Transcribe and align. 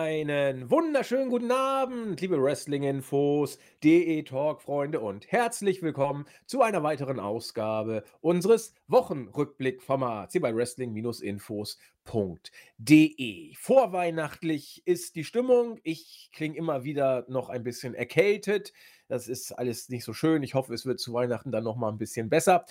Einen 0.00 0.70
wunderschönen 0.70 1.28
guten 1.28 1.50
Abend, 1.50 2.20
liebe 2.20 2.40
Wrestling-Infos, 2.40 3.58
DE-Talk-Freunde 3.82 5.00
und 5.00 5.26
herzlich 5.32 5.82
willkommen 5.82 6.24
zu 6.46 6.62
einer 6.62 6.84
weiteren 6.84 7.18
Ausgabe 7.18 8.04
unseres 8.20 8.74
Wochenrückblick-Formats 8.86 10.30
hier 10.30 10.40
bei 10.40 10.54
Wrestling-Infos.de. 10.54 13.54
Vorweihnachtlich 13.56 14.86
ist 14.86 15.16
die 15.16 15.24
Stimmung. 15.24 15.80
Ich 15.82 16.30
klinge 16.32 16.56
immer 16.56 16.84
wieder 16.84 17.26
noch 17.28 17.48
ein 17.48 17.64
bisschen 17.64 17.94
erkältet. 17.94 18.72
Das 19.08 19.26
ist 19.26 19.50
alles 19.50 19.88
nicht 19.88 20.04
so 20.04 20.12
schön. 20.12 20.44
Ich 20.44 20.54
hoffe, 20.54 20.74
es 20.74 20.86
wird 20.86 21.00
zu 21.00 21.12
Weihnachten 21.12 21.50
dann 21.50 21.64
noch 21.64 21.74
mal 21.74 21.88
ein 21.88 21.98
bisschen 21.98 22.28
besser. 22.28 22.66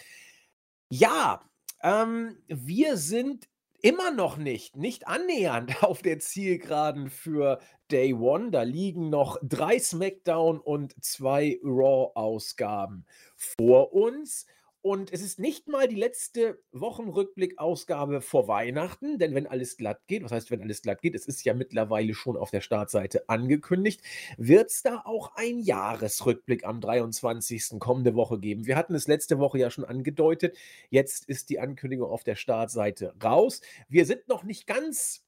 Ja, 0.89 1.41
ähm, 1.83 2.37
wir 2.47 2.95
sind 2.95 3.49
immer 3.81 4.11
noch 4.11 4.37
nicht, 4.37 4.75
nicht 4.75 5.07
annähernd 5.07 5.83
auf 5.83 6.01
der 6.01 6.19
Zielgeraden 6.19 7.09
für 7.09 7.59
Day 7.91 8.13
One. 8.13 8.51
Da 8.51 8.63
liegen 8.63 9.09
noch 9.09 9.37
drei 9.41 9.79
SmackDown 9.79 10.59
und 10.59 10.95
zwei 11.03 11.59
Raw-Ausgaben 11.63 13.05
vor 13.35 13.93
uns. 13.93 14.45
Und 14.81 15.11
es 15.11 15.21
ist 15.21 15.39
nicht 15.39 15.67
mal 15.67 15.87
die 15.87 15.95
letzte 15.95 16.61
Wochenrückblick-Ausgabe 16.71 18.21
vor 18.21 18.47
Weihnachten, 18.47 19.17
denn 19.17 19.33
wenn 19.33 19.47
alles 19.47 19.75
glatt 19.75 20.01
geht, 20.07 20.23
was 20.23 20.31
heißt, 20.31 20.51
wenn 20.51 20.61
alles 20.61 20.81
glatt 20.81 21.01
geht, 21.01 21.15
es 21.15 21.25
ist 21.25 21.43
ja 21.43 21.53
mittlerweile 21.53 22.13
schon 22.13 22.37
auf 22.37 22.51
der 22.51 22.61
Startseite 22.61 23.27
angekündigt, 23.27 24.01
wird 24.37 24.69
es 24.69 24.83
da 24.83 25.01
auch 25.03 25.35
ein 25.35 25.59
Jahresrückblick 25.59 26.63
am 26.63 26.79
23. 26.79 27.79
kommende 27.79 28.15
Woche 28.15 28.39
geben. 28.39 28.65
Wir 28.67 28.77
hatten 28.77 28.95
es 28.95 29.07
letzte 29.07 29.39
Woche 29.39 29.57
ja 29.57 29.71
schon 29.71 29.83
angedeutet, 29.83 30.57
jetzt 30.89 31.25
ist 31.25 31.49
die 31.49 31.59
Ankündigung 31.59 32.09
auf 32.09 32.23
der 32.23 32.35
Startseite 32.35 33.13
raus. 33.21 33.61
Wir 33.89 34.05
sind 34.05 34.27
noch 34.27 34.43
nicht 34.43 34.67
ganz, 34.67 35.25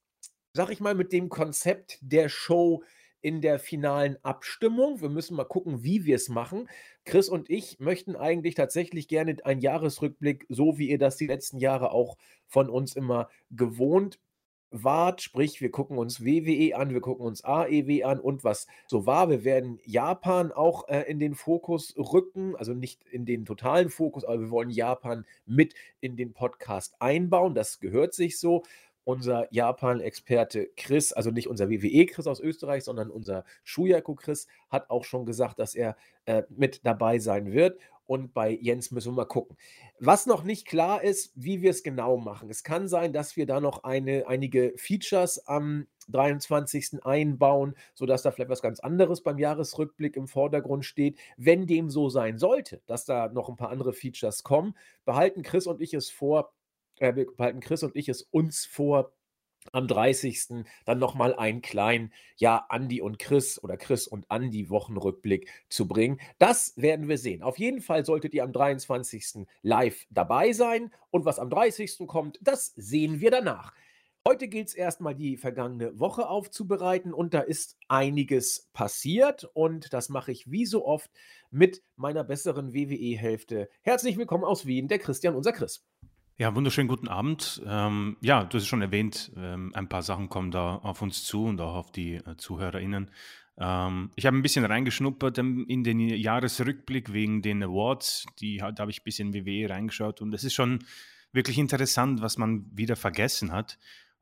sag 0.54 0.70
ich 0.70 0.80
mal, 0.80 0.96
mit 0.96 1.12
dem 1.12 1.28
Konzept 1.28 1.98
der 2.02 2.30
Show 2.30 2.84
in 3.22 3.42
der 3.42 3.60
finalen 3.60 4.18
Abstimmung. 4.24 5.02
Wir 5.02 5.10
müssen 5.10 5.36
mal 5.36 5.46
gucken, 5.46 5.84
wie 5.84 6.06
wir 6.06 6.16
es 6.16 6.30
machen. 6.30 6.70
Chris 7.06 7.30
und 7.30 7.50
ich 7.50 7.80
möchten 7.80 8.16
eigentlich 8.16 8.56
tatsächlich 8.56 9.08
gerne 9.08 9.38
einen 9.44 9.62
Jahresrückblick, 9.62 10.46
so 10.50 10.78
wie 10.78 10.90
ihr 10.90 11.00
das 11.00 11.18
die 11.18 11.28
letzten 11.28 11.60
Jahre 11.60 11.92
auch 11.92 12.18
von 12.48 12.70
uns 12.70 12.96
immer 12.96 13.30
gewohnt 13.52 14.20
wart, 14.72 15.22
sprich, 15.22 15.62
wir 15.62 15.72
gucken 15.72 15.98
uns 15.98 16.24
WWE 16.24 16.76
an, 16.76 16.94
wir 16.94 17.02
gucken 17.02 17.26
uns 17.26 17.44
AEW 17.44 18.04
an 18.04 18.20
und 18.20 18.44
was 18.44 18.68
so 18.88 19.06
war. 19.06 19.30
Wir 19.30 19.44
werden 19.44 19.80
Japan 19.84 20.52
auch 20.52 20.88
äh, 20.88 21.02
in 21.04 21.20
den 21.20 21.36
Fokus 21.36 21.96
rücken, 21.98 22.56
also 22.56 22.74
nicht 22.74 23.04
in 23.06 23.26
den 23.26 23.46
totalen 23.46 23.90
Fokus, 23.90 24.24
aber 24.26 24.40
wir 24.40 24.52
wollen 24.52 24.70
Japan 24.70 25.26
mit 25.46 25.74
in 26.02 26.16
den 26.16 26.34
Podcast 26.34 26.96
einbauen. 27.00 27.56
Das 27.56 27.80
gehört 27.80 28.14
sich 28.14 28.40
so 28.40 28.64
unser 29.04 29.48
Japan-Experte 29.52 30.70
Chris, 30.78 31.14
also 31.14 31.32
nicht 31.32 31.48
unser 31.48 31.70
WWE-Chris 31.70 32.28
aus 32.28 32.40
Österreich, 32.40 32.84
sondern 32.84 33.10
unser 33.10 33.44
Shuyaku-Chris, 33.64 34.48
hat 34.70 34.90
auch 34.90 35.04
schon 35.04 35.26
gesagt, 35.26 35.60
dass 35.60 35.76
er 35.76 35.96
äh, 36.26 36.44
mit 36.50 36.86
dabei 36.86 37.20
sein 37.20 37.52
wird. 37.52 37.80
Und 38.06 38.34
bei 38.34 38.50
Jens 38.50 38.90
müssen 38.90 39.12
wir 39.12 39.18
mal 39.18 39.26
gucken. 39.26 39.56
Was 40.00 40.26
noch 40.26 40.44
nicht 40.44 40.66
klar 40.68 41.04
ist, 41.04 41.32
wie 41.36 41.62
wir 41.62 41.70
es 41.70 41.84
genau 41.84 42.18
machen. 42.18 42.50
Es 42.50 42.64
kann 42.64 42.88
sein, 42.88 43.14
dass 43.14 43.36
wir 43.36 43.46
da 43.46 43.62
noch 43.62 43.84
eine, 43.84 44.28
einige 44.28 44.74
Features 44.78 45.46
am 45.48 45.86
23. 46.08 47.06
einbauen, 47.06 47.76
sodass 47.94 48.24
da 48.24 48.32
vielleicht 48.32 48.50
was 48.50 48.64
ganz 48.64 48.80
anderes 48.80 49.22
beim 49.22 49.38
Jahresrückblick 49.38 50.16
im 50.16 50.28
Vordergrund 50.28 50.86
steht. 50.86 51.20
Wenn 51.38 51.68
dem 51.68 51.92
so 51.92 52.10
sein 52.10 52.40
sollte, 52.40 52.82
dass 52.88 53.06
da 53.06 53.28
noch 53.28 53.48
ein 53.48 53.58
paar 53.58 53.70
andere 53.70 53.94
Features 53.94 54.42
kommen, 54.42 54.76
behalten 55.06 55.44
Chris 55.44 55.68
und 55.68 55.80
ich 55.80 55.94
es 55.94 56.10
vor, 56.10 56.52
äh, 57.00 57.16
wir 57.16 57.26
behalten 57.36 57.60
Chris 57.60 57.84
und 57.84 57.96
ich 57.96 58.10
es 58.10 58.22
uns 58.22 58.66
vor, 58.66 59.14
am 59.72 59.88
30. 59.88 60.66
dann 60.86 61.00
nochmal 61.00 61.36
einen 61.36 61.62
kleinen, 61.62 62.14
ja, 62.38 62.66
Andi 62.70 63.02
und 63.02 63.20
Chris 63.20 63.62
oder 63.62 63.78
Chris 63.78 64.08
und 64.08 64.30
Andi 64.30 64.70
Wochenrückblick 64.70 65.50
zu 65.70 65.88
bringen. 65.88 66.20
Das 66.38 66.74
werden 66.78 67.08
wir 67.08 67.18
sehen. 67.18 67.44
Auf 67.44 67.60
jeden 67.60 67.82
Fall 67.82 68.06
solltet 68.06 68.34
ihr 68.34 68.44
am 68.44 68.54
23. 68.54 69.46
live 69.62 70.06
dabei 70.10 70.54
sein 70.54 70.92
und 71.12 71.26
was 71.26 71.40
am 71.40 71.50
30. 71.50 72.08
kommt, 72.08 72.40
das 72.42 72.74
sehen 72.76 73.20
wir 73.20 73.32
danach. 73.32 73.74
Heute 74.28 74.48
gilt 74.48 74.68
es 74.68 74.74
erstmal 74.76 75.16
die 75.16 75.38
vergangene 75.38 75.98
Woche 75.98 76.28
aufzubereiten 76.28 77.14
und 77.14 77.34
da 77.34 77.40
ist 77.40 77.78
einiges 77.88 78.70
passiert 78.74 79.50
und 79.54 79.94
das 79.94 80.10
mache 80.10 80.32
ich 80.32 80.52
wie 80.52 80.66
so 80.66 80.86
oft 80.86 81.10
mit 81.52 81.82
meiner 81.96 82.24
besseren 82.24 82.74
WWE-Hälfte. 82.74 83.70
Herzlich 83.82 84.18
willkommen 84.18 84.44
aus 84.44 84.66
Wien, 84.66 84.88
der 84.88 85.00
Christian, 85.00 85.36
unser 85.36 85.54
Chris. 85.54 85.89
Ja, 86.40 86.56
wunderschönen 86.56 86.88
guten 86.88 87.10
Abend. 87.10 87.62
Ähm, 87.66 88.16
ja, 88.22 88.46
du 88.46 88.56
hast 88.56 88.64
es 88.64 88.68
schon 88.70 88.82
erwähnt, 88.82 89.30
ähm, 89.36 89.72
ein 89.76 89.90
paar 89.90 90.04
Sachen 90.04 90.30
kommen 90.30 90.52
da 90.52 90.76
auf 90.76 91.02
uns 91.02 91.26
zu 91.26 91.44
und 91.44 91.60
auch 91.60 91.76
auf 91.76 91.92
die 91.92 92.14
äh, 92.14 92.38
ZuhörerInnen. 92.38 93.12
Ähm, 93.58 94.10
ich 94.16 94.26
habe 94.26 94.38
ein 94.38 94.42
bisschen 94.42 94.64
reingeschnuppert 94.64 95.38
in 95.38 95.84
den 95.84 96.00
Jahresrückblick 96.00 97.12
wegen 97.12 97.42
den 97.42 97.62
Awards. 97.62 98.26
Die, 98.40 98.60
da 98.60 98.74
habe 98.78 98.90
ich 98.90 99.02
ein 99.02 99.04
bisschen 99.04 99.34
WWE 99.34 99.70
reingeschaut 99.70 100.22
und 100.22 100.34
es 100.34 100.46
ist 100.46 100.54
schon 100.54 100.80
wirklich 101.34 101.58
interessant, 101.58 102.22
was 102.22 102.38
man 102.38 102.66
wieder 102.72 102.96
vergessen 102.96 103.52
hat. 103.52 103.78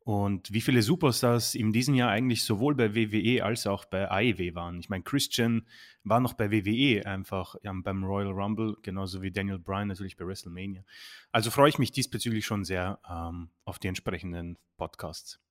Und 0.07 0.53
wie 0.53 0.61
viele 0.61 0.83
Superstars 0.83 1.53
in 1.53 1.73
diesem 1.73 1.93
Jahr 1.93 2.09
eigentlich 2.09 2.45
sowohl 2.45 2.75
bei 2.75 2.95
WWE 2.95 3.43
als 3.43 3.67
auch 3.67 3.83
bei 3.83 4.09
AEW 4.09 4.55
waren. 4.55 4.79
Ich 4.79 4.87
meine, 4.87 5.03
Christian 5.03 5.67
war 6.05 6.21
noch 6.21 6.31
bei 6.31 6.49
WWE 6.49 7.05
einfach 7.05 7.55
ja, 7.61 7.73
beim 7.75 8.05
Royal 8.05 8.31
Rumble, 8.31 8.77
genauso 8.83 9.21
wie 9.21 9.31
Daniel 9.31 9.59
Bryan 9.59 9.89
natürlich 9.89 10.15
bei 10.15 10.25
WrestleMania. 10.25 10.85
Also 11.33 11.51
freue 11.51 11.67
ich 11.67 11.77
mich 11.77 11.91
diesbezüglich 11.91 12.45
schon 12.45 12.63
sehr 12.63 13.01
ähm, 13.09 13.49
auf 13.65 13.79
die 13.79 13.89
entsprechenden 13.89 14.57
Podcasts. 14.77 15.41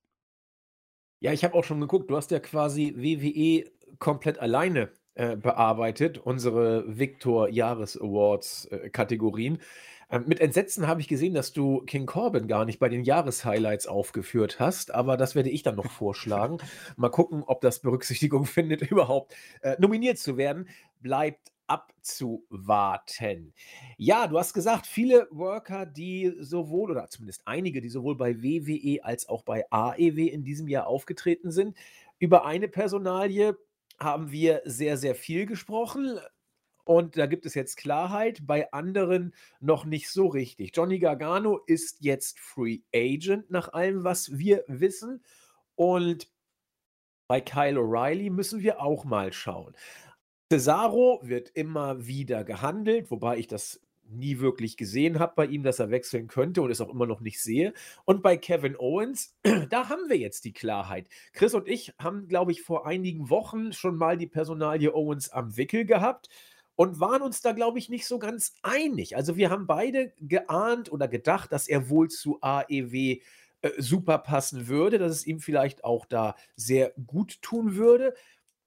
Ja, 1.19 1.31
ich 1.33 1.43
habe 1.43 1.53
auch 1.53 1.63
schon 1.63 1.79
geguckt, 1.79 2.09
du 2.09 2.17
hast 2.17 2.31
ja 2.31 2.39
quasi 2.39 2.95
WWE 2.97 3.69
komplett 3.99 4.39
alleine 4.39 4.91
äh, 5.13 5.35
bearbeitet, 5.35 6.17
unsere 6.17 6.83
Victor 6.97 7.47
Jahres 7.49 7.95
Awards 7.95 8.65
äh, 8.65 8.89
Kategorien. 8.89 9.59
Ähm, 10.09 10.25
mit 10.27 10.39
Entsetzen 10.39 10.87
habe 10.87 11.01
ich 11.01 11.07
gesehen, 11.07 11.33
dass 11.33 11.53
du 11.53 11.81
King 11.81 12.05
Corbin 12.05 12.47
gar 12.47 12.65
nicht 12.65 12.79
bei 12.79 12.89
den 12.89 13.03
Jahreshighlights 13.03 13.87
aufgeführt 13.87 14.59
hast, 14.59 14.93
aber 14.93 15.17
das 15.17 15.35
werde 15.35 15.49
ich 15.49 15.63
dann 15.63 15.75
noch 15.75 15.91
vorschlagen. 15.91 16.59
Mal 16.95 17.09
gucken, 17.09 17.43
ob 17.45 17.61
das 17.61 17.79
Berücksichtigung 17.79 18.45
findet, 18.45 18.81
überhaupt 18.81 19.35
äh, 19.61 19.75
nominiert 19.79 20.17
zu 20.17 20.37
werden. 20.37 20.69
Bleibt 21.01 21.51
abzuwarten. 21.67 23.53
Ja, 23.97 24.27
du 24.27 24.39
hast 24.39 24.53
gesagt, 24.53 24.87
viele 24.87 25.27
Worker, 25.31 25.85
die 25.85 26.33
sowohl, 26.39 26.91
oder 26.91 27.09
zumindest 27.09 27.41
einige, 27.45 27.81
die 27.81 27.89
sowohl 27.89 28.15
bei 28.15 28.41
WWE 28.41 29.03
als 29.03 29.27
auch 29.27 29.43
bei 29.43 29.65
AEW 29.69 30.27
in 30.27 30.43
diesem 30.43 30.69
Jahr 30.69 30.87
aufgetreten 30.87 31.51
sind. 31.51 31.75
Über 32.19 32.45
eine 32.45 32.69
Personalie 32.69 33.57
haben 33.99 34.31
wir 34.31 34.61
sehr, 34.63 34.97
sehr 34.97 35.15
viel 35.15 35.45
gesprochen. 35.45 36.19
Und 36.87 37.17
da 37.17 37.25
gibt 37.25 37.45
es 37.45 37.53
jetzt 37.53 37.75
Klarheit, 37.75 38.47
bei 38.47 38.71
anderen 38.71 39.33
noch 39.59 39.83
nicht 39.83 40.09
so 40.09 40.27
richtig. 40.27 40.71
Johnny 40.73 40.99
Gargano 40.99 41.59
ist 41.67 41.97
jetzt 41.99 42.39
Free 42.39 42.79
Agent 42.95 43.51
nach 43.51 43.73
allem, 43.73 44.05
was 44.05 44.37
wir 44.37 44.63
wissen. 44.67 45.21
Und 45.75 46.31
bei 47.27 47.41
Kyle 47.41 47.77
O'Reilly 47.77 48.31
müssen 48.31 48.61
wir 48.61 48.81
auch 48.81 49.03
mal 49.03 49.33
schauen. 49.33 49.75
Cesaro 50.49 51.19
wird 51.23 51.49
immer 51.55 52.07
wieder 52.07 52.45
gehandelt, 52.45 53.11
wobei 53.11 53.37
ich 53.37 53.47
das 53.47 53.81
nie 54.09 54.39
wirklich 54.39 54.77
gesehen 54.77 55.19
habe 55.19 55.33
bei 55.35 55.45
ihm, 55.47 55.63
dass 55.63 55.79
er 55.79 55.89
wechseln 55.89 56.27
könnte 56.27 56.61
und 56.61 56.71
es 56.71 56.79
auch 56.79 56.87
immer 56.87 57.05
noch 57.05 57.19
nicht 57.19 57.41
sehe. 57.41 57.73
Und 58.05 58.23
bei 58.23 58.37
Kevin 58.37 58.77
Owens, 58.77 59.35
da 59.69 59.89
haben 59.89 60.07
wir 60.07 60.17
jetzt 60.17 60.45
die 60.45 60.53
Klarheit. 60.53 61.09
Chris 61.33 61.53
und 61.53 61.67
ich 61.67 61.93
haben, 61.99 62.29
glaube 62.29 62.53
ich, 62.53 62.61
vor 62.61 62.87
einigen 62.87 63.29
Wochen 63.29 63.73
schon 63.73 63.97
mal 63.97 64.17
die 64.17 64.27
Personalie 64.27 64.95
Owens 64.95 65.27
am 65.29 65.57
Wickel 65.57 65.83
gehabt 65.83 66.29
und 66.77 66.99
waren 66.99 67.23
uns 67.23 67.41
da, 67.41 67.51
glaube 67.51 67.79
ich, 67.79 67.89
nicht 67.89 68.05
so 68.05 68.19
ganz 68.19 68.53
einig. 68.61 69.17
Also 69.17 69.35
wir 69.35 69.49
haben 69.49 69.65
beide 69.65 70.13
geahnt 70.21 70.91
oder 70.91 71.07
gedacht, 71.07 71.51
dass 71.51 71.67
er 71.67 71.89
wohl 71.89 72.07
zu 72.07 72.37
AEW 72.39 73.17
äh, 73.61 73.71
super 73.79 74.19
passen 74.19 74.67
würde, 74.67 74.99
dass 74.99 75.11
es 75.11 75.25
ihm 75.25 75.39
vielleicht 75.39 75.83
auch 75.83 76.05
da 76.05 76.35
sehr 76.55 76.93
gut 77.07 77.41
tun 77.41 77.75
würde. 77.75 78.13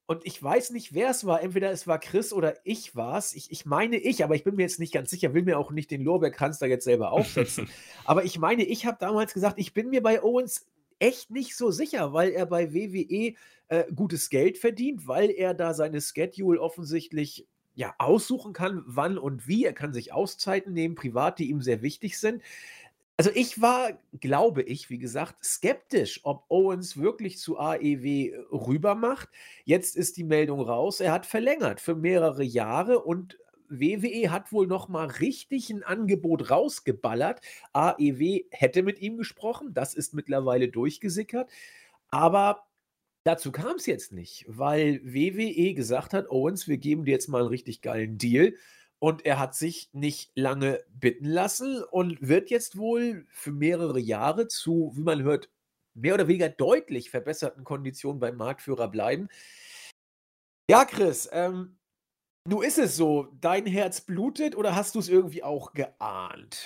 Und 0.07 0.27
ich 0.27 0.43
weiß 0.43 0.71
nicht, 0.71 0.93
wer 0.93 1.11
es 1.11 1.25
war. 1.25 1.41
Entweder 1.41 1.71
es 1.71 1.87
war 1.87 2.01
Chris 2.01 2.33
oder 2.33 2.57
ich 2.65 2.97
war 2.97 3.17
es. 3.17 3.33
Ich, 3.33 3.53
ich 3.53 3.65
meine 3.65 3.97
ich, 3.97 4.25
aber 4.25 4.35
ich 4.35 4.43
bin 4.43 4.57
mir 4.57 4.63
jetzt 4.63 4.81
nicht 4.81 4.93
ganz 4.93 5.09
sicher, 5.09 5.33
will 5.33 5.45
mir 5.45 5.57
auch 5.57 5.71
nicht 5.71 5.93
den 5.93 6.03
Lorbeerkranz 6.03 6.59
da 6.59 6.67
jetzt 6.67 6.85
selber 6.85 7.13
aufsetzen. 7.13 7.71
aber 8.05 8.25
ich 8.25 8.41
meine, 8.41 8.65
ich 8.65 8.87
habe 8.87 8.99
damals 8.99 9.33
gesagt, 9.33 9.61
ich 9.61 9.73
bin 9.73 9.89
mir 9.89 10.03
bei 10.03 10.21
Owens 10.21 10.67
echt 10.99 11.31
nicht 11.31 11.57
so 11.57 11.71
sicher, 11.71 12.13
weil 12.13 12.31
er 12.31 12.47
bei 12.47 12.75
WWE 12.75 13.35
äh, 13.69 13.85
gutes 13.95 14.31
Geld 14.31 14.59
verdient, 14.59 15.07
weil 15.07 15.31
er 15.31 15.55
da 15.55 15.75
seine 15.75 16.01
Schedule 16.01 16.61
offensichtlich 16.61 17.47
ja, 17.81 17.95
aussuchen 17.97 18.53
kann, 18.53 18.83
wann 18.85 19.17
und 19.17 19.49
wie. 19.49 19.65
Er 19.65 19.73
kann 19.73 19.95
sich 19.95 20.13
Auszeiten 20.13 20.75
nehmen, 20.75 20.97
privat, 20.97 21.39
die 21.39 21.49
ihm 21.49 21.63
sehr 21.63 21.81
wichtig 21.81 22.21
sind. 22.21 22.43
Also 23.17 23.31
ich 23.35 23.63
war, 23.63 23.93
glaube 24.21 24.63
ich, 24.63 24.91
wie 24.91 24.99
gesagt, 24.99 25.43
skeptisch, 25.43 26.21
ob 26.25 26.45
Owens 26.51 26.99
wirklich 26.99 27.39
zu 27.39 27.59
AEW 27.59 28.33
rüber 28.53 28.95
macht. 28.95 29.31
Jetzt 29.65 29.97
ist 29.97 30.19
die 30.19 30.25
Meldung 30.25 30.61
raus, 30.61 31.01
er 31.01 31.13
hat 31.13 31.25
verlängert 31.25 31.81
für 31.81 31.95
mehrere 31.95 32.45
Jahre 32.45 33.01
und 33.01 33.39
WWE 33.71 34.31
hat 34.31 34.53
wohl 34.53 34.67
noch 34.67 34.89
mal 34.89 35.07
richtig 35.07 35.71
ein 35.71 35.83
Angebot 35.83 36.51
rausgeballert. 36.51 37.41
AEW 37.73 38.45
hätte 38.51 38.83
mit 38.83 38.99
ihm 38.99 39.17
gesprochen, 39.17 39.73
das 39.73 39.95
ist 39.95 40.13
mittlerweile 40.13 40.69
durchgesickert, 40.69 41.51
aber 42.11 42.67
Dazu 43.27 43.53
kam 43.53 43.77
es 43.77 43.85
jetzt 43.87 44.13
nicht, 44.13 44.45
weil 44.49 45.01
WWE 45.05 45.75
gesagt 45.75 46.15
hat: 46.15 46.31
„Owens, 46.31 46.69
wir 46.69 46.79
geben 46.79 47.05
dir 47.05 47.13
jetzt 47.13 47.29
mal 47.29 47.43
'n 47.43 47.49
richtig 47.49 47.83
geilen 47.83 48.17
Deal.“ 48.19 48.55
Und 48.99 49.25
er 49.27 49.39
hat 49.39 49.55
sich 49.55 49.89
nicht 49.93 50.31
lange 50.35 50.81
bitten 50.91 51.25
lassen 51.27 51.83
und 51.91 52.19
wird 52.27 52.51
jetzt 52.51 52.77
wohl 52.79 53.27
für 53.31 53.53
mehrere 53.53 53.99
Jahre 54.01 54.47
zu, 54.49 54.93
wie 54.95 55.03
man 55.03 55.23
hört, 55.23 55.51
mehr 55.95 56.15
oder 56.15 56.29
weniger 56.29 56.49
deutlich 56.51 57.11
verbesserten 57.11 57.65
Konditionen 57.65 58.21
beim 58.21 58.37
Marktführer 58.37 58.89
bleiben. 58.89 59.29
Ja, 60.71 60.85
Chris, 60.85 61.29
ähm, 61.33 61.77
nun 62.49 62.65
ist 62.65 62.79
es 62.79 62.97
so, 62.97 63.29
dein 63.41 63.67
Herz 63.67 64.01
blutet 64.03 64.57
oder 64.57 64.77
hast 64.77 64.95
du 64.97 65.01
es 65.01 65.09
irgendwie 65.09 65.43
auch 65.45 65.73
geahnt? 65.75 66.59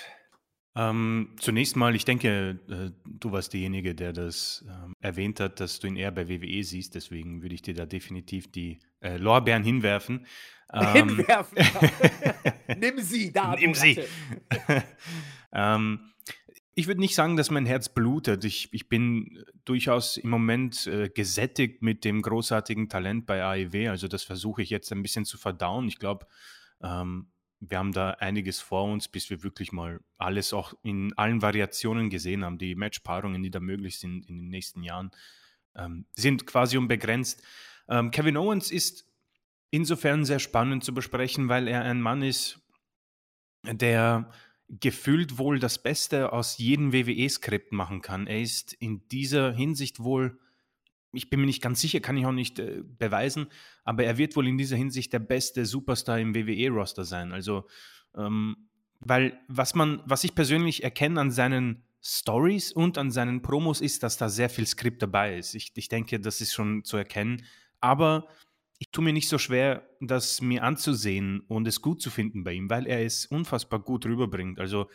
Ähm, 0.77 1.29
zunächst 1.39 1.77
mal, 1.77 1.95
ich 1.95 2.03
denke, 2.03 2.59
äh, 2.69 2.91
du 3.05 3.31
warst 3.31 3.53
derjenige, 3.53 3.95
der 3.95 4.11
das 4.11 4.65
ähm, 4.67 4.93
erwähnt 4.99 5.39
hat, 5.39 5.61
dass 5.61 5.79
du 5.79 5.87
ihn 5.87 5.95
eher 5.95 6.11
bei 6.11 6.27
WWE 6.27 6.63
siehst. 6.63 6.95
Deswegen 6.95 7.41
würde 7.41 7.55
ich 7.55 7.61
dir 7.61 7.73
da 7.73 7.85
definitiv 7.85 8.51
die 8.51 8.79
äh, 8.99 9.15
Lorbeeren 9.17 9.63
hinwerfen. 9.63 10.25
Ähm, 10.73 11.09
hinwerfen. 11.09 11.57
Nimm 12.77 12.99
sie, 12.99 13.31
da. 13.31 13.55
Nimm 13.55 13.73
sie. 13.73 14.03
ähm, 15.53 16.11
ich 16.73 16.87
würde 16.87 16.99
nicht 16.99 17.15
sagen, 17.15 17.37
dass 17.37 17.51
mein 17.51 17.65
Herz 17.65 17.87
blutet. 17.87 18.43
Ich, 18.43 18.73
ich 18.73 18.89
bin 18.89 19.45
durchaus 19.63 20.17
im 20.17 20.29
Moment 20.29 20.87
äh, 20.87 21.07
gesättigt 21.07 21.81
mit 21.83 22.03
dem 22.03 22.21
großartigen 22.21 22.89
Talent 22.89 23.25
bei 23.25 23.41
AEW. 23.41 23.89
Also 23.89 24.09
das 24.09 24.23
versuche 24.23 24.61
ich 24.61 24.71
jetzt 24.71 24.91
ein 24.91 25.01
bisschen 25.01 25.23
zu 25.23 25.37
verdauen. 25.37 25.87
Ich 25.87 25.99
glaube, 25.99 26.27
ähm, 26.83 27.27
wir 27.59 27.77
haben 27.77 27.93
da 27.93 28.11
einiges 28.11 28.59
vor 28.59 28.83
uns, 28.83 29.07
bis 29.07 29.29
wir 29.29 29.43
wirklich 29.43 29.71
mal 29.71 29.99
alles 30.17 30.53
auch 30.53 30.73
in 30.83 31.13
allen 31.13 31.41
Variationen 31.41 32.09
gesehen 32.09 32.43
haben. 32.43 32.57
Die 32.57 32.75
Matchpaarungen, 32.75 33.41
die 33.43 33.51
da 33.51 33.59
möglich 33.59 33.99
sind 33.99 34.27
in 34.27 34.37
den 34.37 34.49
nächsten 34.49 34.83
Jahren, 34.83 35.11
ähm, 35.75 36.05
sind 36.15 36.45
quasi 36.45 36.77
unbegrenzt. 36.77 37.41
Ähm, 37.87 38.11
Kevin 38.11 38.37
Owens 38.37 38.71
ist 38.71 39.07
insofern 39.71 40.25
sehr 40.25 40.39
spannend 40.39 40.83
zu 40.83 40.93
besprechen, 40.93 41.49
weil 41.49 41.67
er 41.67 41.83
ein 41.83 42.01
Mann 42.01 42.21
ist, 42.21 42.59
der 43.63 44.31
gefühlt 44.67 45.37
wohl 45.37 45.59
das 45.59 45.81
Beste 45.81 46.33
aus 46.33 46.57
jedem 46.57 46.91
WWE-Skript 46.91 47.71
machen 47.71 48.01
kann. 48.01 48.27
Er 48.27 48.41
ist 48.41 48.73
in 48.73 49.07
dieser 49.09 49.53
Hinsicht 49.53 49.99
wohl 49.99 50.39
ich 51.15 51.29
bin 51.29 51.39
mir 51.39 51.45
nicht 51.45 51.61
ganz 51.61 51.81
sicher, 51.81 51.99
kann 51.99 52.17
ich 52.17 52.25
auch 52.25 52.31
nicht 52.31 52.59
äh, 52.59 52.81
beweisen, 52.83 53.47
aber 53.83 54.03
er 54.03 54.17
wird 54.17 54.35
wohl 54.35 54.47
in 54.47 54.57
dieser 54.57 54.75
Hinsicht 54.75 55.13
der 55.13 55.19
beste 55.19 55.65
Superstar 55.65 56.19
im 56.19 56.35
WWE-Roster 56.35 57.05
sein. 57.05 57.31
Also, 57.31 57.67
ähm, 58.15 58.55
weil 58.99 59.39
was 59.47 59.75
man, 59.75 60.01
was 60.05 60.23
ich 60.23 60.35
persönlich 60.35 60.83
erkenne 60.83 61.21
an 61.21 61.31
seinen 61.31 61.83
Stories 62.01 62.71
und 62.71 62.97
an 62.97 63.09
seinen 63.09 63.41
Promos 63.41 63.81
ist, 63.81 64.03
dass 64.03 64.17
da 64.17 64.29
sehr 64.29 64.49
viel 64.49 64.67
Skript 64.67 65.01
dabei 65.01 65.37
ist. 65.37 65.55
Ich, 65.55 65.71
ich 65.75 65.89
denke, 65.89 66.19
das 66.19 66.39
ist 66.39 66.53
schon 66.53 66.83
zu 66.83 66.97
erkennen. 66.97 67.43
Aber 67.81 68.27
ich 68.77 68.91
tue 68.91 69.03
mir 69.03 69.13
nicht 69.13 69.27
so 69.27 69.37
schwer, 69.37 69.89
das 70.01 70.39
mir 70.41 70.63
anzusehen 70.63 71.41
und 71.47 71.67
es 71.67 71.81
gut 71.81 72.01
zu 72.01 72.11
finden 72.11 72.43
bei 72.43 72.53
ihm, 72.53 72.69
weil 72.69 72.85
er 72.85 73.03
es 73.03 73.25
unfassbar 73.25 73.79
gut 73.79 74.05
rüberbringt. 74.05 74.59
Also 74.59 74.87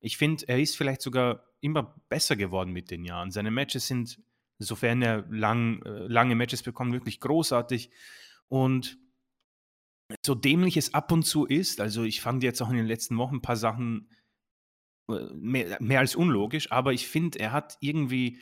ich 0.00 0.16
finde, 0.18 0.48
er 0.48 0.60
ist 0.60 0.76
vielleicht 0.76 1.00
sogar 1.00 1.44
immer 1.60 1.94
besser 2.08 2.36
geworden 2.36 2.72
mit 2.72 2.90
den 2.90 3.04
Jahren. 3.04 3.30
Seine 3.30 3.50
Matches 3.50 3.86
sind 3.86 4.20
sofern 4.60 5.02
er 5.02 5.24
lang, 5.30 5.82
äh, 5.82 6.06
lange 6.06 6.34
Matches 6.36 6.62
bekommt, 6.62 6.92
wirklich 6.92 7.18
großartig. 7.20 7.90
Und 8.48 8.98
so 10.24 10.34
dämlich 10.34 10.76
es 10.76 10.94
ab 10.94 11.10
und 11.12 11.24
zu 11.24 11.46
ist, 11.46 11.80
also 11.80 12.04
ich 12.04 12.20
fand 12.20 12.42
jetzt 12.42 12.60
auch 12.60 12.70
in 12.70 12.76
den 12.76 12.86
letzten 12.86 13.16
Wochen 13.16 13.36
ein 13.36 13.42
paar 13.42 13.56
Sachen 13.56 14.08
äh, 15.08 15.32
mehr, 15.34 15.78
mehr 15.80 16.00
als 16.00 16.14
unlogisch, 16.14 16.70
aber 16.70 16.92
ich 16.92 17.08
finde, 17.08 17.38
er 17.38 17.52
hat 17.52 17.76
irgendwie 17.80 18.40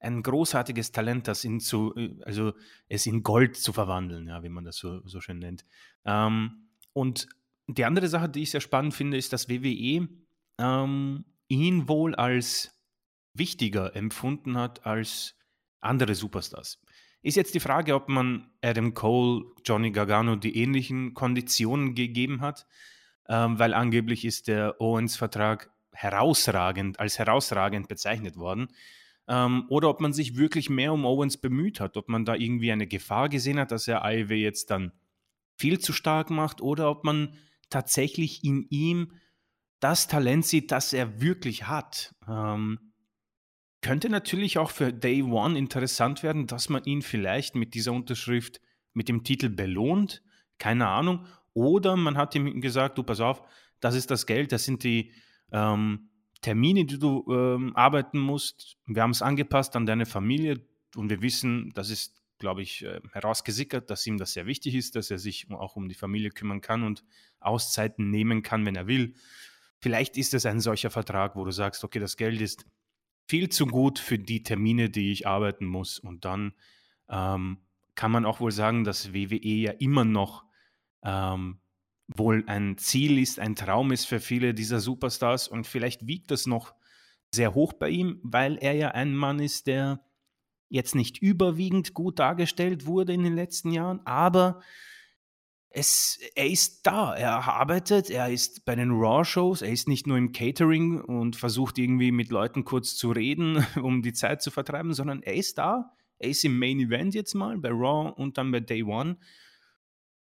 ein 0.00 0.22
großartiges 0.22 0.92
Talent, 0.92 1.28
das 1.28 1.44
ihn 1.44 1.60
zu, 1.60 1.94
äh, 1.94 2.16
also 2.24 2.52
es 2.88 3.06
in 3.06 3.22
Gold 3.22 3.56
zu 3.56 3.72
verwandeln, 3.72 4.28
ja, 4.28 4.42
wie 4.42 4.48
man 4.48 4.64
das 4.64 4.76
so, 4.76 5.06
so 5.06 5.20
schön 5.20 5.38
nennt. 5.38 5.64
Ähm, 6.04 6.70
und 6.92 7.28
die 7.68 7.84
andere 7.84 8.08
Sache, 8.08 8.28
die 8.28 8.42
ich 8.42 8.50
sehr 8.50 8.60
spannend 8.60 8.94
finde, 8.94 9.16
ist, 9.16 9.32
dass 9.32 9.48
WWE 9.48 10.08
ähm, 10.58 11.24
ihn 11.48 11.88
wohl 11.88 12.14
als 12.14 12.80
wichtiger 13.34 13.94
empfunden 13.94 14.56
hat 14.56 14.86
als 14.86 15.36
andere 15.80 16.14
Superstars. 16.14 16.80
Ist 17.22 17.36
jetzt 17.36 17.54
die 17.54 17.60
Frage, 17.60 17.94
ob 17.94 18.08
man 18.08 18.50
Adam 18.62 18.94
Cole, 18.94 19.44
Johnny 19.64 19.90
Gargano 19.90 20.36
die 20.36 20.56
ähnlichen 20.56 21.12
Konditionen 21.12 21.94
gegeben 21.94 22.40
hat, 22.40 22.66
ähm, 23.28 23.58
weil 23.58 23.74
angeblich 23.74 24.24
ist 24.24 24.48
der 24.48 24.80
Owens-Vertrag 24.80 25.70
herausragend, 25.92 26.98
als 26.98 27.18
herausragend 27.18 27.88
bezeichnet 27.88 28.36
worden. 28.36 28.68
Ähm, 29.28 29.66
oder 29.68 29.90
ob 29.90 30.00
man 30.00 30.12
sich 30.12 30.36
wirklich 30.36 30.70
mehr 30.70 30.92
um 30.92 31.04
Owens 31.04 31.36
bemüht 31.36 31.78
hat, 31.78 31.96
ob 31.96 32.08
man 32.08 32.24
da 32.24 32.34
irgendwie 32.34 32.72
eine 32.72 32.86
Gefahr 32.86 33.28
gesehen 33.28 33.58
hat, 33.58 33.70
dass 33.70 33.86
er 33.86 34.04
AEW 34.04 34.34
jetzt 34.34 34.70
dann 34.70 34.92
viel 35.56 35.78
zu 35.78 35.92
stark 35.92 36.30
macht, 36.30 36.62
oder 36.62 36.90
ob 36.90 37.04
man 37.04 37.34
tatsächlich 37.68 38.44
in 38.44 38.66
ihm 38.70 39.12
das 39.78 40.08
Talent 40.08 40.46
sieht, 40.46 40.72
das 40.72 40.92
er 40.92 41.20
wirklich 41.20 41.68
hat. 41.68 42.14
Ähm, 42.26 42.89
könnte 43.80 44.08
natürlich 44.08 44.58
auch 44.58 44.70
für 44.70 44.92
Day 44.92 45.22
One 45.22 45.58
interessant 45.58 46.22
werden, 46.22 46.46
dass 46.46 46.68
man 46.68 46.84
ihn 46.84 47.02
vielleicht 47.02 47.54
mit 47.54 47.74
dieser 47.74 47.92
Unterschrift 47.92 48.60
mit 48.92 49.08
dem 49.08 49.24
Titel 49.24 49.48
belohnt. 49.48 50.22
Keine 50.58 50.88
Ahnung. 50.88 51.26
Oder 51.54 51.96
man 51.96 52.16
hat 52.16 52.34
ihm 52.34 52.60
gesagt, 52.60 52.98
du 52.98 53.02
pass 53.02 53.20
auf, 53.20 53.42
das 53.80 53.94
ist 53.94 54.10
das 54.10 54.26
Geld, 54.26 54.52
das 54.52 54.64
sind 54.64 54.84
die 54.84 55.12
ähm, 55.52 56.10
Termine, 56.42 56.84
die 56.84 56.98
du 56.98 57.24
ähm, 57.30 57.74
arbeiten 57.74 58.18
musst. 58.18 58.76
Wir 58.86 59.02
haben 59.02 59.10
es 59.10 59.22
angepasst 59.22 59.74
an 59.76 59.86
deine 59.86 60.06
Familie 60.06 60.60
und 60.96 61.10
wir 61.10 61.22
wissen, 61.22 61.70
das 61.74 61.90
ist, 61.90 62.22
glaube 62.38 62.62
ich, 62.62 62.84
äh, 62.84 63.00
herausgesickert, 63.12 63.90
dass 63.90 64.06
ihm 64.06 64.18
das 64.18 64.32
sehr 64.32 64.46
wichtig 64.46 64.74
ist, 64.74 64.96
dass 64.96 65.10
er 65.10 65.18
sich 65.18 65.50
auch 65.50 65.76
um 65.76 65.88
die 65.88 65.94
Familie 65.94 66.30
kümmern 66.30 66.60
kann 66.60 66.82
und 66.82 67.04
Auszeiten 67.40 68.10
nehmen 68.10 68.42
kann, 68.42 68.64
wenn 68.64 68.76
er 68.76 68.86
will. 68.86 69.14
Vielleicht 69.80 70.16
ist 70.18 70.34
es 70.34 70.46
ein 70.46 70.60
solcher 70.60 70.90
Vertrag, 70.90 71.36
wo 71.36 71.44
du 71.44 71.50
sagst, 71.50 71.84
okay, 71.84 71.98
das 71.98 72.16
Geld 72.16 72.40
ist 72.40 72.66
viel 73.30 73.48
zu 73.48 73.66
gut 73.66 74.00
für 74.00 74.18
die 74.18 74.42
Termine, 74.42 74.90
die 74.90 75.12
ich 75.12 75.28
arbeiten 75.28 75.64
muss. 75.64 76.00
Und 76.00 76.24
dann 76.24 76.52
ähm, 77.08 77.58
kann 77.94 78.10
man 78.10 78.24
auch 78.26 78.40
wohl 78.40 78.50
sagen, 78.50 78.82
dass 78.82 79.14
WWE 79.14 79.38
ja 79.38 79.70
immer 79.70 80.04
noch 80.04 80.44
ähm, 81.04 81.60
wohl 82.08 82.42
ein 82.48 82.76
Ziel 82.76 83.20
ist, 83.20 83.38
ein 83.38 83.54
Traum 83.54 83.92
ist 83.92 84.06
für 84.06 84.18
viele 84.18 84.52
dieser 84.52 84.80
Superstars. 84.80 85.46
Und 85.46 85.68
vielleicht 85.68 86.08
wiegt 86.08 86.32
das 86.32 86.46
noch 86.46 86.74
sehr 87.32 87.54
hoch 87.54 87.72
bei 87.72 87.90
ihm, 87.90 88.18
weil 88.24 88.56
er 88.56 88.74
ja 88.74 88.88
ein 88.88 89.14
Mann 89.14 89.38
ist, 89.38 89.68
der 89.68 90.04
jetzt 90.68 90.96
nicht 90.96 91.18
überwiegend 91.18 91.94
gut 91.94 92.18
dargestellt 92.18 92.84
wurde 92.84 93.12
in 93.12 93.22
den 93.22 93.36
letzten 93.36 93.70
Jahren, 93.70 94.04
aber 94.06 94.60
es, 95.72 96.18
er 96.34 96.50
ist 96.50 96.84
da, 96.84 97.14
er 97.14 97.46
arbeitet, 97.46 98.10
er 98.10 98.28
ist 98.28 98.64
bei 98.64 98.74
den 98.74 98.90
Raw-Shows, 98.90 99.62
er 99.62 99.70
ist 99.70 99.86
nicht 99.86 100.06
nur 100.06 100.18
im 100.18 100.32
Catering 100.32 101.00
und 101.00 101.36
versucht 101.36 101.78
irgendwie 101.78 102.10
mit 102.10 102.30
Leuten 102.30 102.64
kurz 102.64 102.96
zu 102.96 103.12
reden, 103.12 103.64
um 103.80 104.02
die 104.02 104.12
Zeit 104.12 104.42
zu 104.42 104.50
vertreiben, 104.50 104.92
sondern 104.94 105.22
er 105.22 105.34
ist 105.34 105.58
da, 105.58 105.92
er 106.18 106.30
ist 106.30 106.44
im 106.44 106.58
Main 106.58 106.80
Event 106.80 107.14
jetzt 107.14 107.34
mal 107.34 107.56
bei 107.56 107.70
Raw 107.70 108.12
und 108.16 108.36
dann 108.36 108.50
bei 108.50 108.60
Day 108.60 108.82
One. 108.82 109.16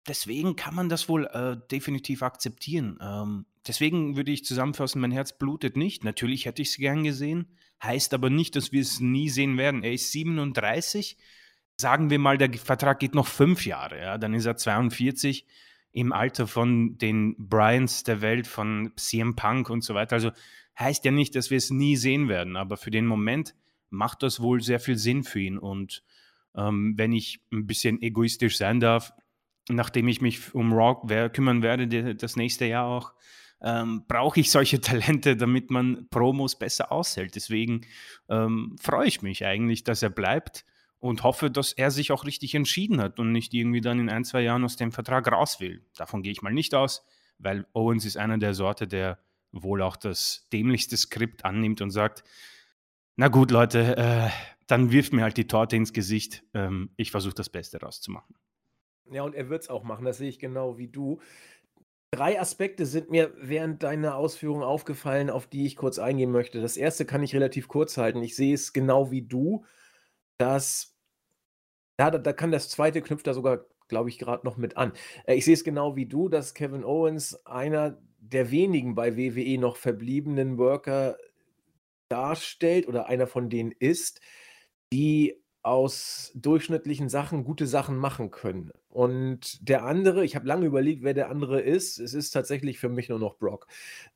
Deswegen 0.08 0.56
kann 0.56 0.76
man 0.76 0.90
das 0.90 1.08
wohl 1.10 1.26
äh, 1.28 1.58
definitiv 1.72 2.24
akzeptieren. 2.24 2.98
Ähm, 3.02 3.46
deswegen 3.68 4.18
würde 4.18 4.32
ich 4.32 4.46
zusammenfassen, 4.46 5.00
mein 5.02 5.12
Herz 5.12 5.38
blutet 5.38 5.78
nicht. 5.78 6.04
Natürlich 6.04 6.46
hätte 6.46 6.64
ich 6.64 6.70
es 6.70 6.78
gern 6.78 7.04
gesehen, 7.04 7.58
heißt 7.84 8.14
aber 8.14 8.30
nicht, 8.30 8.56
dass 8.56 8.72
wir 8.72 8.82
es 8.82 9.00
nie 9.00 9.30
sehen 9.30 9.58
werden. 9.58 9.84
Er 9.84 9.94
ist 9.94 10.12
37 10.12 11.18
sagen 11.78 12.10
wir 12.10 12.20
mal, 12.20 12.38
der 12.38 12.54
Vertrag 12.54 13.00
geht 13.00 13.16
noch 13.16 13.28
fünf 13.28 13.66
Jahre, 13.66 14.00
ja, 14.00 14.18
dann 14.18 14.34
ist 14.34 14.46
er 14.46 14.58
42 14.58 15.46
im 15.92 16.12
Alter 16.12 16.48
von 16.48 16.98
den 16.98 17.36
Bryans 17.38 18.04
der 18.04 18.22
Welt, 18.22 18.48
von 18.48 18.92
CM 18.98 19.36
Punk 19.36 19.70
und 19.70 19.82
so 19.82 19.94
weiter. 19.94 20.16
Also 20.16 20.32
heißt 20.78 21.06
ja 21.06 21.12
nicht, 21.12 21.36
dass 21.36 21.52
wir 21.52 21.58
es 21.58 21.72
nie 21.72 21.96
sehen 21.96 22.28
werden, 22.28 22.58
aber 22.58 22.76
für 22.76 22.92
den 22.92 23.06
Moment 23.06 23.56
macht 23.90 24.24
das 24.24 24.42
wohl 24.42 24.62
sehr 24.62 24.82
viel 24.82 24.98
Sinn 24.98 25.24
für 25.24 25.40
ihn. 25.40 25.58
Und 25.58 26.04
ähm, 26.54 26.96
wenn 26.98 27.14
ich 27.14 27.40
ein 27.52 27.66
bisschen 27.66 28.02
egoistisch 28.02 28.58
sein 28.58 28.82
darf, 28.82 29.14
nachdem 29.70 30.10
ich 30.10 30.22
mich 30.22 30.54
um 30.54 30.74
Rock 30.74 31.08
kümmern 31.34 31.64
werde, 31.64 32.16
das 32.16 32.36
nächste 32.36 32.66
Jahr 32.66 32.86
auch, 32.86 33.14
ähm, 33.62 34.04
brauche 34.08 34.42
ich 34.42 34.52
solche 34.52 34.82
Talente, 34.82 35.38
damit 35.38 35.72
man 35.72 36.08
Promos 36.10 36.60
besser 36.60 36.92
aushält. 36.92 37.36
Deswegen 37.36 37.82
ähm, 38.30 38.76
freue 38.82 39.08
ich 39.08 39.22
mich 39.22 39.46
eigentlich, 39.46 39.84
dass 39.86 40.04
er 40.04 40.10
bleibt 40.10 40.66
und 41.06 41.24
hoffe, 41.24 41.52
dass 41.52 41.72
er 41.72 41.92
sich 41.92 42.12
auch 42.12 42.26
richtig 42.26 42.56
entschieden 42.56 43.02
hat 43.02 43.20
und 43.20 43.32
nicht 43.32 43.54
irgendwie 43.54 43.82
dann 43.82 44.00
in 44.00 44.10
ein, 44.10 44.26
zwei 44.26 44.42
Jahren 44.42 44.64
aus 44.64 44.76
dem 44.76 44.92
Vertrag 44.92 45.32
raus 45.32 45.60
will. 45.60 45.86
Davon 45.96 46.24
gehe 46.24 46.32
ich 46.32 46.42
mal 46.42 46.54
nicht 46.54 46.74
aus, 46.74 47.06
weil 47.38 47.66
Owens 47.74 48.06
ist 48.06 48.18
einer 48.18 48.38
der 48.38 48.54
Sorte, 48.54 48.88
der 48.88 49.20
wohl 49.52 49.82
auch 49.82 49.96
das 49.96 50.48
dämlichste 50.52 50.98
Skript 50.98 51.46
annimmt 51.46 51.82
und 51.82 51.92
sagt, 51.92 52.24
na 53.16 53.30
gut, 53.30 53.52
Leute, 53.52 53.96
äh, 53.98 54.30
dann 54.68 54.92
wirft 54.92 55.14
mir 55.14 55.24
halt 55.24 55.38
die 55.38 55.48
Torte 55.48 55.76
ins 55.76 55.94
Gesicht. 55.94 56.44
Ähm, 56.54 56.90
ich 56.98 57.12
versuche 57.12 57.36
das 57.36 57.50
Beste 57.50 57.80
rauszumachen. 57.80 58.36
Ja, 59.12 59.24
und 59.24 59.36
er 59.36 59.50
wird 59.50 59.64
es 59.64 59.70
auch 59.70 59.84
machen, 59.84 60.06
das 60.06 60.18
sehe 60.18 60.30
ich 60.30 60.40
genau 60.40 60.78
wie 60.78 60.88
du. 60.88 61.22
Drei 62.12 62.40
Aspekte 62.40 62.86
sind 62.86 63.12
mir 63.12 63.34
während 63.38 63.84
deiner 63.84 64.16
Ausführungen 64.16 64.64
aufgefallen, 64.64 65.30
auf 65.30 65.48
die 65.48 65.66
ich 65.66 65.76
kurz 65.76 66.00
eingehen 66.00 66.32
möchte. 66.32 66.62
Das 66.62 66.78
erste 66.78 67.06
kann 67.06 67.24
ich 67.24 67.36
relativ 67.36 67.68
kurz 67.68 67.98
halten. 67.98 68.24
Ich 68.24 68.36
sehe 68.36 68.54
es 68.54 68.74
genau 68.74 69.12
wie 69.12 69.22
du 69.22 69.66
dass 70.38 70.95
Ja, 72.00 72.12
da 72.12 72.18
da 72.18 72.34
kann 72.34 72.52
das 72.52 72.70
zweite 72.70 73.02
knüpft 73.02 73.26
da 73.28 73.34
sogar, 73.34 73.66
glaube 73.88 74.10
ich, 74.10 74.18
gerade 74.20 74.46
noch 74.46 74.58
mit 74.58 74.78
an. 74.78 74.94
Äh, 75.26 75.36
ich 75.36 75.46
sehe 75.46 75.54
es 75.54 75.64
genau 75.64 75.96
wie 75.96 76.06
du, 76.06 76.28
dass 76.30 76.54
Kevin 76.54 76.84
Owens 76.84 77.46
einer 77.46 77.98
der 78.20 78.52
wenigen 78.52 78.96
bei 78.96 79.16
WWE 79.18 79.58
noch 79.60 79.78
verbliebenen 79.78 80.58
Worker 80.58 81.18
darstellt 82.10 82.88
oder 82.88 83.08
einer 83.08 83.28
von 83.28 83.50
denen 83.50 83.72
ist, 83.72 84.22
die 84.94 85.42
aus 85.64 86.32
durchschnittlichen 86.36 87.10
Sachen 87.10 87.44
gute 87.44 87.68
Sachen 87.68 87.98
machen 87.98 88.32
können. 88.32 88.72
Und 88.96 89.68
der 89.68 89.84
andere, 89.84 90.24
ich 90.24 90.38
habe 90.38 90.48
lange 90.48 90.66
überlegt, 90.66 91.04
wer 91.04 91.14
der 91.14 91.30
andere 91.30 91.60
ist. 91.60 92.00
Es 92.00 92.14
ist 92.14 92.32
tatsächlich 92.32 92.80
für 92.80 92.88
mich 92.88 93.10
nur 93.10 93.20
noch 93.20 93.36
Brock. 93.36 93.68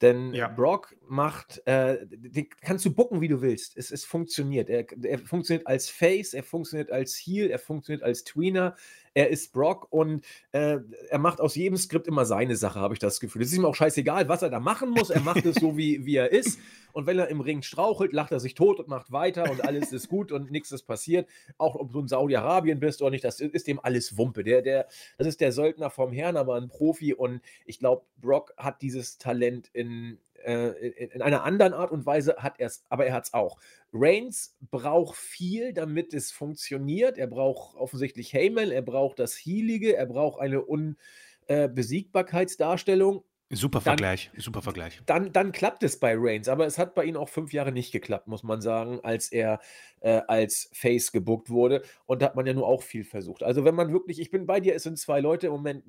Denn 0.01 0.33
Ja. 0.33 0.47
Brock 0.47 0.95
macht, 1.05 1.61
äh, 1.67 1.97
den 2.07 2.47
kannst 2.61 2.85
du 2.85 2.93
bucken, 2.93 3.19
wie 3.19 3.27
du 3.27 3.41
willst. 3.41 3.75
Es, 3.75 3.91
es 3.91 4.05
funktioniert. 4.05 4.69
Er, 4.69 4.85
er 5.03 5.19
funktioniert 5.19 5.67
als 5.67 5.89
Face, 5.89 6.33
er 6.33 6.43
funktioniert 6.43 6.93
als 6.93 7.17
Heel, 7.17 7.49
er 7.49 7.59
funktioniert 7.59 8.03
als 8.03 8.23
Tweener. 8.23 8.77
Er 9.19 9.27
ist 9.27 9.51
Brock 9.51 9.91
und 9.91 10.23
äh, 10.53 10.77
er 11.09 11.19
macht 11.19 11.41
aus 11.41 11.55
jedem 11.55 11.75
Skript 11.75 12.07
immer 12.07 12.23
seine 12.23 12.55
Sache, 12.55 12.79
habe 12.79 12.93
ich 12.93 13.01
das 13.01 13.19
Gefühl. 13.19 13.41
Es 13.41 13.51
ist 13.51 13.57
ihm 13.57 13.65
auch 13.65 13.75
scheißegal, 13.75 14.29
was 14.29 14.43
er 14.43 14.49
da 14.49 14.61
machen 14.61 14.91
muss. 14.91 15.09
Er 15.09 15.19
macht 15.19 15.45
es 15.45 15.55
so, 15.55 15.75
wie, 15.75 16.05
wie 16.05 16.15
er 16.15 16.31
ist. 16.31 16.57
Und 16.93 17.05
wenn 17.05 17.19
er 17.19 17.27
im 17.27 17.41
Ring 17.41 17.61
strauchelt, 17.61 18.13
lacht 18.13 18.31
er 18.31 18.39
sich 18.39 18.53
tot 18.53 18.79
und 18.79 18.87
macht 18.87 19.11
weiter 19.11 19.51
und 19.51 19.65
alles 19.65 19.91
ist 19.91 20.07
gut 20.07 20.31
und 20.31 20.51
nichts 20.51 20.71
ist 20.71 20.83
passiert. 20.83 21.27
Auch 21.57 21.75
ob 21.75 21.91
du 21.91 21.99
in 21.99 22.07
Saudi-Arabien 22.07 22.79
bist 22.79 23.01
oder 23.01 23.11
nicht, 23.11 23.25
das 23.25 23.41
ist 23.41 23.67
dem 23.67 23.81
alles 23.83 24.17
Wumpe. 24.17 24.45
Der, 24.45 24.61
der, 24.61 24.87
das 25.17 25.27
ist 25.27 25.41
der 25.41 25.51
Söldner 25.51 25.89
vom 25.89 26.13
Herrn, 26.13 26.37
aber 26.37 26.55
ein 26.55 26.69
Profi. 26.69 27.13
Und 27.13 27.41
ich 27.65 27.77
glaube, 27.77 28.03
Brock 28.21 28.53
hat 28.55 28.81
dieses 28.81 29.17
Talent 29.17 29.69
in, 29.73 30.17
äh, 30.45 30.69
in, 30.87 31.11
in 31.11 31.21
einer 31.21 31.43
anderen 31.43 31.73
Art 31.73 31.91
und 31.91 32.05
Weise, 32.05 32.37
hat 32.37 32.59
er 32.59 32.67
es, 32.67 32.85
aber 32.89 33.05
er 33.05 33.13
hat 33.13 33.25
es 33.25 33.33
auch. 33.33 33.57
Reigns 33.93 34.57
braucht 34.71 35.17
viel, 35.17 35.73
damit 35.73 36.13
es 36.13 36.31
funktioniert. 36.31 37.17
Er 37.17 37.27
braucht 37.27 37.75
offensichtlich 37.75 38.33
Heyman, 38.33 38.71
er 38.71 38.81
braucht 38.81 39.19
das 39.19 39.35
Healige, 39.35 39.95
er 39.95 40.05
braucht 40.05 40.39
eine 40.39 40.63
Unbesiegbarkeitsdarstellung. 40.63 43.23
Super 43.51 43.79
Dann, 43.79 43.97
Vergleich, 43.97 44.29
super 44.37 44.61
Vergleich. 44.61 45.01
dann, 45.07 45.33
dann 45.33 45.51
klappt 45.51 45.81
es 45.81 45.99
bei 45.99 46.13
Reigns, 46.15 46.47
aber 46.47 46.67
es 46.67 46.77
hat 46.77 46.93
bei 46.93 47.03
ihm 47.03 47.17
auch 47.17 47.29
fünf 47.29 47.51
Jahre 47.51 47.71
nicht 47.71 47.91
geklappt, 47.91 48.27
muss 48.27 48.43
man 48.43 48.61
sagen, 48.61 48.99
als 49.01 49.31
er 49.31 49.59
äh, 50.01 50.21
als 50.27 50.69
Face 50.71 51.11
gebuckt 51.11 51.49
wurde. 51.49 51.81
Und 52.05 52.21
da 52.21 52.27
hat 52.27 52.35
man 52.35 52.45
ja 52.45 52.53
nur 52.53 52.67
auch 52.67 52.83
viel 52.83 53.03
versucht. 53.03 53.41
Also, 53.41 53.65
wenn 53.65 53.73
man 53.73 53.91
wirklich, 53.91 54.19
ich 54.19 54.29
bin 54.29 54.45
bei 54.45 54.59
dir, 54.59 54.75
es 54.75 54.83
sind 54.83 54.99
zwei 54.99 55.19
Leute 55.19 55.47
im 55.47 55.53
Moment, 55.53 55.83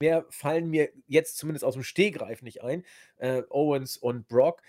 mehr 0.00 0.26
fallen 0.30 0.68
mir 0.68 0.90
jetzt 1.06 1.36
zumindest 1.36 1.64
aus 1.64 1.74
dem 1.74 1.82
Stehgreif 1.82 2.42
nicht 2.42 2.62
ein. 2.62 2.84
Äh, 3.16 3.42
Owens 3.50 3.96
und 3.96 4.28
Brock. 4.28 4.62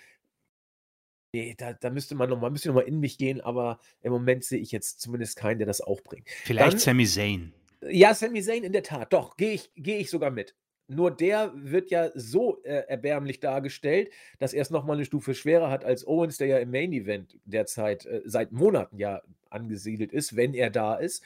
Nee, 1.34 1.54
da, 1.58 1.74
da 1.74 1.90
müsste 1.90 2.16
man 2.16 2.30
nochmal 2.30 2.52
noch 2.52 2.74
mal 2.74 2.82
in 2.82 3.00
mich 3.00 3.18
gehen, 3.18 3.42
aber 3.42 3.80
im 4.02 4.14
Moment 4.14 4.46
sehe 4.46 4.60
ich 4.60 4.72
jetzt 4.72 5.02
zumindest 5.02 5.36
keinen, 5.36 5.58
der 5.58 5.68
das 5.68 5.82
auch 5.82 6.02
bringt. 6.02 6.30
Vielleicht 6.30 6.74
Dann, 6.74 6.80
Sami 6.80 7.06
Zayn. 7.06 7.54
ja, 7.90 8.14
Sami 8.14 8.42
Zayn 8.42 8.64
in 8.64 8.72
der 8.72 8.84
Tat, 8.84 9.12
doch, 9.12 9.36
gehe 9.36 9.52
ich, 9.52 9.70
geh 9.76 9.98
ich 9.98 10.10
sogar 10.10 10.32
mit. 10.32 10.56
Nur 10.88 11.10
der 11.12 11.52
wird 11.56 11.90
ja 11.90 12.12
so 12.14 12.62
äh, 12.64 12.84
erbärmlich 12.88 13.40
dargestellt, 13.40 14.12
dass 14.38 14.54
er 14.54 14.62
es 14.62 14.70
nochmal 14.70 14.98
eine 14.98 15.06
Stufe 15.06 15.34
schwerer 15.34 15.72
hat 15.72 15.84
als 15.84 16.06
Owens, 16.06 16.38
der 16.38 16.48
ja 16.48 16.60
im 16.60 16.70
Main 16.70 16.94
Event 16.94 17.40
derzeit 17.44 18.06
äh, 18.06 18.22
seit 18.24 18.52
Monaten 18.52 18.98
ja 18.98 19.22
angesiedelt 19.50 20.14
ist, 20.14 20.36
wenn 20.36 20.54
er 20.54 20.70
da 20.70 20.96
ist. 20.96 21.24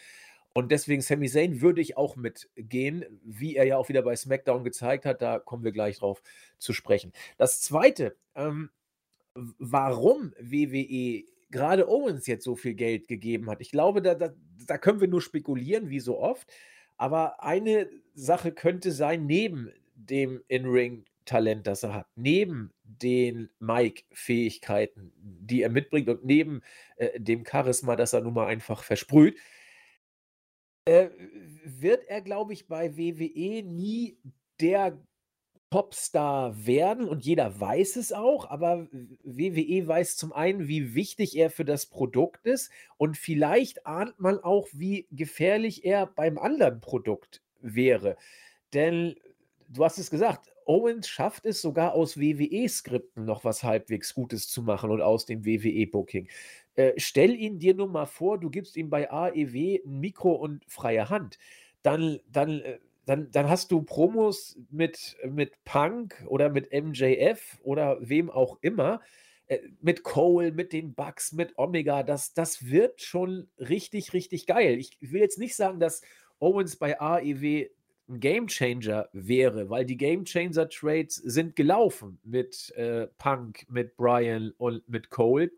Und 0.53 0.71
deswegen 0.71 1.01
Sami 1.01 1.29
Zayn 1.29 1.61
würde 1.61 1.81
ich 1.81 1.95
auch 1.95 2.15
mitgehen, 2.15 3.05
wie 3.23 3.55
er 3.55 3.65
ja 3.65 3.77
auch 3.77 3.89
wieder 3.89 4.01
bei 4.01 4.15
SmackDown 4.15 4.63
gezeigt 4.63 5.05
hat. 5.05 5.21
Da 5.21 5.39
kommen 5.39 5.63
wir 5.63 5.71
gleich 5.71 5.99
drauf 5.99 6.21
zu 6.57 6.73
sprechen. 6.73 7.13
Das 7.37 7.61
zweite, 7.61 8.15
ähm, 8.35 8.69
warum 9.33 10.33
WWE 10.39 11.23
gerade 11.51 11.87
Owens 11.87 12.27
jetzt 12.27 12.43
so 12.43 12.55
viel 12.55 12.73
Geld 12.73 13.07
gegeben 13.07 13.49
hat. 13.49 13.61
Ich 13.61 13.71
glaube, 13.71 14.01
da, 14.01 14.15
da, 14.15 14.33
da 14.65 14.77
können 14.77 15.01
wir 15.01 15.07
nur 15.07 15.21
spekulieren, 15.21 15.89
wie 15.89 15.99
so 15.99 16.19
oft. 16.19 16.47
Aber 16.97 17.43
eine 17.43 17.89
Sache 18.13 18.51
könnte 18.51 18.91
sein, 18.91 19.25
neben 19.25 19.71
dem 19.95 20.41
In-Ring-Talent, 20.47 21.65
das 21.65 21.83
er 21.83 21.93
hat, 21.93 22.07
neben 22.15 22.71
den 22.83 23.49
Mike-Fähigkeiten, 23.59 25.11
die 25.15 25.61
er 25.61 25.69
mitbringt 25.69 26.09
und 26.09 26.25
neben 26.25 26.61
äh, 26.97 27.19
dem 27.19 27.45
Charisma, 27.45 27.95
das 27.95 28.13
er 28.13 28.21
nun 28.21 28.33
mal 28.33 28.47
einfach 28.47 28.83
versprüht, 28.83 29.37
äh, 30.89 31.09
wird 31.63 32.07
er, 32.07 32.21
glaube 32.21 32.53
ich, 32.53 32.67
bei 32.67 32.97
WWE 32.97 33.63
nie 33.63 34.17
der 34.59 34.97
Popstar 35.69 36.65
werden 36.65 37.07
und 37.07 37.23
jeder 37.23 37.59
weiß 37.59 37.95
es 37.97 38.11
auch, 38.11 38.49
aber 38.49 38.87
WWE 39.23 39.87
weiß 39.87 40.17
zum 40.17 40.33
einen, 40.33 40.67
wie 40.67 40.95
wichtig 40.95 41.37
er 41.37 41.51
für 41.51 41.63
das 41.63 41.85
Produkt 41.85 42.47
ist 42.47 42.71
und 42.97 43.17
vielleicht 43.17 43.85
ahnt 43.85 44.19
man 44.19 44.39
auch, 44.39 44.67
wie 44.71 45.07
gefährlich 45.11 45.85
er 45.85 46.07
beim 46.07 46.39
anderen 46.39 46.81
Produkt 46.81 47.43
wäre. 47.61 48.17
Denn 48.73 49.15
du 49.67 49.85
hast 49.85 49.99
es 49.99 50.09
gesagt, 50.09 50.51
Owens 50.65 51.07
schafft 51.07 51.45
es 51.45 51.61
sogar 51.61 51.93
aus 51.93 52.19
WWE-Skripten 52.19 53.25
noch 53.25 53.43
was 53.43 53.63
halbwegs 53.63 54.15
Gutes 54.15 54.47
zu 54.47 54.63
machen 54.63 54.89
und 54.89 55.01
aus 55.01 55.27
dem 55.27 55.45
WWE-Booking. 55.45 56.27
Äh, 56.79 56.93
stell 56.95 57.35
ihn 57.35 57.59
dir 57.59 57.73
nur 57.73 57.89
mal 57.89 58.05
vor, 58.05 58.39
du 58.39 58.49
gibst 58.49 58.77
ihm 58.77 58.89
bei 58.89 59.11
AEW 59.11 59.79
ein 59.85 59.99
Mikro 59.99 60.31
und 60.31 60.63
freie 60.69 61.09
Hand. 61.09 61.37
Dann, 61.81 62.21
dann, 62.31 62.61
äh, 62.61 62.79
dann, 63.05 63.29
dann 63.31 63.49
hast 63.49 63.73
du 63.73 63.81
Promos 63.81 64.57
mit, 64.71 65.17
mit 65.27 65.61
Punk 65.65 66.23
oder 66.27 66.47
mit 66.47 66.71
MJF 66.71 67.59
oder 67.63 67.97
wem 67.99 68.29
auch 68.29 68.59
immer, 68.61 69.01
äh, 69.47 69.59
mit 69.81 70.03
Cole, 70.03 70.53
mit 70.53 70.71
den 70.71 70.93
Bucks, 70.93 71.33
mit 71.33 71.57
Omega. 71.57 72.01
Das, 72.01 72.33
das 72.33 72.69
wird 72.69 73.01
schon 73.01 73.49
richtig, 73.57 74.13
richtig 74.13 74.45
geil. 74.45 74.77
Ich 74.77 74.97
will 75.01 75.19
jetzt 75.19 75.37
nicht 75.37 75.57
sagen, 75.57 75.81
dass 75.81 76.01
Owens 76.39 76.77
bei 76.77 76.97
AEW 76.97 77.65
ein 78.07 78.21
Gamechanger 78.21 79.09
wäre, 79.11 79.69
weil 79.69 79.83
die 79.83 79.97
Gamechanger 79.97 80.69
Trades 80.69 81.15
sind 81.15 81.57
gelaufen 81.57 82.21
mit 82.23 82.71
äh, 82.77 83.07
Punk, 83.17 83.65
mit 83.69 83.97
Brian 83.97 84.53
und 84.57 84.87
mit 84.87 85.09
Cole. 85.09 85.51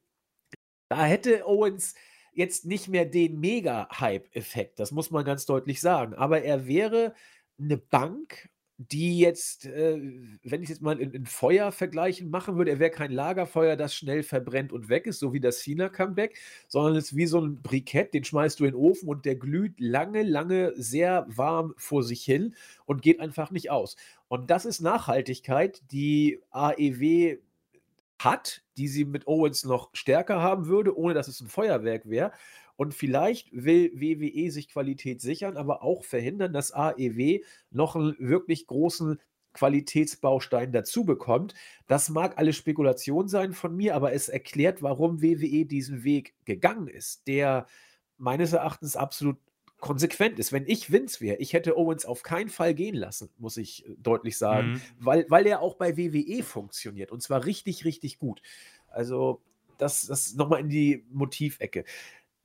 Da 0.91 1.05
hätte 1.05 1.48
Owens 1.48 1.95
jetzt 2.33 2.65
nicht 2.65 2.89
mehr 2.89 3.05
den 3.05 3.39
Mega-Hype-Effekt, 3.39 4.77
das 4.77 4.91
muss 4.91 5.10
man 5.10 5.24
ganz 5.24 5.45
deutlich 5.45 5.79
sagen. 5.79 6.15
Aber 6.15 6.41
er 6.41 6.67
wäre 6.67 7.13
eine 7.57 7.77
Bank, 7.77 8.50
die 8.77 9.17
jetzt, 9.19 9.67
äh, 9.67 9.98
wenn 10.43 10.62
ich 10.62 10.67
jetzt 10.67 10.81
mal 10.81 11.00
in, 11.00 11.13
in 11.13 11.25
Feuer 11.25 11.71
vergleichen 11.71 12.29
machen 12.29 12.57
würde, 12.57 12.71
er 12.71 12.79
wäre 12.79 12.91
kein 12.91 13.13
Lagerfeuer, 13.13 13.77
das 13.77 13.95
schnell 13.95 14.21
verbrennt 14.21 14.74
und 14.74 14.89
weg 14.89 15.07
ist, 15.07 15.19
so 15.19 15.31
wie 15.31 15.39
das 15.39 15.60
Cena-Comeback, 15.62 16.38
sondern 16.67 16.98
es 16.98 17.05
ist 17.05 17.15
wie 17.15 17.25
so 17.25 17.39
ein 17.39 17.62
Brikett, 17.62 18.13
den 18.13 18.25
schmeißt 18.25 18.60
du 18.60 18.65
in 18.65 18.71
den 18.71 18.81
Ofen 18.81 19.07
und 19.07 19.24
der 19.24 19.36
glüht 19.36 19.79
lange, 19.79 20.24
lange 20.24 20.74
sehr 20.75 21.25
warm 21.29 21.74
vor 21.77 22.03
sich 22.03 22.21
hin 22.21 22.53
und 22.83 23.01
geht 23.01 23.21
einfach 23.21 23.50
nicht 23.50 23.71
aus. 23.71 23.95
Und 24.27 24.50
das 24.50 24.65
ist 24.65 24.81
Nachhaltigkeit, 24.81 25.83
die 25.93 26.41
AEW 26.50 27.38
hat, 28.23 28.63
die 28.77 28.87
sie 28.87 29.05
mit 29.05 29.27
Owens 29.27 29.63
noch 29.63 29.89
stärker 29.93 30.41
haben 30.41 30.67
würde, 30.67 30.97
ohne 30.97 31.13
dass 31.13 31.27
es 31.27 31.41
ein 31.41 31.47
Feuerwerk 31.47 32.09
wäre. 32.09 32.31
Und 32.75 32.93
vielleicht 32.93 33.49
will 33.51 33.91
WWE 33.93 34.49
sich 34.49 34.69
Qualität 34.69 35.21
sichern, 35.21 35.57
aber 35.57 35.83
auch 35.83 36.03
verhindern, 36.03 36.53
dass 36.53 36.71
AEW 36.71 37.41
noch 37.69 37.95
einen 37.95 38.15
wirklich 38.17 38.65
großen 38.65 39.19
Qualitätsbaustein 39.53 40.71
dazu 40.71 41.03
bekommt. 41.05 41.53
Das 41.87 42.09
mag 42.09 42.37
alles 42.37 42.55
Spekulation 42.55 43.27
sein 43.27 43.53
von 43.53 43.75
mir, 43.75 43.95
aber 43.95 44.13
es 44.13 44.29
erklärt, 44.29 44.81
warum 44.81 45.21
WWE 45.21 45.65
diesen 45.65 46.03
Weg 46.03 46.33
gegangen 46.45 46.87
ist, 46.87 47.27
der 47.27 47.67
meines 48.17 48.53
Erachtens 48.53 48.95
absolut 48.95 49.37
konsequent 49.81 50.39
ist. 50.39 50.53
Wenn 50.53 50.65
ich 50.67 50.91
Vince 50.91 51.19
wäre, 51.19 51.38
ich 51.38 51.51
hätte 51.53 51.77
Owens 51.77 52.05
auf 52.05 52.23
keinen 52.23 52.50
Fall 52.50 52.73
gehen 52.73 52.95
lassen, 52.95 53.29
muss 53.38 53.57
ich 53.57 53.85
äh, 53.85 53.95
deutlich 53.97 54.38
sagen, 54.38 54.73
Mhm. 54.73 54.81
weil, 55.00 55.25
weil 55.29 55.45
er 55.47 55.61
auch 55.61 55.75
bei 55.75 55.97
WWE 55.97 56.43
funktioniert 56.43 57.11
und 57.11 57.21
zwar 57.21 57.45
richtig, 57.45 57.83
richtig 57.83 58.17
gut. 58.19 58.41
Also 58.88 59.41
das, 59.77 60.07
das 60.07 60.35
nochmal 60.35 60.61
in 60.61 60.69
die 60.69 61.03
Motivecke. 61.11 61.83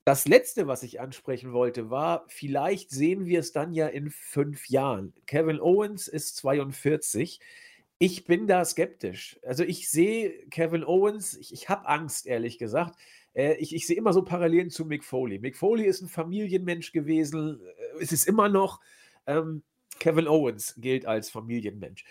Das 0.05 0.26
letzte, 0.28 0.66
was 0.69 0.83
ich 0.85 1.00
ansprechen 1.00 1.52
wollte, 1.52 1.90
war, 1.90 2.25
vielleicht 2.28 2.90
sehen 2.90 3.26
wir 3.26 3.40
es 3.40 3.52
dann 3.52 3.73
ja 3.75 3.88
in 3.88 4.11
fünf 4.11 4.69
Jahren. 4.69 5.12
Kevin 5.26 5.61
Owens 5.61 6.07
ist 6.09 6.37
42. 6.37 7.40
Ich 7.99 8.25
bin 8.25 8.47
da 8.47 8.64
skeptisch. 8.64 9.40
Also 9.43 9.64
ich 9.64 9.90
sehe 9.90 10.47
Kevin 10.50 10.85
Owens, 10.85 11.35
ich, 11.37 11.52
ich 11.52 11.69
habe 11.69 11.88
Angst, 11.88 12.26
ehrlich 12.26 12.59
gesagt. 12.59 12.97
Äh, 13.37 13.55
ich, 13.55 13.75
ich 13.75 13.87
sehe 13.87 13.97
immer 13.97 14.12
so 14.12 14.23
Parallelen 14.23 14.71
zu 14.71 14.85
Mick 14.85 15.05
Foley. 15.05 15.38
Mick 15.38 15.57
Foley 15.57 15.85
ist 15.85 16.00
ein 16.00 16.09
Familienmensch 16.09 16.93
gewesen, 16.93 17.61
äh, 17.61 18.02
es 18.02 18.11
ist 18.12 18.26
immer 18.26 18.49
noch. 18.49 18.81
Ähm, 19.26 19.62
Kevin 19.99 20.28
Owens 20.28 20.75
gilt 20.78 21.07
als 21.07 21.31
Familienmensch. 21.31 22.05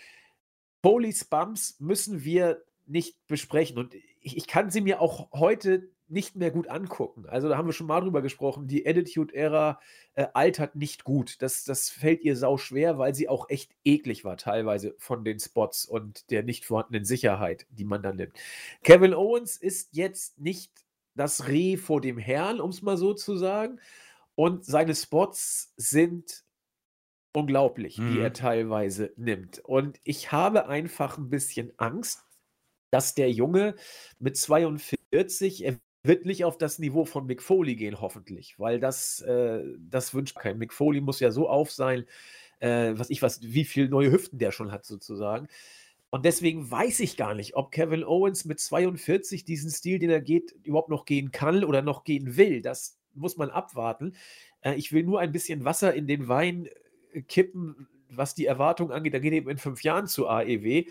Foleys 0.82 1.24
Bumps 1.24 1.76
müssen 1.80 2.24
wir 2.24 2.62
nicht 2.86 3.26
besprechen. 3.26 3.78
Und 3.78 3.94
ich, 4.20 4.36
ich 4.36 4.46
kann 4.46 4.70
sie 4.70 4.80
mir 4.80 5.00
auch 5.00 5.30
heute 5.32 5.88
nicht 6.08 6.36
mehr 6.36 6.52
gut 6.52 6.68
angucken. 6.68 7.26
Also 7.26 7.48
da 7.48 7.56
haben 7.56 7.66
wir 7.66 7.72
schon 7.72 7.88
mal 7.88 8.00
drüber 8.00 8.22
gesprochen. 8.22 8.68
Die 8.68 8.86
Attitude-Ära 8.86 9.80
äh, 10.14 10.26
altert 10.34 10.76
nicht 10.76 11.02
gut. 11.02 11.42
Das, 11.42 11.64
das 11.64 11.90
fällt 11.90 12.22
ihr 12.22 12.36
sau 12.36 12.58
schwer, 12.58 12.98
weil 12.98 13.14
sie 13.14 13.28
auch 13.28 13.48
echt 13.48 13.72
eklig 13.84 14.24
war 14.24 14.36
teilweise 14.36 14.94
von 14.98 15.24
den 15.24 15.40
Spots 15.40 15.84
und 15.84 16.30
der 16.30 16.44
nicht 16.44 16.64
vorhandenen 16.64 17.04
Sicherheit, 17.04 17.66
die 17.70 17.84
man 17.84 18.02
dann 18.02 18.16
nimmt. 18.16 18.34
Kevin 18.84 19.14
Owens 19.14 19.56
ist 19.56 19.96
jetzt 19.96 20.38
nicht 20.38 20.70
das 21.16 21.48
Reh 21.48 21.76
vor 21.76 22.00
dem 22.00 22.18
Herrn, 22.18 22.60
um 22.60 22.70
es 22.70 22.82
mal 22.82 22.96
so 22.96 23.14
zu 23.14 23.36
sagen. 23.36 23.80
Und 24.34 24.64
seine 24.64 24.94
Spots 24.94 25.72
sind 25.76 26.44
unglaublich, 27.32 27.98
mhm. 27.98 28.12
die 28.12 28.20
er 28.20 28.32
teilweise 28.32 29.12
nimmt. 29.16 29.58
Und 29.60 29.98
ich 30.04 30.32
habe 30.32 30.68
einfach 30.68 31.18
ein 31.18 31.28
bisschen 31.28 31.72
Angst, 31.78 32.24
dass 32.90 33.14
der 33.14 33.30
Junge 33.30 33.74
mit 34.18 34.36
42, 34.36 35.64
er 35.64 35.78
wird 36.02 36.24
nicht 36.24 36.44
auf 36.44 36.56
das 36.56 36.78
Niveau 36.78 37.04
von 37.04 37.26
Mick 37.26 37.42
Foley 37.42 37.76
gehen, 37.76 38.00
hoffentlich, 38.00 38.58
weil 38.58 38.78
das, 38.78 39.20
äh, 39.22 39.62
das 39.78 40.14
wünscht 40.14 40.36
kein. 40.38 40.58
Mick 40.58 40.72
Foley 40.72 41.00
muss 41.00 41.20
ja 41.20 41.30
so 41.30 41.48
auf 41.48 41.72
sein, 41.72 42.06
äh, 42.60 42.92
was 42.94 43.10
ich 43.10 43.22
was, 43.22 43.42
wie 43.42 43.64
viele 43.64 43.88
neue 43.88 44.12
Hüften 44.12 44.38
der 44.38 44.52
schon 44.52 44.72
hat, 44.72 44.84
sozusagen. 44.84 45.48
Und 46.16 46.24
deswegen 46.24 46.70
weiß 46.70 47.00
ich 47.00 47.18
gar 47.18 47.34
nicht, 47.34 47.56
ob 47.56 47.70
Kevin 47.70 48.02
Owens 48.02 48.46
mit 48.46 48.58
42 48.58 49.44
diesen 49.44 49.70
Stil, 49.70 49.98
den 49.98 50.08
er 50.08 50.22
geht, 50.22 50.52
überhaupt 50.62 50.88
noch 50.88 51.04
gehen 51.04 51.30
kann 51.30 51.62
oder 51.62 51.82
noch 51.82 52.04
gehen 52.04 52.38
will. 52.38 52.62
Das 52.62 52.98
muss 53.12 53.36
man 53.36 53.50
abwarten. 53.50 54.14
Äh, 54.62 54.76
ich 54.76 54.92
will 54.92 55.02
nur 55.02 55.20
ein 55.20 55.30
bisschen 55.30 55.66
Wasser 55.66 55.92
in 55.92 56.06
den 56.06 56.26
Wein 56.26 56.70
äh, 57.12 57.20
kippen, 57.20 57.86
was 58.08 58.34
die 58.34 58.46
Erwartung 58.46 58.92
angeht. 58.92 59.12
Da 59.12 59.18
geht 59.18 59.34
eben 59.34 59.50
in 59.50 59.58
fünf 59.58 59.82
Jahren 59.82 60.06
zu 60.06 60.26
AEW. 60.26 60.84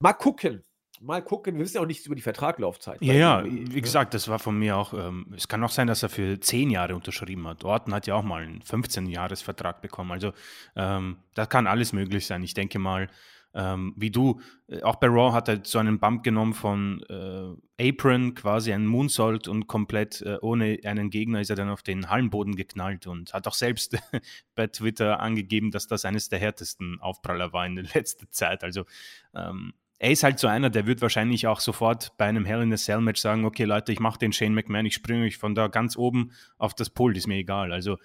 Mal 0.00 0.14
gucken. 0.14 0.64
Mal 1.00 1.22
gucken, 1.22 1.54
wir 1.54 1.60
wissen 1.60 1.76
ja 1.76 1.82
auch 1.82 1.86
nichts 1.86 2.04
über 2.06 2.16
die 2.16 2.22
Vertraglaufzeit. 2.22 3.00
Ja, 3.02 3.14
ja, 3.14 3.44
wie 3.44 3.50
ne? 3.50 3.80
gesagt, 3.80 4.14
das 4.14 4.26
war 4.26 4.40
von 4.40 4.58
mir 4.58 4.76
auch, 4.76 4.94
ähm, 4.94 5.32
es 5.36 5.46
kann 5.46 5.62
auch 5.62 5.70
sein, 5.70 5.86
dass 5.86 6.02
er 6.02 6.08
für 6.08 6.40
zehn 6.40 6.70
Jahre 6.70 6.96
unterschrieben 6.96 7.46
hat. 7.46 7.64
Orton 7.64 7.94
hat 7.94 8.08
ja 8.08 8.16
auch 8.16 8.24
mal 8.24 8.42
einen 8.42 8.62
15-Jahres-Vertrag 8.62 9.80
bekommen. 9.80 10.10
Also 10.10 10.32
ähm, 10.74 11.18
das 11.34 11.48
kann 11.50 11.68
alles 11.68 11.92
möglich 11.92 12.26
sein. 12.26 12.42
Ich 12.42 12.54
denke 12.54 12.80
mal, 12.80 13.08
ähm, 13.56 13.94
wie 13.96 14.10
du, 14.10 14.40
äh, 14.68 14.82
auch 14.82 14.96
bei 14.96 15.06
Raw 15.06 15.32
hat 15.32 15.48
er 15.48 15.60
so 15.64 15.78
einen 15.78 15.98
Bump 15.98 16.22
genommen 16.22 16.52
von 16.52 17.02
äh, 17.08 17.88
Apron, 17.88 18.34
quasi 18.34 18.72
einen 18.72 18.86
Moonsault 18.86 19.48
und 19.48 19.66
komplett 19.66 20.20
äh, 20.20 20.36
ohne 20.42 20.78
einen 20.84 21.08
Gegner 21.08 21.40
ist 21.40 21.48
er 21.48 21.56
dann 21.56 21.70
auf 21.70 21.82
den 21.82 22.10
Hallenboden 22.10 22.54
geknallt 22.54 23.06
und 23.06 23.32
hat 23.32 23.48
auch 23.48 23.54
selbst 23.54 23.96
bei 24.54 24.66
Twitter 24.66 25.20
angegeben, 25.20 25.70
dass 25.70 25.86
das 25.86 26.04
eines 26.04 26.28
der 26.28 26.38
härtesten 26.38 27.00
Aufpraller 27.00 27.54
war 27.54 27.66
in 27.66 27.76
der 27.76 27.84
letzten 27.94 28.30
Zeit. 28.30 28.62
Also 28.62 28.84
ähm, 29.34 29.72
er 29.98 30.10
ist 30.10 30.22
halt 30.22 30.38
so 30.38 30.48
einer, 30.48 30.68
der 30.68 30.86
wird 30.86 31.00
wahrscheinlich 31.00 31.46
auch 31.46 31.60
sofort 31.60 32.12
bei 32.18 32.26
einem 32.26 32.44
Hell 32.44 32.60
in 32.60 32.72
a 32.74 32.76
Cell 32.76 33.00
Match 33.00 33.22
sagen, 33.22 33.46
okay 33.46 33.64
Leute, 33.64 33.90
ich 33.90 34.00
mache 34.00 34.18
den 34.18 34.34
Shane 34.34 34.52
McMahon, 34.52 34.84
ich 34.84 34.94
springe 34.94 35.24
euch 35.24 35.38
von 35.38 35.54
da 35.54 35.68
ganz 35.68 35.96
oben 35.96 36.32
auf 36.58 36.74
das 36.74 36.90
Pult, 36.90 37.16
ist 37.16 37.26
mir 37.26 37.36
egal. 37.36 37.72
Also 37.72 37.96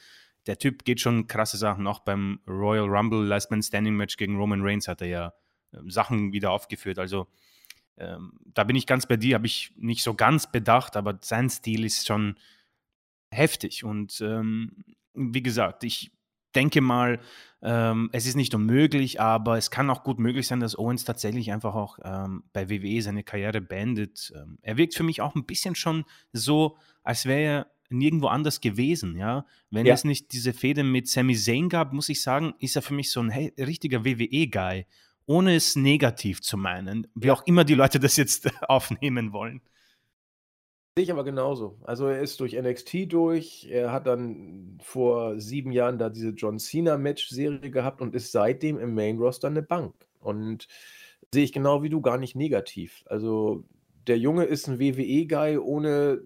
der 0.48 0.58
Typ 0.58 0.84
geht 0.86 1.00
schon 1.00 1.28
krasse 1.28 1.58
Sachen. 1.58 1.88
Auch 1.88 2.00
beim 2.00 2.40
Royal 2.48 2.88
Rumble 2.88 3.26
Last 3.26 3.52
Man 3.52 3.62
Standing 3.62 3.96
Match 3.96 4.18
gegen 4.18 4.38
Roman 4.38 4.62
Reigns 4.62 4.88
hat 4.88 5.02
er 5.02 5.08
ja 5.08 5.34
ähm, 5.74 5.90
Sachen 5.90 6.34
wieder 6.34 6.52
aufgeführt. 6.52 7.00
Also 7.00 7.28
ähm, 7.98 8.34
da 8.54 8.64
bin 8.64 8.76
ich 8.76 8.88
ganz 8.88 9.06
bei 9.06 9.18
dir, 9.18 9.36
habe 9.36 9.46
ich 9.46 9.74
nicht 9.78 10.04
so 10.04 10.14
ganz 10.14 10.52
bedacht, 10.52 10.98
aber 10.98 11.20
sein 11.22 11.50
Stil 11.50 11.86
ist 11.86 12.08
schon 12.08 12.38
heftig. 13.32 13.84
Und 13.84 14.22
ähm, 14.22 14.84
wie 15.14 15.44
gesagt, 15.44 15.84
ich 15.84 16.12
denke 16.56 16.82
mal, 16.82 17.20
ähm, 17.62 18.10
es 18.12 18.26
ist 18.26 18.36
nicht 18.36 18.56
unmöglich, 18.56 19.22
aber 19.22 19.58
es 19.58 19.72
kann 19.72 19.90
auch 19.90 20.04
gut 20.04 20.20
möglich 20.20 20.48
sein, 20.48 20.60
dass 20.60 20.78
Owens 20.78 21.06
tatsächlich 21.06 21.52
einfach 21.52 21.76
auch 21.76 22.00
ähm, 22.04 22.44
bei 22.54 22.70
WWE 22.70 23.02
seine 23.02 23.24
Karriere 23.24 23.62
beendet. 23.62 24.34
Ähm, 24.36 24.58
er 24.62 24.78
wirkt 24.78 24.96
für 24.96 25.04
mich 25.04 25.22
auch 25.22 25.36
ein 25.36 25.46
bisschen 25.46 25.76
schon 25.76 26.06
so, 26.34 26.78
als 27.04 27.26
wäre 27.26 27.42
er 27.42 27.72
nirgendwo 27.92 28.28
anders 28.28 28.62
gewesen, 28.62 29.18
ja. 29.18 29.46
Wenn 29.70 29.86
ja. 29.86 29.94
es 29.94 30.04
nicht 30.04 30.34
diese 30.34 30.54
Fehde 30.54 30.84
mit 30.84 31.08
Sami 31.08 31.36
Zayn 31.36 31.70
gab, 31.70 31.94
muss 31.94 32.10
ich 32.10 32.22
sagen, 32.22 32.54
ist 32.60 32.76
er 32.76 32.82
für 32.82 32.94
mich 32.94 33.12
so 33.12 33.22
ein 33.22 33.30
hey, 33.30 33.54
richtiger 33.58 34.06
WWE-Guy 34.06 34.86
ohne 35.26 35.56
es 35.56 35.76
negativ 35.76 36.42
zu 36.42 36.58
meinen, 36.58 37.08
wie 37.16 37.32
auch 37.32 37.46
immer 37.46 37.64
die 37.64 37.76
Leute 37.76 38.00
das 38.00 38.18
jetzt 38.18 38.50
aufnehmen 38.68 39.32
wollen. 39.32 39.62
Sehe 40.98 41.06
ich 41.06 41.12
aber 41.12 41.24
genauso. 41.24 41.80
Also 41.84 42.08
er 42.08 42.20
ist 42.20 42.40
durch 42.42 42.54
NXT 42.54 43.14
durch, 43.14 43.68
er 43.72 43.94
hat 43.94 44.08
dann 44.08 44.78
vor 44.84 45.40
sieben 45.40 45.72
Jahren 45.72 45.98
da 45.98 46.10
diese 46.10 46.32
John 46.32 46.60
Cena-Match-Serie 46.60 47.72
gehabt 47.72 48.02
und 48.02 48.14
ist 48.14 48.34
seitdem 48.34 48.78
im 48.78 48.94
Main-Roster 48.94 49.48
eine 49.48 49.62
Bank. 49.62 49.94
Und 50.20 50.68
sehe 51.34 51.46
ich 51.46 51.54
genau 51.54 51.82
wie 51.82 51.90
du, 51.90 52.02
gar 52.02 52.18
nicht 52.18 52.36
negativ. 52.36 53.04
Also 53.06 53.64
der 54.06 54.18
Junge 54.18 54.44
ist 54.44 54.68
ein 54.68 54.80
WWE-Guy, 54.80 55.58
ohne 55.60 56.22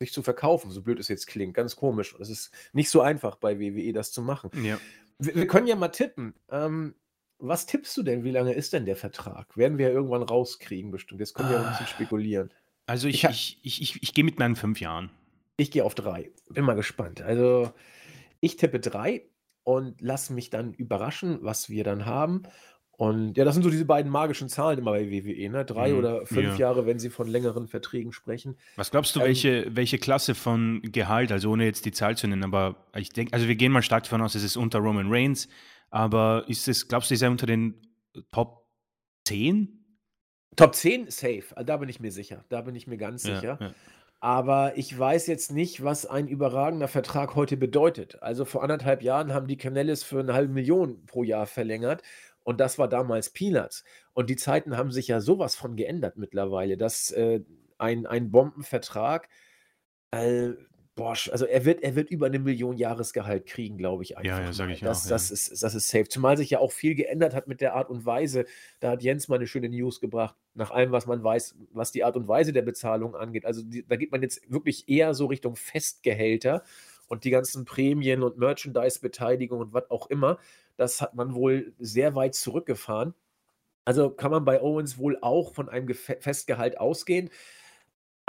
sich 0.00 0.12
zu 0.12 0.22
verkaufen, 0.22 0.70
so 0.70 0.82
blöd 0.82 0.98
es 0.98 1.08
jetzt 1.08 1.26
klingt. 1.26 1.54
Ganz 1.54 1.76
komisch. 1.76 2.16
Es 2.18 2.30
ist 2.30 2.50
nicht 2.72 2.90
so 2.90 3.02
einfach 3.02 3.36
bei 3.36 3.60
WWE, 3.60 3.92
das 3.92 4.10
zu 4.10 4.22
machen. 4.22 4.50
Ja. 4.64 4.78
Wir, 5.18 5.34
wir 5.34 5.46
können 5.46 5.66
ja 5.66 5.76
mal 5.76 5.88
tippen. 5.88 6.34
Ähm, 6.50 6.94
was 7.38 7.66
tippst 7.66 7.96
du 7.96 8.02
denn? 8.02 8.24
Wie 8.24 8.30
lange 8.30 8.54
ist 8.54 8.72
denn 8.72 8.86
der 8.86 8.96
Vertrag? 8.96 9.56
Werden 9.56 9.78
wir 9.78 9.88
ja 9.88 9.92
irgendwann 9.92 10.22
rauskriegen, 10.22 10.90
bestimmt. 10.90 11.20
Jetzt 11.20 11.34
können 11.34 11.50
wir 11.50 11.58
ah, 11.58 11.62
ein 11.62 11.70
bisschen 11.70 11.86
ah. 11.86 11.90
spekulieren. 11.90 12.50
Also 12.86 13.08
ich, 13.08 13.24
ich, 13.24 13.60
ich, 13.62 13.82
ich, 13.82 14.02
ich 14.02 14.14
gehe 14.14 14.24
mit 14.24 14.38
meinen 14.38 14.56
fünf 14.56 14.80
Jahren. 14.80 15.10
Ich 15.58 15.70
gehe 15.70 15.84
auf 15.84 15.94
drei. 15.94 16.30
Bin 16.48 16.64
mal 16.64 16.74
gespannt. 16.74 17.20
Also 17.20 17.72
ich 18.40 18.56
tippe 18.56 18.80
drei 18.80 19.26
und 19.64 20.00
lass 20.00 20.30
mich 20.30 20.48
dann 20.48 20.72
überraschen, 20.72 21.38
was 21.42 21.68
wir 21.68 21.84
dann 21.84 22.06
haben. 22.06 22.44
Und 23.00 23.38
ja, 23.38 23.46
das 23.46 23.54
sind 23.54 23.62
so 23.62 23.70
diese 23.70 23.86
beiden 23.86 24.12
magischen 24.12 24.50
Zahlen 24.50 24.78
immer 24.78 24.90
bei 24.90 25.10
WWE, 25.10 25.48
ne? 25.48 25.64
Drei 25.64 25.92
mhm, 25.92 25.98
oder 25.98 26.26
fünf 26.26 26.58
ja. 26.58 26.66
Jahre, 26.66 26.84
wenn 26.84 26.98
sie 26.98 27.08
von 27.08 27.28
längeren 27.28 27.66
Verträgen 27.66 28.12
sprechen. 28.12 28.58
Was 28.76 28.90
glaubst 28.90 29.16
du, 29.16 29.20
ähm, 29.20 29.26
welche, 29.28 29.74
welche 29.74 29.96
Klasse 29.96 30.34
von 30.34 30.82
Gehalt, 30.82 31.32
also 31.32 31.50
ohne 31.50 31.64
jetzt 31.64 31.86
die 31.86 31.92
Zahl 31.92 32.18
zu 32.18 32.28
nennen, 32.28 32.44
aber 32.44 32.76
ich 32.94 33.08
denke, 33.08 33.32
also 33.32 33.48
wir 33.48 33.56
gehen 33.56 33.72
mal 33.72 33.80
stark 33.80 34.02
davon 34.02 34.20
aus, 34.20 34.34
es 34.34 34.44
ist 34.44 34.58
unter 34.58 34.80
Roman 34.80 35.06
Reigns, 35.08 35.48
aber 35.88 36.44
ist 36.46 36.68
es, 36.68 36.88
glaubst 36.88 37.08
du, 37.08 37.14
ist 37.14 37.22
er 37.22 37.30
unter 37.30 37.46
den 37.46 37.72
Top 38.32 38.66
10? 39.24 39.82
Top 40.56 40.74
10 40.74 41.10
safe, 41.10 41.56
äh, 41.56 41.64
da 41.64 41.78
bin 41.78 41.88
ich 41.88 42.00
mir 42.00 42.12
sicher. 42.12 42.44
Da 42.50 42.60
bin 42.60 42.74
ich 42.74 42.86
mir 42.86 42.98
ganz 42.98 43.24
ja, 43.24 43.34
sicher. 43.36 43.58
Ja. 43.62 43.74
Aber 44.22 44.76
ich 44.76 44.96
weiß 44.96 45.26
jetzt 45.28 45.50
nicht, 45.50 45.82
was 45.82 46.04
ein 46.04 46.28
überragender 46.28 46.88
Vertrag 46.88 47.34
heute 47.34 47.56
bedeutet. 47.56 48.22
Also 48.22 48.44
vor 48.44 48.62
anderthalb 48.62 49.02
Jahren 49.02 49.32
haben 49.32 49.46
die 49.46 49.56
Canellis 49.56 50.02
für 50.02 50.20
eine 50.20 50.34
halbe 50.34 50.52
Million 50.52 51.06
pro 51.06 51.24
Jahr 51.24 51.46
verlängert. 51.46 52.02
Und 52.42 52.60
das 52.60 52.78
war 52.78 52.88
damals 52.88 53.30
Peanuts. 53.30 53.84
Und 54.12 54.30
die 54.30 54.36
Zeiten 54.36 54.76
haben 54.76 54.90
sich 54.90 55.08
ja 55.08 55.20
sowas 55.20 55.54
von 55.54 55.76
geändert 55.76 56.16
mittlerweile, 56.16 56.76
dass 56.76 57.10
äh, 57.10 57.40
ein, 57.78 58.06
ein 58.06 58.30
Bombenvertrag 58.30 59.28
äh, 60.10 60.50
Boah, 61.00 61.16
also 61.30 61.46
er 61.46 61.64
wird, 61.64 61.82
er 61.82 61.94
wird 61.94 62.10
über 62.10 62.26
eine 62.26 62.38
Million 62.38 62.76
Jahresgehalt 62.76 63.46
kriegen, 63.46 63.78
glaube 63.78 64.02
ich 64.02 64.18
einfach. 64.18 64.38
Ja, 64.38 64.44
ja, 64.44 64.52
sage 64.52 64.74
ich 64.74 64.80
das, 64.80 65.06
auch. 65.06 65.08
Das, 65.08 65.30
ja. 65.30 65.34
ist, 65.34 65.62
das 65.62 65.74
ist 65.74 65.88
safe. 65.88 66.08
Zumal 66.08 66.36
sich 66.36 66.50
ja 66.50 66.58
auch 66.58 66.72
viel 66.72 66.94
geändert 66.94 67.32
hat 67.34 67.46
mit 67.46 67.62
der 67.62 67.74
Art 67.74 67.88
und 67.88 68.04
Weise. 68.04 68.44
Da 68.80 68.90
hat 68.90 69.02
Jens 69.02 69.26
mal 69.26 69.36
eine 69.36 69.46
schöne 69.46 69.70
News 69.70 70.00
gebracht, 70.00 70.34
nach 70.52 70.70
allem, 70.70 70.92
was 70.92 71.06
man 71.06 71.24
weiß, 71.24 71.54
was 71.72 71.90
die 71.90 72.04
Art 72.04 72.16
und 72.16 72.28
Weise 72.28 72.52
der 72.52 72.60
Bezahlung 72.60 73.16
angeht. 73.16 73.46
Also 73.46 73.62
die, 73.62 73.86
da 73.86 73.96
geht 73.96 74.12
man 74.12 74.20
jetzt 74.20 74.42
wirklich 74.52 74.90
eher 74.90 75.14
so 75.14 75.24
Richtung 75.24 75.56
Festgehälter 75.56 76.64
und 77.08 77.24
die 77.24 77.30
ganzen 77.30 77.64
Prämien 77.64 78.22
und 78.22 78.36
Merchandise-Beteiligung 78.36 79.58
und 79.58 79.72
was 79.72 79.90
auch 79.90 80.10
immer. 80.10 80.38
Das 80.80 81.00
hat 81.00 81.14
man 81.14 81.34
wohl 81.34 81.74
sehr 81.78 82.14
weit 82.14 82.34
zurückgefahren. 82.34 83.14
Also 83.84 84.10
kann 84.10 84.30
man 84.30 84.44
bei 84.44 84.62
Owens 84.62 84.98
wohl 84.98 85.18
auch 85.22 85.54
von 85.54 85.68
einem 85.68 85.92
Festgehalt 85.94 86.78
ausgehen 86.78 87.30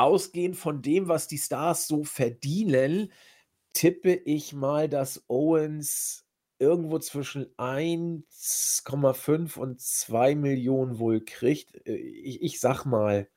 ausgehend 0.01 0.57
von 0.57 0.81
dem, 0.81 1.07
was 1.07 1.27
die 1.27 1.37
Stars 1.37 1.87
so 1.87 2.03
verdienen, 2.03 3.11
tippe 3.73 4.13
ich 4.13 4.53
mal, 4.53 4.89
dass 4.89 5.23
Owens 5.29 6.25
irgendwo 6.59 6.99
zwischen 6.99 7.45
1,5 7.57 9.57
und 9.57 9.79
2 9.79 10.35
Millionen 10.35 10.99
wohl 10.99 11.23
kriegt. 11.23 11.87
Äh, 11.87 11.95
ich, 11.95 12.41
ich 12.41 12.59
sag 12.59 12.85
mal 12.85 13.29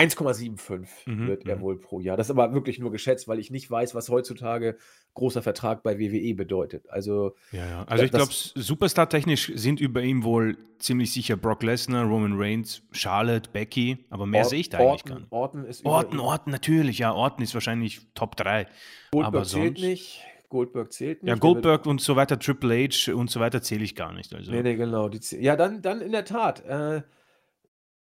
1,75 0.00 0.86
mhm, 1.06 1.26
wird 1.28 1.46
er 1.46 1.56
mhm. 1.56 1.60
wohl 1.60 1.78
pro 1.78 2.00
Jahr. 2.00 2.16
Das 2.16 2.28
ist 2.28 2.30
aber 2.30 2.54
wirklich 2.54 2.78
nur 2.78 2.90
geschätzt, 2.90 3.28
weil 3.28 3.38
ich 3.38 3.50
nicht 3.50 3.70
weiß, 3.70 3.94
was 3.94 4.08
heutzutage 4.08 4.76
großer 5.14 5.42
Vertrag 5.42 5.82
bei 5.82 5.98
WWE 5.98 6.34
bedeutet. 6.34 6.88
Also, 6.88 7.34
ja, 7.52 7.66
ja. 7.66 7.84
also 7.84 8.04
ich 8.04 8.10
glaube, 8.10 8.32
Superstar-technisch 8.32 9.52
sind 9.54 9.80
über 9.80 10.02
ihm 10.02 10.24
wohl 10.24 10.56
ziemlich 10.78 11.12
sicher 11.12 11.36
Brock 11.36 11.62
Lesnar, 11.62 12.06
Roman 12.06 12.32
Reigns, 12.36 12.82
Charlotte, 12.92 13.50
Becky, 13.52 13.98
aber 14.08 14.26
mehr 14.26 14.44
sehe 14.44 14.60
ich 14.60 14.68
da 14.70 14.78
eigentlich 14.78 15.04
gar 15.04 15.20
nicht. 15.20 15.32
Orton 15.32 15.64
ist 15.64 15.84
Orton, 15.84 16.20
Orton, 16.20 16.52
natürlich, 16.52 16.98
ja, 16.98 17.12
Orton 17.12 17.42
ist 17.42 17.54
wahrscheinlich 17.54 18.00
Top 18.14 18.36
3. 18.36 18.66
Goldberg 19.10 19.26
aber 19.26 19.44
zählt 19.44 19.78
sonst, 19.78 19.86
nicht. 19.86 20.24
Goldberg 20.48 20.92
zählt 20.92 21.22
nicht. 21.22 21.28
Ja, 21.28 21.36
Goldberg 21.36 21.86
und 21.86 22.00
so 22.00 22.16
weiter, 22.16 22.38
Triple 22.38 22.88
H 22.88 23.12
und 23.12 23.30
so 23.30 23.40
weiter 23.40 23.62
zähle 23.62 23.84
ich 23.84 23.94
gar 23.94 24.12
nicht. 24.12 24.34
Also. 24.34 24.50
Nee, 24.50 24.62
nee, 24.62 24.76
genau. 24.76 25.08
ja, 25.38 25.56
dann, 25.56 25.82
dann 25.82 26.00
in 26.00 26.12
der 26.12 26.24
Tat. 26.24 26.64
Äh, 26.64 27.02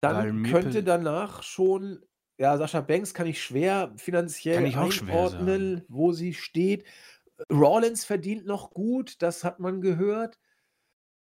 dann 0.01 0.43
könnte 0.43 0.83
danach 0.83 1.43
schon 1.43 2.03
ja, 2.39 2.55
Sascha 2.57 2.81
Banks 2.81 3.13
kann 3.13 3.27
ich 3.27 3.41
schwer 3.41 3.93
finanziell 3.97 4.65
ich 4.65 4.77
auch 4.77 4.91
schwer 4.91 5.13
einordnen, 5.13 5.83
wo 5.87 6.11
sie 6.11 6.33
steht. 6.33 6.85
Rawlins 7.51 8.05
verdient 8.05 8.45
noch 8.45 8.71
gut, 8.71 9.21
das 9.21 9.43
hat 9.43 9.59
man 9.59 9.81
gehört. 9.81 10.39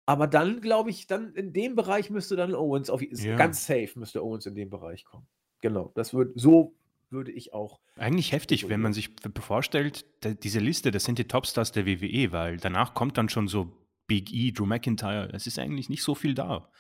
Aber 0.07 0.27
dann 0.27 0.61
glaube 0.61 0.91
ich, 0.91 1.07
dann 1.07 1.35
in 1.35 1.53
dem 1.53 1.75
Bereich 1.75 2.11
müsste 2.11 2.37
dann 2.37 2.55
Owens 2.55 2.91
auf 2.91 3.03
Ja. 3.03 3.37
ganz 3.37 3.67
safe 3.67 3.91
müsste 3.97 4.23
Owens 4.23 4.47
in 4.47 4.55
dem 4.55 4.71
Bereich 4.71 5.05
kommen. 5.05 5.27
Genau, 5.62 5.91
das 5.95 6.15
wird 6.15 6.39
so 6.39 6.77
würde 7.09 7.33
ich 7.33 7.53
auch 7.53 7.81
Eigentlich 7.97 8.33
heftig, 8.33 8.69
wenn 8.69 8.81
man 8.81 8.93
sich 8.93 9.11
vorstellt, 9.41 10.05
diese 10.43 10.59
Liste, 10.59 10.91
das 10.91 11.05
sind 11.05 11.19
die 11.19 11.29
Topstars 11.29 11.73
der 11.73 11.87
WWE, 11.87 12.33
weil 12.33 12.57
danach 12.59 12.95
kommt 12.95 13.17
dann 13.17 13.29
schon 13.29 13.49
so 13.49 13.73
Big 14.07 14.33
E, 14.33 14.51
Drew 14.53 14.67
McIntyre. 14.67 15.31
Es 15.33 15.47
ist 15.47 15.59
eigentlich 15.59 15.89
nicht 15.89 16.03
so 16.03 16.15
viel 16.15 16.35
da. 16.35 16.71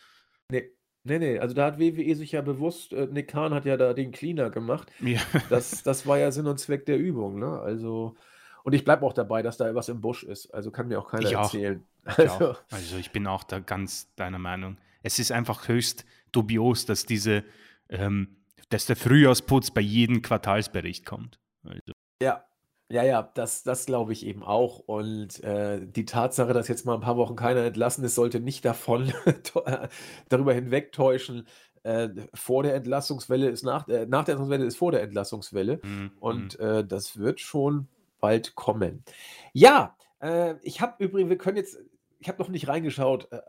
Nee. 0.50 0.75
Nee, 1.06 1.18
nee, 1.18 1.38
also 1.38 1.54
da 1.54 1.66
hat 1.66 1.78
WWE 1.78 2.14
sich 2.16 2.32
ja 2.32 2.42
bewusst, 2.42 2.92
äh, 2.92 3.06
Nick 3.06 3.28
Khan 3.28 3.54
hat 3.54 3.64
ja 3.64 3.76
da 3.76 3.92
den 3.94 4.10
Cleaner 4.10 4.50
gemacht. 4.50 4.90
Ja. 5.00 5.20
Das, 5.48 5.82
das 5.84 6.06
war 6.06 6.18
ja 6.18 6.32
Sinn 6.32 6.46
und 6.46 6.58
Zweck 6.58 6.84
der 6.86 6.98
Übung, 6.98 7.38
ne? 7.38 7.60
Also, 7.60 8.16
Und 8.64 8.72
ich 8.74 8.84
bleibe 8.84 9.06
auch 9.06 9.12
dabei, 9.12 9.42
dass 9.42 9.56
da 9.56 9.72
was 9.74 9.88
im 9.88 10.00
Busch 10.00 10.24
ist. 10.24 10.52
Also 10.52 10.70
kann 10.72 10.88
mir 10.88 10.98
auch 10.98 11.08
keiner 11.08 11.28
Ich 11.28 11.36
auch. 11.36 11.44
erzählen. 11.44 11.84
Ich 12.08 12.18
Also, 12.18 12.50
auch. 12.50 12.60
Also 12.70 12.96
ich 12.98 13.12
bin 13.12 13.26
auch 13.26 13.44
da 13.44 13.60
ganz 13.60 14.12
deiner 14.16 14.38
Meinung. 14.38 14.76
Es 15.02 15.18
ist 15.20 15.30
einfach 15.30 15.68
höchst 15.68 16.04
dubios, 16.32 16.84
dass 16.86 17.06
diese, 17.06 17.44
ähm, 17.88 18.36
dass 18.68 18.86
der 18.86 18.96
Frühjahrsputz 18.96 19.70
bei 19.70 19.80
jedem 19.80 20.22
Quartalsbericht 20.22 21.06
kommt. 21.06 21.38
Also, 21.64 21.92
ja, 22.20 22.44
ja, 22.88 23.02
ja, 23.04 23.30
das, 23.34 23.62
das 23.62 23.86
glaube 23.86 24.12
ich 24.12 24.24
eben 24.26 24.42
auch. 24.42 24.78
Und 24.80 25.42
äh, 25.42 25.80
die 25.84 26.04
Tatsache, 26.04 26.52
dass 26.52 26.68
jetzt 26.68 26.84
mal 26.86 26.94
ein 26.94 27.00
paar 27.00 27.16
Wochen 27.16 27.36
keiner 27.36 27.64
entlassen 27.64 28.04
ist, 28.04 28.14
sollte 28.14 28.40
nicht 28.40 28.64
davon 28.64 29.12
darüber 30.28 30.54
hinwegtäuschen. 30.54 31.46
Äh, 31.82 32.08
vor 32.34 32.62
der 32.64 32.74
Entlassungswelle 32.74 33.48
ist 33.48 33.62
nach, 33.62 33.86
äh, 33.88 34.06
nach 34.06 34.24
der 34.24 34.32
Entlassungswelle 34.34 34.64
ist 34.64 34.76
vor 34.76 34.90
der 34.92 35.02
Entlassungswelle. 35.02 35.78
mm, 35.82 35.88
mm. 35.88 36.10
Und 36.18 36.58
äh, 36.58 36.84
das 36.84 37.16
wird 37.18 37.40
schon 37.40 37.86
bald 38.20 38.54
kommen. 38.56 39.04
Ja, 39.52 39.96
äh, 40.20 40.54
ich 40.62 40.80
habe 40.80 41.02
übrigens, 41.04 41.30
wir 41.30 41.38
können 41.38 41.56
jetzt, 41.58 41.78
ich 42.18 42.28
habe 42.28 42.42
noch 42.42 42.48
nicht 42.48 42.66
reingeschaut. 42.66 43.30
Äh, 43.30 43.40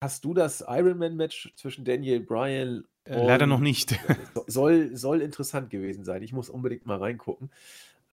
hast 0.00 0.24
du 0.24 0.32
das 0.32 0.64
Ironman-Match 0.66 1.52
zwischen 1.56 1.84
Daniel 1.84 2.20
Bryan 2.20 2.84
Äh, 3.04 3.26
leider 3.26 3.46
noch 3.46 3.58
und 3.58 3.64
nicht. 3.64 3.98
so- 4.34 4.44
soll, 4.46 4.96
soll 4.96 5.20
interessant 5.20 5.68
gewesen 5.68 6.04
sein. 6.04 6.22
Ich 6.22 6.32
muss 6.32 6.48
unbedingt 6.48 6.86
mal 6.86 6.96
reingucken. 6.98 7.50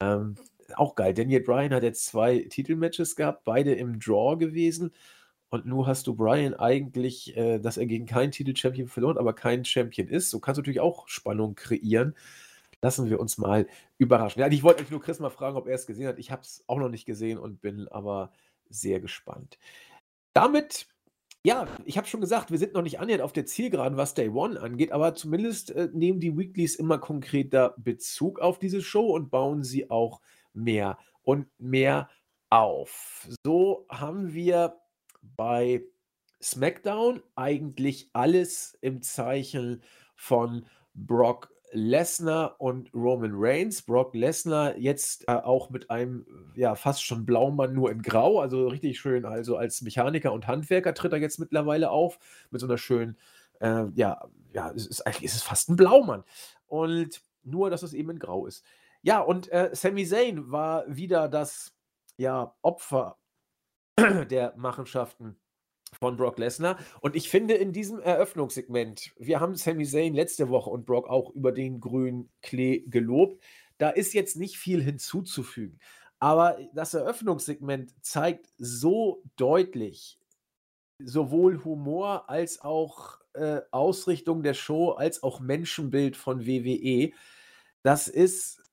Ähm, 0.01 0.35
auch 0.75 0.95
geil. 0.95 1.13
Daniel 1.13 1.41
Bryan 1.41 1.73
hat 1.73 1.83
jetzt 1.83 2.05
zwei 2.05 2.39
Titelmatches 2.49 3.15
gehabt, 3.15 3.43
beide 3.45 3.73
im 3.73 3.99
Draw 3.99 4.37
gewesen. 4.37 4.91
Und 5.49 5.65
nun 5.65 5.87
hast 5.87 6.07
du 6.07 6.15
Bryan 6.15 6.53
eigentlich, 6.55 7.35
äh, 7.37 7.59
dass 7.59 7.77
er 7.77 7.85
gegen 7.85 8.05
keinen 8.05 8.31
Titelchampion 8.31 8.87
verloren, 8.87 9.17
aber 9.17 9.33
kein 9.33 9.63
Champion 9.63 10.07
ist. 10.07 10.29
So 10.29 10.39
kannst 10.39 10.57
du 10.57 10.61
natürlich 10.61 10.81
auch 10.81 11.07
Spannung 11.07 11.55
kreieren. 11.55 12.15
Lassen 12.81 13.09
wir 13.09 13.19
uns 13.19 13.37
mal 13.37 13.67
überraschen. 13.97 14.41
Ja, 14.41 14.47
ich 14.49 14.61
wollte 14.61 14.79
eigentlich 14.79 14.91
nur 14.91 15.01
Chris 15.01 15.19
mal 15.19 15.29
fragen, 15.29 15.57
ob 15.57 15.67
er 15.67 15.75
es 15.75 15.87
gesehen 15.87 16.07
hat. 16.07 16.19
Ich 16.19 16.31
habe 16.31 16.41
es 16.41 16.63
auch 16.67 16.77
noch 16.77 16.89
nicht 16.89 17.05
gesehen 17.05 17.39
und 17.39 17.61
bin 17.61 17.87
aber 17.87 18.31
sehr 18.69 18.99
gespannt. 18.99 19.57
Damit, 20.33 20.87
ja, 21.47 21.65
ich 21.85 21.97
habe 21.97 22.05
schon 22.05 22.19
gesagt, 22.19 22.51
wir 22.51 22.57
sind 22.57 22.73
noch 22.73 22.81
nicht 22.81 22.99
annähernd 22.99 23.23
auf 23.23 23.31
der 23.31 23.45
Zielgeraden, 23.45 23.97
was 23.97 24.13
Day 24.13 24.27
One 24.27 24.59
angeht, 24.59 24.91
aber 24.91 25.15
zumindest 25.15 25.71
äh, 25.71 25.87
nehmen 25.93 26.19
die 26.19 26.37
Weeklies 26.37 26.75
immer 26.75 26.97
konkreter 26.97 27.73
Bezug 27.77 28.41
auf 28.41 28.59
diese 28.59 28.81
Show 28.81 29.15
und 29.15 29.31
bauen 29.31 29.63
sie 29.63 29.89
auch 29.89 30.19
mehr 30.53 30.97
und 31.23 31.47
mehr 31.57 32.09
auf. 32.49 33.29
So 33.45 33.85
haben 33.87 34.33
wir 34.33 34.75
bei 35.21 35.83
SmackDown 36.43 37.23
eigentlich 37.35 38.09
alles 38.11 38.77
im 38.81 39.01
Zeichen 39.01 39.81
von 40.17 40.65
Brock 40.95 41.53
Lesnar 41.71 42.59
und 42.59 42.93
Roman 42.93 43.31
Reigns. 43.33 43.81
Brock 43.81 44.13
Lesnar 44.15 44.77
jetzt 44.77 45.27
äh, 45.27 45.33
auch 45.33 45.69
mit 45.69 45.89
einem 45.89 46.25
ja 46.55 46.75
fast 46.75 47.03
schon 47.03 47.25
Blaumann 47.25 47.73
nur 47.73 47.91
in 47.91 48.01
Grau, 48.01 48.39
also 48.39 48.67
richtig 48.67 48.99
schön, 48.99 49.25
also 49.25 49.57
als 49.57 49.81
Mechaniker 49.81 50.31
und 50.31 50.47
Handwerker 50.47 50.93
tritt 50.93 51.11
er 51.11 51.19
jetzt 51.19 51.39
mittlerweile 51.39 51.91
auf 51.91 52.19
mit 52.51 52.61
so 52.61 52.67
einer 52.67 52.77
schönen, 52.77 53.17
äh, 53.59 53.85
ja, 53.95 54.25
ja, 54.53 54.71
es 54.71 54.87
ist 54.87 55.01
eigentlich 55.05 55.25
ist 55.25 55.35
es 55.35 55.43
fast 55.43 55.69
ein 55.69 55.75
Blaumann 55.75 56.23
und 56.67 57.21
nur, 57.43 57.69
dass 57.69 57.83
es 57.83 57.93
eben 57.93 58.11
in 58.11 58.19
Grau 58.19 58.45
ist. 58.45 58.63
Ja, 59.01 59.19
und 59.19 59.51
äh, 59.51 59.69
Sami 59.73 60.05
Zayn 60.05 60.51
war 60.51 60.83
wieder 60.87 61.27
das 61.29 61.73
ja 62.17 62.55
Opfer 62.61 63.17
der 63.99 64.53
Machenschaften 64.57 65.37
von 65.99 66.17
Brock 66.17 66.37
Lesnar. 66.37 66.77
Und 67.01 67.15
ich 67.15 67.29
finde 67.29 67.53
in 67.55 67.73
diesem 67.73 67.99
Eröffnungssegment, 67.99 69.11
wir 69.17 69.39
haben 69.39 69.55
Sami 69.55 69.85
Zayn 69.85 70.13
letzte 70.13 70.49
Woche 70.49 70.69
und 70.69 70.85
Brock 70.85 71.09
auch 71.09 71.31
über 71.31 71.51
den 71.51 71.79
grünen 71.79 72.29
Klee 72.41 72.83
gelobt. 72.87 73.43
Da 73.77 73.89
ist 73.89 74.13
jetzt 74.13 74.37
nicht 74.37 74.57
viel 74.57 74.81
hinzuzufügen. 74.81 75.79
Aber 76.19 76.57
das 76.73 76.93
Eröffnungssegment 76.93 77.93
zeigt 78.03 78.49
so 78.57 79.21
deutlich 79.35 80.19
sowohl 80.99 81.63
Humor 81.63 82.29
als 82.29 82.61
auch 82.61 83.19
äh, 83.33 83.61
Ausrichtung 83.71 84.41
der 84.41 84.55
Show, 84.55 84.91
als 84.91 85.21
auch 85.21 85.39
Menschenbild 85.39 86.17
von 86.17 86.45
WWE. 86.47 87.11
Das 87.83 88.07
ist 88.07 88.63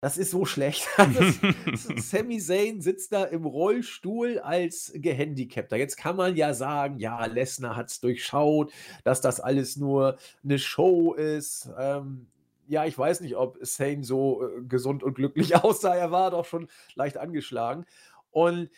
das 0.00 0.18
ist 0.18 0.30
so 0.30 0.44
schlecht. 0.44 0.86
Sami 1.96 2.38
Zayn 2.38 2.80
sitzt 2.80 3.12
da 3.12 3.24
im 3.24 3.44
Rollstuhl 3.44 4.38
als 4.38 4.92
Gehandicapter. 4.94 5.76
Jetzt 5.76 5.96
kann 5.96 6.16
man 6.16 6.36
ja 6.36 6.54
sagen, 6.54 6.98
ja, 6.98 7.24
Lesnar 7.26 7.76
hat 7.76 7.90
es 7.90 8.00
durchschaut, 8.00 8.72
dass 9.04 9.20
das 9.20 9.40
alles 9.40 9.76
nur 9.76 10.18
eine 10.44 10.58
Show 10.58 11.14
ist. 11.14 11.70
Ähm, 11.78 12.26
ja, 12.68 12.84
ich 12.84 12.98
weiß 12.98 13.20
nicht, 13.20 13.36
ob 13.36 13.64
Zayn 13.64 14.02
so 14.02 14.46
äh, 14.46 14.62
gesund 14.68 15.02
und 15.02 15.14
glücklich 15.14 15.56
aussah. 15.64 15.94
Er 15.94 16.10
war 16.10 16.30
doch 16.30 16.44
schon 16.44 16.68
leicht 16.94 17.16
angeschlagen. 17.16 17.86
Und 18.30 18.68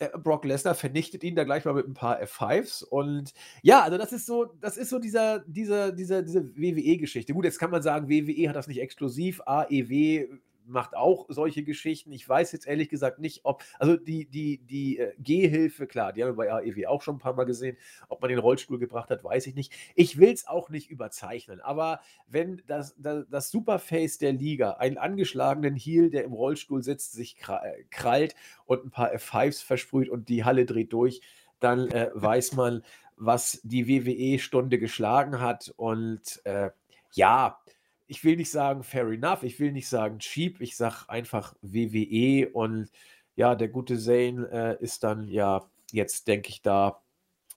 äh, 0.00 0.08
Brock 0.16 0.46
Lesnar 0.46 0.74
vernichtet 0.74 1.22
ihn 1.24 1.36
da 1.36 1.44
gleich 1.44 1.66
mal 1.66 1.74
mit 1.74 1.86
ein 1.86 1.94
paar 1.94 2.22
F5s. 2.22 2.82
Und 2.82 3.34
ja, 3.62 3.82
also 3.82 3.98
das 3.98 4.12
ist 4.12 4.24
so, 4.24 4.46
das 4.60 4.78
ist 4.78 4.88
so 4.88 4.98
dieser, 4.98 5.40
dieser, 5.40 5.92
dieser, 5.92 6.22
diese 6.22 6.56
WWE-Geschichte. 6.56 7.34
Gut, 7.34 7.44
jetzt 7.44 7.58
kann 7.58 7.70
man 7.70 7.82
sagen, 7.82 8.08
WWE 8.08 8.48
hat 8.48 8.56
das 8.56 8.66
nicht 8.66 8.80
exklusiv, 8.80 9.42
AEW 9.44 10.26
macht 10.66 10.96
auch 10.96 11.26
solche 11.28 11.62
Geschichten. 11.62 12.12
Ich 12.12 12.28
weiß 12.28 12.52
jetzt 12.52 12.66
ehrlich 12.66 12.88
gesagt 12.88 13.18
nicht, 13.18 13.40
ob, 13.44 13.62
also 13.78 13.96
die, 13.96 14.26
die, 14.26 14.58
die 14.58 14.98
äh, 14.98 15.12
Gehhilfe, 15.18 15.86
klar, 15.86 16.12
die 16.12 16.22
haben 16.22 16.30
wir 16.30 16.36
bei 16.36 16.52
AEW 16.52 16.86
auch 16.86 17.02
schon 17.02 17.16
ein 17.16 17.20
paar 17.20 17.34
Mal 17.34 17.44
gesehen. 17.44 17.76
Ob 18.08 18.20
man 18.20 18.30
den 18.30 18.38
Rollstuhl 18.38 18.78
gebracht 18.78 19.10
hat, 19.10 19.24
weiß 19.24 19.46
ich 19.46 19.54
nicht. 19.54 19.72
Ich 19.94 20.18
will 20.18 20.32
es 20.32 20.46
auch 20.46 20.70
nicht 20.70 20.90
überzeichnen, 20.90 21.60
aber 21.60 22.00
wenn 22.26 22.62
das, 22.66 22.94
das, 22.98 23.26
das 23.30 23.50
Superface 23.50 24.18
der 24.18 24.32
Liga 24.32 24.72
einen 24.72 24.98
angeschlagenen 24.98 25.76
Heel, 25.76 26.10
der 26.10 26.24
im 26.24 26.32
Rollstuhl 26.32 26.82
sitzt, 26.82 27.12
sich 27.12 27.36
kra- 27.36 27.62
krallt 27.90 28.34
und 28.66 28.84
ein 28.84 28.90
paar 28.90 29.12
F5s 29.12 29.64
versprüht 29.64 30.08
und 30.08 30.28
die 30.28 30.44
Halle 30.44 30.64
dreht 30.64 30.92
durch, 30.92 31.20
dann 31.60 31.88
äh, 31.90 32.10
weiß 32.14 32.54
man, 32.54 32.82
was 33.16 33.60
die 33.62 33.86
WWE-Stunde 33.86 34.78
geschlagen 34.78 35.40
hat. 35.40 35.72
Und 35.76 36.40
äh, 36.44 36.70
ja, 37.12 37.58
ich 38.06 38.24
will 38.24 38.36
nicht 38.36 38.50
sagen 38.50 38.82
fair 38.82 39.06
enough, 39.08 39.42
ich 39.42 39.58
will 39.60 39.72
nicht 39.72 39.88
sagen 39.88 40.18
cheap, 40.18 40.60
ich 40.60 40.76
sage 40.76 41.08
einfach 41.08 41.54
WWE 41.62 42.48
und 42.52 42.90
ja, 43.36 43.54
der 43.54 43.68
gute 43.68 43.98
Zane 43.98 44.48
äh, 44.52 44.82
ist 44.82 45.02
dann 45.02 45.28
ja 45.28 45.68
jetzt, 45.90 46.28
denke 46.28 46.50
ich, 46.50 46.62
da, 46.62 47.02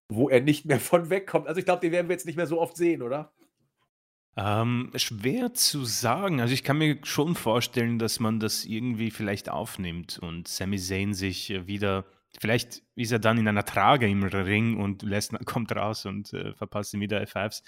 wo 0.10 0.29
er 0.29 0.41
nicht 0.41 0.65
mehr 0.65 0.79
von 0.79 1.10
wegkommt. 1.10 1.47
Also 1.47 1.60
ich 1.60 1.65
glaube, 1.65 1.81
den 1.81 1.91
werden 1.91 2.07
wir 2.07 2.13
jetzt 2.13 2.25
nicht 2.25 2.38
mehr 2.38 2.47
so 2.47 2.60
oft 2.60 2.77
sehen, 2.77 3.01
oder? 3.01 3.31
Ähm, 4.38 4.91
schwer 4.95 5.53
zu 5.53 5.83
sagen. 5.83 6.41
Also 6.41 6.53
ich 6.53 6.63
kann 6.63 6.77
mir 6.77 6.99
schon 7.03 7.36
vorstellen, 7.36 7.97
dass 7.97 8.19
man 8.19 8.39
das 8.39 8.65
irgendwie 8.65 9.10
vielleicht 9.10 9.49
aufnimmt 9.49 10.19
und 10.19 10.47
Sami 10.47 10.77
Zayn 10.77 11.15
sich 11.15 11.49
äh, 11.49 11.65
wieder, 11.65 12.05
vielleicht 12.39 12.83
ist 12.95 13.12
er 13.12 13.17
dann 13.17 13.39
in 13.39 13.47
einer 13.47 13.65
Trage 13.65 14.07
im 14.07 14.23
Ring 14.23 14.77
und 14.77 15.01
Lesnar 15.01 15.41
kommt 15.45 15.75
raus 15.75 16.05
und 16.05 16.33
äh, 16.33 16.53
verpasst 16.53 16.93
ihm 16.93 17.01
wieder 17.01 17.21
F5s. 17.23 17.63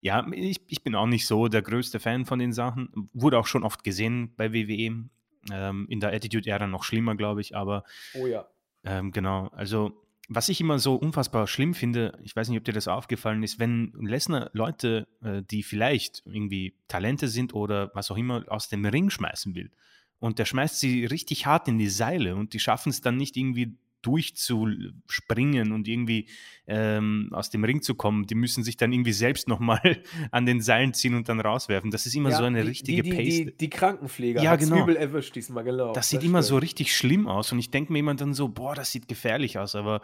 Ja, 0.00 0.26
ich, 0.32 0.60
ich 0.66 0.82
bin 0.82 0.94
auch 0.94 1.06
nicht 1.06 1.26
so 1.26 1.48
der 1.48 1.62
größte 1.62 2.00
Fan 2.00 2.24
von 2.24 2.38
den 2.38 2.52
Sachen. 2.52 3.10
Wurde 3.12 3.38
auch 3.38 3.46
schon 3.46 3.64
oft 3.64 3.84
gesehen 3.84 4.32
bei 4.36 4.52
WWE. 4.52 5.08
Ähm, 5.50 5.86
in 5.88 6.00
der 6.00 6.12
Attitude-Ära 6.12 6.66
noch 6.66 6.84
schlimmer, 6.84 7.16
glaube 7.16 7.40
ich, 7.40 7.56
aber 7.56 7.84
Oh 8.14 8.26
ja. 8.26 8.46
ähm, 8.84 9.10
genau, 9.10 9.48
also 9.48 9.92
was 10.32 10.48
ich 10.48 10.60
immer 10.60 10.78
so 10.78 10.94
unfassbar 10.94 11.48
schlimm 11.48 11.74
finde, 11.74 12.16
ich 12.22 12.36
weiß 12.36 12.48
nicht, 12.48 12.58
ob 12.58 12.64
dir 12.64 12.72
das 12.72 12.86
aufgefallen 12.86 13.42
ist, 13.42 13.58
wenn 13.58 13.92
Lesnar 13.98 14.50
Leute, 14.52 15.08
äh, 15.22 15.42
die 15.42 15.64
vielleicht 15.64 16.22
irgendwie 16.24 16.76
Talente 16.86 17.26
sind 17.26 17.52
oder 17.52 17.90
was 17.94 18.12
auch 18.12 18.16
immer, 18.16 18.44
aus 18.46 18.68
dem 18.68 18.84
Ring 18.84 19.10
schmeißen 19.10 19.56
will. 19.56 19.70
Und 20.20 20.38
der 20.38 20.44
schmeißt 20.44 20.78
sie 20.78 21.04
richtig 21.04 21.46
hart 21.46 21.66
in 21.66 21.78
die 21.78 21.88
Seile 21.88 22.36
und 22.36 22.52
die 22.52 22.60
schaffen 22.60 22.90
es 22.90 23.00
dann 23.00 23.16
nicht 23.16 23.36
irgendwie 23.36 23.76
durchzuspringen 24.02 25.72
und 25.72 25.88
irgendwie 25.88 26.26
ähm, 26.66 27.28
aus 27.32 27.50
dem 27.50 27.64
Ring 27.64 27.82
zu 27.82 27.94
kommen. 27.94 28.26
Die 28.26 28.34
müssen 28.34 28.62
sich 28.64 28.76
dann 28.76 28.92
irgendwie 28.92 29.12
selbst 29.12 29.48
nochmal 29.48 30.02
an 30.30 30.46
den 30.46 30.60
Seilen 30.60 30.94
ziehen 30.94 31.14
und 31.14 31.28
dann 31.28 31.40
rauswerfen. 31.40 31.90
Das 31.90 32.06
ist 32.06 32.14
immer 32.14 32.30
ja, 32.30 32.38
so 32.38 32.44
eine 32.44 32.62
die, 32.62 32.68
richtige 32.68 33.02
die, 33.02 33.10
die, 33.10 33.16
Paste. 33.16 33.44
Die, 33.46 33.56
die 33.56 33.70
Krankenpfleger 33.70 34.42
Ja, 34.42 34.56
genau. 34.56 34.82
übel 34.82 34.96
erwischt 34.96 35.34
diesmal, 35.36 35.64
genau. 35.64 35.92
Das 35.92 36.08
sieht 36.10 36.20
das 36.20 36.26
immer 36.26 36.42
so 36.42 36.54
stimmt. 36.56 36.62
richtig 36.62 36.96
schlimm 36.96 37.28
aus 37.28 37.52
und 37.52 37.58
ich 37.58 37.70
denke 37.70 37.92
mir 37.92 37.98
immer 38.00 38.14
dann 38.14 38.34
so, 38.34 38.48
boah, 38.48 38.74
das 38.74 38.92
sieht 38.92 39.08
gefährlich 39.08 39.58
aus, 39.58 39.74
aber 39.74 40.00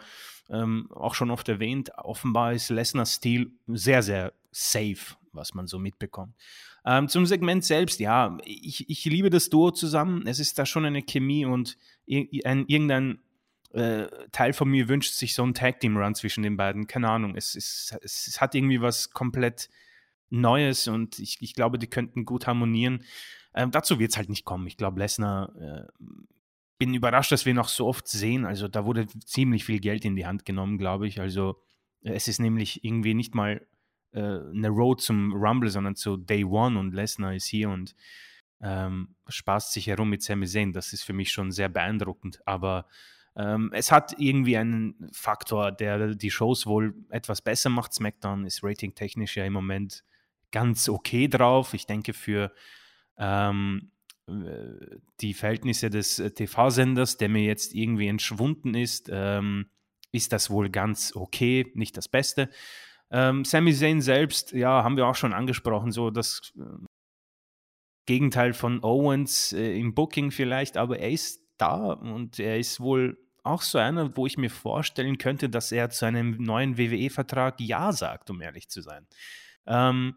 ähm, 0.49 0.87
auch 0.91 1.13
schon 1.13 1.31
oft 1.31 1.47
erwähnt, 1.49 1.91
offenbar 1.97 2.53
ist 2.53 2.69
Lesners 2.69 3.15
Stil 3.15 3.51
sehr, 3.67 4.01
sehr 4.03 4.33
safe, 4.51 5.15
was 5.33 5.53
man 5.53 5.67
so 5.67 5.77
mitbekommt. 5.79 6.33
Ähm, 6.85 7.09
zum 7.09 7.25
Segment 7.25 7.65
selbst, 7.65 7.99
ja, 7.99 8.37
ich, 8.45 8.89
ich 8.89 9.03
liebe 9.05 9.29
das 9.29 9.49
Duo 9.49 9.71
zusammen, 9.71 10.25
es 10.25 10.39
ist 10.39 10.57
da 10.57 10.65
schon 10.65 10.85
eine 10.85 11.01
Chemie 11.03 11.45
und 11.45 11.77
ir- 12.07 12.45
ein, 12.45 12.63
irgendein 12.67 13.19
äh, 13.71 14.07
Teil 14.31 14.53
von 14.53 14.69
mir 14.69 14.87
wünscht 14.87 15.13
sich 15.13 15.33
so 15.33 15.43
einen 15.43 15.53
Tag-Team-Run 15.53 16.15
zwischen 16.15 16.43
den 16.43 16.57
beiden, 16.57 16.87
keine 16.87 17.09
Ahnung, 17.09 17.35
es, 17.35 17.55
es, 17.55 17.95
es 18.01 18.39
hat 18.39 18.55
irgendwie 18.55 18.81
was 18.81 19.11
komplett 19.11 19.69
Neues 20.29 20.87
und 20.87 21.19
ich, 21.19 21.37
ich 21.41 21.53
glaube, 21.53 21.77
die 21.77 21.87
könnten 21.87 22.25
gut 22.25 22.47
harmonieren. 22.47 23.03
Ähm, 23.53 23.71
dazu 23.71 23.99
wird 23.99 24.11
es 24.11 24.17
halt 24.17 24.29
nicht 24.29 24.45
kommen. 24.45 24.67
Ich 24.67 24.77
glaube, 24.77 24.99
Lesnar, 24.99 25.55
äh, 25.55 25.87
bin 26.77 26.93
überrascht, 26.93 27.31
dass 27.31 27.45
wir 27.45 27.53
noch 27.53 27.69
so 27.69 27.87
oft 27.87 28.07
sehen. 28.07 28.45
Also 28.45 28.67
da 28.67 28.85
wurde 28.85 29.07
ziemlich 29.25 29.65
viel 29.65 29.79
Geld 29.79 30.05
in 30.05 30.15
die 30.15 30.25
Hand 30.25 30.45
genommen, 30.45 30.77
glaube 30.77 31.07
ich. 31.07 31.19
Also 31.19 31.61
es 32.01 32.27
ist 32.27 32.39
nämlich 32.39 32.83
irgendwie 32.83 33.13
nicht 33.13 33.33
mal 33.33 33.65
äh, 34.11 34.19
eine 34.19 34.69
Road 34.69 35.01
zum 35.01 35.33
Rumble, 35.33 35.69
sondern 35.69 35.95
zu 35.95 36.17
Day 36.17 36.43
One 36.43 36.77
und 36.79 36.93
Lesnar 36.93 37.33
ist 37.33 37.47
hier 37.47 37.69
und 37.69 37.95
ähm, 38.61 39.15
spaßt 39.27 39.73
sich 39.73 39.87
herum 39.87 40.09
mit 40.09 40.21
Sami 40.21 40.45
Zayn. 40.45 40.73
Das 40.73 40.93
ist 40.93 41.03
für 41.03 41.13
mich 41.13 41.31
schon 41.31 41.51
sehr 41.51 41.69
beeindruckend. 41.69 42.41
Aber 42.45 42.85
ähm, 43.37 43.69
es 43.71 43.91
hat 43.91 44.15
irgendwie 44.17 44.57
einen 44.57 45.09
Faktor, 45.13 45.71
der 45.71 46.15
die 46.15 46.31
Shows 46.31 46.65
wohl 46.65 46.95
etwas 47.09 47.41
besser 47.41 47.69
macht. 47.69 47.93
SmackDown 47.93 48.45
ist 48.45 48.63
ratingtechnisch 48.63 49.37
ja 49.37 49.45
im 49.45 49.53
Moment 49.53 50.03
ganz 50.51 50.89
okay 50.89 51.27
drauf. 51.27 51.75
Ich 51.75 51.85
denke, 51.85 52.13
für 52.13 52.51
ähm, 53.17 53.91
die 55.21 55.33
Verhältnisse 55.33 55.89
des 55.89 56.19
äh, 56.19 56.31
TV-Senders, 56.31 57.17
der 57.17 57.29
mir 57.29 57.43
jetzt 57.43 57.75
irgendwie 57.75 58.07
entschwunden 58.07 58.73
ist, 58.73 59.09
ähm, 59.11 59.69
ist 60.11 60.33
das 60.33 60.49
wohl 60.49 60.69
ganz 60.69 61.15
okay, 61.15 61.71
nicht 61.75 61.95
das 61.95 62.07
Beste. 62.07 62.49
Ähm, 63.11 63.45
Sami 63.45 63.73
Zayn 63.73 64.01
selbst, 64.01 64.51
ja, 64.51 64.83
haben 64.83 64.97
wir 64.97 65.07
auch 65.07 65.15
schon 65.15 65.33
angesprochen, 65.33 65.91
so 65.91 66.09
das 66.09 66.53
äh, 66.57 66.85
Gegenteil 68.07 68.53
von 68.53 68.83
Owens 68.83 69.53
äh, 69.53 69.77
im 69.77 69.93
Booking 69.93 70.31
vielleicht, 70.31 70.75
aber 70.75 70.99
er 70.99 71.11
ist 71.11 71.41
da 71.57 71.93
und 71.93 72.39
er 72.39 72.57
ist 72.57 72.79
wohl 72.79 73.17
auch 73.47 73.61
so 73.61 73.77
einer, 73.77 74.15
wo 74.15 74.25
ich 74.25 74.37
mir 74.37 74.49
vorstellen 74.49 75.17
könnte, 75.17 75.49
dass 75.49 75.71
er 75.71 75.89
zu 75.89 76.05
einem 76.05 76.37
neuen 76.41 76.77
WWE-Vertrag 76.77 77.59
Ja 77.59 77.91
sagt, 77.91 78.29
um 78.29 78.41
ehrlich 78.41 78.69
zu 78.69 78.81
sein. 78.81 79.07
Ähm, 79.65 80.15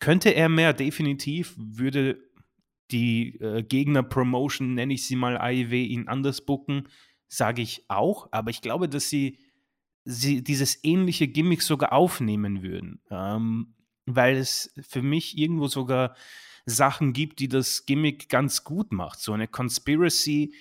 könnte 0.00 0.30
er 0.30 0.48
mehr, 0.48 0.72
definitiv, 0.72 1.54
würde 1.56 2.20
die 2.90 3.38
äh, 3.40 3.62
Gegner-Promotion, 3.62 4.74
nenne 4.74 4.94
ich 4.94 5.06
sie 5.06 5.16
mal 5.16 5.36
AIW, 5.38 5.84
ihn 5.84 6.08
anders 6.08 6.44
booken, 6.44 6.88
sage 7.28 7.62
ich 7.62 7.84
auch. 7.88 8.28
Aber 8.32 8.50
ich 8.50 8.62
glaube, 8.62 8.88
dass 8.88 9.08
sie, 9.08 9.38
sie 10.04 10.42
dieses 10.42 10.82
ähnliche 10.84 11.28
Gimmick 11.28 11.62
sogar 11.62 11.92
aufnehmen 11.92 12.62
würden. 12.62 13.00
Ähm, 13.10 13.74
weil 14.06 14.36
es 14.36 14.72
für 14.80 15.02
mich 15.02 15.36
irgendwo 15.36 15.68
sogar 15.68 16.16
Sachen 16.64 17.12
gibt, 17.12 17.40
die 17.40 17.48
das 17.48 17.86
Gimmick 17.86 18.28
ganz 18.28 18.64
gut 18.64 18.92
macht. 18.92 19.20
So 19.20 19.32
eine 19.32 19.48
Conspiracy, 19.48 20.54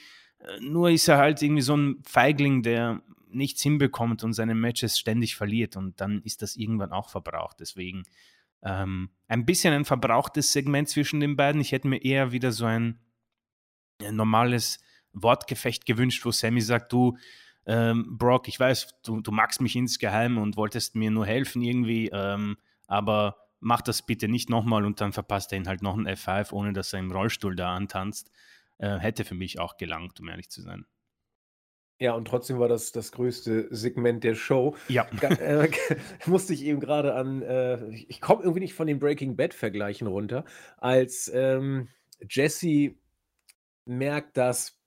nur 0.60 0.90
ist 0.90 1.08
er 1.08 1.18
halt 1.18 1.42
irgendwie 1.42 1.62
so 1.62 1.76
ein 1.76 2.02
Feigling, 2.06 2.64
der 2.64 3.02
nichts 3.30 3.62
hinbekommt 3.62 4.24
und 4.24 4.34
seine 4.34 4.56
Matches 4.56 4.98
ständig 4.98 5.36
verliert 5.36 5.76
und 5.76 6.00
dann 6.00 6.22
ist 6.24 6.42
das 6.42 6.56
irgendwann 6.56 6.92
auch 6.92 7.10
verbraucht. 7.10 7.60
Deswegen 7.60 8.04
ähm, 8.64 9.10
ein 9.28 9.46
bisschen 9.46 9.74
ein 9.74 9.86
verbrauchtes 9.86 10.52
Segment 10.52 10.90
zwischen 10.90 11.20
den 11.20 11.36
beiden. 11.36 11.62
Ich 11.62 11.72
hätte 11.72 11.88
mir 11.88 12.04
eher 12.04 12.32
wieder 12.32 12.52
so 12.52 12.66
ein, 12.66 13.00
ein 14.02 14.16
normales 14.16 14.80
Wortgefecht 15.14 15.86
gewünscht, 15.86 16.26
wo 16.26 16.32
Sammy 16.32 16.62
sagt, 16.62 16.92
du, 16.94 17.18
ähm, 17.66 18.18
Brock, 18.18 18.48
ich 18.48 18.60
weiß, 18.60 19.02
du, 19.04 19.22
du 19.22 19.32
magst 19.32 19.62
mich 19.62 19.76
insgeheim 19.76 20.38
und 20.38 20.56
wolltest 20.56 20.96
mir 20.96 21.12
nur 21.12 21.26
helfen 21.26 21.62
irgendwie, 21.62 22.10
ähm, 22.14 22.58
aber 22.88 23.38
mach 23.60 23.82
das 23.82 24.06
bitte 24.06 24.28
nicht 24.28 24.50
nochmal 24.50 24.86
und 24.86 25.02
dann 25.02 25.12
verpasst 25.12 25.52
er 25.52 25.58
ihn 25.58 25.68
halt 25.68 25.82
noch 25.82 25.98
ein 25.98 26.08
F5, 26.08 26.54
ohne 26.54 26.74
dass 26.74 26.94
er 26.94 27.00
im 27.00 27.12
Rollstuhl 27.12 27.56
da 27.56 27.76
antanzt. 27.76 28.32
Äh, 28.80 28.98
hätte 28.98 29.26
für 29.26 29.36
mich 29.36 29.60
auch 29.60 29.78
gelangt, 29.78 30.20
um 30.20 30.30
ehrlich 30.30 30.50
zu 30.50 30.62
sein. 30.62 30.86
Ja, 32.00 32.14
und 32.14 32.26
trotzdem 32.26 32.60
war 32.60 32.68
das 32.68 32.92
das 32.92 33.12
größte 33.12 33.68
Segment 33.72 34.24
der 34.24 34.36
Show. 34.36 34.76
Ja. 34.88 35.08
äh, 35.22 35.70
musste 36.28 36.54
ich 36.54 36.64
eben 36.64 36.80
gerade 36.80 37.16
an, 37.16 37.42
äh, 37.42 37.90
ich 37.90 38.22
komme 38.22 38.44
irgendwie 38.44 38.60
nicht 38.60 38.76
von 38.76 38.86
den 38.86 39.00
Breaking 39.00 39.36
Bad-Vergleichen 39.36 40.06
runter, 40.06 40.46
als 40.78 41.32
ähm, 41.34 41.88
Jesse 42.30 42.96
merkt, 43.86 44.38
dass 44.38 44.78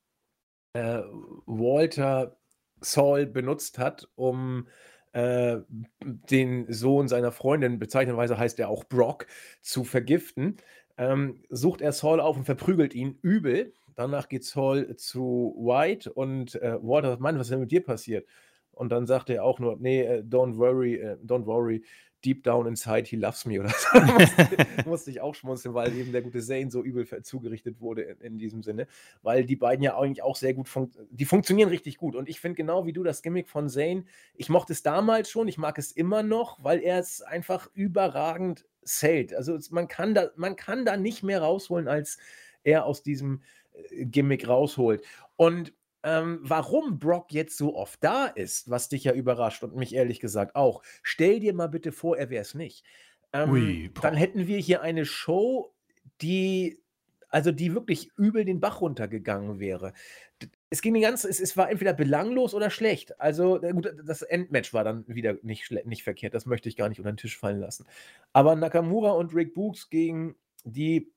äh, 0.74 1.02
Walter 1.46 2.36
Saul 2.80 3.26
benutzt 3.26 3.78
hat, 3.78 4.08
um 4.14 4.68
äh, 5.12 5.58
den 6.00 6.72
Sohn 6.72 7.08
seiner 7.08 7.32
Freundin, 7.32 7.80
bezeichnenderweise 7.80 8.38
heißt 8.38 8.60
er 8.60 8.68
auch 8.68 8.84
Brock, 8.84 9.26
zu 9.60 9.82
vergiften, 9.82 10.58
ähm, 10.96 11.42
sucht 11.48 11.80
er 11.80 11.92
Saul 11.92 12.20
auf 12.20 12.36
und 12.36 12.44
verprügelt 12.44 12.94
ihn 12.94 13.18
übel. 13.22 13.74
Danach 14.00 14.30
geht 14.30 14.44
Saul 14.44 14.96
zu 14.96 15.54
White 15.58 16.10
und 16.10 16.54
äh, 16.54 16.78
Walter 16.80 17.10
sagt, 17.10 17.20
Mann, 17.20 17.34
was 17.34 17.48
ist 17.48 17.50
denn 17.50 17.60
mit 17.60 17.70
dir 17.70 17.84
passiert? 17.84 18.26
Und 18.72 18.88
dann 18.88 19.06
sagt 19.06 19.28
er 19.28 19.44
auch 19.44 19.58
nur, 19.58 19.76
nee, 19.78 20.00
äh, 20.00 20.22
don't 20.22 20.56
worry, 20.56 20.94
äh, 20.94 21.18
don't 21.22 21.44
worry, 21.44 21.84
deep 22.24 22.42
down 22.42 22.66
inside 22.66 23.06
he 23.06 23.16
loves 23.16 23.44
me 23.44 23.60
oder 23.60 23.68
so. 24.84 24.88
musste, 24.88 25.10
ich 25.10 25.20
auch 25.20 25.34
schmunzeln, 25.34 25.74
weil 25.74 25.94
eben 25.94 26.12
der 26.12 26.22
gute 26.22 26.40
Zane 26.40 26.70
so 26.70 26.82
übel 26.82 27.06
zugerichtet 27.22 27.78
wurde 27.82 28.00
in, 28.00 28.20
in, 28.22 28.38
diesem 28.38 28.62
Sinne, 28.62 28.86
weil 29.20 29.44
die 29.44 29.56
beiden 29.56 29.82
ja 29.84 29.98
eigentlich 29.98 30.22
auch 30.22 30.36
sehr 30.36 30.54
gut, 30.54 30.70
fun 30.70 30.90
die 31.10 31.26
funktionieren 31.26 31.68
richtig 31.68 31.98
gut 31.98 32.16
und 32.16 32.26
ich 32.26 32.40
finde 32.40 32.56
genau 32.56 32.86
wie 32.86 32.94
du 32.94 33.02
das 33.02 33.20
Gimmick 33.20 33.50
von 33.50 33.68
Zane, 33.68 34.04
ich 34.34 34.48
mochte 34.48 34.72
es 34.72 34.82
damals 34.82 35.28
schon, 35.28 35.46
ich 35.46 35.58
mag 35.58 35.76
es 35.76 35.92
immer 35.92 36.22
noch, 36.22 36.64
weil 36.64 36.80
er 36.80 37.00
es 37.00 37.20
einfach 37.20 37.68
überragend 37.74 38.64
zählt. 38.82 39.34
Also 39.34 39.58
man 39.70 39.88
kann 39.88 40.14
da, 40.14 40.30
man 40.36 40.56
kann 40.56 40.86
da 40.86 40.96
nicht 40.96 41.22
mehr 41.22 41.42
rausholen, 41.42 41.86
als 41.86 42.16
er 42.62 42.84
aus 42.84 43.02
diesem 43.02 43.42
Gimmick 43.90 44.48
rausholt. 44.48 45.02
Und 45.36 45.72
ähm, 46.02 46.40
warum 46.42 46.98
Brock 46.98 47.32
jetzt 47.32 47.56
so 47.56 47.76
oft 47.76 48.02
da 48.02 48.26
ist, 48.26 48.70
was 48.70 48.88
dich 48.88 49.04
ja 49.04 49.12
überrascht 49.12 49.62
und 49.62 49.76
mich 49.76 49.94
ehrlich 49.94 50.20
gesagt 50.20 50.56
auch. 50.56 50.82
Stell 51.02 51.40
dir 51.40 51.52
mal 51.52 51.68
bitte 51.68 51.92
vor, 51.92 52.16
er 52.16 52.30
wäre 52.30 52.42
es 52.42 52.54
nicht. 52.54 52.84
Ähm, 53.32 53.50
Ui, 53.50 53.90
dann 54.00 54.14
hätten 54.14 54.46
wir 54.46 54.58
hier 54.58 54.82
eine 54.82 55.04
Show, 55.04 55.74
die 56.22 56.80
also 57.30 57.52
die 57.52 57.74
wirklich 57.74 58.10
übel 58.16 58.44
den 58.44 58.60
Bach 58.60 58.80
runtergegangen 58.80 59.60
wäre. 59.60 59.92
Es 60.68 60.82
ging 60.82 60.94
die 60.94 61.00
ganze, 61.00 61.28
es, 61.28 61.40
es 61.40 61.56
war 61.56 61.70
entweder 61.70 61.92
belanglos 61.92 62.54
oder 62.54 62.70
schlecht. 62.70 63.20
Also 63.20 63.60
gut, 63.60 63.94
das 64.04 64.22
Endmatch 64.22 64.74
war 64.74 64.84
dann 64.84 65.04
wieder 65.06 65.36
nicht, 65.42 65.70
nicht 65.86 66.02
verkehrt. 66.02 66.34
Das 66.34 66.46
möchte 66.46 66.68
ich 66.68 66.76
gar 66.76 66.88
nicht 66.88 66.98
unter 66.98 67.12
den 67.12 67.16
Tisch 67.16 67.38
fallen 67.38 67.60
lassen. 67.60 67.86
Aber 68.32 68.56
Nakamura 68.56 69.12
und 69.12 69.34
Rick 69.34 69.54
Books 69.54 69.90
gegen 69.90 70.34
die 70.64 71.12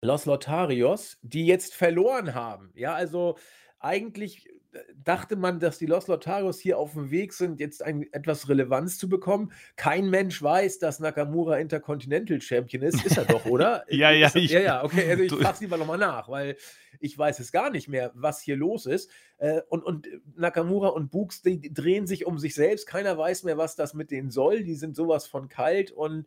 Los 0.00 0.26
Lotarios, 0.26 1.18
die 1.22 1.46
jetzt 1.46 1.74
verloren 1.74 2.34
haben. 2.34 2.70
Ja, 2.74 2.94
also 2.94 3.36
eigentlich 3.80 4.48
äh, 4.72 4.78
dachte 5.02 5.36
man, 5.36 5.58
dass 5.58 5.78
die 5.78 5.86
Los 5.86 6.06
Lotarios 6.06 6.60
hier 6.60 6.78
auf 6.78 6.92
dem 6.92 7.10
Weg 7.10 7.32
sind, 7.32 7.58
jetzt 7.58 7.82
ein, 7.82 8.06
etwas 8.12 8.48
Relevanz 8.48 8.98
zu 8.98 9.08
bekommen. 9.08 9.52
Kein 9.76 10.08
Mensch 10.08 10.40
weiß, 10.40 10.78
dass 10.78 11.00
Nakamura 11.00 11.58
Intercontinental 11.58 12.40
Champion 12.40 12.82
ist. 12.82 13.04
Ist 13.04 13.18
er 13.18 13.24
doch, 13.24 13.44
oder? 13.46 13.84
ja, 13.88 14.10
ja. 14.10 14.30
Ich, 14.34 14.50
ja, 14.50 14.60
ja, 14.60 14.84
okay. 14.84 15.10
Also 15.10 15.22
ich 15.24 15.32
frage 15.32 15.58
lieber 15.60 15.76
nochmal 15.76 15.98
nach, 15.98 16.28
weil 16.28 16.56
ich 17.00 17.16
weiß 17.16 17.40
es 17.40 17.50
gar 17.50 17.70
nicht 17.70 17.88
mehr, 17.88 18.12
was 18.14 18.40
hier 18.40 18.56
los 18.56 18.86
ist. 18.86 19.10
Äh, 19.38 19.62
und, 19.68 19.82
und 19.82 20.08
Nakamura 20.36 20.88
und 20.88 21.10
Books, 21.10 21.42
die 21.42 21.72
drehen 21.72 22.06
sich 22.06 22.24
um 22.26 22.38
sich 22.38 22.54
selbst. 22.54 22.86
Keiner 22.86 23.18
weiß 23.18 23.44
mehr, 23.44 23.58
was 23.58 23.74
das 23.74 23.94
mit 23.94 24.10
denen 24.10 24.30
soll. 24.30 24.62
Die 24.62 24.74
sind 24.74 24.94
sowas 24.94 25.26
von 25.26 25.48
kalt 25.48 25.90
und 25.90 26.26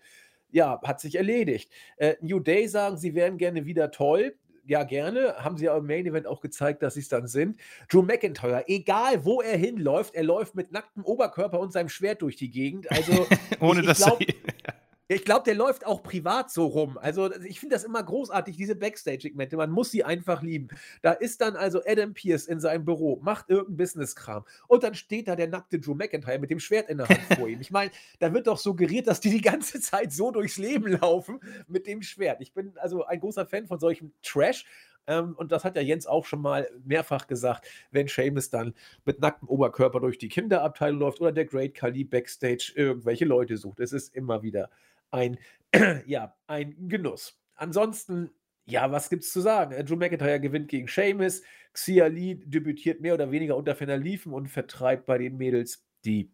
ja, 0.51 0.79
hat 0.83 0.99
sich 0.99 1.15
erledigt. 1.15 1.71
Äh, 1.97 2.15
New 2.21 2.39
Day 2.39 2.67
sagen, 2.67 2.97
sie 2.97 3.15
wären 3.15 3.37
gerne 3.37 3.65
wieder 3.65 3.91
toll 3.91 4.35
ja, 4.65 4.83
gerne. 4.83 5.35
Haben 5.37 5.57
sie 5.57 5.65
ja 5.65 5.77
im 5.77 5.85
Main 5.85 6.05
Event 6.05 6.27
auch 6.27 6.39
gezeigt, 6.39 6.81
dass 6.83 6.93
sie 6.93 7.01
es 7.01 7.09
dann 7.09 7.27
sind. 7.27 7.59
Drew 7.89 8.01
McIntyre, 8.01 8.63
egal 8.67 9.25
wo 9.25 9.41
er 9.41 9.57
hinläuft, 9.57 10.15
er 10.15 10.23
läuft 10.23 10.55
mit 10.55 10.71
nacktem 10.71 11.03
Oberkörper 11.03 11.59
und 11.59 11.73
seinem 11.73 11.89
Schwert 11.89 12.21
durch 12.21 12.35
die 12.35 12.49
Gegend. 12.49 12.89
Also, 12.91 13.27
Ohne 13.59 13.79
ich, 13.79 13.79
ich 13.79 13.85
dass 13.87 13.97
glaub, 13.97 14.19
ich 15.15 15.25
glaube, 15.25 15.43
der 15.43 15.55
läuft 15.55 15.85
auch 15.85 16.03
privat 16.03 16.51
so 16.51 16.65
rum. 16.65 16.97
Also 16.97 17.33
ich 17.43 17.59
finde 17.59 17.75
das 17.75 17.83
immer 17.83 18.01
großartig, 18.01 18.55
diese 18.55 18.75
Backstage-Segmente. 18.75 19.57
Man 19.57 19.71
muss 19.71 19.91
sie 19.91 20.05
einfach 20.05 20.41
lieben. 20.41 20.69
Da 21.01 21.11
ist 21.11 21.41
dann 21.41 21.57
also 21.57 21.81
Adam 21.85 22.13
Pierce 22.13 22.47
in 22.47 22.61
seinem 22.61 22.85
Büro, 22.85 23.19
macht 23.21 23.49
irgendeinen 23.49 23.77
Business-Kram. 23.77 24.45
Und 24.67 24.83
dann 24.83 24.95
steht 24.95 25.27
da 25.27 25.35
der 25.35 25.49
nackte 25.49 25.79
Drew 25.79 25.95
McIntyre 25.95 26.39
mit 26.39 26.49
dem 26.49 26.59
Schwert 26.59 26.89
in 26.89 26.97
der 26.97 27.09
Hand 27.09 27.21
vor 27.37 27.47
ihm. 27.49 27.59
Ich 27.59 27.71
meine, 27.71 27.91
da 28.19 28.33
wird 28.33 28.47
doch 28.47 28.57
suggeriert, 28.57 29.07
dass 29.07 29.19
die 29.19 29.31
die 29.31 29.41
ganze 29.41 29.81
Zeit 29.81 30.13
so 30.13 30.31
durchs 30.31 30.57
Leben 30.57 30.87
laufen 31.01 31.41
mit 31.67 31.87
dem 31.87 32.01
Schwert. 32.01 32.39
Ich 32.39 32.53
bin 32.53 32.73
also 32.77 33.03
ein 33.05 33.19
großer 33.19 33.45
Fan 33.45 33.67
von 33.67 33.79
solchem 33.79 34.13
Trash. 34.23 34.65
Ähm, 35.07 35.33
und 35.35 35.51
das 35.51 35.63
hat 35.63 35.75
ja 35.75 35.81
Jens 35.81 36.07
auch 36.07 36.25
schon 36.25 36.41
mal 36.41 36.69
mehrfach 36.85 37.27
gesagt, 37.27 37.67
wenn 37.91 38.07
Seamus 38.07 38.49
dann 38.49 38.73
mit 39.03 39.19
nacktem 39.19 39.49
Oberkörper 39.49 39.99
durch 39.99 40.17
die 40.17 40.29
Kinderabteilung 40.29 40.99
läuft 40.99 41.19
oder 41.19 41.31
der 41.31 41.45
Great 41.45 41.73
Khali 41.73 42.03
Backstage 42.03 42.71
irgendwelche 42.75 43.25
Leute 43.25 43.57
sucht. 43.57 43.79
Es 43.79 43.93
ist 43.93 44.15
immer 44.15 44.43
wieder 44.43 44.69
ein, 45.11 45.37
ja, 46.05 46.35
ein 46.47 46.87
Genuss. 46.87 47.39
Ansonsten, 47.55 48.31
ja, 48.65 48.91
was 48.91 49.09
gibt's 49.09 49.31
zu 49.31 49.41
sagen? 49.41 49.85
Drew 49.85 49.95
McIntyre 49.95 50.39
gewinnt 50.39 50.69
gegen 50.69 50.87
Sheamus. 50.87 51.41
Xia 51.73 52.07
Lee 52.07 52.35
debütiert 52.35 53.01
mehr 53.01 53.13
oder 53.13 53.31
weniger 53.31 53.55
unter 53.55 53.75
Ferner 53.75 53.97
Liefen 53.97 54.33
und 54.33 54.47
vertreibt 54.47 55.05
bei 55.05 55.17
den 55.17 55.37
Mädels 55.37 55.85
die 56.03 56.31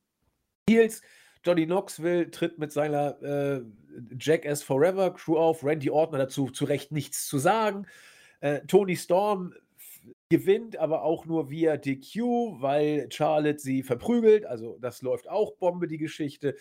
Heels. 0.69 1.01
Johnny 1.43 1.65
Knoxville 1.65 2.31
tritt 2.31 2.57
mit 2.57 2.71
seiner 2.71 3.21
äh, 3.21 3.61
Jackass 4.19 4.63
Forever 4.63 5.13
Crew 5.13 5.37
auf. 5.37 5.63
Randy 5.63 5.89
Orton 5.89 6.19
dazu 6.19 6.49
zu 6.49 6.65
Recht 6.65 6.91
nichts 6.91 7.27
zu 7.27 7.37
sagen. 7.37 7.87
Äh, 8.39 8.61
Tony 8.67 8.95
Storm 8.95 9.53
gewinnt, 10.29 10.77
aber 10.77 11.03
auch 11.03 11.25
nur 11.25 11.49
via 11.49 11.77
DQ, 11.77 12.61
weil 12.61 13.07
Charlotte 13.11 13.59
sie 13.59 13.83
verprügelt. 13.83 14.45
Also 14.45 14.77
das 14.81 15.01
läuft 15.01 15.29
auch 15.29 15.53
Bombe, 15.53 15.87
die 15.87 15.97
Geschichte. 15.97 16.55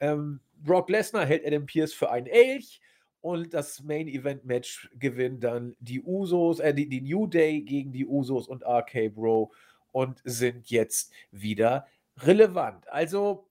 Ähm, 0.00 0.40
Brock 0.56 0.90
Lesnar 0.90 1.26
hält 1.26 1.46
Adam 1.46 1.66
Pierce 1.66 1.92
für 1.92 2.10
einen 2.10 2.26
Elch 2.26 2.80
und 3.20 3.54
das 3.54 3.82
Main 3.82 4.08
Event 4.08 4.44
Match 4.44 4.88
gewinnt 4.98 5.42
dann 5.42 5.74
die 5.80 6.00
Usos, 6.00 6.60
äh, 6.60 6.72
die, 6.72 6.88
die 6.88 7.00
New 7.00 7.26
Day 7.26 7.60
gegen 7.62 7.92
die 7.92 8.06
Usos 8.06 8.46
und 8.48 8.64
RK 8.64 9.08
Bro 9.08 9.52
und 9.92 10.20
sind 10.24 10.70
jetzt 10.70 11.12
wieder 11.30 11.86
relevant. 12.18 12.88
Also, 12.88 13.48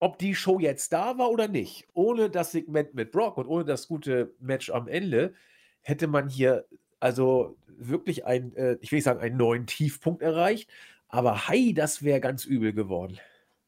ob 0.00 0.18
die 0.18 0.34
Show 0.34 0.58
jetzt 0.58 0.92
da 0.92 1.18
war 1.18 1.30
oder 1.30 1.48
nicht, 1.48 1.86
ohne 1.92 2.30
das 2.30 2.52
Segment 2.52 2.94
mit 2.94 3.12
Brock 3.12 3.36
und 3.36 3.46
ohne 3.46 3.64
das 3.64 3.88
gute 3.88 4.34
Match 4.38 4.70
am 4.70 4.88
Ende, 4.88 5.34
hätte 5.82 6.06
man 6.06 6.28
hier 6.28 6.66
also 7.00 7.56
wirklich 7.66 8.26
ein, 8.26 8.54
äh, 8.54 8.76
ich 8.80 8.92
will 8.92 8.98
nicht 8.98 9.04
sagen, 9.04 9.20
einen 9.20 9.36
neuen 9.36 9.66
Tiefpunkt 9.66 10.22
erreicht, 10.22 10.70
aber 11.08 11.48
hi, 11.48 11.74
das 11.74 12.02
wäre 12.02 12.20
ganz 12.20 12.44
übel 12.44 12.72
geworden. 12.72 13.18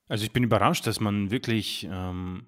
Also 0.08 0.24
ich 0.24 0.32
bin 0.32 0.44
überrascht, 0.44 0.86
dass 0.86 1.00
man 1.00 1.30
wirklich 1.30 1.88
ähm, 1.90 2.46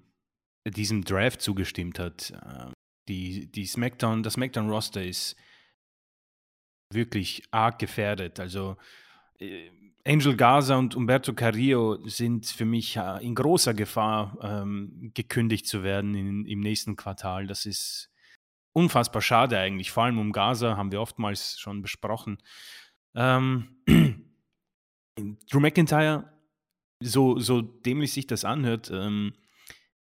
diesem 0.65 1.03
Draft 1.03 1.41
zugestimmt 1.41 1.99
hat. 1.99 2.31
Äh, 2.31 2.71
die, 3.07 3.51
die 3.51 3.65
Smackdown, 3.65 4.23
das 4.23 4.33
Smackdown-Roster 4.33 5.03
ist 5.03 5.35
wirklich 6.91 7.43
arg 7.51 7.79
gefährdet. 7.79 8.39
Also 8.39 8.77
äh, 9.39 9.69
Angel 10.07 10.35
Gaza 10.35 10.75
und 10.75 10.95
Umberto 10.95 11.33
Carrillo 11.33 12.07
sind 12.07 12.45
für 12.45 12.65
mich 12.65 12.97
äh, 12.97 13.25
in 13.25 13.35
großer 13.35 13.73
Gefahr, 13.73 14.37
ähm, 14.41 15.11
gekündigt 15.13 15.67
zu 15.67 15.83
werden 15.83 16.13
in, 16.13 16.45
im 16.45 16.59
nächsten 16.59 16.95
Quartal. 16.95 17.47
Das 17.47 17.65
ist 17.65 18.11
unfassbar 18.73 19.21
schade 19.21 19.57
eigentlich. 19.57 19.91
Vor 19.91 20.03
allem 20.03 20.19
um 20.19 20.31
Gaza 20.31 20.77
haben 20.77 20.91
wir 20.91 21.01
oftmals 21.01 21.59
schon 21.59 21.81
besprochen. 21.81 22.37
Ähm, 23.15 23.77
Drew 25.49 25.59
McIntyre, 25.59 26.31
so, 27.01 27.39
so 27.39 27.61
dämlich 27.61 28.13
sich 28.13 28.27
das 28.27 28.45
anhört, 28.45 28.91
ähm, 28.93 29.33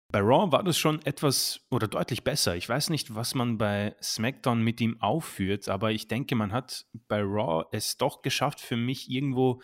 bei 0.09 0.21
Raw 0.21 0.53
war 0.53 0.63
das 0.63 0.79
schon 0.79 1.05
etwas 1.05 1.61
oder 1.71 1.89
deutlich 1.89 2.23
besser. 2.23 2.57
Ich 2.57 2.69
weiß 2.69 2.91
nicht, 2.91 3.15
was 3.15 3.35
man 3.35 3.59
bei 3.59 3.95
SmackDown 4.03 4.63
mit 4.63 4.81
ihm 4.81 5.01
aufführt, 5.01 5.69
aber 5.69 5.91
ich 5.91 6.09
denke, 6.09 6.35
man 6.35 6.53
hat 6.53 6.87
bei 7.09 7.21
Raw 7.21 7.65
es 7.73 7.97
doch 7.97 8.23
geschafft, 8.23 8.61
für 8.61 8.77
mich 8.77 9.11
irgendwo 9.11 9.61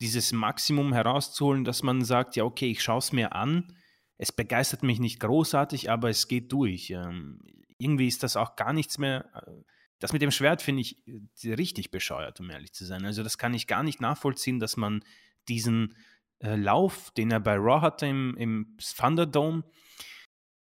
dieses 0.00 0.32
Maximum 0.32 0.92
herauszuholen, 0.92 1.64
dass 1.64 1.82
man 1.82 2.04
sagt, 2.04 2.36
ja, 2.36 2.44
okay, 2.44 2.70
ich 2.70 2.82
schaue 2.82 2.98
es 2.98 3.12
mir 3.12 3.34
an. 3.34 3.76
Es 4.18 4.32
begeistert 4.32 4.82
mich 4.82 5.00
nicht 5.00 5.20
großartig, 5.20 5.90
aber 5.90 6.10
es 6.10 6.28
geht 6.28 6.52
durch. 6.52 6.90
Ähm, 6.90 7.40
irgendwie 7.78 8.08
ist 8.08 8.22
das 8.22 8.36
auch 8.36 8.56
gar 8.56 8.72
nichts 8.72 8.98
mehr. 8.98 9.30
Äh, 9.34 9.62
das 9.98 10.12
mit 10.12 10.22
dem 10.22 10.32
Schwert 10.32 10.62
finde 10.62 10.82
ich 10.82 11.06
äh, 11.06 11.54
richtig 11.54 11.90
bescheuert, 11.90 12.40
um 12.40 12.50
ehrlich 12.50 12.72
zu 12.72 12.84
sein. 12.84 13.04
Also 13.04 13.22
das 13.22 13.38
kann 13.38 13.54
ich 13.54 13.66
gar 13.66 13.82
nicht 13.82 14.00
nachvollziehen, 14.00 14.58
dass 14.58 14.76
man 14.76 15.04
diesen 15.48 15.94
äh, 16.42 16.56
Lauf, 16.56 17.10
den 17.12 17.30
er 17.30 17.40
bei 17.40 17.56
Raw 17.56 17.80
hatte 17.80 18.06
im, 18.06 18.36
im 18.36 18.76
Thunderdome, 18.96 19.64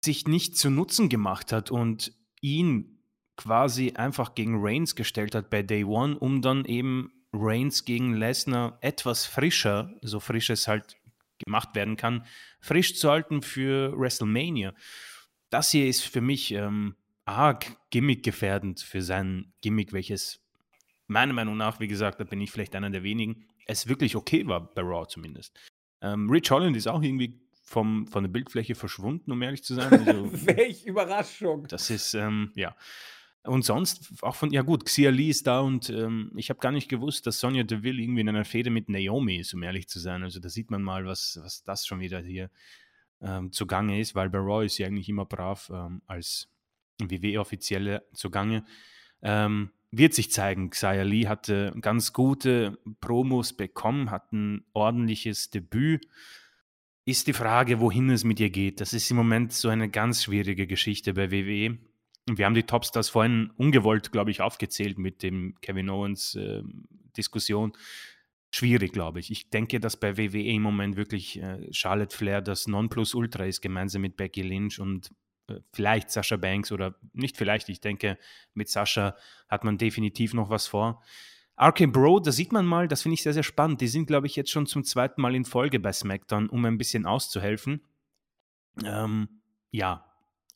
sich 0.04 0.28
nicht 0.28 0.58
zu 0.58 0.70
Nutzen 0.70 1.10
gemacht 1.10 1.52
hat 1.52 1.72
und 1.72 2.14
ihn 2.42 3.00
quasi 3.36 3.94
einfach 3.96 4.36
gegen 4.36 4.56
Reigns 4.60 4.96
gestellt 4.96 5.36
hat 5.36 5.50
bei 5.50 5.62
Day 5.62 5.84
One, 5.84 6.18
um 6.18 6.42
dann 6.42 6.66
eben 6.66 7.12
Reigns 7.34 7.86
gegen 7.86 8.14
Lesnar 8.14 8.78
etwas 8.82 9.26
frischer, 9.26 9.94
so 10.02 10.20
frisch 10.20 10.50
es 10.50 10.68
halt 10.68 10.98
gemacht 11.46 11.76
werden 11.76 11.98
kann, 11.98 12.26
frisch 12.60 12.96
zu 12.96 13.10
halten 13.10 13.42
für 13.42 13.94
WrestleMania. 13.98 14.74
Das 15.50 15.72
hier 15.72 15.88
ist 15.88 16.04
für 16.04 16.22
mich 16.22 16.52
ähm, 16.52 16.96
arg 17.26 17.78
gimmickgefährdend 17.92 18.82
für 18.82 19.02
sein 19.02 19.54
Gimmick, 19.62 19.94
welches 19.94 20.44
meiner 21.08 21.34
Meinung 21.34 21.58
nach, 21.58 21.80
wie 21.80 21.88
gesagt, 21.88 22.20
da 22.20 22.24
bin 22.24 22.42
ich 22.42 22.52
vielleicht 22.52 22.76
einer 22.76 22.90
der 22.90 23.04
wenigen, 23.04 23.46
es 23.68 23.88
wirklich 23.88 24.16
okay 24.16 24.48
war, 24.48 24.74
bei 24.74 24.82
Raw 24.82 25.08
zumindest. 25.08 25.58
Ähm, 26.02 26.30
Rich 26.30 26.50
Holland 26.52 26.76
ist 26.76 26.88
auch 26.88 27.02
irgendwie 27.02 27.40
vom, 27.64 28.08
von 28.08 28.24
der 28.24 28.32
Bildfläche 28.32 28.76
verschwunden, 28.76 29.32
um 29.32 29.42
ehrlich 29.42 29.64
zu 29.64 29.76
sein. 29.76 29.92
Also, 29.92 30.32
Welch 30.48 30.86
Überraschung. 30.86 31.68
Das 31.68 31.90
ist, 31.90 32.14
ähm, 32.14 32.52
ja. 32.56 32.76
Und 33.44 33.64
sonst 33.64 34.12
auch 34.24 34.36
von, 34.36 34.52
ja 34.52 34.62
gut, 34.62 34.86
Xia 34.86 35.10
Lee 35.10 35.30
ist 35.30 35.48
da 35.48 35.62
und 35.62 35.90
ähm, 35.90 36.32
ich 36.36 36.50
habe 36.50 36.60
gar 36.60 36.72
nicht 36.72 36.90
gewusst, 36.90 37.28
dass 37.28 37.40
Sonja 37.40 37.64
Deville 37.64 38.02
irgendwie 38.02 38.22
in 38.22 38.30
einer 38.30 38.46
Fehde 38.46 38.70
mit 38.70 38.90
Naomi 38.90 39.38
ist, 39.38 39.54
um 39.54 39.64
ehrlich 39.64 39.88
zu 39.88 40.00
sein. 40.00 40.24
Also 40.24 40.40
da 40.40 40.50
sieht 40.50 40.70
man 40.70 40.82
mal, 40.82 41.06
was, 41.06 41.40
was 41.42 41.64
das 41.64 41.86
schon 41.86 42.02
wieder 42.02 42.20
hier 42.20 42.50
ähm, 43.22 43.52
zugange 43.52 44.00
ist, 44.00 44.16
weil 44.16 44.30
bei 44.30 44.40
Raw 44.40 44.66
ist 44.66 44.76
sie 44.76 44.86
eigentlich 44.86 45.08
immer 45.08 45.26
brav 45.26 45.70
ähm, 45.74 46.02
als 46.08 46.50
WWE-Offizielle 47.00 48.06
zugange. 48.14 48.66
Ähm, 49.22 49.72
wird 49.92 50.14
sich 50.14 50.32
zeigen. 50.32 50.70
Xia 50.70 51.04
Lee 51.04 51.28
hatte 51.28 51.74
ganz 51.82 52.14
gute 52.14 52.78
Promos 53.00 53.54
bekommen, 53.54 54.12
hat 54.12 54.32
ein 54.34 54.66
ordentliches 54.74 55.50
Debüt. 55.50 56.08
Ist 57.06 57.28
die 57.28 57.34
Frage, 57.34 57.80
wohin 57.80 58.10
es 58.10 58.26
mit 58.26 58.40
ihr 58.40 58.50
geht. 58.50 58.82
Das 58.82 58.94
ist 58.94 59.10
im 59.10 59.18
Moment 59.18 59.54
so 59.54 59.70
eine 59.70 59.90
ganz 59.90 60.24
schwierige 60.24 60.68
Geschichte 60.68 61.14
bei 61.14 61.32
WWE. 61.32 61.78
Wir 62.30 62.46
haben 62.46 62.54
die 62.54 62.64
Topstars 62.64 63.08
vorhin 63.08 63.52
ungewollt, 63.56 64.12
glaube 64.12 64.32
ich, 64.32 64.42
aufgezählt 64.42 64.98
mit 64.98 65.24
dem 65.24 65.56
Kevin 65.62 65.90
Owens 65.90 66.36
äh, 66.36 66.62
Diskussion. 67.16 67.72
Schwierig, 68.52 68.92
glaube 68.92 69.22
ich. 69.22 69.32
Ich 69.32 69.50
denke, 69.50 69.80
dass 69.80 69.98
bei 69.98 70.18
WWE 70.18 70.42
im 70.42 70.62
Moment 70.62 70.98
wirklich 70.98 71.42
äh, 71.42 71.72
Charlotte 71.72 72.16
Flair 72.16 72.42
das 72.42 72.68
Nonplusultra 72.68 73.46
ist, 73.46 73.62
gemeinsam 73.62 74.02
mit 74.02 74.18
Becky 74.18 74.42
Lynch 74.42 74.80
und 74.80 75.12
vielleicht 75.72 76.12
Sascha 76.12 76.38
Banks 76.38 76.72
oder 76.72 76.96
nicht 77.14 77.38
vielleicht, 77.38 77.70
ich 77.70 77.82
denke, 77.82 78.18
mit 78.54 78.70
Sascha 78.70 79.16
hat 79.48 79.64
man 79.64 79.78
definitiv 79.78 80.34
noch 80.34 80.50
was 80.50 80.68
vor. 80.68 81.02
RK 81.60 81.88
Bro, 81.92 82.20
da 82.20 82.32
sieht 82.32 82.52
man 82.52 82.66
mal, 82.66 82.88
das 82.88 83.02
finde 83.02 83.16
ich 83.16 83.24
sehr, 83.24 83.34
sehr 83.34 83.44
spannend. 83.44 83.82
Die 83.82 83.88
sind, 83.88 84.06
glaube 84.06 84.28
ich, 84.28 84.36
jetzt 84.36 84.52
schon 84.52 84.68
zum 84.68 84.84
zweiten 84.84 85.22
Mal 85.22 85.34
in 85.34 85.46
Folge 85.46 85.80
bei 85.80 85.92
SmackDown, 85.92 86.50
um 86.50 86.64
ein 86.66 86.78
bisschen 86.78 87.06
auszuhelfen. 87.06 87.82
Ähm, 88.84 89.42
ja, 89.72 90.06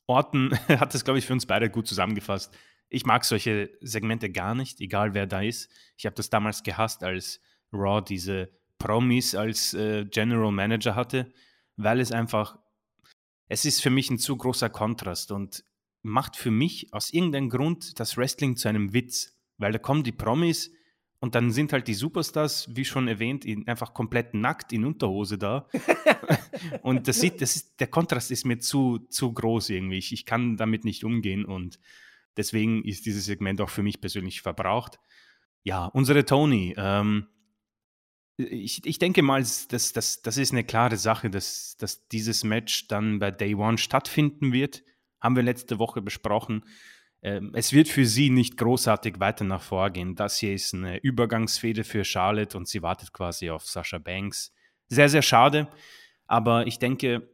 Orton 0.06 0.56
hat 0.68 0.94
das, 0.94 1.04
glaube 1.04 1.18
ich, 1.18 1.26
für 1.26 1.32
uns 1.32 1.46
beide 1.46 1.70
gut 1.70 1.88
zusammengefasst. 1.88 2.56
Ich 2.88 3.04
mag 3.04 3.24
solche 3.24 3.70
Segmente 3.80 4.30
gar 4.30 4.54
nicht, 4.54 4.80
egal 4.80 5.14
wer 5.14 5.26
da 5.26 5.40
ist. 5.42 5.70
Ich 5.96 6.06
habe 6.06 6.14
das 6.14 6.30
damals 6.30 6.62
gehasst, 6.62 7.02
als 7.02 7.40
Raw 7.72 8.02
diese 8.06 8.50
Promis 8.78 9.34
als 9.34 9.74
äh, 9.74 10.04
General 10.04 10.52
Manager 10.52 10.94
hatte, 10.94 11.32
weil 11.76 12.00
es 12.00 12.12
einfach 12.12 12.58
es 13.48 13.64
ist 13.64 13.82
für 13.82 13.90
mich 13.90 14.10
ein 14.10 14.18
zu 14.18 14.36
großer 14.36 14.70
Kontrast 14.70 15.32
und 15.32 15.64
macht 16.02 16.36
für 16.36 16.50
mich 16.50 16.92
aus 16.92 17.12
irgendeinem 17.12 17.48
Grund 17.48 18.00
das 18.00 18.16
Wrestling 18.16 18.56
zu 18.56 18.68
einem 18.68 18.92
Witz, 18.92 19.36
weil 19.58 19.72
da 19.72 19.78
kommen 19.78 20.02
die 20.02 20.12
Promis 20.12 20.72
und 21.20 21.36
dann 21.36 21.52
sind 21.52 21.72
halt 21.72 21.86
die 21.86 21.94
Superstars, 21.94 22.74
wie 22.74 22.84
schon 22.84 23.06
erwähnt, 23.06 23.46
einfach 23.68 23.94
komplett 23.94 24.34
nackt 24.34 24.72
in 24.72 24.84
Unterhose 24.84 25.38
da. 25.38 25.68
und 26.82 27.06
das 27.06 27.20
sieht, 27.20 27.40
das 27.40 27.54
ist, 27.54 27.78
der 27.78 27.86
Kontrast 27.86 28.32
ist 28.32 28.44
mir 28.44 28.58
zu, 28.58 28.98
zu 29.08 29.32
groß 29.32 29.70
irgendwie. 29.70 29.98
Ich, 29.98 30.12
ich 30.12 30.26
kann 30.26 30.56
damit 30.56 30.84
nicht 30.84 31.04
umgehen 31.04 31.44
und 31.44 31.78
deswegen 32.36 32.82
ist 32.84 33.06
dieses 33.06 33.26
Segment 33.26 33.60
auch 33.60 33.70
für 33.70 33.84
mich 33.84 34.00
persönlich 34.00 34.42
verbraucht. 34.42 34.98
Ja, 35.62 35.86
unsere 35.86 36.24
Tony, 36.24 36.74
ähm, 36.76 37.28
ich, 38.36 38.84
ich 38.86 38.98
denke 38.98 39.22
mal, 39.22 39.40
das, 39.40 39.68
das, 39.68 40.22
das 40.22 40.36
ist 40.36 40.52
eine 40.52 40.64
klare 40.64 40.96
Sache, 40.96 41.30
dass, 41.30 41.76
dass 41.78 42.08
dieses 42.08 42.44
Match 42.44 42.88
dann 42.88 43.18
bei 43.18 43.30
Day 43.30 43.54
One 43.54 43.78
stattfinden 43.78 44.52
wird. 44.52 44.82
Haben 45.20 45.36
wir 45.36 45.42
letzte 45.42 45.78
Woche 45.78 46.02
besprochen. 46.02 46.64
Ähm, 47.22 47.52
es 47.54 47.72
wird 47.72 47.88
für 47.88 48.04
sie 48.06 48.30
nicht 48.30 48.56
großartig 48.56 49.20
weiter 49.20 49.44
nach 49.44 49.62
vorgehen. 49.62 50.16
Das 50.16 50.38
hier 50.38 50.54
ist 50.54 50.74
eine 50.74 50.98
Übergangsfehde 50.98 51.84
für 51.84 52.04
Charlotte 52.04 52.56
und 52.56 52.66
sie 52.66 52.82
wartet 52.82 53.12
quasi 53.12 53.50
auf 53.50 53.64
Sascha 53.64 53.98
Banks. 53.98 54.52
Sehr, 54.88 55.08
sehr 55.08 55.22
schade. 55.22 55.68
Aber 56.26 56.66
ich 56.66 56.78
denke, 56.78 57.28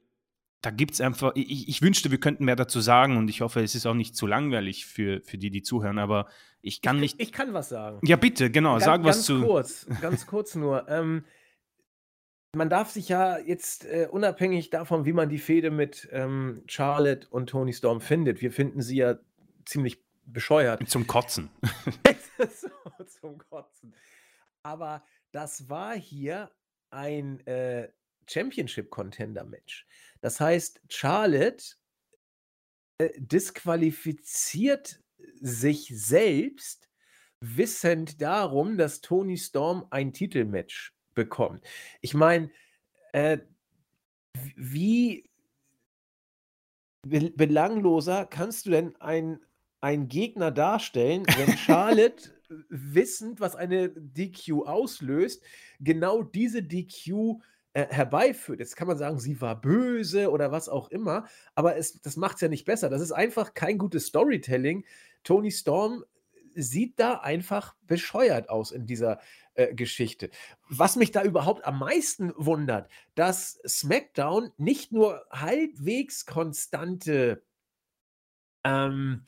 da 0.60 0.70
gibt 0.70 0.92
es 0.92 1.00
einfach, 1.00 1.32
ich, 1.34 1.68
ich, 1.68 1.82
wünschte, 1.82 2.10
wir 2.10 2.18
könnten 2.18 2.44
mehr 2.44 2.56
dazu 2.56 2.80
sagen 2.80 3.16
und 3.16 3.30
ich 3.30 3.40
hoffe, 3.40 3.62
es 3.62 3.74
ist 3.74 3.86
auch 3.86 3.94
nicht 3.94 4.16
zu 4.16 4.26
langweilig 4.26 4.86
für, 4.86 5.22
für 5.22 5.38
die, 5.38 5.50
die 5.50 5.62
zuhören, 5.62 5.98
aber 5.98 6.26
ich 6.60 6.82
kann 6.82 6.96
ich, 6.96 7.02
nicht. 7.02 7.20
Ich 7.20 7.32
kann 7.32 7.54
was 7.54 7.68
sagen. 7.68 8.00
Ja, 8.02 8.16
bitte, 8.16 8.50
genau, 8.50 8.72
ganz, 8.72 8.84
sag 8.84 9.04
was 9.04 9.16
ganz 9.16 9.26
zu. 9.26 9.42
Kurz, 9.42 9.86
ganz 10.00 10.26
kurz 10.26 10.54
nur. 10.54 10.88
Ähm, 10.88 11.24
man 12.56 12.70
darf 12.70 12.90
sich 12.90 13.08
ja 13.08 13.38
jetzt 13.38 13.84
äh, 13.84 14.08
unabhängig 14.10 14.70
davon, 14.70 15.04
wie 15.04 15.12
man 15.12 15.28
die 15.28 15.38
Fehde 15.38 15.70
mit 15.70 16.08
ähm, 16.12 16.62
Charlotte 16.66 17.28
und 17.30 17.50
Tony 17.50 17.72
Storm 17.72 18.00
findet, 18.00 18.40
wir 18.40 18.52
finden 18.52 18.82
sie 18.82 18.96
ja 18.96 19.18
ziemlich 19.64 20.02
bescheuert. 20.24 20.88
Zum 20.88 21.06
Kotzen. 21.06 21.50
so, 22.38 23.04
zum 23.04 23.38
Kotzen. 23.50 23.94
Aber 24.62 25.04
das 25.32 25.68
war 25.68 25.94
hier 25.94 26.50
ein 26.90 27.46
äh, 27.46 27.88
Championship-Contender-Match. 28.26 29.86
Das 30.20 30.40
heißt, 30.40 30.80
Charlotte 30.88 31.76
äh, 32.98 33.10
disqualifiziert 33.16 35.00
sich 35.40 35.92
selbst, 35.94 36.88
wissend 37.40 38.20
darum, 38.20 38.76
dass 38.76 39.00
Tony 39.00 39.36
Storm 39.36 39.86
ein 39.90 40.12
Titelmatch 40.12 40.94
bekommt. 41.14 41.64
Ich 42.00 42.14
meine, 42.14 42.50
äh, 43.12 43.38
wie 44.56 45.28
be 47.06 47.30
belangloser 47.30 48.26
kannst 48.26 48.66
du 48.66 48.70
denn 48.70 48.96
einen 49.00 50.08
Gegner 50.08 50.50
darstellen, 50.50 51.24
wenn 51.36 51.56
Charlotte 51.56 52.30
wissend, 52.68 53.40
was 53.40 53.54
eine 53.54 53.90
DQ 53.90 54.66
auslöst, 54.66 55.42
genau 55.80 56.22
diese 56.22 56.62
DQ 56.62 57.40
äh, 57.74 57.86
herbeiführt. 57.88 58.60
Jetzt 58.60 58.76
kann 58.76 58.88
man 58.88 58.98
sagen, 58.98 59.20
sie 59.20 59.40
war 59.40 59.60
böse 59.60 60.30
oder 60.30 60.50
was 60.50 60.68
auch 60.68 60.90
immer, 60.90 61.26
aber 61.54 61.76
es, 61.76 62.00
das 62.00 62.16
macht 62.16 62.36
es 62.36 62.40
ja 62.40 62.48
nicht 62.48 62.64
besser. 62.64 62.88
Das 62.88 63.02
ist 63.02 63.12
einfach 63.12 63.54
kein 63.54 63.78
gutes 63.78 64.06
Storytelling. 64.06 64.84
Tony 65.24 65.50
Storm 65.50 66.04
sieht 66.54 66.98
da 66.98 67.14
einfach 67.14 67.76
bescheuert 67.82 68.50
aus 68.50 68.72
in 68.72 68.86
dieser 68.86 69.20
äh, 69.54 69.74
Geschichte. 69.74 70.30
Was 70.68 70.96
mich 70.96 71.12
da 71.12 71.22
überhaupt 71.22 71.64
am 71.64 71.78
meisten 71.78 72.32
wundert, 72.36 72.90
dass 73.14 73.60
SmackDown 73.66 74.52
nicht 74.56 74.92
nur 74.92 75.24
halbwegs 75.30 76.26
konstante 76.26 77.44
ähm, 78.64 79.24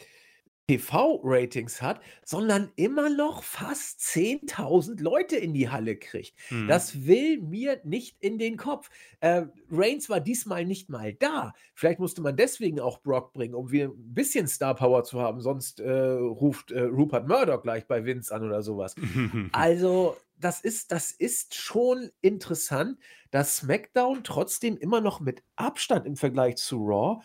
TV-Ratings 0.70 1.82
hat, 1.82 2.00
sondern 2.24 2.70
immer 2.76 3.10
noch 3.10 3.42
fast 3.42 4.00
10.000 4.00 5.02
Leute 5.02 5.34
in 5.36 5.52
die 5.52 5.68
Halle 5.68 5.96
kriegt. 5.96 6.34
Mhm. 6.50 6.68
Das 6.68 7.06
will 7.06 7.40
mir 7.40 7.80
nicht 7.82 8.16
in 8.20 8.38
den 8.38 8.56
Kopf. 8.56 8.88
Äh, 9.18 9.46
Reigns 9.72 10.08
war 10.08 10.20
diesmal 10.20 10.64
nicht 10.64 10.88
mal 10.88 11.12
da. 11.12 11.54
Vielleicht 11.74 11.98
musste 11.98 12.22
man 12.22 12.36
deswegen 12.36 12.78
auch 12.78 13.00
Brock 13.02 13.32
bringen, 13.32 13.54
um 13.54 13.72
wieder 13.72 13.88
ein 13.88 14.14
bisschen 14.14 14.46
Star 14.46 14.76
Power 14.76 15.02
zu 15.02 15.20
haben. 15.20 15.40
Sonst 15.40 15.80
äh, 15.80 15.90
ruft 15.90 16.70
äh, 16.70 16.82
Rupert 16.82 17.26
Murdoch 17.26 17.62
gleich 17.62 17.88
bei 17.88 18.04
Vince 18.04 18.32
an 18.32 18.44
oder 18.44 18.62
sowas. 18.62 18.94
Also, 19.52 20.16
das 20.38 20.60
ist, 20.60 20.92
das 20.92 21.10
ist 21.12 21.54
schon 21.54 22.10
interessant, 22.20 22.98
dass 23.30 23.56
SmackDown 23.56 24.22
trotzdem 24.22 24.76
immer 24.76 25.00
noch 25.00 25.20
mit 25.20 25.42
Abstand 25.56 26.06
im 26.06 26.16
Vergleich 26.16 26.56
zu 26.56 26.76
Raw 26.76 27.20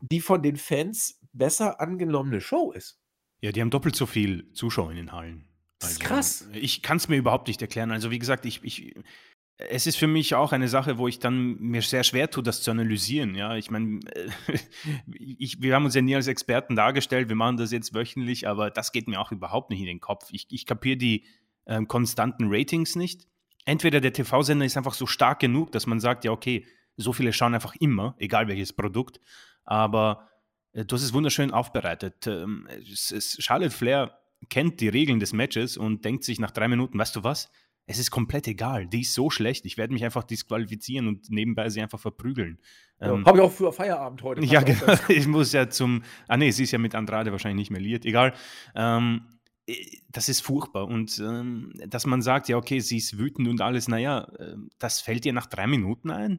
die 0.00 0.20
von 0.20 0.42
den 0.42 0.56
Fans 0.56 1.20
besser 1.38 1.80
angenommene 1.80 2.40
Show 2.40 2.72
ist. 2.72 3.00
Ja, 3.40 3.52
die 3.52 3.60
haben 3.60 3.70
doppelt 3.70 3.96
so 3.96 4.06
viel 4.06 4.50
Zuschauer 4.52 4.90
in 4.90 4.96
den 4.96 5.12
Hallen. 5.12 5.48
Das 5.78 5.92
ist 5.92 6.00
krass. 6.00 6.48
Ich 6.52 6.82
kann 6.82 6.96
es 6.96 7.08
mir 7.08 7.16
überhaupt 7.16 7.48
nicht 7.48 7.60
erklären. 7.60 7.90
Also, 7.90 8.10
wie 8.10 8.18
gesagt, 8.18 8.46
ich, 8.46 8.64
ich, 8.64 8.94
es 9.58 9.86
ist 9.86 9.96
für 9.96 10.06
mich 10.06 10.34
auch 10.34 10.52
eine 10.52 10.68
Sache, 10.68 10.98
wo 10.98 11.08
ich 11.08 11.18
dann 11.18 11.58
mir 11.58 11.82
sehr 11.82 12.04
schwer 12.04 12.30
tue, 12.30 12.42
das 12.42 12.62
zu 12.62 12.70
analysieren. 12.70 13.34
Ja, 13.34 13.56
ich 13.56 13.70
meine, 13.70 14.00
ich, 15.14 15.60
wir 15.60 15.74
haben 15.74 15.84
uns 15.84 15.94
ja 15.94 16.02
nie 16.02 16.14
als 16.14 16.26
Experten 16.26 16.76
dargestellt, 16.76 17.28
wir 17.28 17.36
machen 17.36 17.56
das 17.56 17.72
jetzt 17.72 17.94
wöchentlich, 17.94 18.48
aber 18.48 18.70
das 18.70 18.92
geht 18.92 19.08
mir 19.08 19.20
auch 19.20 19.32
überhaupt 19.32 19.70
nicht 19.70 19.80
in 19.80 19.86
den 19.86 20.00
Kopf. 20.00 20.28
Ich, 20.30 20.46
ich 20.50 20.66
kapiere 20.66 20.96
die 20.96 21.24
ähm, 21.66 21.88
konstanten 21.88 22.46
Ratings 22.48 22.96
nicht. 22.96 23.26
Entweder 23.64 24.00
der 24.00 24.12
TV-Sender 24.12 24.64
ist 24.64 24.76
einfach 24.76 24.94
so 24.94 25.06
stark 25.06 25.40
genug, 25.40 25.72
dass 25.72 25.86
man 25.86 26.00
sagt, 26.00 26.24
ja, 26.24 26.30
okay, 26.30 26.64
so 26.96 27.12
viele 27.12 27.32
schauen 27.32 27.54
einfach 27.54 27.74
immer, 27.76 28.14
egal 28.18 28.48
welches 28.48 28.72
Produkt. 28.72 29.20
Aber 29.64 30.22
äh, 30.22 30.35
du 30.84 30.96
hast 30.96 31.02
es 31.02 31.12
wunderschön 31.12 31.50
aufbereitet. 31.50 32.26
Ähm, 32.26 32.68
Charlotte 32.84 33.70
Flair 33.70 34.18
kennt 34.48 34.80
die 34.80 34.88
Regeln 34.88 35.20
des 35.20 35.32
Matches 35.32 35.76
und 35.76 36.04
denkt 36.04 36.24
sich 36.24 36.38
nach 36.38 36.50
drei 36.50 36.68
Minuten, 36.68 36.98
weißt 36.98 37.16
du 37.16 37.24
was? 37.24 37.50
Es 37.88 37.98
ist 37.98 38.10
komplett 38.10 38.48
egal. 38.48 38.88
Die 38.88 39.02
ist 39.02 39.14
so 39.14 39.30
schlecht. 39.30 39.64
Ich 39.64 39.78
werde 39.78 39.92
mich 39.92 40.04
einfach 40.04 40.24
disqualifizieren 40.24 41.06
und 41.06 41.30
nebenbei 41.30 41.68
sie 41.68 41.80
einfach 41.80 42.00
verprügeln. 42.00 42.58
Ja, 43.00 43.12
ähm, 43.12 43.24
Habe 43.24 43.38
ich 43.38 43.44
auch 43.44 43.52
für 43.52 43.72
Feierabend 43.72 44.22
heute. 44.22 44.40
Ja, 44.44 44.62
genau. 44.62 44.94
Ich 45.08 45.26
muss 45.28 45.52
ja 45.52 45.68
zum. 45.70 46.02
Ah, 46.26 46.36
nee, 46.36 46.50
sie 46.50 46.64
ist 46.64 46.72
ja 46.72 46.78
mit 46.78 46.96
Andrade 46.96 47.30
wahrscheinlich 47.30 47.58
nicht 47.58 47.70
mehr 47.70 47.80
liiert. 47.80 48.04
Egal. 48.04 48.34
Ähm, 48.74 49.22
äh, 49.24 49.35
das 50.10 50.28
ist 50.28 50.40
furchtbar. 50.40 50.86
Und 50.86 51.18
ähm, 51.18 51.72
dass 51.86 52.06
man 52.06 52.22
sagt, 52.22 52.48
ja, 52.48 52.56
okay, 52.56 52.80
sie 52.80 52.98
ist 52.98 53.18
wütend 53.18 53.48
und 53.48 53.60
alles, 53.60 53.88
naja, 53.88 54.28
äh, 54.38 54.56
das 54.78 55.00
fällt 55.00 55.26
ihr 55.26 55.32
nach 55.32 55.46
drei 55.46 55.66
Minuten 55.66 56.10
ein, 56.10 56.38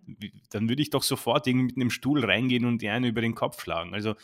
dann 0.49 0.69
würde 0.69 0.82
ich 0.82 0.89
doch 0.89 1.03
sofort 1.03 1.47
irgendwie 1.47 1.65
mit 1.65 1.75
einem 1.75 1.89
Stuhl 1.89 2.23
reingehen 2.23 2.65
und 2.65 2.82
die 2.82 2.89
eine 2.89 3.07
über 3.07 3.21
den 3.21 3.36
Kopf 3.36 3.61
schlagen. 3.61 3.93
Also 3.93 4.15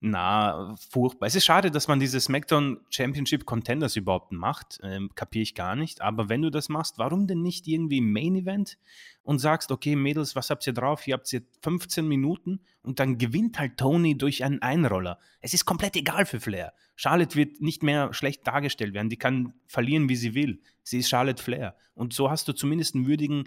na, 0.00 0.74
furchtbar. 0.90 1.26
Es 1.26 1.34
ist 1.34 1.46
schade, 1.46 1.70
dass 1.70 1.88
man 1.88 1.98
diese 1.98 2.20
SmackDown 2.20 2.78
Championship 2.90 3.46
Contenders 3.46 3.96
überhaupt 3.96 4.30
macht. 4.30 4.78
Ähm, 4.82 5.10
Kapiere 5.14 5.42
ich 5.42 5.54
gar 5.54 5.74
nicht. 5.74 6.02
Aber 6.02 6.28
wenn 6.28 6.42
du 6.42 6.50
das 6.50 6.68
machst, 6.68 6.98
warum 6.98 7.26
denn 7.26 7.40
nicht 7.40 7.66
irgendwie 7.66 7.98
im 7.98 8.12
Main 8.12 8.36
Event 8.36 8.76
und 9.22 9.38
sagst, 9.38 9.72
okay, 9.72 9.96
Mädels, 9.96 10.36
was 10.36 10.50
habt 10.50 10.66
ihr 10.66 10.74
drauf? 10.74 11.02
Hier 11.02 11.14
habt 11.14 11.32
ihr 11.32 11.42
15 11.62 12.06
Minuten 12.06 12.60
und 12.82 13.00
dann 13.00 13.16
gewinnt 13.16 13.58
halt 13.58 13.78
Tony 13.78 14.18
durch 14.18 14.44
einen 14.44 14.60
Einroller. 14.60 15.18
Es 15.40 15.54
ist 15.54 15.64
komplett 15.64 15.96
egal 15.96 16.26
für 16.26 16.40
Flair. 16.40 16.74
Charlotte 16.94 17.34
wird 17.34 17.62
nicht 17.62 17.82
mehr 17.82 18.12
schlecht 18.12 18.46
dargestellt 18.46 18.92
werden. 18.92 19.08
Die 19.08 19.16
kann 19.16 19.54
verlieren, 19.66 20.10
wie 20.10 20.16
sie 20.16 20.34
will. 20.34 20.60
Sie 20.82 20.98
ist 20.98 21.08
Charlotte 21.08 21.42
Flair. 21.42 21.74
Und 21.94 22.12
so 22.12 22.30
hast 22.30 22.48
du 22.48 22.52
zumindest 22.52 22.94
einen 22.94 23.06
würdigen 23.06 23.44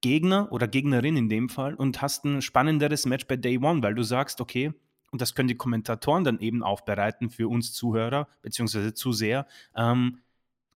Gegner 0.00 0.48
oder 0.50 0.66
Gegnerin 0.66 1.16
in 1.16 1.28
dem 1.28 1.48
Fall 1.48 1.74
und 1.74 2.02
hast 2.02 2.24
ein 2.24 2.42
spannenderes 2.42 3.06
Match 3.06 3.26
bei 3.26 3.36
Day 3.36 3.58
One, 3.58 3.82
weil 3.82 3.94
du 3.94 4.02
sagst, 4.02 4.40
okay, 4.40 4.74
und 5.14 5.20
das 5.20 5.36
können 5.36 5.46
die 5.46 5.54
Kommentatoren 5.54 6.24
dann 6.24 6.40
eben 6.40 6.64
aufbereiten 6.64 7.30
für 7.30 7.46
uns 7.46 7.72
Zuhörer 7.72 8.26
bzw. 8.42 8.94
Zuseher. 8.94 9.46
Ähm, 9.76 10.18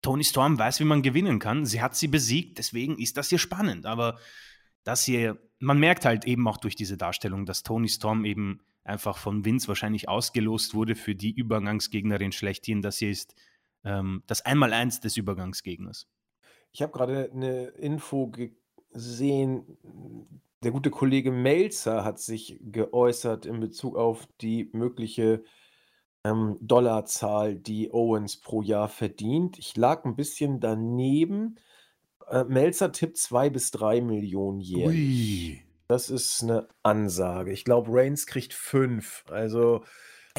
Tony 0.01 0.23
Storm 0.23 0.57
weiß, 0.57 0.79
wie 0.79 0.85
man 0.85 1.03
gewinnen 1.03 1.41
kann. 1.41 1.67
Sie 1.67 1.83
hat 1.83 1.97
sie 1.97 2.07
besiegt, 2.07 2.59
deswegen 2.59 3.01
ist 3.01 3.17
das 3.17 3.31
hier 3.31 3.41
spannend. 3.41 3.85
Aber 3.85 4.17
das 4.85 5.03
hier, 5.03 5.39
man 5.59 5.81
merkt 5.81 6.05
halt 6.05 6.25
eben 6.25 6.47
auch 6.47 6.59
durch 6.59 6.77
diese 6.77 6.97
Darstellung, 6.97 7.47
dass 7.47 7.65
Tony 7.65 7.89
Storm 7.89 8.25
eben 8.25 8.61
einfach 8.85 9.19
von 9.19 9.45
Vince 9.45 9.67
wahrscheinlich 9.67 10.09
ausgelost 10.09 10.73
wurde 10.73 10.95
für 10.95 11.17
die 11.17 11.33
Übergangsgegnerin 11.33 12.31
schlechthin. 12.31 12.81
Das 12.81 12.99
hier 12.99 13.11
ist 13.11 13.35
ähm, 13.83 14.23
das 14.29 14.47
Einmaleins 14.47 15.01
des 15.01 15.17
Übergangsgegners. 15.17 16.07
Ich 16.71 16.81
habe 16.81 16.93
gerade 16.93 17.29
eine 17.35 17.65
Info 17.71 18.31
gesehen, 18.93 19.67
der 20.63 20.73
gute 20.73 20.91
Kollege 20.91 21.31
Melzer 21.31 22.05
hat 22.05 22.19
sich 22.19 22.59
geäußert 22.61 23.47
in 23.47 23.61
Bezug 23.61 23.97
auf 23.97 24.27
die 24.41 24.71
mögliche 24.73 25.45
ähm, 26.25 26.57
Dollarzahl, 26.61 27.55
die 27.55 27.93
Owens 27.93 28.41
pro 28.41 28.63
Jahr 28.63 28.89
verdient. 28.89 29.59
Ich 29.59 29.77
lag 29.77 30.05
ein 30.05 30.17
bisschen 30.17 30.61
daneben. 30.61 31.57
Äh, 32.29 32.45
Melzer 32.45 32.93
tippt 32.93 33.19
zwei 33.19 33.51
bis 33.51 33.71
drei 33.71 34.01
Millionen 34.01 34.61
jährlich. 34.61 35.61
Ui. 35.61 35.63
Das 35.87 36.11
ist 36.11 36.43
eine 36.43 36.69
Ansage. 36.83 37.53
Ich 37.53 37.65
glaube, 37.65 37.91
Reigns 37.93 38.27
kriegt 38.27 38.53
fünf. 38.53 39.25
Also 39.31 39.85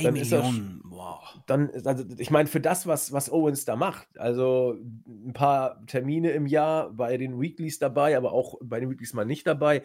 dann 0.04 0.14
Millionen, 0.14 0.82
wow. 0.86 1.40
Dann, 1.46 1.72
also 1.86 2.06
ich 2.18 2.32
meine, 2.32 2.48
für 2.48 2.62
das, 2.62 2.88
was, 2.88 3.12
was 3.12 3.32
Owens 3.32 3.66
da 3.66 3.76
macht, 3.76 4.08
also 4.18 4.78
ein 5.08 5.34
paar 5.34 5.86
Termine 5.88 6.32
im 6.32 6.46
Jahr 6.46 6.92
bei 6.92 7.18
den 7.18 7.40
Weeklies 7.40 7.80
dabei, 7.80 8.16
aber 8.16 8.32
auch 8.32 8.56
bei 8.62 8.80
den 8.80 8.90
Weeklies 8.90 9.14
mal 9.14 9.26
nicht 9.26 9.48
dabei, 9.48 9.84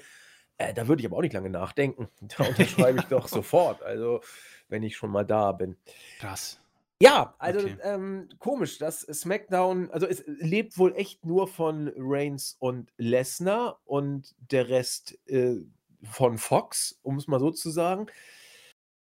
äh, 0.59 0.73
da 0.73 0.89
würde 0.89 1.01
ich 1.01 1.07
aber 1.07 1.17
auch 1.17 1.23
nicht 1.23 1.35
lange 1.35 1.51
nachdenken. 1.51 2.09
Da 2.37 2.45
unterschreibe 2.45 3.01
ich 3.01 3.07
doch 3.07 3.29
sofort. 3.29 3.83
Also, 3.83 4.21
wenn 4.69 4.83
ich 4.83 4.97
schon 4.97 5.11
mal 5.11 5.25
da 5.25 5.53
bin. 5.53 5.77
Krass. 6.19 6.61
Ja, 7.03 7.35
also 7.39 7.61
okay. 7.61 7.77
ähm, 7.83 8.29
komisch, 8.39 8.79
dass 8.79 9.01
SmackDown, 9.01 9.91
also 9.91 10.07
es 10.07 10.23
lebt 10.27 10.79
wohl 10.79 10.95
echt 10.95 11.25
nur 11.25 11.49
von 11.49 11.93
Reigns 11.97 12.57
und 12.61 12.93
Lesnar 12.97 13.81
und 13.85 14.35
der 14.51 14.69
Rest 14.69 15.19
äh, 15.27 15.57
von 16.03 16.39
Fox, 16.39 16.99
um 17.03 17.17
es 17.17 17.27
mal 17.27 17.41
so 17.41 17.51
zu 17.51 17.71
sagen. 17.71 18.07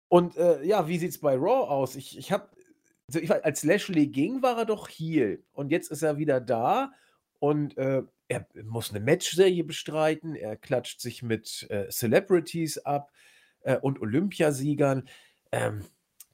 Und 0.08 0.36
äh, 0.36 0.64
ja, 0.64 0.88
wie 0.88 0.98
sieht 0.98 1.10
es 1.10 1.20
bei 1.20 1.34
Raw 1.34 1.68
aus? 1.68 1.94
Ich, 1.94 2.16
ich 2.16 2.32
habe, 2.32 2.48
also 3.12 3.34
als 3.34 3.64
Lashley 3.64 4.06
ging, 4.06 4.42
war 4.42 4.58
er 4.58 4.64
doch 4.64 4.88
hier 4.88 5.38
und 5.52 5.70
jetzt 5.70 5.90
ist 5.90 6.02
er 6.02 6.16
wieder 6.16 6.40
da 6.40 6.92
und 7.38 7.76
äh, 7.76 8.02
er 8.34 8.64
muss 8.64 8.90
eine 8.90 9.00
Matchserie 9.00 9.64
bestreiten, 9.64 10.34
er 10.34 10.56
klatscht 10.56 11.00
sich 11.00 11.22
mit 11.22 11.66
äh, 11.70 11.88
Celebrities 11.90 12.78
ab 12.78 13.12
äh, 13.60 13.76
und 13.78 14.00
Olympiasiegern. 14.00 15.08
Ähm, 15.52 15.84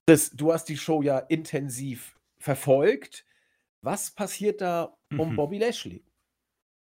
das, 0.06 0.30
du 0.30 0.52
hast 0.52 0.64
die 0.64 0.76
Show 0.76 1.02
ja 1.02 1.18
intensiv 1.18 2.16
verfolgt. 2.38 3.24
Was 3.82 4.10
passiert 4.10 4.60
da 4.60 4.96
um 5.16 5.30
mhm. 5.30 5.36
Bobby 5.36 5.58
Lashley? 5.58 6.04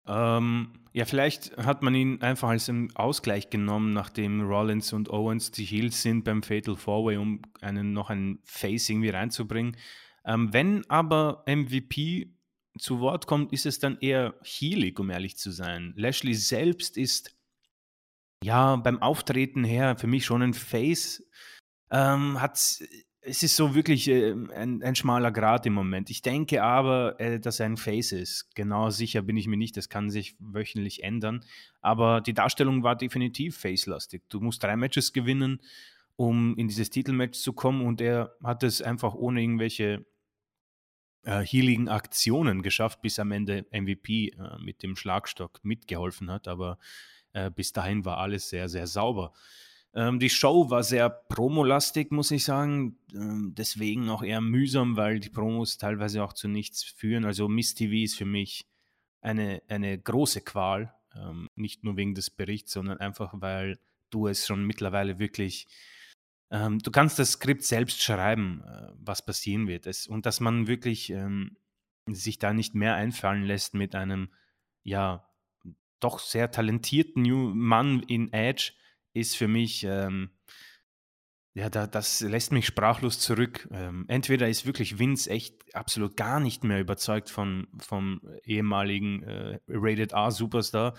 Ähm, 0.07 0.73
ja, 0.93 1.05
vielleicht 1.05 1.57
hat 1.57 1.83
man 1.83 1.93
ihn 1.93 2.21
einfach 2.21 2.49
als 2.49 2.69
einen 2.69 2.95
Ausgleich 2.95 3.49
genommen, 3.49 3.93
nachdem 3.93 4.41
Rollins 4.41 4.93
und 4.93 5.09
Owens 5.09 5.51
die 5.51 5.65
Heels 5.65 6.01
sind 6.01 6.23
beim 6.23 6.43
Fatal 6.43 6.75
Four 6.75 7.05
Way, 7.05 7.17
um 7.17 7.41
einen, 7.61 7.91
noch 7.91 8.09
ein 8.09 8.39
Face 8.43 8.89
irgendwie 8.89 9.09
reinzubringen. 9.09 9.75
Ähm, 10.25 10.53
wenn 10.53 10.89
aber 10.89 11.43
MVP 11.45 12.36
zu 12.79 12.99
Wort 12.99 13.27
kommt, 13.27 13.53
ist 13.53 13.65
es 13.65 13.79
dann 13.79 13.97
eher 13.99 14.35
heelig, 14.43 14.99
um 14.99 15.09
ehrlich 15.09 15.37
zu 15.37 15.51
sein. 15.51 15.93
Lashley 15.95 16.33
selbst 16.33 16.97
ist 16.97 17.35
ja 18.43 18.75
beim 18.75 19.01
Auftreten 19.01 19.63
her 19.63 19.97
für 19.97 20.07
mich 20.07 20.25
schon 20.25 20.41
ein 20.41 20.53
Face. 20.53 21.23
Ähm, 21.89 22.41
hat, 22.41 22.57
es 23.27 23.43
ist 23.43 23.55
so 23.55 23.75
wirklich 23.75 24.07
äh, 24.07 24.31
ein, 24.31 24.81
ein, 24.81 24.95
schmaler 24.95 25.31
Grad 25.31 25.65
im 25.65 25.73
Moment. 25.73 26.09
Ich 26.09 26.21
denke 26.21 26.63
aber, 26.63 27.19
äh, 27.19 27.39
dass 27.39 27.59
er 27.59 27.65
ein 27.65 27.77
Face 27.77 28.11
ist. 28.11 28.55
Genau 28.55 28.89
sicher 28.89 29.21
bin 29.21 29.37
ich 29.37 29.47
mir 29.47 29.57
nicht. 29.57 29.75
Das 29.77 29.89
kann 29.89 30.09
sich 30.09 30.35
wöchentlich 30.39 31.03
ändern. 31.03 31.43
Aber 31.81 32.21
die 32.21 32.33
Darstellung 32.33 32.83
war 32.83 32.95
definitiv 32.95 33.57
face-lastig. 33.57 34.23
Du 34.29 34.39
musst 34.39 34.63
drei 34.63 34.75
Matches 34.75 35.13
gewinnen, 35.13 35.61
um 36.15 36.55
in 36.57 36.67
dieses 36.67 36.89
Titelmatch 36.89 37.39
zu 37.39 37.53
kommen. 37.53 37.85
Und 37.85 38.01
er 38.01 38.35
hat 38.43 38.63
es 38.63 38.81
einfach 38.81 39.13
ohne 39.13 39.41
irgendwelche 39.41 40.05
äh, 41.23 41.41
healigen 41.41 41.89
Aktionen 41.89 42.61
geschafft, 42.61 43.01
bis 43.01 43.19
am 43.19 43.31
Ende 43.31 43.65
MVP 43.71 44.29
äh, 44.29 44.57
mit 44.59 44.83
dem 44.83 44.95
Schlagstock 44.95 45.59
mitgeholfen 45.63 46.31
hat. 46.31 46.47
Aber 46.47 46.77
äh, 47.33 47.51
bis 47.51 47.73
dahin 47.73 48.05
war 48.05 48.17
alles 48.17 48.49
sehr, 48.49 48.69
sehr 48.69 48.87
sauber. 48.87 49.33
Ähm, 49.93 50.19
die 50.19 50.29
Show 50.29 50.69
war 50.69 50.83
sehr 50.83 51.09
promolastig, 51.09 52.11
muss 52.11 52.31
ich 52.31 52.43
sagen. 52.43 52.97
Ähm, 53.13 53.53
deswegen 53.57 54.09
auch 54.09 54.23
eher 54.23 54.41
mühsam, 54.41 54.95
weil 54.95 55.19
die 55.19 55.29
Promos 55.29 55.77
teilweise 55.77 56.23
auch 56.23 56.33
zu 56.33 56.47
nichts 56.47 56.83
führen. 56.83 57.25
Also 57.25 57.47
Miss 57.47 57.73
TV 57.73 58.03
ist 58.03 58.15
für 58.15 58.25
mich 58.25 58.67
eine, 59.21 59.61
eine 59.67 59.97
große 59.97 60.41
Qual. 60.41 60.93
Ähm, 61.15 61.49
nicht 61.55 61.83
nur 61.83 61.97
wegen 61.97 62.13
des 62.13 62.29
Berichts, 62.29 62.73
sondern 62.73 62.99
einfach, 62.99 63.33
weil 63.37 63.79
du 64.09 64.27
es 64.27 64.45
schon 64.45 64.65
mittlerweile 64.65 65.19
wirklich 65.19 65.67
ähm, 66.51 66.79
du 66.79 66.91
kannst 66.91 67.19
das 67.19 67.33
Skript 67.33 67.63
selbst 67.63 68.01
schreiben, 68.01 68.63
äh, 68.65 68.91
was 68.95 69.25
passieren 69.25 69.67
wird. 69.67 69.87
Es, 69.87 70.07
und 70.07 70.25
dass 70.25 70.39
man 70.39 70.67
wirklich 70.67 71.09
ähm, 71.09 71.57
sich 72.09 72.39
da 72.39 72.53
nicht 72.53 72.75
mehr 72.75 72.95
einfallen 72.95 73.43
lässt 73.43 73.73
mit 73.73 73.95
einem, 73.95 74.29
ja, 74.83 75.27
doch 75.99 76.19
sehr 76.19 76.51
talentierten 76.51 77.23
Mann 77.57 78.01
in 78.03 78.31
Edge, 78.31 78.73
ist 79.13 79.35
für 79.35 79.47
mich 79.47 79.83
ähm, 79.83 80.29
ja, 81.57 81.71
da, 81.71 81.87
das 81.87 82.21
lässt 82.21 82.51
mich 82.51 82.67
sprachlos 82.67 83.19
zurück. 83.19 83.67
Ähm, 83.71 84.05
entweder 84.09 84.47
ist 84.47 84.67
wirklich 84.67 84.99
Vince 84.99 85.27
echt 85.27 85.73
absolut 85.73 86.15
gar 86.15 86.39
nicht 86.39 86.63
mehr 86.63 86.79
überzeugt 86.79 87.31
von, 87.31 87.67
vom 87.79 88.21
ehemaligen 88.43 89.23
äh, 89.23 89.59
Rated 89.67 90.11
R 90.11 90.29
Superstar 90.29 90.95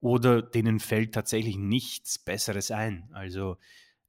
oder 0.00 0.40
denen 0.40 0.80
fällt 0.80 1.12
tatsächlich 1.12 1.58
nichts 1.58 2.18
Besseres 2.18 2.70
ein. 2.70 3.10
Also 3.12 3.58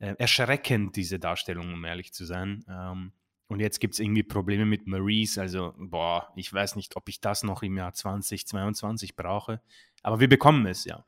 äh, 0.02 0.16
erschreckend 0.18 0.96
diese 0.96 1.20
Darstellung, 1.20 1.74
um 1.74 1.86
ehrlich 1.86 2.12
zu 2.12 2.26
sein. 2.26 2.66
Ähm, 2.68 3.14
und 3.48 3.60
jetzt 3.60 3.80
gibt 3.80 3.94
es 3.94 4.00
irgendwie 4.00 4.24
Probleme 4.24 4.66
mit 4.66 4.88
Maurice. 4.88 5.40
Also, 5.40 5.74
boah, 5.78 6.32
ich 6.36 6.52
weiß 6.52 6.76
nicht, 6.76 6.96
ob 6.96 7.08
ich 7.08 7.22
das 7.22 7.44
noch 7.44 7.64
im 7.64 7.78
Jahr 7.78 7.94
2022 7.94 9.16
brauche. 9.16 9.62
Aber 10.02 10.20
wir 10.20 10.28
bekommen 10.30 10.66
es, 10.66 10.86
ja. 10.86 11.06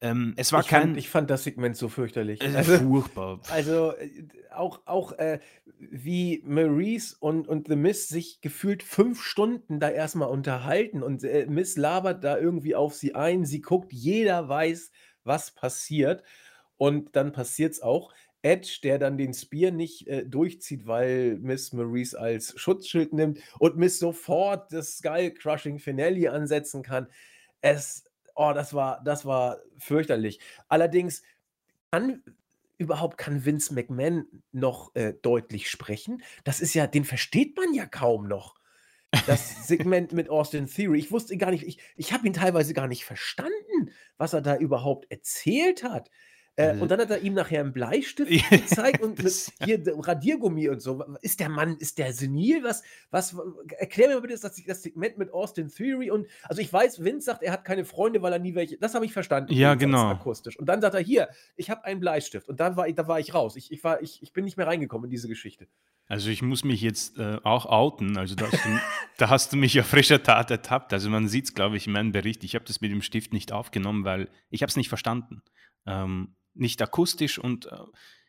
Ähm, 0.00 0.34
es 0.36 0.52
war 0.52 0.60
ich 0.60 0.68
kein. 0.68 0.82
Fand, 0.82 0.96
ich 0.96 1.08
fand 1.08 1.30
das 1.30 1.44
Segment 1.44 1.76
so 1.76 1.88
fürchterlich. 1.88 2.40
Also, 2.42 2.78
furchtbar. 2.78 3.40
Also 3.50 3.92
äh, 3.96 4.28
auch, 4.54 4.80
auch 4.86 5.12
äh, 5.12 5.40
wie 5.78 6.42
Maurice 6.46 7.16
und, 7.18 7.48
und 7.48 7.68
The 7.68 7.76
Miss 7.76 8.08
sich 8.08 8.40
gefühlt 8.40 8.82
fünf 8.82 9.22
Stunden 9.22 9.80
da 9.80 9.90
erstmal 9.90 10.28
unterhalten 10.28 11.02
und 11.02 11.24
äh, 11.24 11.46
Miss 11.48 11.76
labert 11.76 12.24
da 12.24 12.38
irgendwie 12.38 12.74
auf 12.74 12.94
sie 12.94 13.14
ein. 13.14 13.44
Sie 13.44 13.60
guckt, 13.60 13.92
jeder 13.92 14.48
weiß, 14.48 14.90
was 15.24 15.50
passiert. 15.50 16.22
Und 16.76 17.16
dann 17.16 17.32
passiert 17.32 17.72
es 17.72 17.82
auch. 17.82 18.12
Edge, 18.42 18.78
der 18.82 18.98
dann 18.98 19.18
den 19.18 19.34
Spear 19.34 19.72
nicht 19.72 20.06
äh, 20.06 20.24
durchzieht, 20.24 20.86
weil 20.86 21.38
Miss 21.38 21.72
Maurice 21.72 22.18
als 22.18 22.58
Schutzschild 22.58 23.12
nimmt 23.12 23.40
und 23.58 23.76
Miss 23.76 23.98
sofort 23.98 24.72
das 24.72 24.98
Skull 24.98 25.32
Crushing 25.32 25.78
Finale 25.78 26.30
ansetzen 26.30 26.82
kann. 26.82 27.08
Es 27.60 28.04
oh, 28.36 28.52
das 28.54 28.74
war, 28.74 29.02
das 29.04 29.24
war 29.24 29.58
fürchterlich. 29.78 30.38
Allerdings 30.68 31.22
kann 31.90 32.22
überhaupt 32.78 33.16
kann 33.16 33.44
Vince 33.44 33.72
McMahon 33.74 34.26
noch 34.52 34.94
äh, 34.94 35.14
deutlich 35.14 35.70
sprechen. 35.70 36.22
Das 36.44 36.60
ist 36.60 36.74
ja, 36.74 36.86
den 36.86 37.04
versteht 37.04 37.56
man 37.56 37.72
ja 37.72 37.86
kaum 37.86 38.28
noch. 38.28 38.54
Das 39.26 39.66
Segment 39.66 40.12
mit 40.12 40.28
Austin 40.28 40.66
Theory. 40.66 40.98
Ich 40.98 41.10
wusste 41.10 41.38
gar 41.38 41.50
nicht, 41.50 41.66
ich, 41.66 41.78
ich 41.96 42.12
habe 42.12 42.26
ihn 42.26 42.34
teilweise 42.34 42.74
gar 42.74 42.86
nicht 42.86 43.06
verstanden, 43.06 43.90
was 44.18 44.34
er 44.34 44.42
da 44.42 44.56
überhaupt 44.56 45.10
erzählt 45.10 45.82
hat. 45.82 46.10
Äh, 46.56 46.78
und 46.78 46.90
dann 46.90 47.00
hat 47.00 47.10
er 47.10 47.20
ihm 47.20 47.34
nachher 47.34 47.60
einen 47.60 47.72
Bleistift 47.72 48.30
gezeigt 48.50 49.02
und 49.02 49.22
mit 49.22 49.52
hier 49.62 49.82
Radiergummi 49.86 50.68
und 50.70 50.80
so. 50.80 51.04
Ist 51.20 51.40
der 51.40 51.50
Mann, 51.50 51.76
ist 51.76 51.98
der 51.98 52.14
senil? 52.14 52.64
Was, 52.64 52.82
was, 53.10 53.36
erklär 53.76 54.08
mir 54.08 54.20
bitte 54.22 54.38
das, 54.40 54.64
das 54.66 54.82
Segment 54.82 55.18
mit 55.18 55.32
Austin 55.32 55.68
Theory 55.68 56.10
und, 56.10 56.26
also 56.44 56.62
ich 56.62 56.72
weiß, 56.72 57.04
Vince 57.04 57.26
sagt, 57.26 57.42
er 57.42 57.52
hat 57.52 57.64
keine 57.64 57.84
Freunde, 57.84 58.22
weil 58.22 58.32
er 58.32 58.38
nie 58.38 58.54
welche, 58.54 58.78
das 58.78 58.94
habe 58.94 59.04
ich 59.04 59.12
verstanden. 59.12 59.52
Ja, 59.52 59.74
genau. 59.74 60.08
Akustisch. 60.08 60.58
Und 60.58 60.66
dann 60.66 60.80
sagt 60.80 60.94
er, 60.94 61.00
hier, 61.00 61.28
ich 61.56 61.68
habe 61.68 61.84
einen 61.84 62.00
Bleistift 62.00 62.48
und 62.48 62.58
dann 62.58 62.76
war 62.76 62.88
ich, 62.88 62.94
da 62.94 63.06
war 63.06 63.20
ich 63.20 63.34
raus. 63.34 63.56
Ich, 63.56 63.70
ich, 63.70 63.84
war, 63.84 64.00
ich, 64.00 64.22
ich 64.22 64.32
bin 64.32 64.44
nicht 64.44 64.56
mehr 64.56 64.66
reingekommen 64.66 65.04
in 65.04 65.10
diese 65.10 65.28
Geschichte. 65.28 65.68
Also 66.08 66.30
ich 66.30 66.40
muss 66.40 66.64
mich 66.64 66.80
jetzt 66.80 67.18
äh, 67.18 67.38
auch 67.42 67.66
outen. 67.66 68.16
Also 68.16 68.34
da 68.34 68.46
hast, 68.46 68.64
du, 68.64 68.68
da 69.18 69.28
hast 69.28 69.52
du 69.52 69.56
mich 69.56 69.78
auf 69.78 69.86
frischer 69.86 70.22
Tat 70.22 70.50
ertappt. 70.50 70.92
Also 70.92 71.10
man 71.10 71.28
sieht 71.28 71.46
es, 71.46 71.54
glaube 71.54 71.76
ich, 71.76 71.86
in 71.86 71.92
meinem 71.92 72.12
Bericht. 72.12 72.44
Ich 72.44 72.54
habe 72.54 72.64
das 72.64 72.80
mit 72.80 72.92
dem 72.92 73.02
Stift 73.02 73.32
nicht 73.32 73.52
aufgenommen, 73.52 74.04
weil 74.04 74.30
ich 74.48 74.62
habe 74.62 74.70
es 74.70 74.76
nicht 74.76 74.88
verstanden. 74.88 75.42
Ähm, 75.84 76.34
nicht 76.58 76.80
akustisch 76.82 77.38
und 77.38 77.66
äh, 77.66 77.78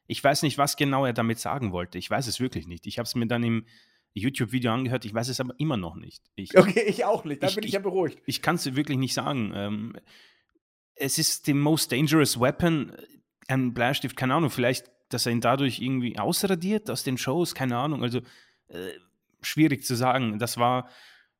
ich 0.08 0.24
weiß 0.24 0.44
nicht, 0.44 0.58
was 0.58 0.78
genau 0.78 1.06
er 1.06 1.14
damit 1.14 1.40
sagen 1.40 1.72
wollte. 1.72 1.98
Ich 1.98 2.10
weiß 2.10 2.28
es 2.28 2.40
wirklich 2.40 2.68
nicht. 2.68 2.88
Ich 2.88 2.98
habe 2.98 3.06
es 3.06 3.16
mir 3.16 3.28
dann 3.28 3.44
im 3.44 3.66
YouTube-Video 4.14 4.72
angehört, 4.72 5.06
ich 5.06 5.14
weiß 5.14 5.28
es 5.28 5.40
aber 5.40 5.54
immer 5.58 5.78
noch 5.78 5.96
nicht. 5.96 6.24
Ich, 6.36 6.58
okay, 6.58 6.84
ich 6.88 7.06
auch 7.06 7.26
nicht, 7.26 7.44
dann 7.44 7.50
ich, 7.50 7.56
bin 7.56 7.66
ich 7.66 7.74
ja 7.74 7.80
beruhigt. 7.80 8.20
Ich, 8.22 8.38
ich 8.38 8.42
kann 8.42 8.56
es 8.56 8.76
wirklich 8.76 8.98
nicht 8.98 9.14
sagen. 9.14 9.52
Ähm, 9.56 9.96
es 10.96 11.18
ist 11.18 11.46
the 11.46 11.54
most 11.54 11.92
dangerous 11.92 12.40
weapon, 12.40 12.94
ein 13.48 13.74
Bleistift, 13.74 14.18
keine 14.18 14.34
Ahnung, 14.34 14.50
vielleicht, 14.50 14.90
dass 15.10 15.26
er 15.26 15.32
ihn 15.32 15.42
dadurch 15.42 15.80
irgendwie 15.80 16.18
ausradiert 16.18 16.90
aus 16.90 17.04
den 17.04 17.18
Shows, 17.18 17.54
keine 17.54 17.78
Ahnung. 17.78 18.04
Also 18.04 18.20
äh, 18.68 18.92
schwierig 19.42 19.86
zu 19.86 19.96
sagen. 19.96 20.40
Das 20.40 20.58
war 20.58 20.90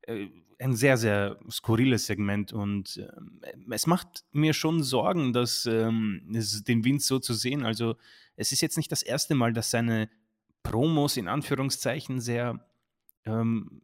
äh, 0.02 0.28
ein 0.60 0.74
sehr, 0.74 0.96
sehr 0.96 1.38
skurriles 1.50 2.06
Segment 2.06 2.52
und 2.52 2.96
äh, 2.96 3.52
es 3.70 3.86
macht 3.86 4.24
mir 4.32 4.52
schon 4.52 4.82
Sorgen, 4.82 5.32
dass 5.32 5.66
ähm, 5.66 6.22
den 6.66 6.84
Wind 6.84 7.02
so 7.02 7.18
zu 7.18 7.34
sehen. 7.34 7.64
Also 7.64 7.96
es 8.36 8.52
ist 8.52 8.60
jetzt 8.60 8.76
nicht 8.76 8.90
das 8.90 9.02
erste 9.02 9.34
Mal, 9.34 9.52
dass 9.52 9.70
seine 9.70 10.08
Promos 10.62 11.16
in 11.16 11.28
Anführungszeichen 11.28 12.20
sehr 12.20 12.66
ähm, 13.24 13.82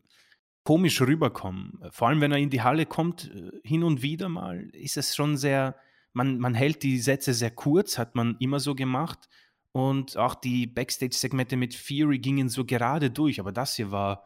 komisch 0.64 1.00
rüberkommen. 1.00 1.78
Vor 1.90 2.08
allem, 2.08 2.20
wenn 2.20 2.32
er 2.32 2.38
in 2.38 2.50
die 2.50 2.62
Halle 2.62 2.86
kommt, 2.86 3.30
äh, 3.32 3.50
hin 3.62 3.84
und 3.84 4.02
wieder 4.02 4.28
mal, 4.28 4.68
ist 4.72 4.96
es 4.96 5.14
schon 5.14 5.36
sehr, 5.36 5.76
man, 6.12 6.38
man 6.38 6.54
hält 6.54 6.82
die 6.82 6.98
Sätze 6.98 7.34
sehr 7.34 7.50
kurz, 7.50 7.98
hat 7.98 8.16
man 8.16 8.36
immer 8.40 8.58
so 8.58 8.74
gemacht. 8.74 9.28
Und 9.70 10.16
auch 10.16 10.34
die 10.36 10.66
Backstage-Segmente 10.66 11.56
mit 11.56 11.74
Fury 11.74 12.18
gingen 12.18 12.48
so 12.48 12.64
gerade 12.64 13.10
durch, 13.10 13.40
aber 13.40 13.52
das 13.52 13.74
hier 13.74 13.90
war 13.90 14.24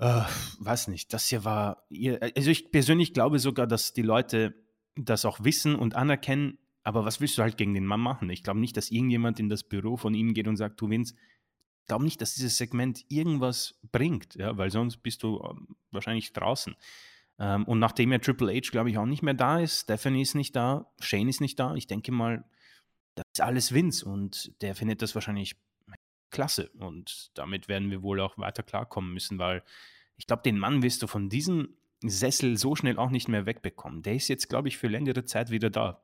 äh, 0.00 0.22
weiß 0.60 0.88
nicht, 0.88 1.12
das 1.12 1.28
hier 1.28 1.44
war, 1.44 1.86
also 2.34 2.50
ich 2.50 2.72
persönlich 2.72 3.12
glaube 3.12 3.38
sogar, 3.38 3.66
dass 3.66 3.92
die 3.92 4.02
Leute 4.02 4.54
das 4.96 5.26
auch 5.26 5.44
wissen 5.44 5.74
und 5.74 5.94
anerkennen, 5.94 6.58
aber 6.82 7.04
was 7.04 7.20
willst 7.20 7.36
du 7.36 7.42
halt 7.42 7.58
gegen 7.58 7.74
den 7.74 7.84
Mann 7.84 8.00
machen? 8.00 8.30
Ich 8.30 8.42
glaube 8.42 8.60
nicht, 8.60 8.76
dass 8.78 8.90
irgendjemand 8.90 9.38
in 9.38 9.50
das 9.50 9.62
Büro 9.62 9.98
von 9.98 10.14
ihm 10.14 10.32
geht 10.32 10.48
und 10.48 10.56
sagt, 10.56 10.80
du 10.80 10.88
Vince, 10.88 11.14
ich 11.82 11.86
glaube 11.86 12.04
nicht, 12.04 12.20
dass 12.22 12.34
dieses 12.34 12.56
Segment 12.56 13.04
irgendwas 13.08 13.78
bringt, 13.92 14.36
ja, 14.36 14.56
weil 14.56 14.70
sonst 14.70 14.98
bist 14.98 15.22
du 15.22 15.42
ähm, 15.44 15.76
wahrscheinlich 15.90 16.32
draußen. 16.32 16.74
Ähm, 17.38 17.64
und 17.64 17.78
nachdem 17.78 18.10
ja 18.10 18.18
Triple 18.18 18.54
H, 18.54 18.70
glaube 18.70 18.88
ich, 18.88 18.96
auch 18.96 19.06
nicht 19.06 19.22
mehr 19.22 19.34
da 19.34 19.58
ist, 19.58 19.82
Stephanie 19.82 20.22
ist 20.22 20.34
nicht 20.34 20.56
da, 20.56 20.90
Shane 21.00 21.28
ist 21.28 21.42
nicht 21.42 21.58
da, 21.58 21.74
ich 21.74 21.86
denke 21.86 22.10
mal, 22.10 22.44
das 23.16 23.24
ist 23.34 23.40
alles 23.42 23.74
Vince 23.74 24.08
und 24.08 24.54
der 24.62 24.74
findet 24.74 25.02
das 25.02 25.14
wahrscheinlich 25.14 25.56
klasse. 26.30 26.70
Und 26.78 27.30
damit 27.34 27.68
werden 27.68 27.90
wir 27.90 28.02
wohl 28.02 28.20
auch 28.20 28.38
weiter 28.38 28.62
klarkommen 28.62 29.12
müssen, 29.12 29.38
weil 29.38 29.62
ich 30.16 30.26
glaube, 30.26 30.42
den 30.42 30.58
Mann 30.58 30.82
wirst 30.82 31.02
du 31.02 31.06
von 31.06 31.28
diesem 31.28 31.76
Sessel 32.02 32.56
so 32.56 32.76
schnell 32.76 32.98
auch 32.98 33.10
nicht 33.10 33.28
mehr 33.28 33.46
wegbekommen. 33.46 34.02
Der 34.02 34.14
ist 34.14 34.28
jetzt, 34.28 34.48
glaube 34.48 34.68
ich, 34.68 34.78
für 34.78 34.88
längere 34.88 35.24
Zeit 35.24 35.50
wieder 35.50 35.70
da. 35.70 36.02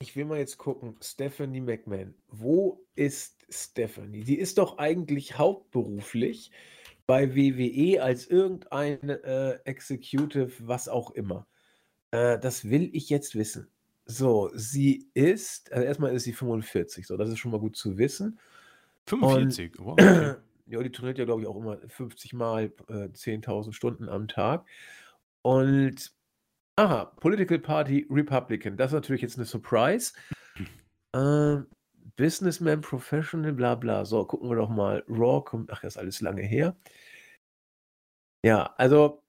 Ich 0.00 0.16
will 0.16 0.24
mal 0.24 0.38
jetzt 0.38 0.58
gucken, 0.58 0.96
Stephanie 1.02 1.60
McMahon. 1.60 2.14
Wo 2.28 2.84
ist 2.94 3.46
Stephanie? 3.48 4.24
Die 4.24 4.38
ist 4.38 4.58
doch 4.58 4.78
eigentlich 4.78 5.38
hauptberuflich 5.38 6.50
bei 7.06 7.34
WWE 7.34 8.02
als 8.02 8.26
irgendein 8.26 9.08
äh, 9.08 9.58
Executive, 9.64 10.52
was 10.60 10.88
auch 10.88 11.10
immer. 11.12 11.46
Äh, 12.10 12.38
das 12.38 12.68
will 12.68 12.90
ich 12.92 13.08
jetzt 13.08 13.34
wissen. 13.34 13.68
So, 14.06 14.50
sie 14.54 15.08
ist, 15.14 15.72
also 15.72 15.84
erstmal 15.84 16.14
ist 16.14 16.24
sie 16.24 16.32
45, 16.32 17.06
so, 17.06 17.16
das 17.16 17.30
ist 17.30 17.38
schon 17.38 17.52
mal 17.52 17.60
gut 17.60 17.76
zu 17.76 17.96
wissen. 17.96 18.38
45, 19.06 19.78
wow. 19.78 19.98
ja, 20.66 20.82
die 20.82 20.90
trainiert 20.90 21.18
ja, 21.18 21.24
glaube 21.24 21.42
ich, 21.42 21.46
auch 21.46 21.56
immer 21.56 21.78
50 21.88 22.32
Mal 22.32 22.72
äh, 22.88 23.08
10.000 23.08 23.72
Stunden 23.72 24.08
am 24.08 24.28
Tag. 24.28 24.66
Und, 25.42 26.12
aha, 26.76 27.04
Political 27.20 27.58
Party 27.58 28.06
Republican, 28.10 28.76
das 28.76 28.90
ist 28.90 28.94
natürlich 28.94 29.22
jetzt 29.22 29.36
eine 29.36 29.46
Surprise. 29.46 30.12
Äh, 31.14 31.62
Businessman, 32.16 32.80
Professional, 32.80 33.52
bla 33.52 33.76
bla. 33.76 34.04
So, 34.04 34.24
gucken 34.24 34.50
wir 34.50 34.56
doch 34.56 34.68
mal. 34.68 35.04
Raw 35.08 35.44
kommt, 35.44 35.70
ach, 35.70 35.80
das 35.80 35.94
ist 35.94 35.98
alles 35.98 36.20
lange 36.20 36.42
her. 36.42 36.76
Ja, 38.44 38.74
also 38.76 39.22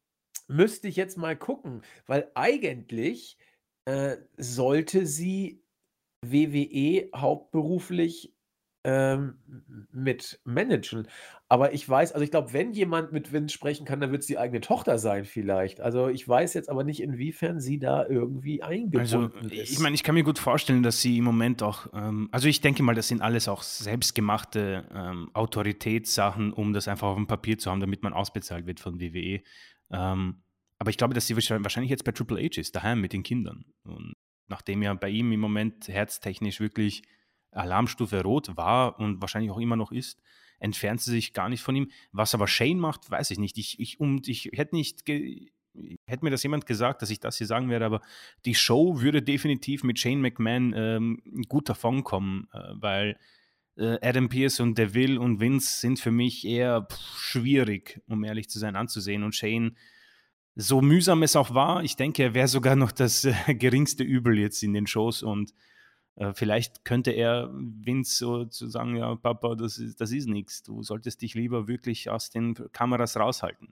müsste 0.47 0.87
ich 0.87 0.95
jetzt 0.95 1.17
mal 1.17 1.37
gucken, 1.37 1.83
weil 2.05 2.31
eigentlich 2.35 3.37
äh, 3.85 4.17
sollte 4.37 5.05
sie 5.05 5.63
WWE 6.21 7.09
hauptberuflich 7.15 8.34
ähm, 8.85 9.39
mit 9.91 10.39
managen. 10.43 11.07
Aber 11.49 11.73
ich 11.73 11.87
weiß, 11.87 12.11
also 12.11 12.23
ich 12.23 12.29
glaube, 12.29 12.53
wenn 12.53 12.71
jemand 12.71 13.11
mit 13.11 13.33
Vince 13.33 13.53
sprechen 13.53 13.85
kann, 13.85 13.99
dann 13.99 14.11
wird 14.11 14.21
es 14.21 14.27
die 14.27 14.37
eigene 14.37 14.61
Tochter 14.61 14.99
sein 14.99 15.25
vielleicht. 15.25 15.81
Also 15.81 16.07
ich 16.07 16.27
weiß 16.27 16.53
jetzt 16.53 16.69
aber 16.69 16.83
nicht, 16.83 17.01
inwiefern 17.01 17.59
sie 17.59 17.79
da 17.79 18.05
irgendwie 18.05 18.61
eingebunden 18.61 18.99
also, 18.99 19.25
ist. 19.49 19.71
Ich 19.71 19.79
meine, 19.79 19.95
ich 19.95 20.03
kann 20.03 20.13
mir 20.13 20.23
gut 20.23 20.37
vorstellen, 20.37 20.83
dass 20.83 21.01
sie 21.01 21.17
im 21.17 21.23
Moment 21.23 21.63
auch, 21.63 21.87
ähm, 21.93 22.29
also 22.31 22.47
ich 22.47 22.61
denke 22.61 22.83
mal, 22.83 22.95
das 22.95 23.07
sind 23.07 23.21
alles 23.21 23.47
auch 23.47 23.63
selbstgemachte 23.63 24.87
ähm, 24.93 25.31
Autoritätssachen, 25.33 26.53
um 26.53 26.73
das 26.73 26.87
einfach 26.87 27.07
auf 27.07 27.15
dem 27.15 27.27
Papier 27.27 27.57
zu 27.57 27.71
haben, 27.71 27.79
damit 27.79 28.03
man 28.03 28.13
ausbezahlt 28.13 28.67
wird 28.67 28.79
von 28.79 29.01
WWE. 29.01 29.41
Ähm, 29.91 30.43
aber 30.77 30.89
ich 30.91 30.97
glaube, 30.97 31.15
dass 31.15 31.25
sie 31.25 31.35
wahrscheinlich 31.35 31.89
jetzt 31.89 32.03
bei 32.03 32.11
Triple 32.11 32.39
H 32.39 32.59
ist, 32.59 32.75
daheim 32.75 33.01
mit 33.01 33.13
den 33.13 33.23
Kindern. 33.23 33.65
Und 33.83 34.13
nachdem 34.47 34.83
ja 34.83 34.93
bei 34.93 35.09
ihm 35.09 35.31
im 35.31 35.39
Moment 35.39 35.87
herztechnisch 35.87 36.59
wirklich 36.59 37.01
Alarmstufe 37.55 38.21
Rot 38.21 38.55
war 38.57 38.99
und 38.99 39.21
wahrscheinlich 39.21 39.51
auch 39.51 39.59
immer 39.59 39.75
noch 39.75 39.91
ist, 39.91 40.21
entfernt 40.59 41.01
sie 41.01 41.11
sich 41.11 41.33
gar 41.33 41.49
nicht 41.49 41.61
von 41.61 41.75
ihm. 41.75 41.91
Was 42.11 42.33
aber 42.33 42.47
Shane 42.47 42.79
macht, 42.79 43.09
weiß 43.09 43.31
ich 43.31 43.39
nicht. 43.39 43.57
Ich, 43.57 43.79
ich, 43.79 43.99
und 43.99 44.27
ich 44.27 44.51
hätte 44.53 44.75
nicht 44.75 45.03
hätte 46.05 46.23
mir 46.23 46.31
das 46.31 46.43
jemand 46.43 46.65
gesagt, 46.65 47.01
dass 47.01 47.09
ich 47.09 47.19
das 47.19 47.37
hier 47.37 47.47
sagen 47.47 47.69
werde, 47.69 47.85
aber 47.85 48.01
die 48.45 48.55
Show 48.55 49.01
würde 49.01 49.21
definitiv 49.21 49.83
mit 49.83 49.99
Shane 49.99 50.21
McMahon 50.21 50.73
ähm, 50.75 51.21
gut 51.47 51.69
davonkommen, 51.69 52.47
äh, 52.53 52.59
weil 52.75 53.17
äh, 53.77 53.97
Adam 54.01 54.29
Pierce 54.29 54.61
und 54.61 54.77
Deville 54.77 55.19
und 55.19 55.39
Vince 55.39 55.79
sind 55.79 55.99
für 55.99 56.11
mich 56.11 56.45
eher 56.45 56.87
pff, 56.89 57.17
schwierig, 57.17 58.01
um 58.07 58.23
ehrlich 58.23 58.49
zu 58.49 58.59
sein, 58.59 58.75
anzusehen. 58.75 59.23
Und 59.23 59.35
Shane, 59.35 59.75
so 60.55 60.81
mühsam 60.81 61.23
es 61.23 61.35
auch 61.35 61.53
war, 61.53 61.83
ich 61.83 61.95
denke, 61.95 62.23
er 62.23 62.33
wäre 62.33 62.47
sogar 62.47 62.75
noch 62.75 62.91
das 62.91 63.25
äh, 63.25 63.55
geringste 63.55 64.03
Übel 64.03 64.39
jetzt 64.39 64.63
in 64.63 64.73
den 64.73 64.87
Shows 64.87 65.23
und 65.23 65.53
Äh, 66.15 66.33
vielleicht 66.33 66.85
könnte 66.85 67.11
er 67.11 67.49
Vince 67.53 68.15
so 68.15 68.45
zu 68.45 68.67
sagen, 68.67 68.95
ja, 68.95 69.15
Papa, 69.15 69.55
das 69.55 69.77
ist, 69.77 69.99
das 69.99 70.11
ist 70.11 70.27
nichts. 70.27 70.63
Du 70.63 70.81
solltest 70.83 71.21
dich 71.21 71.33
lieber 71.35 71.67
wirklich 71.67 72.09
aus 72.09 72.29
den 72.29 72.55
Kameras 72.71 73.17
raushalten. 73.17 73.69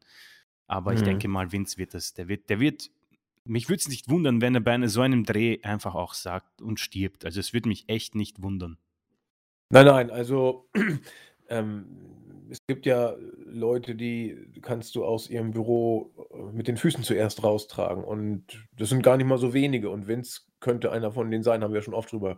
Aber 0.68 0.92
mhm. 0.92 0.98
ich 0.98 1.04
denke 1.04 1.28
mal, 1.28 1.52
Vince 1.52 1.78
wird 1.78 1.94
das, 1.94 2.14
der 2.14 2.28
wird, 2.28 2.50
der 2.50 2.60
wird, 2.60 2.90
mich 3.46 3.70
würde 3.70 3.80
es 3.80 3.88
nicht 3.88 4.10
wundern, 4.10 4.42
wenn 4.42 4.56
er 4.56 4.62
bei 4.62 4.88
so 4.88 5.02
einem 5.02 5.24
Dreh 5.24 5.60
einfach 5.64 5.96
auch 5.96 6.14
sagt 6.14 6.62
und 6.62 6.80
stirbt. 6.80 7.26
Also 7.26 7.40
es 7.40 7.54
würde 7.54 7.70
mich 7.70 7.86
echt 7.88 8.16
nicht 8.16 8.42
wundern. 8.42 8.78
Nein, 9.70 9.86
nein, 9.86 10.12
also 10.12 10.70
ähm, 11.50 11.86
es 12.50 12.60
gibt 12.68 12.86
ja 12.86 13.16
Leute, 13.46 13.96
die 13.96 14.38
kannst 14.62 14.96
du 14.96 15.06
aus 15.06 15.30
ihrem 15.30 15.52
Büro 15.52 16.12
äh, 16.32 16.56
mit 16.56 16.68
den 16.68 16.78
Füßen 16.78 17.04
zuerst 17.04 17.44
raustragen. 17.44 18.04
Und 18.04 18.68
das 18.78 18.90
sind 18.90 19.02
gar 19.02 19.18
nicht 19.18 19.26
mal 19.26 19.38
so 19.38 19.54
wenige. 19.54 19.90
Und 19.90 20.08
Vince 20.08 20.42
könnte 20.64 20.92
einer 20.92 21.12
von 21.12 21.30
denen 21.30 21.44
sein, 21.44 21.64
haben 21.64 21.74
wir 21.74 21.84
schon 21.84 21.94
oft 21.94 22.12
drüber 22.12 22.38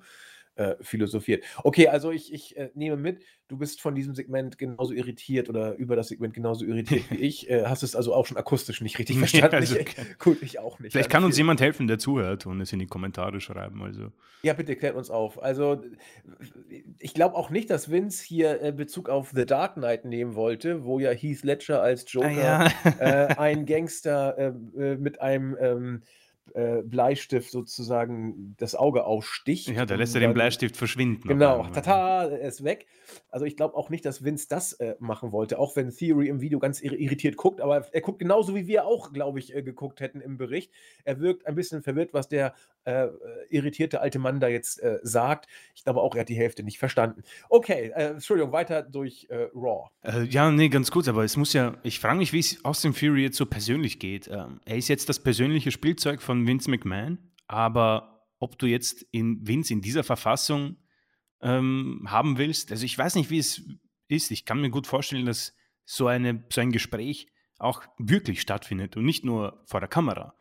äh, 0.55 0.75
philosophiert. 0.79 1.43
Okay, 1.63 1.89
also 1.89 2.11
ich, 2.11 2.33
ich 2.33 2.55
äh, 2.55 2.69
nehme 2.75 2.95
mit, 2.95 3.23
du 3.49 3.57
bist 3.57 3.81
von 3.81 3.93
diesem 3.93 4.15
Segment 4.15 4.57
genauso 4.57 4.93
irritiert 4.93 5.49
oder 5.49 5.75
über 5.75 5.97
das 5.97 6.07
Segment 6.07 6.33
genauso 6.33 6.63
irritiert 6.65 7.03
wie 7.11 7.17
ich. 7.17 7.49
Äh, 7.49 7.65
hast 7.65 7.83
es 7.83 7.95
also 7.95 8.13
auch 8.13 8.25
schon 8.25 8.37
akustisch 8.37 8.79
nicht 8.79 8.97
richtig 8.97 9.17
verstanden. 9.19 9.55
also, 9.55 9.75
ich, 9.75 10.17
gut, 10.17 10.41
ich 10.41 10.59
auch 10.59 10.79
nicht. 10.79 10.93
Vielleicht 10.93 11.09
kann 11.09 11.25
uns 11.25 11.37
jemand 11.37 11.59
helfen, 11.59 11.87
der 11.87 11.99
zuhört 11.99 12.45
und 12.45 12.61
es 12.61 12.71
in 12.71 12.79
die 12.79 12.87
Kommentare 12.87 13.41
schreiben. 13.41 13.83
Also. 13.83 14.13
Ja, 14.43 14.53
bitte 14.53 14.77
klärt 14.77 14.95
uns 14.95 15.09
auf. 15.09 15.43
Also 15.43 15.83
ich 16.99 17.13
glaube 17.13 17.35
auch 17.35 17.49
nicht, 17.49 17.69
dass 17.69 17.91
Vince 17.91 18.23
hier 18.25 18.61
äh, 18.61 18.71
Bezug 18.71 19.09
auf 19.09 19.31
The 19.35 19.45
Dark 19.45 19.73
Knight 19.73 20.05
nehmen 20.05 20.35
wollte, 20.35 20.85
wo 20.85 20.99
ja 20.99 21.11
Heath 21.11 21.43
Ledger 21.43 21.81
als 21.81 22.05
Joker 22.11 22.27
ah, 22.27 22.71
ja. 22.85 22.95
Äh, 22.99 23.35
ein 23.37 23.65
Gangster 23.65 24.37
äh, 24.37 24.95
mit 24.95 25.19
einem 25.19 25.57
ähm, 25.59 26.03
äh, 26.55 26.83
Bleistift 26.83 27.51
sozusagen 27.51 28.55
das 28.57 28.75
Auge 28.75 29.05
aussticht. 29.05 29.67
Ja, 29.67 29.85
da 29.85 29.95
lässt 29.95 30.15
er 30.15 30.21
den 30.21 30.33
Bleistift 30.33 30.77
verschwinden. 30.77 31.27
Genau, 31.27 31.67
tata, 31.67 32.29
er 32.29 32.47
ist 32.47 32.63
weg. 32.63 32.87
Also 33.29 33.45
ich 33.45 33.57
glaube 33.57 33.75
auch 33.75 33.89
nicht, 33.89 34.05
dass 34.05 34.23
Vince 34.23 34.47
das 34.47 34.71
äh, 34.73 34.95
machen 34.99 35.33
wollte, 35.33 35.59
auch 35.59 35.75
wenn 35.75 35.91
Theory 35.91 36.29
im 36.29 36.39
Video 36.39 36.59
ganz 36.59 36.79
irritiert 36.81 37.35
guckt, 37.35 37.59
aber 37.59 37.85
er 37.91 38.01
guckt 38.01 38.19
genauso 38.19 38.55
wie 38.55 38.67
wir 38.67 38.85
auch, 38.85 39.11
glaube 39.11 39.39
ich, 39.39 39.53
äh, 39.53 39.63
geguckt 39.63 39.99
hätten 39.99 40.21
im 40.21 40.37
Bericht. 40.37 40.71
Er 41.03 41.19
wirkt 41.19 41.45
ein 41.45 41.55
bisschen 41.55 41.83
verwirrt, 41.83 42.13
was 42.13 42.29
der 42.29 42.53
äh, 42.85 43.07
irritierte 43.49 44.01
alte 44.01 44.19
Mann 44.19 44.39
da 44.39 44.47
jetzt 44.47 44.81
äh, 44.81 44.99
sagt. 45.03 45.47
Ich 45.75 45.83
glaube 45.83 46.01
auch, 46.01 46.15
er 46.15 46.21
hat 46.21 46.29
die 46.29 46.35
Hälfte 46.35 46.63
nicht 46.63 46.79
verstanden. 46.79 47.23
Okay, 47.49 47.91
äh, 47.95 48.11
Entschuldigung, 48.11 48.51
weiter 48.51 48.81
durch 48.81 49.27
Raw. 49.29 49.89
ja, 50.29 50.51
nee, 50.51 50.69
ganz 50.69 50.91
kurz, 50.91 51.07
aber 51.07 51.23
es 51.23 51.37
muss 51.37 51.53
ja, 51.53 51.77
ich 51.83 51.99
frage 51.99 52.17
mich, 52.17 52.33
wie 52.33 52.39
es 52.39 52.63
Austin 52.63 52.93
Fury 52.93 53.23
jetzt 53.23 53.37
so 53.37 53.45
persönlich 53.45 53.99
geht. 53.99 54.27
Ähm, 54.27 54.59
er 54.65 54.77
ist 54.77 54.87
jetzt 54.87 55.09
das 55.09 55.19
persönliche 55.19 55.71
Spielzeug 55.71 56.21
von 56.21 56.47
Vince 56.47 56.69
McMahon, 56.69 57.17
aber 57.47 58.25
ob 58.39 58.57
du 58.57 58.65
jetzt 58.67 59.05
in 59.11 59.47
Vince 59.47 59.73
in 59.73 59.81
dieser 59.81 60.03
Verfassung 60.03 60.77
ähm, 61.41 62.05
haben 62.07 62.37
willst, 62.37 62.71
also 62.71 62.85
ich 62.85 62.97
weiß 62.97 63.15
nicht, 63.15 63.29
wie 63.29 63.39
es 63.39 63.61
ist. 64.07 64.31
Ich 64.31 64.45
kann 64.45 64.61
mir 64.61 64.69
gut 64.69 64.87
vorstellen, 64.87 65.25
dass 65.25 65.55
so, 65.83 66.07
eine, 66.07 66.43
so 66.51 66.61
ein 66.61 66.71
Gespräch 66.71 67.27
auch 67.57 67.83
wirklich 67.97 68.41
stattfindet 68.41 68.97
und 68.97 69.05
nicht 69.05 69.23
nur 69.23 69.63
vor 69.65 69.79
der 69.79 69.89
Kamera. 69.89 70.35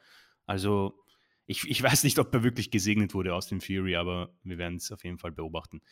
Also 0.47 1.04
ich, 1.47 1.69
ich 1.69 1.83
weiß 1.83 2.05
nicht, 2.05 2.19
ob 2.19 2.33
er 2.35 2.43
wirklich 2.43 2.71
gesegnet 2.71 3.15
wurde 3.15 3.35
aus 3.35 3.49
dem 3.49 3.61
Fury, 3.61 3.97
aber 3.97 4.35
wir 4.43 4.59
werden 4.59 4.77
es 4.77 4.91
auf 4.93 5.05
jeden 5.05 5.19
Fall 5.19 5.33
beobachten. 5.33 5.83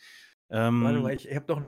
Ähm, 0.49 0.83
Warte 0.83 0.99
mal, 0.99 1.13
ich, 1.13 1.27
ich 1.27 1.35
habe 1.35 1.45
doch 1.45 1.61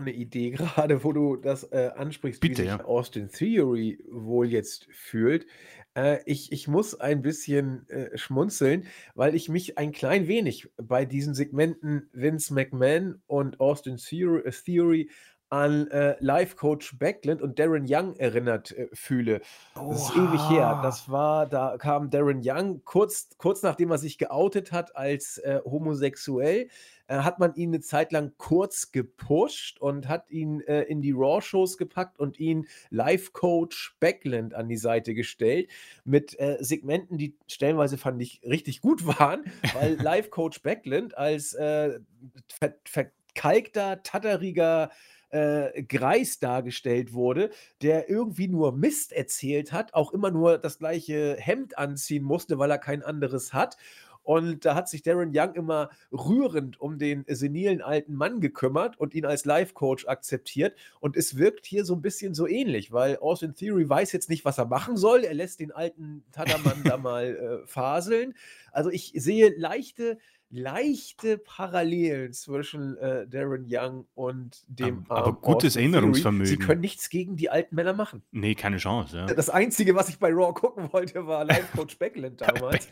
eine 0.00 0.12
Idee 0.12 0.50
gerade, 0.76 1.02
wo 1.04 1.12
du 1.12 1.36
das 1.36 1.64
äh, 1.64 1.90
ansprichst, 1.96 2.40
Bitte, 2.40 2.62
wie 2.62 2.68
sich 2.68 2.78
ja. 2.78 2.84
Austin 2.84 3.28
Theory 3.28 4.02
wohl 4.10 4.48
jetzt 4.48 4.86
fühlt. 4.92 5.46
Äh, 5.94 6.20
ich, 6.26 6.52
ich 6.52 6.68
muss 6.68 6.94
ein 6.94 7.22
bisschen 7.22 7.88
äh, 7.88 8.16
schmunzeln, 8.16 8.86
weil 9.14 9.34
ich 9.34 9.48
mich 9.48 9.78
ein 9.78 9.92
klein 9.92 10.28
wenig 10.28 10.68
bei 10.76 11.04
diesen 11.04 11.34
Segmenten 11.34 12.08
Vince 12.12 12.54
McMahon 12.54 13.22
und 13.26 13.60
Austin 13.60 13.96
Theory, 13.96 14.50
Theory 14.50 15.10
an 15.50 15.88
äh, 15.90 16.16
Life-Coach 16.20 16.98
Backlund 16.98 17.40
und 17.40 17.58
Darren 17.58 17.86
Young 17.88 18.16
erinnert 18.16 18.72
äh, 18.72 18.88
fühle. 18.92 19.40
Das 19.74 20.10
ist 20.10 20.16
ewig 20.16 20.50
her. 20.50 20.80
Das 20.82 21.10
war, 21.10 21.46
da 21.46 21.76
kam 21.78 22.10
Darren 22.10 22.42
Young 22.44 22.82
kurz, 22.84 23.30
kurz 23.38 23.62
nachdem 23.62 23.90
er 23.90 23.98
sich 23.98 24.18
geoutet 24.18 24.72
hat 24.72 24.96
als 24.96 25.38
äh, 25.38 25.60
homosexuell, 25.64 26.68
äh, 27.06 27.16
hat 27.18 27.38
man 27.38 27.54
ihn 27.54 27.70
eine 27.70 27.80
Zeit 27.80 28.12
lang 28.12 28.32
kurz 28.36 28.92
gepusht 28.92 29.80
und 29.80 30.08
hat 30.08 30.30
ihn 30.30 30.60
äh, 30.60 30.82
in 30.82 31.00
die 31.00 31.12
Raw-Shows 31.12 31.78
gepackt 31.78 32.18
und 32.18 32.38
ihn 32.38 32.66
Life-Coach 32.90 33.96
Backland 34.00 34.54
an 34.54 34.68
die 34.68 34.76
Seite 34.76 35.14
gestellt 35.14 35.70
mit 36.04 36.38
äh, 36.38 36.58
Segmenten, 36.60 37.16
die 37.16 37.36
stellenweise 37.46 37.96
fand 37.96 38.20
ich 38.20 38.42
richtig 38.44 38.82
gut 38.82 39.06
waren, 39.06 39.44
weil 39.72 39.94
Life-Coach 40.02 40.62
Backland 40.62 41.16
als 41.16 41.56
ver 41.58 41.94
verkalkter, 43.38 44.02
tatteriger 44.02 44.90
äh, 45.30 45.82
Greis 45.82 46.38
dargestellt 46.38 47.12
wurde, 47.12 47.50
der 47.82 48.08
irgendwie 48.08 48.48
nur 48.48 48.72
Mist 48.72 49.12
erzählt 49.12 49.72
hat, 49.72 49.94
auch 49.94 50.12
immer 50.12 50.30
nur 50.30 50.58
das 50.58 50.78
gleiche 50.78 51.36
Hemd 51.38 51.78
anziehen 51.78 52.24
musste, 52.24 52.58
weil 52.58 52.70
er 52.70 52.78
kein 52.78 53.02
anderes 53.02 53.52
hat. 53.52 53.76
Und 54.28 54.66
da 54.66 54.74
hat 54.74 54.90
sich 54.90 55.00
Darren 55.00 55.32
Young 55.34 55.54
immer 55.54 55.88
rührend 56.12 56.78
um 56.78 56.98
den 56.98 57.24
senilen 57.28 57.80
alten 57.80 58.14
Mann 58.14 58.40
gekümmert 58.42 59.00
und 59.00 59.14
ihn 59.14 59.24
als 59.24 59.46
Life-Coach 59.46 60.06
akzeptiert. 60.06 60.76
Und 61.00 61.16
es 61.16 61.38
wirkt 61.38 61.64
hier 61.64 61.86
so 61.86 61.94
ein 61.94 62.02
bisschen 62.02 62.34
so 62.34 62.46
ähnlich, 62.46 62.92
weil 62.92 63.16
Austin 63.20 63.54
Theory 63.54 63.88
weiß 63.88 64.12
jetzt 64.12 64.28
nicht, 64.28 64.44
was 64.44 64.58
er 64.58 64.66
machen 64.66 64.98
soll. 64.98 65.24
Er 65.24 65.32
lässt 65.32 65.60
den 65.60 65.72
alten 65.72 66.24
Tadamann 66.30 66.82
da 66.84 66.96
mal 66.98 67.24
äh, 67.24 67.66
faseln. 67.66 68.34
Also 68.70 68.90
ich 68.90 69.12
sehe 69.14 69.54
leichte 69.56 70.18
leichte 70.50 71.38
Parallelen 71.38 72.32
zwischen 72.32 72.96
äh, 72.98 73.26
Darren 73.26 73.66
Young 73.68 74.06
und 74.14 74.62
dem. 74.66 75.04
Aber, 75.08 75.26
aber 75.26 75.32
gutes 75.40 75.76
Erinnerungsvermögen. 75.76 76.46
Theory. 76.46 76.60
Sie 76.60 76.66
können 76.66 76.80
nichts 76.80 77.10
gegen 77.10 77.36
die 77.36 77.50
alten 77.50 77.74
Männer 77.74 77.92
machen. 77.92 78.22
Nee, 78.30 78.54
keine 78.54 78.78
Chance. 78.78 79.16
Ja. 79.16 79.26
Das 79.26 79.50
Einzige, 79.50 79.94
was 79.94 80.08
ich 80.08 80.18
bei 80.18 80.30
Raw 80.30 80.52
gucken 80.52 80.92
wollte, 80.92 81.26
war 81.26 81.44
Live 81.46 81.72
Coach 81.72 81.98
Backland 81.98 82.40
damals. 82.40 82.88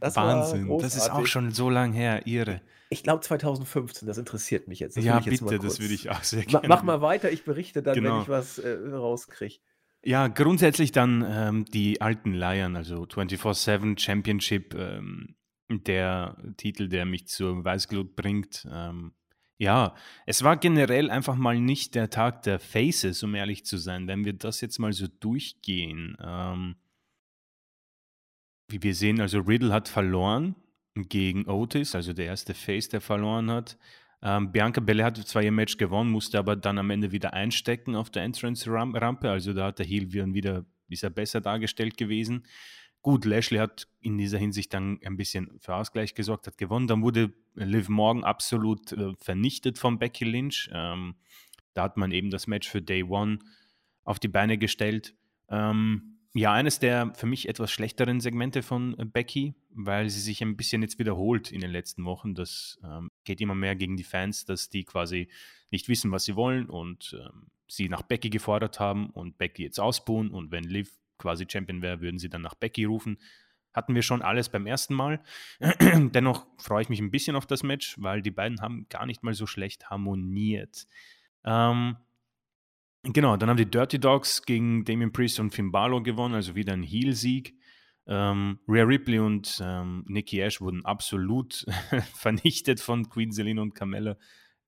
Das 0.00 0.16
Wahnsinn, 0.16 0.78
das 0.78 0.96
ist 0.96 1.10
auch 1.10 1.26
schon 1.26 1.50
so 1.50 1.70
lange 1.70 1.94
her, 1.94 2.26
ihre. 2.26 2.60
Ich 2.88 3.02
glaube 3.02 3.20
2015, 3.20 4.06
das 4.06 4.18
interessiert 4.18 4.68
mich 4.68 4.78
jetzt. 4.78 4.96
Das 4.96 5.04
ja, 5.04 5.18
jetzt 5.18 5.44
bitte, 5.44 5.58
das 5.58 5.80
würde 5.80 5.94
ich 5.94 6.10
auch 6.10 6.22
sehr 6.22 6.44
gerne. 6.44 6.68
Mach 6.68 6.82
mal 6.82 7.00
weiter, 7.00 7.32
ich 7.32 7.44
berichte 7.44 7.82
dann, 7.82 7.94
genau. 7.94 8.16
wenn 8.16 8.22
ich 8.22 8.28
was 8.28 8.58
äh, 8.58 8.70
rauskriege. 8.70 9.56
Ja, 10.04 10.28
grundsätzlich 10.28 10.92
dann 10.92 11.24
ähm, 11.28 11.64
die 11.64 12.00
alten 12.00 12.32
Lion, 12.32 12.76
also 12.76 13.02
24-7 13.02 13.98
Championship 13.98 14.74
ähm, 14.74 15.35
der 15.68 16.36
Titel, 16.56 16.88
der 16.88 17.04
mich 17.04 17.26
zur 17.28 17.64
Weißglut 17.64 18.16
bringt. 18.16 18.66
Ähm, 18.70 19.12
ja, 19.58 19.94
es 20.26 20.42
war 20.44 20.56
generell 20.56 21.10
einfach 21.10 21.36
mal 21.36 21.58
nicht 21.58 21.94
der 21.94 22.10
Tag 22.10 22.42
der 22.42 22.58
Faces, 22.58 23.22
um 23.22 23.34
ehrlich 23.34 23.64
zu 23.64 23.78
sein. 23.78 24.06
Wenn 24.06 24.24
wir 24.24 24.34
das 24.34 24.60
jetzt 24.60 24.78
mal 24.78 24.92
so 24.92 25.06
durchgehen, 25.08 26.16
ähm, 26.22 26.76
wie 28.68 28.82
wir 28.82 28.94
sehen, 28.94 29.20
also 29.20 29.40
Riddle 29.40 29.72
hat 29.72 29.88
verloren 29.88 30.56
gegen 30.94 31.48
Otis, 31.48 31.94
also 31.94 32.12
der 32.12 32.26
erste 32.26 32.54
Face, 32.54 32.88
der 32.88 33.00
verloren 33.00 33.50
hat. 33.50 33.78
Ähm, 34.22 34.50
Bianca 34.52 34.80
Belair 34.80 35.06
hat 35.06 35.16
zwar 35.18 35.42
ihr 35.42 35.52
Match 35.52 35.76
gewonnen, 35.76 36.10
musste 36.10 36.38
aber 36.38 36.56
dann 36.56 36.78
am 36.78 36.90
Ende 36.90 37.12
wieder 37.12 37.32
einstecken 37.34 37.94
auf 37.94 38.10
der 38.10 38.24
Entrance-Rampe, 38.24 39.30
also 39.30 39.52
da 39.52 39.66
hat 39.66 39.78
der 39.78 39.86
Heel 39.86 40.12
wieder, 40.12 40.64
ist 40.88 41.02
er 41.02 41.10
besser 41.10 41.40
dargestellt 41.40 41.96
gewesen. 41.96 42.44
Gut, 43.06 43.24
Lashley 43.24 43.58
hat 43.58 43.86
in 44.00 44.18
dieser 44.18 44.36
Hinsicht 44.36 44.74
dann 44.74 44.98
ein 45.04 45.16
bisschen 45.16 45.60
für 45.60 45.76
Ausgleich 45.76 46.16
gesorgt, 46.16 46.48
hat 46.48 46.58
gewonnen. 46.58 46.88
Dann 46.88 47.02
wurde 47.02 47.32
Liv 47.54 47.88
Morgan 47.88 48.24
absolut 48.24 48.90
äh, 48.90 49.14
vernichtet 49.20 49.78
von 49.78 50.00
Becky 50.00 50.24
Lynch. 50.24 50.68
Ähm, 50.72 51.14
da 51.72 51.84
hat 51.84 51.96
man 51.96 52.10
eben 52.10 52.30
das 52.30 52.48
Match 52.48 52.68
für 52.68 52.82
Day 52.82 53.04
One 53.04 53.38
auf 54.02 54.18
die 54.18 54.26
Beine 54.26 54.58
gestellt. 54.58 55.14
Ähm, 55.48 56.18
ja, 56.34 56.52
eines 56.52 56.80
der 56.80 57.14
für 57.14 57.26
mich 57.26 57.48
etwas 57.48 57.70
schlechteren 57.70 58.18
Segmente 58.18 58.64
von 58.64 58.98
äh, 58.98 59.04
Becky, 59.04 59.54
weil 59.70 60.10
sie 60.10 60.20
sich 60.20 60.42
ein 60.42 60.56
bisschen 60.56 60.82
jetzt 60.82 60.98
wiederholt 60.98 61.52
in 61.52 61.60
den 61.60 61.70
letzten 61.70 62.04
Wochen. 62.06 62.34
Das 62.34 62.76
ähm, 62.82 63.12
geht 63.22 63.40
immer 63.40 63.54
mehr 63.54 63.76
gegen 63.76 63.96
die 63.96 64.02
Fans, 64.02 64.46
dass 64.46 64.68
die 64.68 64.82
quasi 64.82 65.28
nicht 65.70 65.88
wissen, 65.88 66.10
was 66.10 66.24
sie 66.24 66.34
wollen 66.34 66.68
und 66.68 67.16
ähm, 67.24 67.52
sie 67.68 67.88
nach 67.88 68.02
Becky 68.02 68.30
gefordert 68.30 68.80
haben 68.80 69.10
und 69.10 69.38
Becky 69.38 69.62
jetzt 69.62 69.78
ausbuhen. 69.78 70.32
Und 70.32 70.50
wenn 70.50 70.64
Liv 70.64 70.90
quasi 71.18 71.46
Champion 71.48 71.82
wäre, 71.82 72.00
würden 72.00 72.18
sie 72.18 72.28
dann 72.28 72.42
nach 72.42 72.54
Becky 72.54 72.84
rufen. 72.84 73.18
Hatten 73.72 73.94
wir 73.94 74.02
schon 74.02 74.22
alles 74.22 74.48
beim 74.48 74.66
ersten 74.66 74.94
Mal. 74.94 75.22
Dennoch 75.60 76.46
freue 76.58 76.82
ich 76.82 76.88
mich 76.88 77.00
ein 77.00 77.10
bisschen 77.10 77.36
auf 77.36 77.46
das 77.46 77.62
Match, 77.62 77.96
weil 77.98 78.22
die 78.22 78.30
beiden 78.30 78.60
haben 78.60 78.86
gar 78.88 79.04
nicht 79.06 79.22
mal 79.22 79.34
so 79.34 79.46
schlecht 79.46 79.90
harmoniert. 79.90 80.86
Ähm, 81.44 81.96
genau, 83.02 83.36
dann 83.36 83.50
haben 83.50 83.58
die 83.58 83.70
Dirty 83.70 83.98
Dogs 83.98 84.42
gegen 84.42 84.84
Damien 84.84 85.12
Priest 85.12 85.40
und 85.40 85.50
Finn 85.50 85.72
Balor 85.72 86.02
gewonnen, 86.02 86.34
also 86.34 86.54
wieder 86.54 86.72
ein 86.72 86.82
Heel-Sieg. 86.82 87.54
Ähm, 88.08 88.60
Rhea 88.68 88.84
Ripley 88.84 89.18
und 89.18 89.60
ähm, 89.62 90.04
Nikki 90.06 90.40
Ash 90.40 90.60
wurden 90.60 90.84
absolut 90.84 91.66
vernichtet 92.14 92.80
von 92.80 93.08
Queen 93.08 93.32
Selina 93.32 93.62
und 93.62 93.74
Carmella. 93.74 94.16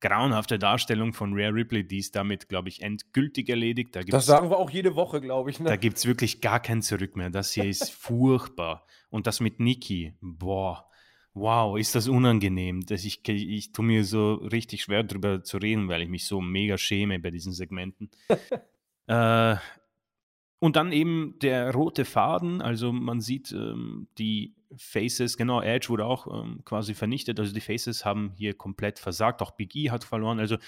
Grauenhafte 0.01 0.59
Darstellung 0.59 1.13
von 1.13 1.33
Rare 1.35 1.55
Ripley, 1.55 1.87
die 1.87 1.99
ist 1.99 2.15
damit, 2.15 2.49
glaube 2.49 2.69
ich, 2.69 2.83
endgültig 2.83 3.49
erledigt. 3.49 3.95
Da 3.97 4.03
das 4.03 4.27
sagen 4.27 4.51
wir 4.51 4.59
auch 4.59 4.71
jede 4.71 4.95
Woche, 4.95 5.21
glaube 5.21 5.51
ich. 5.51 5.61
Ne? 5.61 5.69
Da 5.69 5.77
gibt 5.77 5.99
es 5.99 6.07
wirklich 6.07 6.41
gar 6.41 6.61
kein 6.61 6.83
Zurück 6.83 7.17
mehr. 7.17 7.31
Das 7.31 7.53
hier 7.53 7.65
ist 7.65 7.91
furchtbar. 7.91 8.87
Und 9.11 9.27
das 9.27 9.41
mit 9.41 9.61
Niki, 9.61 10.15
boah, 10.21 10.89
wow, 11.35 11.79
ist 11.79 11.95
das 11.95 12.09
unangenehm. 12.09 12.85
Dass 12.87 13.05
ich, 13.05 13.27
ich, 13.29 13.49
ich 13.49 13.73
tue 13.73 13.85
mir 13.85 14.05
so 14.05 14.35
richtig 14.35 14.83
schwer 14.83 15.03
darüber 15.03 15.43
zu 15.43 15.59
reden, 15.59 15.89
weil 15.89 16.03
ich 16.03 16.09
mich 16.09 16.27
so 16.27 16.41
mega 16.41 16.79
schäme 16.79 17.19
bei 17.19 17.31
diesen 17.31 17.53
Segmenten. 17.53 18.11
äh, 19.07 19.57
und 20.61 20.77
dann 20.77 20.93
eben 20.93 21.39
der 21.41 21.73
rote 21.73 22.05
Faden, 22.05 22.61
also 22.61 22.93
man 22.93 23.21
sieht 23.21 23.53
ähm, 23.53 24.09
die 24.19 24.58
Faces, 24.77 25.37
genau, 25.37 25.63
Edge 25.63 25.89
wurde 25.89 26.05
auch 26.05 26.27
ähm, 26.27 26.61
quasi 26.65 26.95
vernichtet, 26.95 27.41
also 27.41 27.55
die 27.55 27.61
Faces 27.61 28.05
haben 28.05 28.33
hier 28.37 28.55
komplett 28.55 28.99
versagt, 28.99 29.41
auch 29.41 29.53
Big 29.53 29.75
E 29.75 29.91
hat 29.91 30.05
verloren, 30.05 30.39
also 30.41 30.59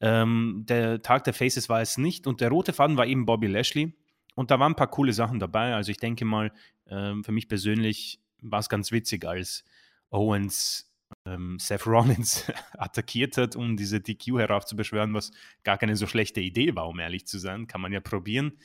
ähm, 0.00 0.64
der 0.66 1.02
Tag 1.02 1.24
der 1.24 1.34
Faces 1.34 1.68
war 1.68 1.80
es 1.80 1.98
nicht. 1.98 2.26
Und 2.26 2.40
der 2.40 2.48
rote 2.48 2.72
Faden 2.72 2.96
war 2.96 3.06
eben 3.06 3.26
Bobby 3.26 3.48
Lashley. 3.48 3.94
Und 4.34 4.50
da 4.50 4.58
waren 4.58 4.72
ein 4.72 4.76
paar 4.76 4.90
coole 4.90 5.12
Sachen 5.12 5.38
dabei, 5.38 5.74
also 5.74 5.90
ich 5.90 5.98
denke 5.98 6.24
mal, 6.24 6.52
ähm, 6.88 7.24
für 7.24 7.32
mich 7.32 7.48
persönlich 7.48 8.20
war 8.40 8.60
es 8.60 8.68
ganz 8.68 8.92
witzig, 8.92 9.26
als 9.26 9.64
Owens 10.10 10.90
ähm, 11.26 11.58
Seth 11.58 11.86
Rollins 11.86 12.50
attackiert 12.78 13.36
hat, 13.36 13.56
um 13.56 13.76
diese 13.76 14.00
DQ 14.00 14.38
heraufzubeschwören, 14.38 15.14
was 15.14 15.32
gar 15.64 15.78
keine 15.78 15.96
so 15.96 16.06
schlechte 16.06 16.40
Idee 16.40 16.74
war, 16.74 16.88
um 16.88 16.98
ehrlich 16.98 17.26
zu 17.26 17.38
sein, 17.38 17.66
kann 17.66 17.80
man 17.80 17.92
ja 17.92 18.00
probieren. 18.00 18.58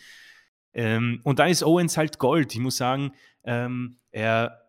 Ähm, 0.73 1.21
und 1.23 1.39
da 1.39 1.45
ist 1.47 1.63
Owens 1.63 1.97
halt 1.97 2.19
Gold. 2.19 2.53
Ich 2.53 2.59
muss 2.59 2.77
sagen, 2.77 3.13
ähm, 3.43 3.97
er, 4.11 4.64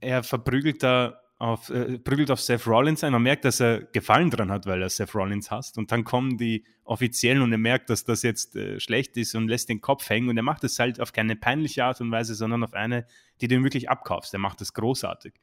er 0.00 0.22
verprügelt 0.22 0.82
da 0.82 1.20
auf, 1.38 1.68
äh, 1.68 1.98
prügelt 1.98 2.30
auf 2.30 2.40
Seth 2.40 2.66
Rollins 2.66 3.04
ein. 3.04 3.12
Man 3.12 3.22
merkt, 3.22 3.44
dass 3.44 3.60
er 3.60 3.82
Gefallen 3.82 4.30
dran 4.30 4.50
hat, 4.50 4.66
weil 4.66 4.80
er 4.80 4.88
Seth 4.88 5.14
Rollins 5.14 5.50
hasst. 5.50 5.76
Und 5.76 5.92
dann 5.92 6.04
kommen 6.04 6.38
die 6.38 6.64
Offiziellen 6.84 7.42
und 7.42 7.52
er 7.52 7.58
merkt, 7.58 7.90
dass 7.90 8.04
das 8.04 8.22
jetzt 8.22 8.56
äh, 8.56 8.80
schlecht 8.80 9.16
ist 9.16 9.34
und 9.34 9.48
lässt 9.48 9.68
den 9.68 9.80
Kopf 9.80 10.08
hängen. 10.08 10.28
Und 10.28 10.36
er 10.36 10.42
macht 10.42 10.64
es 10.64 10.78
halt 10.78 11.00
auf 11.00 11.12
keine 11.12 11.36
peinliche 11.36 11.84
Art 11.84 12.00
und 12.00 12.10
Weise, 12.10 12.34
sondern 12.34 12.64
auf 12.64 12.72
eine, 12.72 13.06
die 13.40 13.48
du 13.48 13.56
ihm 13.56 13.64
wirklich 13.64 13.90
abkaufst. 13.90 14.32
Er 14.32 14.40
macht 14.40 14.60
das 14.60 14.72
großartig. 14.72 15.34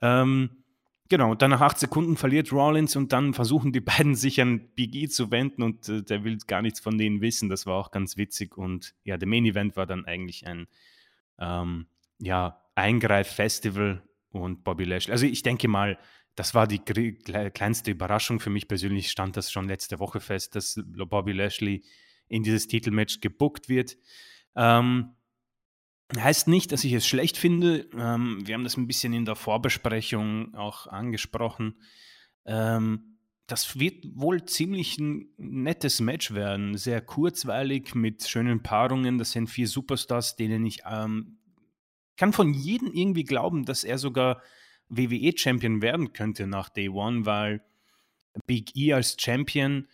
Ähm, 0.00 0.50
Genau, 1.10 1.34
dann 1.34 1.50
nach 1.50 1.60
acht 1.60 1.80
Sekunden 1.80 2.16
verliert 2.16 2.52
Rollins 2.52 2.94
und 2.94 3.12
dann 3.12 3.34
versuchen 3.34 3.72
die 3.72 3.80
beiden 3.80 4.14
sich 4.14 4.40
an 4.40 4.68
Big 4.76 4.94
E 4.94 5.08
zu 5.08 5.32
wenden 5.32 5.64
und 5.64 5.88
äh, 5.88 6.04
der 6.04 6.22
will 6.22 6.38
gar 6.46 6.62
nichts 6.62 6.78
von 6.78 6.98
denen 6.98 7.20
wissen. 7.20 7.48
Das 7.48 7.66
war 7.66 7.74
auch 7.74 7.90
ganz 7.90 8.16
witzig 8.16 8.56
und 8.56 8.94
ja, 9.02 9.16
der 9.16 9.26
Main 9.26 9.44
Event 9.44 9.76
war 9.76 9.86
dann 9.86 10.04
eigentlich 10.04 10.46
ein 10.46 10.68
ähm, 11.40 11.86
ja, 12.20 12.59
Eingreif-Festival 12.74 14.02
und 14.30 14.64
Bobby 14.64 14.84
Lashley. 14.84 15.12
Also 15.12 15.26
ich 15.26 15.42
denke 15.42 15.68
mal, 15.68 15.98
das 16.36 16.54
war 16.54 16.66
die 16.66 16.78
kleinste 16.78 17.90
Überraschung 17.90 18.40
für 18.40 18.50
mich 18.50 18.68
persönlich. 18.68 19.10
Stand 19.10 19.36
das 19.36 19.50
schon 19.50 19.68
letzte 19.68 19.98
Woche 19.98 20.20
fest, 20.20 20.54
dass 20.54 20.80
Bobby 20.86 21.32
Lashley 21.32 21.84
in 22.28 22.42
dieses 22.42 22.68
Titelmatch 22.68 23.20
gebuckt 23.20 23.68
wird. 23.68 23.98
Ähm, 24.54 25.14
Heißt 26.16 26.48
nicht, 26.48 26.72
dass 26.72 26.82
ich 26.82 26.92
es 26.92 27.06
schlecht 27.06 27.36
finde. 27.36 27.88
Ähm, 27.96 28.44
wir 28.44 28.54
haben 28.54 28.64
das 28.64 28.76
ein 28.76 28.88
bisschen 28.88 29.12
in 29.12 29.24
der 29.24 29.36
Vorbesprechung 29.36 30.54
auch 30.54 30.86
angesprochen. 30.88 31.76
Ähm, 32.44 33.18
das 33.46 33.78
wird 33.78 34.06
wohl 34.14 34.44
ziemlich 34.44 34.98
ein 34.98 35.28
nettes 35.36 36.00
Match 36.00 36.32
werden. 36.32 36.76
Sehr 36.76 37.00
kurzweilig 37.00 37.94
mit 37.94 38.26
schönen 38.26 38.62
Paarungen. 38.62 39.18
Das 39.18 39.32
sind 39.32 39.48
vier 39.48 39.68
Superstars, 39.68 40.36
denen 40.36 40.66
ich 40.66 40.80
ähm, 40.88 41.38
kann 42.20 42.34
von 42.34 42.52
jedem 42.52 42.92
irgendwie 42.92 43.24
glauben, 43.24 43.64
dass 43.64 43.82
er 43.82 43.96
sogar 43.96 44.42
WWE-Champion 44.90 45.80
werden 45.80 46.12
könnte 46.12 46.46
nach 46.46 46.68
Day 46.68 46.90
One, 46.90 47.24
weil 47.24 47.64
Big 48.46 48.76
E 48.76 48.92
als 48.92 49.16
Champion 49.18 49.88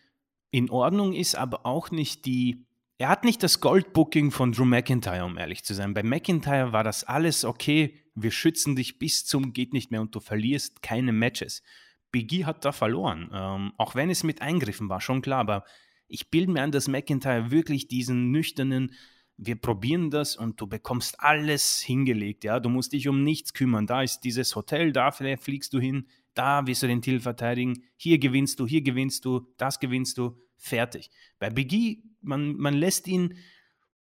in 0.51 0.69
Ordnung 0.69 1.13
ist, 1.13 1.37
aber 1.37 1.65
auch 1.65 1.93
nicht 1.93 2.27
die 2.27 2.67
er 2.99 3.11
hat 3.11 3.25
nicht 3.25 3.45
das 3.45 3.61
Goldbooking 3.61 4.33
von 4.33 4.51
Drew 4.51 4.65
McIntyre, 4.65 5.25
um 5.25 5.39
ehrlich 5.39 5.63
zu 5.63 5.73
sein. 5.73 5.95
Bei 5.95 6.03
McIntyre 6.03 6.73
war 6.73 6.83
das 6.83 7.05
alles 7.05 7.45
okay. 7.45 7.95
Wir 8.15 8.33
schützen 8.33 8.75
dich 8.75 8.99
bis 8.99 9.25
zum 9.25 9.53
geht 9.53 9.73
nicht 9.73 9.93
mehr 9.93 10.01
und 10.01 10.15
du 10.15 10.19
verlierst 10.19 10.83
keine 10.83 11.13
Matches. 11.13 11.63
Biggie 12.11 12.45
hat 12.45 12.65
da 12.65 12.73
verloren, 12.73 13.31
ähm, 13.33 13.73
auch 13.77 13.95
wenn 13.95 14.11
es 14.11 14.25
mit 14.25 14.43
Eingriffen 14.43 14.89
war, 14.89 15.01
schon 15.01 15.23
klar. 15.23 15.41
Aber 15.41 15.65
ich 16.09 16.31
bilde 16.31 16.51
mir 16.51 16.63
an, 16.63 16.73
dass 16.73 16.89
McIntyre 16.89 17.53
wirklich 17.53 17.87
diesen 17.87 18.33
nüchternen, 18.33 18.95
wir 19.39 19.57
probieren 19.57 20.11
das 20.11 20.37
und 20.37 20.61
du 20.61 20.67
bekommst 20.67 21.21
alles 21.21 21.81
hingelegt. 21.81 22.45
Ja, 22.45 22.59
du 22.59 22.69
musst 22.69 22.93
dich 22.93 23.07
um 23.09 23.23
nichts 23.23 23.53
kümmern. 23.53 23.87
Da 23.87 24.03
ist 24.03 24.21
dieses 24.21 24.57
Hotel, 24.57 24.93
da 24.93 25.11
fliegst 25.11 25.73
du 25.73 25.79
hin, 25.79 26.07
da 26.35 26.67
wirst 26.67 26.83
du 26.83 26.87
den 26.87 27.03
Titel 27.03 27.21
verteidigen. 27.21 27.85
Hier 27.97 28.19
gewinnst 28.19 28.61
du, 28.61 28.67
hier 28.67 28.83
gewinnst 28.83 29.25
du, 29.25 29.47
das 29.59 29.79
gewinnst 29.79 30.19
du 30.19 30.39
fertig. 30.57 31.11
Bei 31.39 31.51
Biggie, 31.51 32.03
man, 32.21 32.57
man 32.57 32.75
lässt 32.75 33.07
ihn 33.09 33.37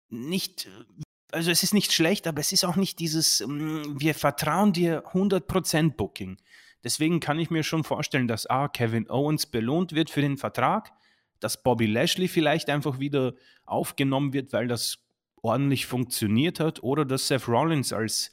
nicht, 0.09 0.69
also 1.31 1.51
es 1.51 1.63
ist 1.63 1.75
nicht 1.75 1.93
schlecht, 1.93 2.27
aber 2.27 2.41
es 2.41 2.53
ist 2.53 2.65
auch 2.65 2.77
nicht 2.77 2.99
dieses, 2.99 3.45
mm, 3.47 4.01
wir 4.01 4.15
vertrauen 4.15 4.73
dir 4.73 5.05
100% 5.13 5.97
Booking. 5.97 6.39
Deswegen 6.85 7.21
kann 7.21 7.39
ich 7.39 7.51
mir 7.51 7.65
schon 7.65 7.85
vorstellen, 7.85 8.29
dass 8.29 8.47
A, 8.47 8.69
Kevin 8.69 9.11
Owens 9.11 9.47
belohnt 9.47 9.93
wird 9.93 10.09
für 10.11 10.23
den 10.23 10.39
Vertrag, 10.39 10.93
dass 11.41 11.63
Bobby 11.63 11.87
Lashley 11.87 12.29
vielleicht 12.29 12.71
einfach 12.71 12.99
wieder 12.99 13.35
aufgenommen 13.65 14.33
wird, 14.33 14.53
weil 14.53 14.69
das 14.69 15.08
ordentlich 15.43 15.87
funktioniert 15.87 16.61
hat, 16.61 16.83
oder 16.83 17.05
dass 17.05 17.29
Seth 17.29 17.49
Rollins 17.49 17.93
als 17.93 18.33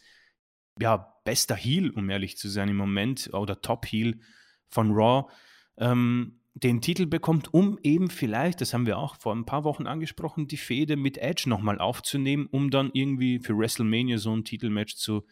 ja, 0.80 1.14
bester 1.24 1.56
Heel, 1.56 1.90
um 1.92 2.10
ehrlich 2.10 2.38
zu 2.38 2.50
sein, 2.50 2.70
im 2.70 2.78
Moment, 2.78 3.30
oder 3.34 3.62
Top 3.62 3.86
Heel 3.86 4.20
von 4.68 4.92
Raw, 4.92 5.32
ähm, 5.78 6.40
den 6.54 6.80
Titel 6.80 7.06
bekommt, 7.06 7.54
um 7.54 7.78
eben 7.84 8.10
vielleicht, 8.10 8.62
das 8.62 8.74
haben 8.74 8.86
wir 8.86 8.98
auch 8.98 9.18
vor 9.18 9.36
ein 9.36 9.46
paar 9.46 9.66
Wochen 9.66 9.88
angesprochen, 9.88 10.48
die 10.48 10.58
Fehde 10.58 10.96
mit 10.96 11.18
Edge 11.18 11.50
nochmal 11.50 11.80
aufzunehmen, 11.80 12.48
um 12.50 12.72
dann 12.72 12.92
irgendwie 12.94 13.40
für 13.40 13.58
WrestleMania 13.58 14.18
so 14.18 14.34
ein 14.34 14.46
Titelmatch 14.46 14.96
zu 14.96 15.26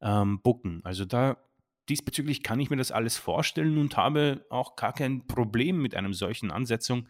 ähm, 0.00 0.40
booken. 0.42 0.80
Also 0.84 1.04
da 1.04 1.38
diesbezüglich 1.88 2.44
kann 2.44 2.60
ich 2.60 2.70
mir 2.70 2.76
das 2.76 2.92
alles 2.92 3.18
vorstellen 3.18 3.78
und 3.78 3.96
habe 3.96 4.46
auch 4.48 4.76
gar 4.76 4.92
kein 4.92 5.26
Problem 5.26 5.82
mit 5.82 5.96
einem 5.96 6.14
solchen 6.14 6.52
Ansetzung. 6.52 7.08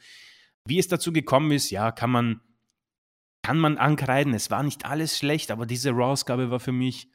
Wie 0.65 0.79
es 0.79 0.89
dazu 0.89 1.13
gekommen 1.13 1.53
ist, 1.53 1.71
ja, 1.71 1.93
kann 1.93 2.11
man, 2.11 2.41
kann 3.43 3.59
man 3.59 3.79
ankreiden. 3.79 4.35
Es 4.35 4.51
war 4.51 4.63
nicht 4.63 4.85
alles 4.85 5.19
schlecht, 5.19 5.51
aber 5.51 5.67
diese 5.67 5.91
Raw-Ausgabe 5.91 6.51
war 6.51 6.61
für 6.61 6.73
mich 6.73 7.09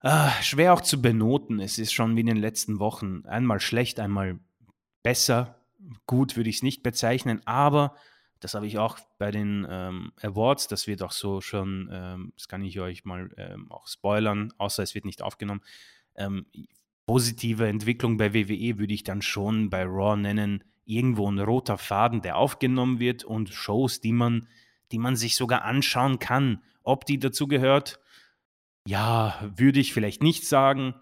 ah, 0.00 0.30
schwer 0.42 0.72
auch 0.72 0.80
zu 0.80 1.02
benoten. 1.02 1.60
Es 1.60 1.78
ist 1.78 1.92
schon 1.92 2.16
wie 2.16 2.20
in 2.20 2.26
den 2.26 2.36
letzten 2.36 2.78
Wochen 2.78 3.24
einmal 3.26 3.60
schlecht, 3.60 4.00
einmal 4.00 4.38
besser. 5.02 5.60
Gut 6.06 6.36
würde 6.36 6.50
ich 6.50 6.56
es 6.56 6.62
nicht 6.62 6.82
bezeichnen, 6.82 7.40
aber 7.44 7.94
das 8.40 8.54
habe 8.54 8.66
ich 8.66 8.78
auch 8.78 8.98
bei 9.18 9.30
den 9.30 9.66
ähm, 9.68 10.12
Awards, 10.22 10.68
das 10.68 10.86
wird 10.86 11.02
auch 11.02 11.12
so 11.12 11.40
schon, 11.40 11.88
ähm, 11.90 12.32
das 12.36 12.48
kann 12.48 12.62
ich 12.64 12.78
euch 12.78 13.04
mal 13.04 13.30
ähm, 13.36 13.70
auch 13.70 13.88
spoilern, 13.88 14.52
außer 14.58 14.82
es 14.82 14.94
wird 14.94 15.04
nicht 15.04 15.22
aufgenommen. 15.22 15.62
Ähm, 16.14 16.46
positive 17.06 17.66
Entwicklung 17.66 18.16
bei 18.16 18.34
WWE 18.34 18.78
würde 18.78 18.94
ich 18.94 19.02
dann 19.02 19.22
schon 19.22 19.70
bei 19.70 19.84
Raw 19.84 20.16
nennen, 20.16 20.62
irgendwo 20.84 21.30
ein 21.30 21.38
roter 21.38 21.78
Faden, 21.78 22.22
der 22.22 22.36
aufgenommen 22.36 23.00
wird 23.00 23.24
und 23.24 23.50
Shows, 23.50 24.00
die 24.00 24.12
man, 24.12 24.46
die 24.92 24.98
man 24.98 25.16
sich 25.16 25.36
sogar 25.36 25.64
anschauen 25.64 26.18
kann. 26.18 26.62
Ob 26.82 27.04
die 27.04 27.18
dazu 27.18 27.46
gehört, 27.46 28.00
ja, 28.86 29.38
würde 29.56 29.80
ich 29.80 29.92
vielleicht 29.92 30.22
nicht 30.22 30.46
sagen, 30.46 30.94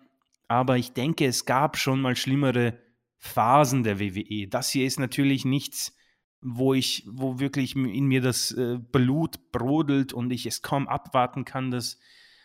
aber 0.48 0.76
ich 0.76 0.92
denke, 0.92 1.26
es 1.26 1.44
gab 1.44 1.76
schon 1.76 2.00
mal 2.00 2.16
schlimmere 2.16 2.78
Phasen 3.18 3.82
der 3.82 4.00
WWE. 4.00 4.48
Das 4.48 4.70
hier 4.70 4.86
ist 4.86 4.98
natürlich 4.98 5.44
nichts, 5.44 5.96
wo 6.40 6.74
ich, 6.74 7.04
wo 7.08 7.38
wirklich 7.38 7.74
in 7.74 8.06
mir 8.06 8.20
das 8.20 8.52
äh, 8.52 8.78
Blut 8.78 9.52
brodelt 9.52 10.12
und 10.12 10.30
ich 10.32 10.46
es 10.46 10.62
kaum 10.62 10.86
abwarten 10.88 11.44
kann, 11.44 11.70
dass 11.70 11.98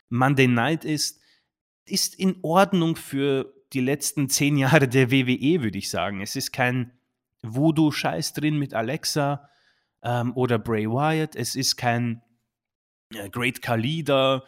Monday 0.09 0.47
Night 0.47 0.85
ist, 0.85 1.21
ist 1.85 2.15
in 2.15 2.37
Ordnung 2.41 2.95
für 2.95 3.53
die 3.73 3.81
letzten 3.81 4.29
zehn 4.29 4.57
Jahre 4.57 4.87
der 4.87 5.11
WWE, 5.11 5.63
würde 5.63 5.77
ich 5.77 5.89
sagen. 5.89 6.21
Es 6.21 6.35
ist 6.35 6.51
kein 6.51 6.91
Voodoo-Scheiß 7.43 8.33
drin 8.33 8.57
mit 8.57 8.73
Alexa 8.73 9.49
ähm, 10.03 10.33
oder 10.35 10.59
Bray 10.59 10.87
Wyatt. 10.87 11.35
Es 11.35 11.55
ist 11.55 11.75
kein 11.77 12.21
äh, 13.13 13.29
Great 13.29 13.61
Khalida. 13.61 14.43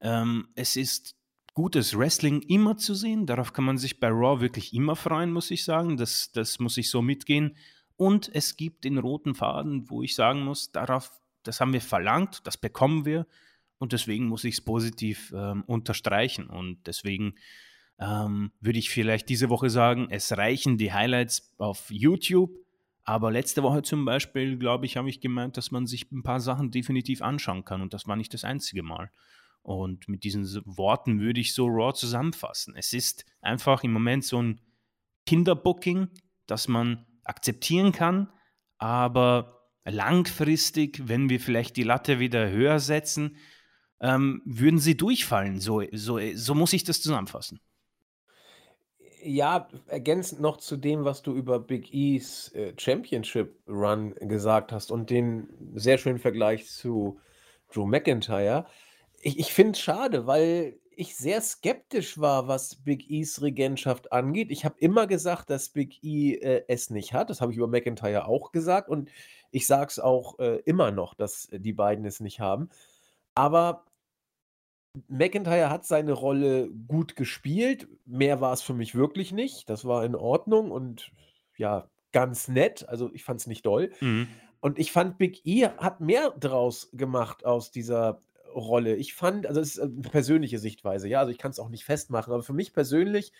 Ähm, 0.00 0.48
es 0.54 0.76
ist 0.76 1.16
gutes 1.54 1.98
Wrestling 1.98 2.42
immer 2.42 2.76
zu 2.76 2.94
sehen. 2.94 3.26
Darauf 3.26 3.52
kann 3.52 3.64
man 3.64 3.78
sich 3.78 3.98
bei 3.98 4.08
Raw 4.08 4.40
wirklich 4.40 4.72
immer 4.72 4.96
freuen, 4.96 5.32
muss 5.32 5.50
ich 5.50 5.64
sagen. 5.64 5.96
Das, 5.96 6.30
das 6.32 6.58
muss 6.60 6.76
ich 6.76 6.90
so 6.90 7.02
mitgehen. 7.02 7.56
Und 7.96 8.30
es 8.32 8.56
gibt 8.56 8.84
den 8.84 8.98
roten 8.98 9.34
Faden, 9.34 9.90
wo 9.90 10.02
ich 10.02 10.14
sagen 10.14 10.44
muss, 10.44 10.70
darauf, 10.70 11.10
das 11.42 11.60
haben 11.60 11.72
wir 11.72 11.80
verlangt, 11.80 12.46
das 12.46 12.56
bekommen 12.56 13.04
wir. 13.04 13.26
Und 13.78 13.92
deswegen 13.92 14.26
muss 14.26 14.44
ich 14.44 14.54
es 14.54 14.60
positiv 14.60 15.32
ähm, 15.36 15.64
unterstreichen. 15.66 16.46
Und 16.46 16.86
deswegen 16.86 17.34
ähm, 17.98 18.52
würde 18.60 18.78
ich 18.78 18.90
vielleicht 18.90 19.28
diese 19.28 19.50
Woche 19.50 19.70
sagen, 19.70 20.06
es 20.10 20.36
reichen 20.36 20.78
die 20.78 20.92
Highlights 20.92 21.54
auf 21.58 21.90
YouTube. 21.90 22.52
Aber 23.08 23.30
letzte 23.30 23.62
Woche 23.62 23.80
zum 23.80 24.04
Beispiel, 24.04 24.58
glaube 24.58 24.84
ich, 24.84 24.98
habe 24.98 25.08
ich 25.08 25.22
gemeint, 25.22 25.56
dass 25.56 25.70
man 25.70 25.86
sich 25.86 26.12
ein 26.12 26.22
paar 26.22 26.40
Sachen 26.40 26.70
definitiv 26.70 27.22
anschauen 27.22 27.64
kann. 27.64 27.80
Und 27.80 27.94
das 27.94 28.06
war 28.06 28.16
nicht 28.16 28.34
das 28.34 28.44
einzige 28.44 28.82
Mal. 28.82 29.10
Und 29.62 30.10
mit 30.10 30.24
diesen 30.24 30.44
Worten 30.66 31.18
würde 31.18 31.40
ich 31.40 31.54
so 31.54 31.68
Raw 31.68 31.94
zusammenfassen. 31.94 32.74
Es 32.76 32.92
ist 32.92 33.24
einfach 33.40 33.82
im 33.82 33.94
Moment 33.94 34.26
so 34.26 34.42
ein 34.42 34.60
Kinderbooking, 35.24 36.08
das 36.46 36.68
man 36.68 37.06
akzeptieren 37.24 37.92
kann, 37.92 38.30
aber 38.76 39.70
langfristig, 39.86 41.08
wenn 41.08 41.30
wir 41.30 41.40
vielleicht 41.40 41.78
die 41.78 41.84
Latte 41.84 42.18
wieder 42.18 42.50
höher 42.50 42.78
setzen, 42.78 43.38
ähm, 44.00 44.42
würden 44.44 44.80
sie 44.80 44.98
durchfallen. 44.98 45.60
So, 45.60 45.82
so, 45.92 46.20
so 46.34 46.54
muss 46.54 46.74
ich 46.74 46.84
das 46.84 47.00
zusammenfassen. 47.00 47.58
Ja, 49.22 49.68
ergänzend 49.86 50.40
noch 50.40 50.58
zu 50.58 50.76
dem, 50.76 51.04
was 51.04 51.22
du 51.22 51.34
über 51.34 51.58
Big 51.58 51.92
E's 51.92 52.52
äh, 52.54 52.72
Championship 52.76 53.56
Run 53.66 54.14
gesagt 54.20 54.72
hast 54.72 54.92
und 54.92 55.10
den 55.10 55.48
sehr 55.74 55.98
schönen 55.98 56.18
Vergleich 56.18 56.68
zu 56.68 57.18
Drew 57.72 57.86
McIntyre. 57.86 58.66
Ich, 59.20 59.38
ich 59.38 59.52
finde 59.52 59.72
es 59.72 59.80
schade, 59.80 60.26
weil 60.26 60.78
ich 60.94 61.16
sehr 61.16 61.40
skeptisch 61.40 62.18
war, 62.18 62.48
was 62.48 62.76
Big 62.76 63.08
E's 63.10 63.40
Regentschaft 63.40 64.12
angeht. 64.12 64.50
Ich 64.50 64.64
habe 64.64 64.74
immer 64.78 65.06
gesagt, 65.06 65.48
dass 65.50 65.68
Big 65.68 66.02
E 66.02 66.34
äh, 66.34 66.64
es 66.68 66.90
nicht 66.90 67.12
hat. 67.12 67.30
Das 67.30 67.40
habe 67.40 67.52
ich 67.52 67.58
über 67.58 67.68
McIntyre 67.68 68.26
auch 68.26 68.52
gesagt 68.52 68.88
und 68.88 69.10
ich 69.50 69.66
sage 69.66 69.88
es 69.90 69.98
auch 69.98 70.38
äh, 70.38 70.56
immer 70.64 70.90
noch, 70.90 71.14
dass 71.14 71.48
die 71.52 71.72
beiden 71.72 72.04
es 72.04 72.20
nicht 72.20 72.40
haben. 72.40 72.68
Aber 73.34 73.84
McIntyre 75.08 75.70
hat 75.70 75.84
seine 75.84 76.12
Rolle 76.12 76.70
gut 76.88 77.16
gespielt. 77.16 77.88
Mehr 78.06 78.40
war 78.40 78.52
es 78.52 78.62
für 78.62 78.74
mich 78.74 78.94
wirklich 78.94 79.32
nicht. 79.32 79.68
Das 79.70 79.84
war 79.84 80.04
in 80.04 80.14
Ordnung 80.14 80.70
und 80.70 81.12
ja, 81.56 81.88
ganz 82.12 82.48
nett. 82.48 82.88
Also 82.88 83.10
ich 83.12 83.24
fand 83.24 83.40
es 83.40 83.46
nicht 83.46 83.66
doll. 83.66 83.92
Mhm. 84.00 84.28
Und 84.60 84.78
ich 84.78 84.90
fand, 84.90 85.18
Big 85.18 85.46
E 85.46 85.68
hat 85.68 86.00
mehr 86.00 86.30
draus 86.30 86.90
gemacht 86.92 87.44
aus 87.44 87.70
dieser 87.70 88.20
Rolle. 88.54 88.96
Ich 88.96 89.14
fand, 89.14 89.46
also 89.46 89.60
es 89.60 89.76
ist 89.76 89.80
eine 89.80 90.00
persönliche 90.00 90.58
Sichtweise, 90.58 91.08
ja, 91.08 91.20
also 91.20 91.30
ich 91.30 91.38
kann 91.38 91.50
es 91.50 91.60
auch 91.60 91.68
nicht 91.68 91.84
festmachen, 91.84 92.32
aber 92.32 92.42
für 92.42 92.52
mich 92.52 92.72
persönlich 92.72 93.32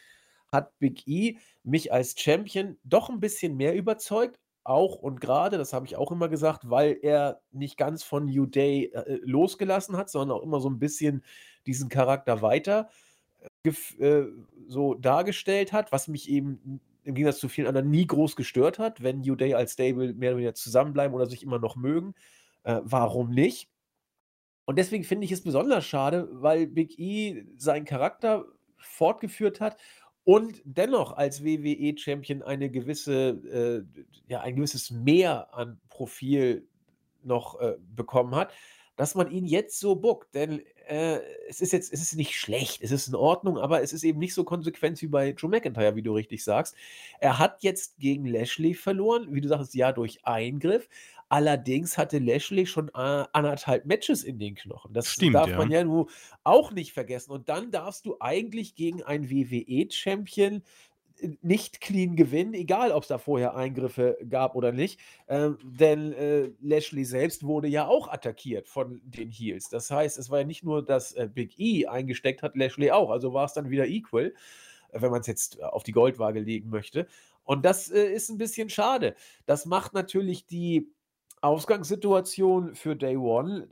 hat 0.53 0.79
Big 0.79 1.07
E 1.09 1.39
mich 1.63 1.93
als 1.93 2.19
Champion 2.19 2.79
doch 2.85 3.11
ein 3.11 3.21
bisschen 3.21 3.57
mehr 3.57 3.75
überzeugt, 3.75 4.39
auch 4.69 4.97
und 4.97 5.21
gerade, 5.21 5.59
das 5.59 5.73
habe 5.73 5.87
ich 5.87 5.97
auch 5.97 6.13
immer 6.13 6.29
gesagt, 6.29 6.71
weil 6.71 6.99
er 7.03 7.41
nicht 7.53 7.77
ganz 7.77 8.03
von 8.03 8.27
New 8.27 8.47
Day 8.47 8.87
äh, 8.93 9.19
losgelassen 9.23 9.97
hat, 9.97 10.11
sondern 10.11 10.37
auch 10.37 10.43
immer 10.43 10.61
so 10.61 10.69
ein 10.69 10.79
bisschen 10.79 11.25
diesen 11.67 11.89
Charakter 11.89 12.43
weiter 12.43 12.89
äh, 13.65 14.23
so 14.67 14.95
dargestellt 14.95 15.73
hat, 15.73 15.93
was 15.93 16.09
mich 16.09 16.29
eben 16.29 16.81
im 17.05 17.15
Gegensatz 17.15 17.41
zu 17.41 17.49
vielen 17.49 17.67
anderen 17.67 17.91
nie 17.91 18.07
groß 18.07 18.37
gestört 18.37 18.79
hat, 18.79 19.03
wenn 19.03 19.21
New 19.21 19.35
Day 19.35 19.55
als 19.55 19.73
Stable 19.73 20.13
mehr 20.15 20.31
oder 20.31 20.39
weniger 20.39 20.55
zusammenbleiben 20.55 21.15
oder 21.15 21.27
sich 21.27 21.43
immer 21.43 21.59
noch 21.59 21.77
mögen. 21.77 22.15
Äh, 22.65 22.81
warum 22.83 23.31
nicht? 23.31 23.71
Und 24.67 24.79
deswegen 24.79 25.05
finde 25.05 25.25
ich 25.25 25.33
es 25.33 25.43
besonders 25.43 25.87
schade, 25.87 26.29
weil 26.31 26.67
Big 26.67 26.99
E 26.99 27.47
seinen 27.57 27.87
Charakter 27.87 28.45
fortgeführt 28.77 29.61
hat 29.61 29.79
und 30.29 30.61
dennoch 30.67 31.17
als 31.17 31.43
WWE-Champion 31.43 32.43
eine 32.43 32.69
gewisse, 32.69 33.87
äh, 33.91 34.03
ja, 34.31 34.43
ein 34.43 34.57
gewisses 34.57 34.91
Mehr 34.91 35.55
an 35.55 35.81
Profil 35.89 36.69
noch 37.23 37.59
äh, 37.59 37.77
bekommen 37.97 38.35
hat, 38.35 38.53
dass 38.97 39.15
man 39.15 39.31
ihn 39.31 39.47
jetzt 39.47 39.81
so 39.81 39.97
buckt. 39.97 40.35
Denn 40.35 40.61
äh, 40.87 41.21
es 41.49 41.63
ist 41.63 41.73
jetzt, 41.73 41.91
es 41.95 42.03
ist 42.03 42.15
nicht 42.15 42.39
schlecht, 42.39 42.83
es 42.83 42.91
ist 42.91 43.09
in 43.09 43.15
Ordnung, 43.15 43.57
aber 43.57 43.83
es 43.83 43.95
ist 43.95 44.05
eben 44.05 44.19
nicht 44.19 44.35
so 44.35 44.45
konsequent 44.45 45.01
wie 45.01 45.07
bei 45.07 45.33
Drew 45.33 45.49
McIntyre, 45.49 45.97
wie 45.97 46.03
du 46.03 46.13
richtig 46.13 46.45
sagst. 46.45 46.77
Er 47.21 47.39
hat 47.39 47.63
jetzt 47.63 47.99
gegen 47.99 48.27
Lashley 48.27 48.75
verloren, 48.75 49.29
wie 49.33 49.41
du 49.41 49.49
sagst, 49.49 49.75
ja, 49.75 49.93
durch 49.93 50.27
Eingriff. 50.27 50.91
Allerdings 51.29 51.99
hatte 51.99 52.19
Lashley 52.19 52.67
schon 52.67 52.89
äh, 52.89 53.25
anderthalb 53.33 53.85
Matches 53.85 54.25
in 54.25 54.39
den 54.39 54.55
Knochen. 54.55 54.95
Das 54.95 55.09
Stimmt, 55.09 55.35
darf 55.35 55.49
ja. 55.49 55.59
man 55.59 55.71
ja 55.71 55.85
nur 55.85 56.09
auch 56.43 56.73
nicht 56.73 56.93
vergessen. 56.93 57.33
Und 57.33 57.49
dann 57.49 57.71
darfst 57.71 58.07
du 58.07 58.17
eigentlich 58.19 58.75
gegen 58.75 59.03
einen 59.03 59.29
WWE-Champion 59.29 60.63
äh, 61.21 61.29
nicht 61.43 61.83
clean 61.83 62.17
gewinnen, 62.17 62.55
egal 62.55 62.93
ob 62.93 63.03
es 63.03 63.09
da 63.09 63.19
vorher 63.19 63.55
Eingriffe 63.55 64.17
gab 64.31 64.55
oder 64.55 64.73
nicht. 64.73 65.01
Ähm, 65.29 65.59
denn 65.63 66.13
äh, 66.15 66.51
Lashley 66.63 67.05
selbst 67.05 67.45
wurde 67.45 67.69
ja 67.69 67.87
auch 67.87 68.09
attackiert 68.09 68.67
von 68.67 69.03
den 69.05 69.31
Heels. 69.31 69.69
Das 69.69 69.91
heißt, 69.91 70.17
es 70.19 70.31
war 70.31 70.41
ja 70.41 70.47
nicht 70.47 70.65
nur, 70.65 70.83
dass 70.83 71.13
äh, 71.13 71.29
Big 71.33 71.59
E 71.59 71.87
eingesteckt 71.87 72.43
hat, 72.43 72.57
Lashley 72.57 72.91
auch. 72.91 73.11
Also 73.11 73.35
war 73.35 73.45
es 73.45 73.53
dann 73.53 73.69
wieder 73.69 73.87
equal, 73.87 74.33
äh, 74.93 75.03
wenn 75.03 75.11
man 75.11 75.21
es 75.21 75.27
jetzt 75.27 75.63
auf 75.63 75.83
die 75.83 75.93
Goldwaage 75.93 76.41
legen 76.41 76.71
möchte. 76.71 77.07
Und 77.45 77.67
das 77.67 77.91
äh, 77.91 78.13
ist 78.13 78.31
ein 78.31 78.39
bisschen 78.39 78.71
schade. 78.71 79.15
Das 79.45 79.67
macht 79.67 79.93
natürlich 79.93 80.47
die 80.47 80.91
Ausgangssituation 81.43 82.75
für 82.75 82.97
Day 82.97 83.17
One 83.17 83.69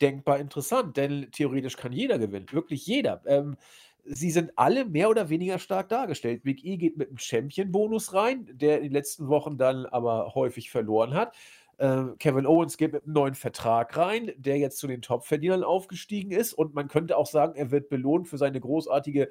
denkbar 0.00 0.38
interessant, 0.38 0.96
denn 0.96 1.28
theoretisch 1.30 1.76
kann 1.76 1.92
jeder 1.92 2.18
gewinnen, 2.18 2.46
wirklich 2.50 2.86
jeder. 2.86 3.22
Ähm, 3.26 3.56
sie 4.04 4.30
sind 4.30 4.52
alle 4.56 4.84
mehr 4.84 5.08
oder 5.08 5.28
weniger 5.28 5.58
stark 5.58 5.88
dargestellt. 5.88 6.42
Big 6.42 6.64
E 6.64 6.76
geht 6.76 6.96
mit 6.96 7.08
einem 7.08 7.18
Champion-Bonus 7.18 8.12
rein, 8.14 8.48
der 8.52 8.78
in 8.78 8.84
den 8.84 8.92
letzten 8.92 9.28
Wochen 9.28 9.58
dann 9.58 9.86
aber 9.86 10.34
häufig 10.34 10.70
verloren 10.70 11.14
hat. 11.14 11.34
Ähm, 11.78 12.16
Kevin 12.18 12.46
Owens 12.46 12.76
geht 12.76 12.92
mit 12.92 13.04
einem 13.04 13.14
neuen 13.14 13.34
Vertrag 13.34 13.96
rein, 13.96 14.32
der 14.36 14.58
jetzt 14.58 14.78
zu 14.78 14.86
den 14.86 15.02
Top-Verdienern 15.02 15.64
aufgestiegen 15.64 16.32
ist. 16.32 16.52
Und 16.52 16.74
man 16.74 16.88
könnte 16.88 17.16
auch 17.16 17.26
sagen, 17.26 17.54
er 17.54 17.70
wird 17.70 17.88
belohnt 17.88 18.28
für 18.28 18.38
seine 18.38 18.60
großartige 18.60 19.30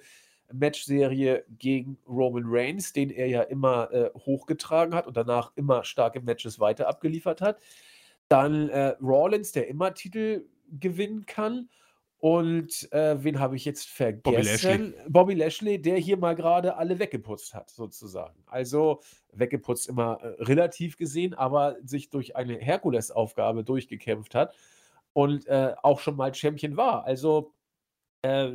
Matchserie 0.54 1.44
gegen 1.58 1.98
Roman 2.08 2.44
Reigns, 2.46 2.94
den 2.94 3.10
er 3.10 3.28
ja 3.28 3.42
immer 3.42 3.92
äh, 3.92 4.10
hochgetragen 4.26 4.94
hat 4.94 5.08
und 5.08 5.18
danach 5.18 5.52
immer 5.56 5.84
starke 5.84 6.22
Matches 6.22 6.60
weiter 6.60 6.88
abgeliefert 6.88 7.42
hat. 7.42 7.60
Dann 8.28 8.70
äh, 8.70 8.96
Rawlins, 9.02 9.52
der 9.52 9.68
immer 9.68 9.94
Titel 9.94 10.46
gewinnen 10.80 11.26
kann. 11.26 11.70
Und 12.18 12.92
äh, 12.94 13.24
wen 13.24 13.40
habe 13.40 13.56
ich 13.56 13.66
jetzt 13.66 13.90
vergessen? 13.90 14.22
Bobby 14.22 14.42
Lashley. 14.44 14.94
Bobby 15.10 15.34
Lashley, 15.34 15.82
der 15.82 15.98
hier 15.98 16.18
mal 16.18 16.36
gerade 16.36 16.78
alle 16.78 17.00
weggeputzt 17.00 17.56
hat, 17.56 17.72
sozusagen. 17.72 18.44
Also 18.46 19.02
weggeputzt 19.34 19.90
immer 19.90 20.20
äh, 20.22 20.44
relativ 20.44 20.98
gesehen, 20.98 21.34
aber 21.34 21.78
sich 21.84 22.12
durch 22.12 22.36
eine 22.36 22.58
Herkulesaufgabe 22.58 23.64
durchgekämpft 23.64 24.36
hat 24.36 24.54
und 25.14 25.48
äh, 25.48 25.74
auch 25.82 26.00
schon 26.00 26.16
mal 26.16 26.34
Champion 26.34 26.78
war. 26.78 27.06
Also 27.06 27.54
äh, 28.22 28.52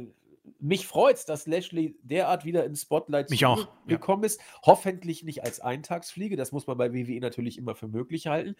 mich 0.60 0.86
freut 0.86 1.16
es, 1.16 1.24
dass 1.24 1.46
Lashley 1.46 1.96
derart 2.02 2.44
wieder 2.44 2.64
ins 2.64 2.82
Spotlight 2.82 3.30
auch, 3.44 3.68
gekommen 3.86 4.22
ja. 4.22 4.26
ist. 4.26 4.40
Hoffentlich 4.62 5.22
nicht 5.22 5.44
als 5.44 5.60
Eintagsfliege, 5.60 6.36
das 6.36 6.52
muss 6.52 6.66
man 6.66 6.78
bei 6.78 6.92
WWE 6.92 7.20
natürlich 7.20 7.58
immer 7.58 7.74
für 7.74 7.88
möglich 7.88 8.26
halten. 8.26 8.56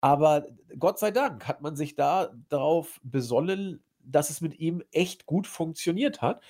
Aber 0.00 0.46
Gott 0.78 0.98
sei 0.98 1.10
Dank 1.10 1.46
hat 1.46 1.60
man 1.60 1.76
sich 1.76 1.94
da 1.94 2.32
darauf 2.48 3.00
besonnen, 3.02 3.82
dass 4.02 4.30
es 4.30 4.40
mit 4.40 4.58
ihm 4.58 4.82
echt 4.92 5.26
gut 5.26 5.46
funktioniert 5.46 6.22
hat. 6.22 6.42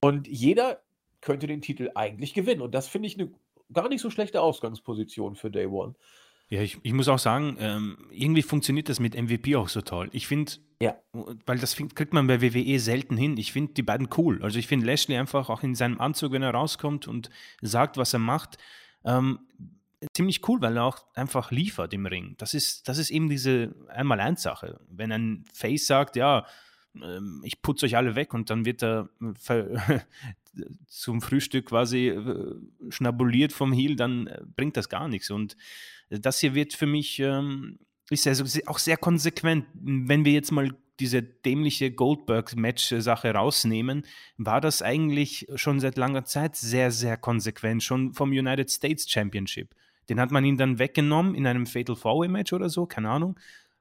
Und 0.00 0.28
jeder 0.28 0.82
könnte 1.20 1.46
den 1.46 1.62
Titel 1.62 1.90
eigentlich 1.94 2.34
gewinnen. 2.34 2.62
Und 2.62 2.74
das 2.74 2.88
finde 2.88 3.08
ich 3.08 3.18
eine 3.18 3.30
gar 3.72 3.88
nicht 3.88 4.00
so 4.00 4.10
schlechte 4.10 4.42
Ausgangsposition 4.42 5.36
für 5.36 5.50
Day 5.50 5.66
One. 5.66 5.94
Ja, 6.50 6.60
ich, 6.62 6.78
ich 6.82 6.92
muss 6.92 7.06
auch 7.06 7.20
sagen, 7.20 7.56
ähm, 7.60 7.96
irgendwie 8.10 8.42
funktioniert 8.42 8.88
das 8.88 8.98
mit 8.98 9.14
MVP 9.14 9.54
auch 9.54 9.68
so 9.68 9.82
toll. 9.82 10.08
Ich 10.12 10.26
finde, 10.26 10.52
ja. 10.82 10.96
weil 11.46 11.58
das 11.58 11.76
kriegt 11.76 12.12
man 12.12 12.26
bei 12.26 12.42
WWE 12.42 12.80
selten 12.80 13.16
hin. 13.16 13.36
Ich 13.36 13.52
finde 13.52 13.74
die 13.74 13.82
beiden 13.82 14.08
cool. 14.18 14.42
Also 14.42 14.58
ich 14.58 14.66
finde 14.66 14.86
Lashley 14.86 15.16
einfach 15.16 15.48
auch 15.48 15.62
in 15.62 15.76
seinem 15.76 16.00
Anzug, 16.00 16.32
wenn 16.32 16.42
er 16.42 16.50
rauskommt 16.50 17.06
und 17.06 17.30
sagt, 17.62 17.96
was 17.98 18.12
er 18.14 18.18
macht, 18.18 18.58
ähm, 19.04 19.38
ziemlich 20.12 20.48
cool, 20.48 20.60
weil 20.60 20.76
er 20.76 20.84
auch 20.84 21.04
einfach 21.14 21.52
liefert 21.52 21.94
im 21.94 22.06
Ring. 22.06 22.34
Das 22.38 22.52
ist, 22.52 22.88
das 22.88 22.98
ist 22.98 23.10
eben 23.10 23.28
diese 23.28 23.72
Einmal-Eins-Sache. 23.88 24.80
Wenn 24.88 25.12
ein 25.12 25.44
Face 25.54 25.86
sagt, 25.86 26.16
ja, 26.16 26.46
ähm, 27.00 27.42
ich 27.44 27.62
putze 27.62 27.86
euch 27.86 27.96
alle 27.96 28.16
weg 28.16 28.34
und 28.34 28.50
dann 28.50 28.64
wird 28.64 28.82
er 28.82 29.08
zum 30.86 31.20
Frühstück 31.20 31.66
quasi 31.66 32.08
äh, 32.08 32.54
schnabuliert 32.88 33.52
vom 33.52 33.72
Heel, 33.72 33.96
dann 33.96 34.26
äh, 34.26 34.40
bringt 34.56 34.76
das 34.76 34.88
gar 34.88 35.08
nichts. 35.08 35.30
Und 35.30 35.56
das 36.08 36.40
hier 36.40 36.54
wird 36.54 36.74
für 36.74 36.86
mich, 36.86 37.18
ähm, 37.20 37.78
ist 38.10 38.26
also 38.26 38.44
auch 38.66 38.78
sehr 38.78 38.96
konsequent. 38.96 39.66
Wenn 39.74 40.24
wir 40.24 40.32
jetzt 40.32 40.50
mal 40.50 40.74
diese 40.98 41.22
dämliche 41.22 41.90
Goldberg-Match-Sache 41.90 43.32
rausnehmen, 43.32 44.04
war 44.36 44.60
das 44.60 44.82
eigentlich 44.82 45.46
schon 45.54 45.80
seit 45.80 45.96
langer 45.96 46.24
Zeit 46.24 46.56
sehr, 46.56 46.90
sehr 46.90 47.16
konsequent, 47.16 47.82
schon 47.82 48.12
vom 48.12 48.30
United 48.30 48.70
States 48.70 49.10
Championship. 49.10 49.74
Den 50.08 50.20
hat 50.20 50.30
man 50.30 50.44
ihn 50.44 50.58
dann 50.58 50.78
weggenommen 50.78 51.34
in 51.34 51.46
einem 51.46 51.66
Fatal 51.66 51.96
Four-Way-Match 51.96 52.52
oder 52.52 52.68
so, 52.68 52.84
keine 52.84 53.10
Ahnung. 53.10 53.38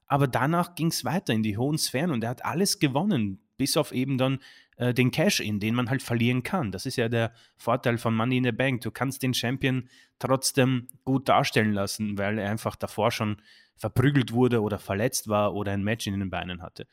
Aber 0.07 0.27
danach 0.27 0.75
ging 0.75 0.87
es 0.87 1.03
weiter 1.03 1.33
in 1.33 1.43
die 1.43 1.57
hohen 1.57 1.77
Sphären 1.77 2.11
und 2.11 2.23
er 2.23 2.29
hat 2.31 2.45
alles 2.45 2.79
gewonnen, 2.79 3.39
bis 3.57 3.77
auf 3.77 3.91
eben 3.91 4.17
dann 4.17 4.39
äh, 4.79 4.93
den 4.93 5.11
Cash-In, 5.11 5.59
den 5.59 5.75
man 5.75 5.89
halt 5.89 6.01
verlieren 6.01 6.41
kann. 6.41 6.71
Das 6.71 6.85
ist 6.85 6.95
ja 6.95 7.09
der 7.09 7.33
Vorteil 7.57 7.97
von 7.97 8.15
Money 8.15 8.37
in 8.37 8.45
the 8.45 8.51
Bank. 8.53 8.81
Du 8.81 8.91
kannst 8.91 9.21
den 9.21 9.33
Champion 9.33 9.89
trotzdem 10.19 10.87
gut 11.03 11.27
darstellen 11.27 11.73
lassen, 11.73 12.17
weil 12.17 12.39
er 12.39 12.49
einfach 12.49 12.77
davor 12.77 13.11
schon 13.11 13.41
verprügelt 13.75 14.31
wurde 14.31 14.61
oder 14.61 14.79
verletzt 14.79 15.27
war 15.27 15.53
oder 15.53 15.73
ein 15.73 15.83
Match 15.83 16.07
in 16.07 16.17
den 16.17 16.29
Beinen 16.29 16.61
hatte. 16.61 16.87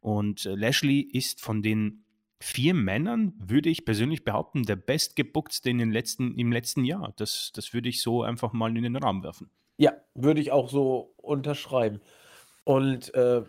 Und 0.00 0.46
äh, 0.46 0.54
Lashley 0.56 1.00
ist 1.00 1.40
von 1.40 1.62
den 1.62 2.04
vier 2.40 2.74
Männern, 2.74 3.34
würde 3.38 3.68
ich 3.68 3.84
persönlich 3.84 4.24
behaupten, 4.24 4.64
der 4.64 4.76
bestgebucktste 4.76 5.70
in 5.70 5.78
den 5.78 5.92
letzten, 5.92 6.36
im 6.36 6.50
letzten 6.50 6.84
Jahr. 6.84 7.12
Das, 7.16 7.52
das 7.54 7.72
würde 7.72 7.88
ich 7.88 8.02
so 8.02 8.24
einfach 8.24 8.52
mal 8.52 8.76
in 8.76 8.82
den 8.82 8.96
Raum 8.96 9.22
werfen. 9.22 9.50
Ja, 9.76 9.92
würde 10.14 10.40
ich 10.40 10.50
auch 10.50 10.68
so 10.68 11.14
unterschreiben. 11.16 12.00
Und 12.64 13.14
äh, 13.14 13.42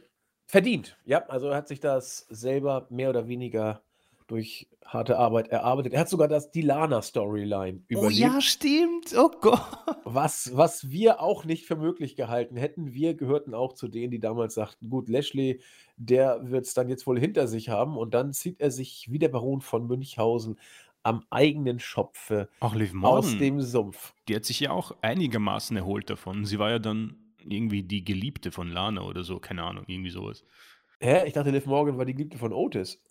Verdient, 0.50 0.98
ja. 1.06 1.24
Also 1.28 1.50
er 1.50 1.58
hat 1.58 1.68
sich 1.68 1.80
das 1.80 2.26
selber 2.32 2.88
mehr 2.90 3.12
oder 3.12 3.28
weniger 3.28 3.84
durch 4.26 4.68
harte 4.84 5.20
Arbeit 5.20 5.50
erarbeitet. 5.50 5.94
Er 5.94 6.00
hat 6.00 6.10
sogar 6.10 6.28
das 6.28 6.50
die 6.50 6.64
Lana-Storyline 6.64 7.84
Oh 7.94 8.10
ja, 8.10 8.42
stimmt. 8.42 9.14
Oh 9.16 9.30
Gott. 9.42 9.62
Was, 10.06 10.58
was 10.58 10.90
wir 10.90 11.22
auch 11.22 11.46
nicht 11.46 11.68
für 11.68 11.76
möglich 11.76 12.16
gehalten 12.16 12.58
hätten. 12.58 12.96
Wir 12.96 13.14
gehörten 13.14 13.54
auch 13.54 13.74
zu 13.74 13.88
denen, 13.88 14.10
die 14.10 14.20
damals 14.20 14.56
sagten: 14.56 14.90
Gut, 14.90 15.08
Lashley, 15.08 15.62
der 15.98 16.40
wird 16.50 16.66
es 16.66 16.74
dann 16.74 16.90
jetzt 16.90 17.06
wohl 17.06 17.20
hinter 17.20 17.48
sich 17.48 17.70
haben. 17.70 17.96
Und 17.96 18.16
dann 18.16 18.34
zieht 18.34 18.60
er 18.60 18.72
sich 18.72 19.06
wie 19.12 19.20
der 19.20 19.30
Baron 19.30 19.62
von 19.62 19.86
Münchhausen 19.86 20.58
am 21.04 21.24
eigenen 21.30 21.78
Schopfe 21.78 22.50
Liv 22.74 22.94
aus 23.04 23.38
dem 23.38 23.62
Sumpf. 23.62 24.16
die 24.28 24.36
hat 24.36 24.46
sich 24.46 24.62
ja 24.62 24.72
auch 24.72 24.96
einigermaßen 25.02 25.78
erholt 25.78 26.10
davon. 26.10 26.44
Sie 26.46 26.58
war 26.58 26.72
ja 26.72 26.80
dann 26.80 27.29
irgendwie 27.46 27.84
die 27.84 28.04
Geliebte 28.04 28.52
von 28.52 28.72
Lana 28.72 29.02
oder 29.02 29.24
so, 29.24 29.40
keine 29.40 29.64
Ahnung, 29.64 29.84
irgendwie 29.88 30.10
sowas. 30.10 30.44
Hä? 31.00 31.26
Ich 31.28 31.34
dachte, 31.34 31.52
Liv 31.52 31.66
Morgan 31.66 31.98
war 31.98 32.06
die 32.06 32.14
Geliebte 32.14 32.38
von 32.38 32.54
Otis. 32.54 33.02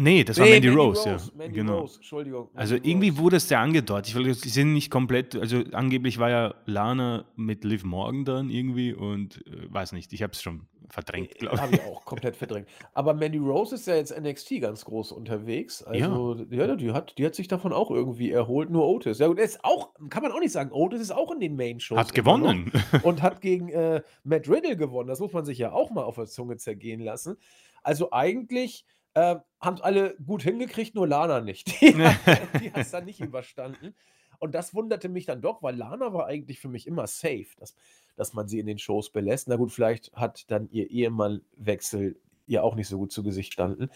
Nee, 0.00 0.24
das 0.24 0.38
war 0.38 0.46
Nee, 0.46 0.54
Mandy, 0.54 0.68
Rose, 0.68 1.08
ja. 1.08 1.16
Mandy 1.36 1.54
genau. 1.54 1.80
Rose, 1.80 1.96
Entschuldigung. 1.96 2.48
Also 2.54 2.74
Mandy 2.74 2.90
irgendwie 2.90 3.08
Rose. 3.10 3.20
wurde 3.20 3.36
es 3.36 3.48
ja 3.48 3.62
angedeutet. 3.62 4.08
Ich 4.08 4.14
will, 4.16 4.34
sie 4.34 4.48
sind 4.48 4.72
nicht 4.72 4.90
komplett, 4.90 5.36
also 5.36 5.62
angeblich 5.72 6.18
war 6.18 6.30
ja 6.30 6.54
Lana 6.66 7.26
mit 7.36 7.62
Liv 7.62 7.84
Morgan 7.84 8.24
dann 8.24 8.50
irgendwie 8.50 8.92
und 8.92 9.46
äh, 9.46 9.72
weiß 9.72 9.92
nicht, 9.92 10.12
ich 10.12 10.22
habe 10.22 10.32
es 10.32 10.42
schon 10.42 10.66
verdrängt, 10.88 11.36
glaube 11.38 11.60
Habe 11.60 11.76
ich 11.76 11.82
auch 11.82 12.04
komplett 12.04 12.36
verdrängt. 12.36 12.68
Aber 12.92 13.14
Mandy 13.14 13.38
Rose 13.38 13.76
ist 13.76 13.86
ja 13.86 13.94
jetzt 13.94 14.18
NXT 14.18 14.60
ganz 14.60 14.84
groß 14.84 15.12
unterwegs. 15.12 15.84
Ja. 15.92 16.08
Also, 16.08 16.44
ja, 16.50 16.74
die, 16.74 16.92
hat, 16.92 17.16
die 17.18 17.24
hat 17.24 17.34
sich 17.34 17.48
davon 17.48 17.72
auch 17.72 17.90
irgendwie 17.90 18.30
erholt. 18.30 18.70
Nur 18.70 18.86
Otis. 18.86 19.18
Ja, 19.18 19.28
gut, 19.28 19.38
er 19.38 19.44
ist 19.44 19.64
auch, 19.64 19.90
kann 20.10 20.22
man 20.22 20.32
auch 20.32 20.40
nicht 20.40 20.52
sagen. 20.52 20.72
Otis 20.72 21.00
ist 21.00 21.12
auch 21.12 21.30
in 21.32 21.40
den 21.40 21.56
Main-Shows. 21.56 21.98
Hat 21.98 22.14
gewonnen. 22.14 22.72
Und 23.02 23.22
hat 23.22 23.40
gegen 23.40 23.68
äh, 23.68 24.02
Matt 24.24 24.48
Riddle 24.48 24.76
gewonnen. 24.76 25.08
Das 25.08 25.20
muss 25.20 25.32
man 25.32 25.44
sich 25.44 25.58
ja 25.58 25.72
auch 25.72 25.90
mal 25.90 26.02
auf 26.02 26.16
der 26.16 26.26
Zunge 26.26 26.56
zergehen 26.56 27.00
lassen. 27.00 27.36
Also 27.82 28.12
eigentlich 28.12 28.86
äh, 29.14 29.36
haben 29.60 29.76
es 29.76 29.80
alle 29.80 30.16
gut 30.24 30.42
hingekriegt, 30.42 30.94
nur 30.94 31.08
Lana 31.08 31.40
nicht. 31.40 31.68
Die 31.80 31.94
hat 32.72 32.76
es 32.76 32.90
dann 32.90 33.04
nicht 33.04 33.20
überstanden. 33.20 33.94
Und 34.38 34.54
das 34.54 34.74
wunderte 34.74 35.08
mich 35.08 35.26
dann 35.26 35.40
doch, 35.40 35.62
weil 35.62 35.76
Lana 35.76 36.12
war 36.12 36.26
eigentlich 36.26 36.60
für 36.60 36.68
mich 36.68 36.86
immer 36.86 37.06
safe, 37.06 37.46
dass, 37.56 37.74
dass 38.16 38.34
man 38.34 38.48
sie 38.48 38.58
in 38.58 38.66
den 38.66 38.78
Shows 38.78 39.10
belässt. 39.10 39.48
Na 39.48 39.56
gut, 39.56 39.72
vielleicht 39.72 40.12
hat 40.12 40.50
dann 40.50 40.68
ihr 40.70 40.90
Ehemannwechsel 40.90 42.20
ihr 42.46 42.62
auch 42.62 42.74
nicht 42.74 42.88
so 42.88 42.98
gut 42.98 43.12
zu 43.12 43.22
Gesicht 43.22 43.52
standen. 43.52 43.90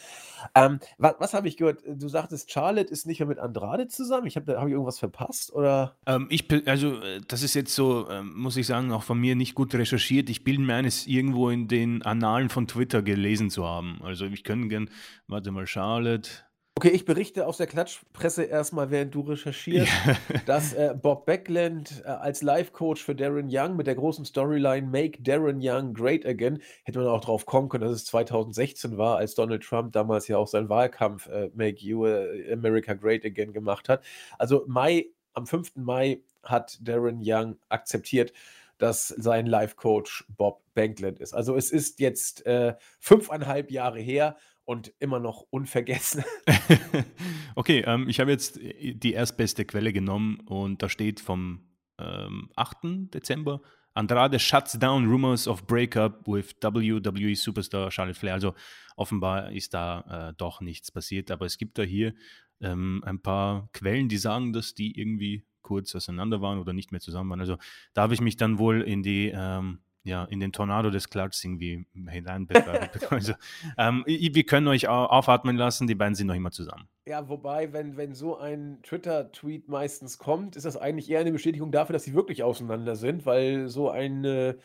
Ähm, 0.55 0.78
was 0.96 1.16
was 1.18 1.34
habe 1.34 1.49
ich 1.49 1.57
gehört? 1.57 1.82
Du 1.86 2.09
sagtest, 2.09 2.51
Charlotte 2.51 2.90
ist 2.90 3.07
nicht 3.07 3.20
mehr 3.20 3.28
mit 3.28 3.38
Andrade 3.38 3.88
zusammen. 3.88 4.26
Ich 4.26 4.36
habe 4.36 4.59
hab 4.59 4.66
ich 4.66 4.72
irgendwas 4.72 4.99
verpasst? 4.99 5.53
Oder? 5.53 5.96
Ähm, 6.07 6.26
ich, 6.30 6.46
also, 6.66 7.01
äh, 7.01 7.20
das 7.26 7.42
ist 7.42 7.55
jetzt 7.55 7.74
so, 7.74 8.09
ähm, 8.11 8.32
muss 8.34 8.57
ich 8.57 8.66
sagen, 8.66 8.92
auch 8.92 9.03
von 9.03 9.18
mir 9.18 9.34
nicht 9.34 9.55
gut 9.55 9.74
recherchiert. 9.74 10.30
Ich 10.30 10.44
bilde 10.44 10.62
mir 10.62 10.74
ein, 10.74 10.84
es 10.84 11.07
irgendwo 11.07 11.51
in 11.51 11.68
den 11.68 12.03
Annalen 12.03 12.49
von 12.49 12.66
Twitter 12.66 13.03
gelesen 13.03 13.51
zu 13.51 13.66
haben. 13.66 14.01
Also, 14.03 14.26
ich 14.26 14.44
könnte 14.44 14.68
gern, 14.68 14.90
warte 15.26 15.51
mal, 15.51 15.66
Charlotte. 15.66 16.30
Okay, 16.79 16.91
ich 16.91 17.05
berichte 17.05 17.45
aus 17.45 17.57
der 17.57 17.66
Klatschpresse 17.66 18.45
erstmal, 18.45 18.93
während 18.93 19.12
du 19.12 19.22
recherchierst, 19.22 19.91
dass 20.47 20.74
äh, 20.74 20.95
Bob 20.95 21.26
Beckland 21.26 22.05
äh, 22.05 22.09
als 22.09 22.41
Life-Coach 22.41 23.03
für 23.03 23.16
Darren 23.16 23.49
Young 23.51 23.74
mit 23.74 23.89
der 23.89 23.97
großen 23.97 24.24
Storyline 24.24 24.87
Make 24.87 25.20
Darren 25.20 25.59
Young 25.61 25.93
Great 25.93 26.24
Again, 26.24 26.62
hätte 26.85 27.01
man 27.01 27.09
auch 27.09 27.20
drauf 27.20 27.47
kommen 27.47 27.68
können, 27.68 27.83
dass 27.83 27.95
es 27.95 28.05
2016 28.05 28.97
war, 28.97 29.16
als 29.16 29.35
Donald 29.35 29.64
Trump 29.64 29.93
damals 29.93 30.29
ja 30.29 30.39
auch 30.39 30.47
seinen 30.47 30.68
Wahlkampf 30.68 31.26
äh, 31.26 31.51
Make 31.53 31.81
You 31.81 32.07
äh, 32.07 32.53
America 32.53 32.95
Great 32.95 33.24
Again 33.24 33.53
gemacht 33.53 33.89
hat. 33.89 34.05
Also 34.39 34.62
Mai, 34.68 35.07
am 35.33 35.49
5. 35.49 35.74
Mai 35.74 36.22
hat 36.45 36.79
Darren 36.81 37.18
Young 37.24 37.57
akzeptiert, 37.68 38.33
dass 38.79 39.09
sein 39.09 39.47
Life-Coach 39.47 40.26
Bob 40.37 40.62
Beckland 40.74 41.18
ist. 41.18 41.35
Also 41.35 41.57
es 41.57 41.72
ist 41.72 41.99
jetzt 41.99 42.47
äh, 42.47 42.76
fünfeinhalb 43.01 43.72
Jahre 43.72 43.99
her 43.99 44.37
und 44.69 44.93
immer 44.99 45.19
noch 45.19 45.47
unvergessen. 45.49 46.23
okay, 47.55 47.83
ähm, 47.87 48.07
ich 48.07 48.21
habe 48.21 48.31
jetzt 48.31 48.61
äh, 48.61 48.95
die 48.95 49.14
erstbeste 49.14 49.64
Quelle 49.64 49.95
genommen 49.95 50.41
und 50.41 50.83
da 50.83 50.91
steht 50.91 51.21
vom 51.21 51.62
ähm, 51.99 52.51
8. 52.55 53.14
Dezember. 53.14 53.62
Andrade 53.95 54.39
shuts 54.39 54.79
down 54.79 55.07
rumors 55.07 55.49
of 55.49 55.66
breakup 55.66 56.29
with 56.29 56.55
WWE 56.61 57.35
Superstar 57.35 57.91
Charlotte 57.91 58.19
Flair. 58.19 58.35
Also 58.35 58.55
offenbar 58.95 59.53
ist 59.53 59.73
da 59.73 60.29
äh, 60.29 60.35
doch 60.37 60.61
nichts 60.61 60.93
passiert, 60.93 61.31
aber 61.31 61.47
es 61.47 61.57
gibt 61.57 61.79
da 61.79 61.83
hier 61.83 62.12
ähm, 62.61 63.03
ein 63.07 63.23
paar 63.23 63.71
Quellen, 63.73 64.11
die 64.11 64.19
sagen, 64.19 64.53
dass 64.53 64.75
die 64.75 65.01
irgendwie 65.01 65.47
kurz 65.62 65.95
auseinander 65.95 66.43
waren 66.43 66.59
oder 66.59 66.75
nicht 66.75 66.93
mehr 66.93 67.01
zusammen 67.01 67.31
waren. 67.31 67.41
Also 67.41 67.57
da 67.95 68.03
habe 68.03 68.12
ich 68.12 68.21
mich 68.21 68.37
dann 68.37 68.59
wohl 68.59 68.83
in 68.83 69.03
die 69.03 69.33
ähm, 69.35 69.79
ja, 70.09 70.25
in 70.25 70.41
den 70.41 70.53
Tornado 70.53 70.91
des 70.91 71.11
Klatschs 71.11 71.45
irgendwie 71.45 71.87
hineinbefördert. 72.09 73.13
also, 73.13 73.35
ähm, 73.77 74.03
wir 74.07 74.45
können 74.45 74.67
euch 74.69 74.89
au- 74.89 75.07
aufatmen 75.07 75.57
lassen, 75.57 75.87
die 75.87 75.95
beiden 75.95 76.15
sind 76.15 76.27
noch 76.27 76.35
immer 76.35 76.51
zusammen. 76.51 76.89
Ja, 77.07 77.29
wobei, 77.29 77.73
wenn, 77.73 77.97
wenn 77.97 78.15
so 78.15 78.37
ein 78.37 78.81
Twitter-Tweet 78.83 79.69
meistens 79.69 80.19
kommt, 80.19 80.57
ist 80.57 80.67
das 80.67 80.77
eigentlich 80.77 81.09
eher 81.09 81.21
eine 81.21 81.33
Bestätigung 81.33 81.71
dafür, 81.71 81.93
dass 81.93 82.05
sie 82.05 82.15
wirklich 82.15 82.43
auseinander 82.43 82.97
sind, 82.97 83.25
weil 83.25 83.69
so 83.69 83.91
eine 83.91 84.59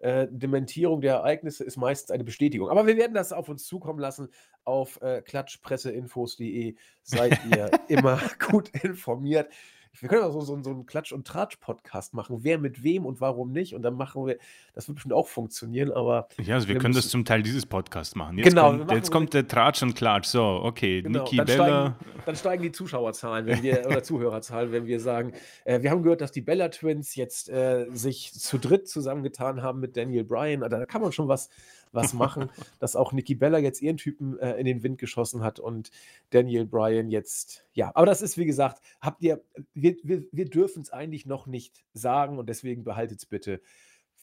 äh, 0.00 0.28
Dementierung 0.30 1.00
der 1.00 1.14
Ereignisse 1.14 1.64
ist 1.64 1.76
meistens 1.76 2.10
eine 2.12 2.22
Bestätigung. 2.24 2.68
Aber 2.70 2.86
wir 2.86 2.96
werden 2.96 3.14
das 3.14 3.32
auf 3.32 3.48
uns 3.48 3.64
zukommen 3.64 3.98
lassen. 3.98 4.28
Auf 4.64 5.00
äh, 5.02 5.22
klatschpresseinfos.de 5.22 6.76
seid 7.02 7.40
ihr 7.50 7.70
immer 7.88 8.20
gut 8.48 8.68
informiert. 8.82 9.52
Wir 10.00 10.08
können 10.08 10.22
auch 10.22 10.32
so, 10.32 10.40
so, 10.40 10.62
so 10.62 10.70
einen 10.70 10.86
Klatsch- 10.86 11.12
und 11.12 11.26
Tratsch-Podcast 11.26 12.14
machen. 12.14 12.38
Wer 12.42 12.58
mit 12.58 12.82
wem 12.82 13.04
und 13.06 13.20
warum 13.20 13.52
nicht. 13.52 13.74
Und 13.74 13.82
dann 13.82 13.94
machen 13.94 14.26
wir, 14.26 14.38
das 14.74 14.86
wird 14.88 14.96
bestimmt 14.96 15.14
auch 15.14 15.26
funktionieren, 15.26 15.90
aber 15.92 16.28
Ja, 16.40 16.54
also 16.54 16.68
wir, 16.68 16.74
Wir 16.74 16.80
können 16.80 16.94
das 16.94 17.04
müssen- 17.04 17.10
zum 17.10 17.24
Teil 17.24 17.42
dieses 17.42 17.66
Podcasts 17.66 18.14
machen. 18.14 18.38
Jetzt 18.38 18.48
Genau, 18.48 18.68
kommt, 18.70 18.86
machen- 18.86 18.96
jetzt 18.96 19.10
kommt 19.10 19.34
der 19.34 19.46
Tratsch 19.48 19.82
und 19.82 19.94
Klatsch. 19.94 20.26
So, 20.26 20.42
okay, 20.62 21.02
Genau, 21.02 21.24
Niki 21.24 21.36
dann 21.36 21.46
Bella. 21.46 21.64
steigen, 21.98 22.22
dann 22.26 22.36
steigen 22.36 22.62
die 22.62 22.72
Zuschauerzahlen, 22.72 23.46
wenn 23.46 23.62
wir 23.62 23.86
oder 23.86 24.02
Zuhörerzahlen, 24.02 24.72
wenn 24.72 24.86
wir 24.86 25.00
sagen, 25.00 25.32
äh, 25.64 25.82
wir 25.82 25.90
haben 25.90 26.02
gehört, 26.02 26.20
dass 26.20 26.32
die 26.32 26.42
Bella 26.42 26.68
Twins 26.68 27.14
jetzt 27.14 27.48
äh, 27.48 27.86
sich 27.92 28.32
zu 28.34 28.58
dritt 28.58 28.88
zusammengetan 28.88 29.62
haben 29.62 29.80
mit 29.80 29.96
Daniel 29.96 30.24
Bryan. 30.24 30.60
Da 30.60 30.86
kann 30.86 31.02
man 31.02 31.12
schon 31.12 31.28
was, 31.28 31.48
was 31.92 32.14
machen, 32.14 32.50
dass 32.80 32.96
auch 32.96 33.12
Nikki 33.12 33.34
Bella 33.34 33.58
jetzt 33.58 33.82
ihren 33.82 33.96
Typen 33.96 34.38
äh, 34.38 34.54
in 34.54 34.66
den 34.66 34.82
Wind 34.82 34.98
geschossen 34.98 35.42
hat 35.42 35.58
und 35.60 35.90
Daniel 36.30 36.66
Bryan 36.66 37.10
jetzt, 37.10 37.64
ja, 37.72 37.90
aber 37.94 38.06
das 38.06 38.22
ist 38.22 38.38
wie 38.38 38.46
gesagt, 38.46 38.82
habt 39.00 39.22
ihr, 39.22 39.42
wir, 39.74 39.96
wir, 40.02 40.24
wir 40.32 40.48
dürfen 40.48 40.82
es 40.82 40.90
eigentlich 40.90 41.26
noch 41.26 41.46
nicht 41.46 41.84
sagen 41.92 42.38
und 42.38 42.48
deswegen 42.48 42.84
behaltet 42.84 43.18
es 43.18 43.26
bitte 43.26 43.60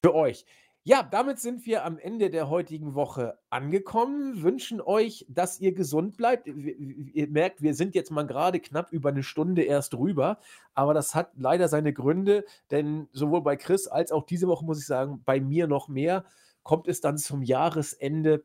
für 0.02 0.14
euch. 0.14 0.46
Ja, 0.88 1.02
damit 1.02 1.40
sind 1.40 1.66
wir 1.66 1.84
am 1.84 1.98
Ende 1.98 2.30
der 2.30 2.48
heutigen 2.48 2.94
Woche 2.94 3.40
angekommen. 3.50 4.44
Wünschen 4.44 4.80
euch, 4.82 5.26
dass 5.28 5.60
ihr 5.60 5.74
gesund 5.74 6.16
bleibt. 6.16 6.46
Ihr 6.46 7.28
merkt, 7.28 7.64
wir 7.64 7.74
sind 7.74 7.96
jetzt 7.96 8.12
mal 8.12 8.28
gerade 8.28 8.60
knapp 8.60 8.92
über 8.92 9.10
eine 9.10 9.24
Stunde 9.24 9.64
erst 9.64 9.96
rüber, 9.96 10.38
aber 10.76 10.94
das 10.94 11.16
hat 11.16 11.32
leider 11.38 11.70
seine 11.70 11.92
Gründe, 11.92 12.46
denn 12.70 13.08
sowohl 13.14 13.42
bei 13.42 13.56
Chris 13.56 13.88
als 13.88 14.12
auch 14.12 14.28
diese 14.28 14.48
Woche 14.48 14.64
muss 14.64 14.80
ich 14.80 14.86
sagen, 14.86 15.24
bei 15.26 15.40
mir 15.40 15.66
noch 15.66 15.88
mehr, 15.88 16.24
kommt 16.66 16.90
es 16.90 17.00
dann 17.00 17.18
zum 17.18 17.44
Jahresende 17.44 18.44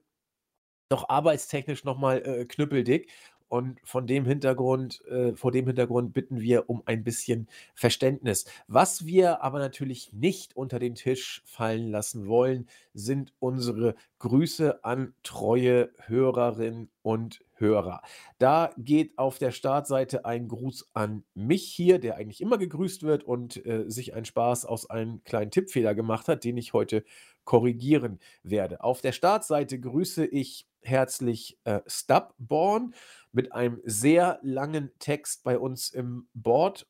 doch 0.90 1.08
arbeitstechnisch 1.08 1.84
nochmal 1.84 2.22
äh, 2.24 2.44
knüppeldick. 2.44 3.10
Und 3.48 3.80
von 3.82 4.06
dem 4.06 4.26
Hintergrund, 4.26 5.04
äh, 5.06 5.34
vor 5.34 5.50
dem 5.50 5.66
Hintergrund 5.66 6.12
bitten 6.12 6.40
wir 6.40 6.70
um 6.70 6.84
ein 6.86 7.02
bisschen 7.02 7.48
Verständnis. 7.74 8.44
Was 8.68 9.06
wir 9.06 9.42
aber 9.42 9.58
natürlich 9.58 10.12
nicht 10.12 10.56
unter 10.56 10.78
den 10.78 10.94
Tisch 10.94 11.42
fallen 11.46 11.88
lassen 11.88 12.28
wollen, 12.28 12.68
sind 12.94 13.32
unsere 13.40 13.96
Grüße 14.20 14.84
an 14.84 15.14
treue 15.24 15.90
Hörerinnen 16.06 16.90
und 17.02 17.44
Hörer. 17.54 18.02
Da 18.38 18.72
geht 18.78 19.18
auf 19.18 19.38
der 19.38 19.50
Startseite 19.50 20.24
ein 20.24 20.46
Gruß 20.46 20.88
an 20.94 21.24
mich 21.34 21.64
hier, 21.64 21.98
der 21.98 22.16
eigentlich 22.18 22.40
immer 22.40 22.56
gegrüßt 22.56 23.02
wird 23.02 23.24
und 23.24 23.66
äh, 23.66 23.84
sich 23.88 24.14
einen 24.14 24.26
Spaß 24.26 24.64
aus 24.64 24.88
einem 24.88 25.24
kleinen 25.24 25.50
Tippfehler 25.50 25.96
gemacht 25.96 26.28
hat, 26.28 26.44
den 26.44 26.56
ich 26.56 26.72
heute 26.72 27.02
korrigieren 27.44 28.20
werde. 28.42 28.82
Auf 28.82 29.00
der 29.00 29.12
Startseite 29.12 29.80
grüße 29.80 30.26
ich 30.26 30.66
herzlich 30.82 31.58
äh, 31.64 31.80
Stubborn 31.86 32.94
mit 33.32 33.52
einem 33.52 33.80
sehr 33.84 34.38
langen 34.42 34.90
Text 34.98 35.44
bei 35.44 35.58
uns 35.58 35.90
im 35.90 36.28
Board 36.34 36.86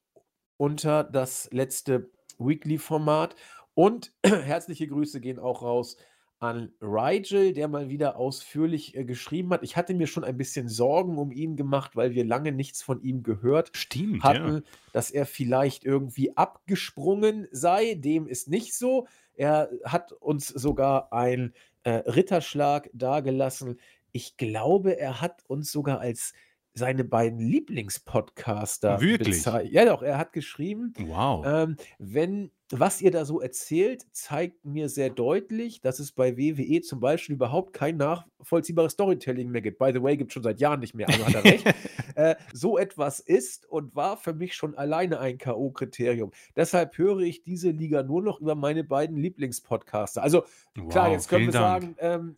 unter 0.56 1.04
das 1.04 1.48
letzte 1.52 2.10
Weekly-Format. 2.38 3.34
Und 3.74 4.12
herzliche 4.24 4.86
Grüße 4.86 5.20
gehen 5.20 5.38
auch 5.38 5.62
raus 5.62 5.96
an 6.40 6.72
Rigel, 6.80 7.52
der 7.52 7.68
mal 7.68 7.90
wieder 7.90 8.16
ausführlich 8.16 8.96
äh, 8.96 9.04
geschrieben 9.04 9.50
hat. 9.50 9.62
Ich 9.62 9.76
hatte 9.76 9.94
mir 9.94 10.06
schon 10.06 10.24
ein 10.24 10.38
bisschen 10.38 10.68
Sorgen 10.68 11.18
um 11.18 11.30
ihn 11.30 11.54
gemacht, 11.54 11.96
weil 11.96 12.14
wir 12.14 12.24
lange 12.24 12.50
nichts 12.50 12.82
von 12.82 13.02
ihm 13.02 13.22
gehört 13.22 13.70
Stimmt, 13.76 14.24
hatten, 14.24 14.54
ja. 14.54 14.62
dass 14.92 15.10
er 15.10 15.26
vielleicht 15.26 15.84
irgendwie 15.84 16.36
abgesprungen 16.36 17.46
sei. 17.52 17.94
Dem 17.94 18.26
ist 18.26 18.48
nicht 18.48 18.74
so. 18.74 19.06
Er 19.34 19.70
hat 19.84 20.12
uns 20.12 20.48
sogar 20.48 21.12
einen 21.12 21.52
äh, 21.82 21.90
Ritterschlag 21.90 22.88
dargelassen. 22.94 23.78
Ich 24.12 24.38
glaube, 24.38 24.98
er 24.98 25.20
hat 25.20 25.44
uns 25.46 25.70
sogar 25.70 26.00
als 26.00 26.32
seine 26.74 27.04
beiden 27.04 27.38
Lieblingspodcaster 27.40 29.00
Wirklich? 29.00 29.44
Ja, 29.70 29.84
doch, 29.84 30.02
er 30.02 30.18
hat 30.18 30.32
geschrieben, 30.32 30.92
Wow. 30.98 31.44
ähm, 31.46 31.76
wenn 31.98 32.50
was 32.72 33.00
ihr 33.02 33.10
da 33.10 33.24
so 33.24 33.40
erzählt, 33.40 34.04
zeigt 34.12 34.64
mir 34.64 34.88
sehr 34.88 35.10
deutlich, 35.10 35.80
dass 35.80 35.98
es 35.98 36.12
bei 36.12 36.36
WWE 36.36 36.80
zum 36.82 37.00
Beispiel 37.00 37.34
überhaupt 37.34 37.72
kein 37.72 37.96
nachvollziehbares 37.96 38.92
Storytelling 38.92 39.50
mehr 39.50 39.60
gibt. 39.60 39.80
By 39.80 39.90
the 39.92 40.00
way, 40.00 40.16
gibt 40.16 40.30
es 40.30 40.34
schon 40.34 40.44
seit 40.44 40.60
Jahren 40.60 40.78
nicht 40.78 40.94
mehr, 40.94 41.08
also 41.08 41.26
hat 41.26 41.34
er 41.34 41.44
recht. 41.44 41.66
äh, 42.14 42.36
so 42.52 42.78
etwas 42.78 43.18
ist 43.18 43.66
und 43.68 43.96
war 43.96 44.16
für 44.16 44.34
mich 44.34 44.54
schon 44.54 44.76
alleine 44.76 45.18
ein 45.18 45.38
K.O.-Kriterium. 45.38 46.30
Deshalb 46.54 46.96
höre 46.96 47.18
ich 47.20 47.42
diese 47.42 47.70
Liga 47.70 48.04
nur 48.04 48.22
noch 48.22 48.40
über 48.40 48.54
meine 48.54 48.84
beiden 48.84 49.16
Lieblingspodcaster. 49.16 50.22
Also 50.22 50.44
klar, 50.90 51.06
Wow, 51.08 51.12
jetzt 51.12 51.28
können 51.28 51.46
wir 51.46 51.52
Dank. 51.52 51.82
sagen, 51.82 51.96
ähm, 51.98 52.36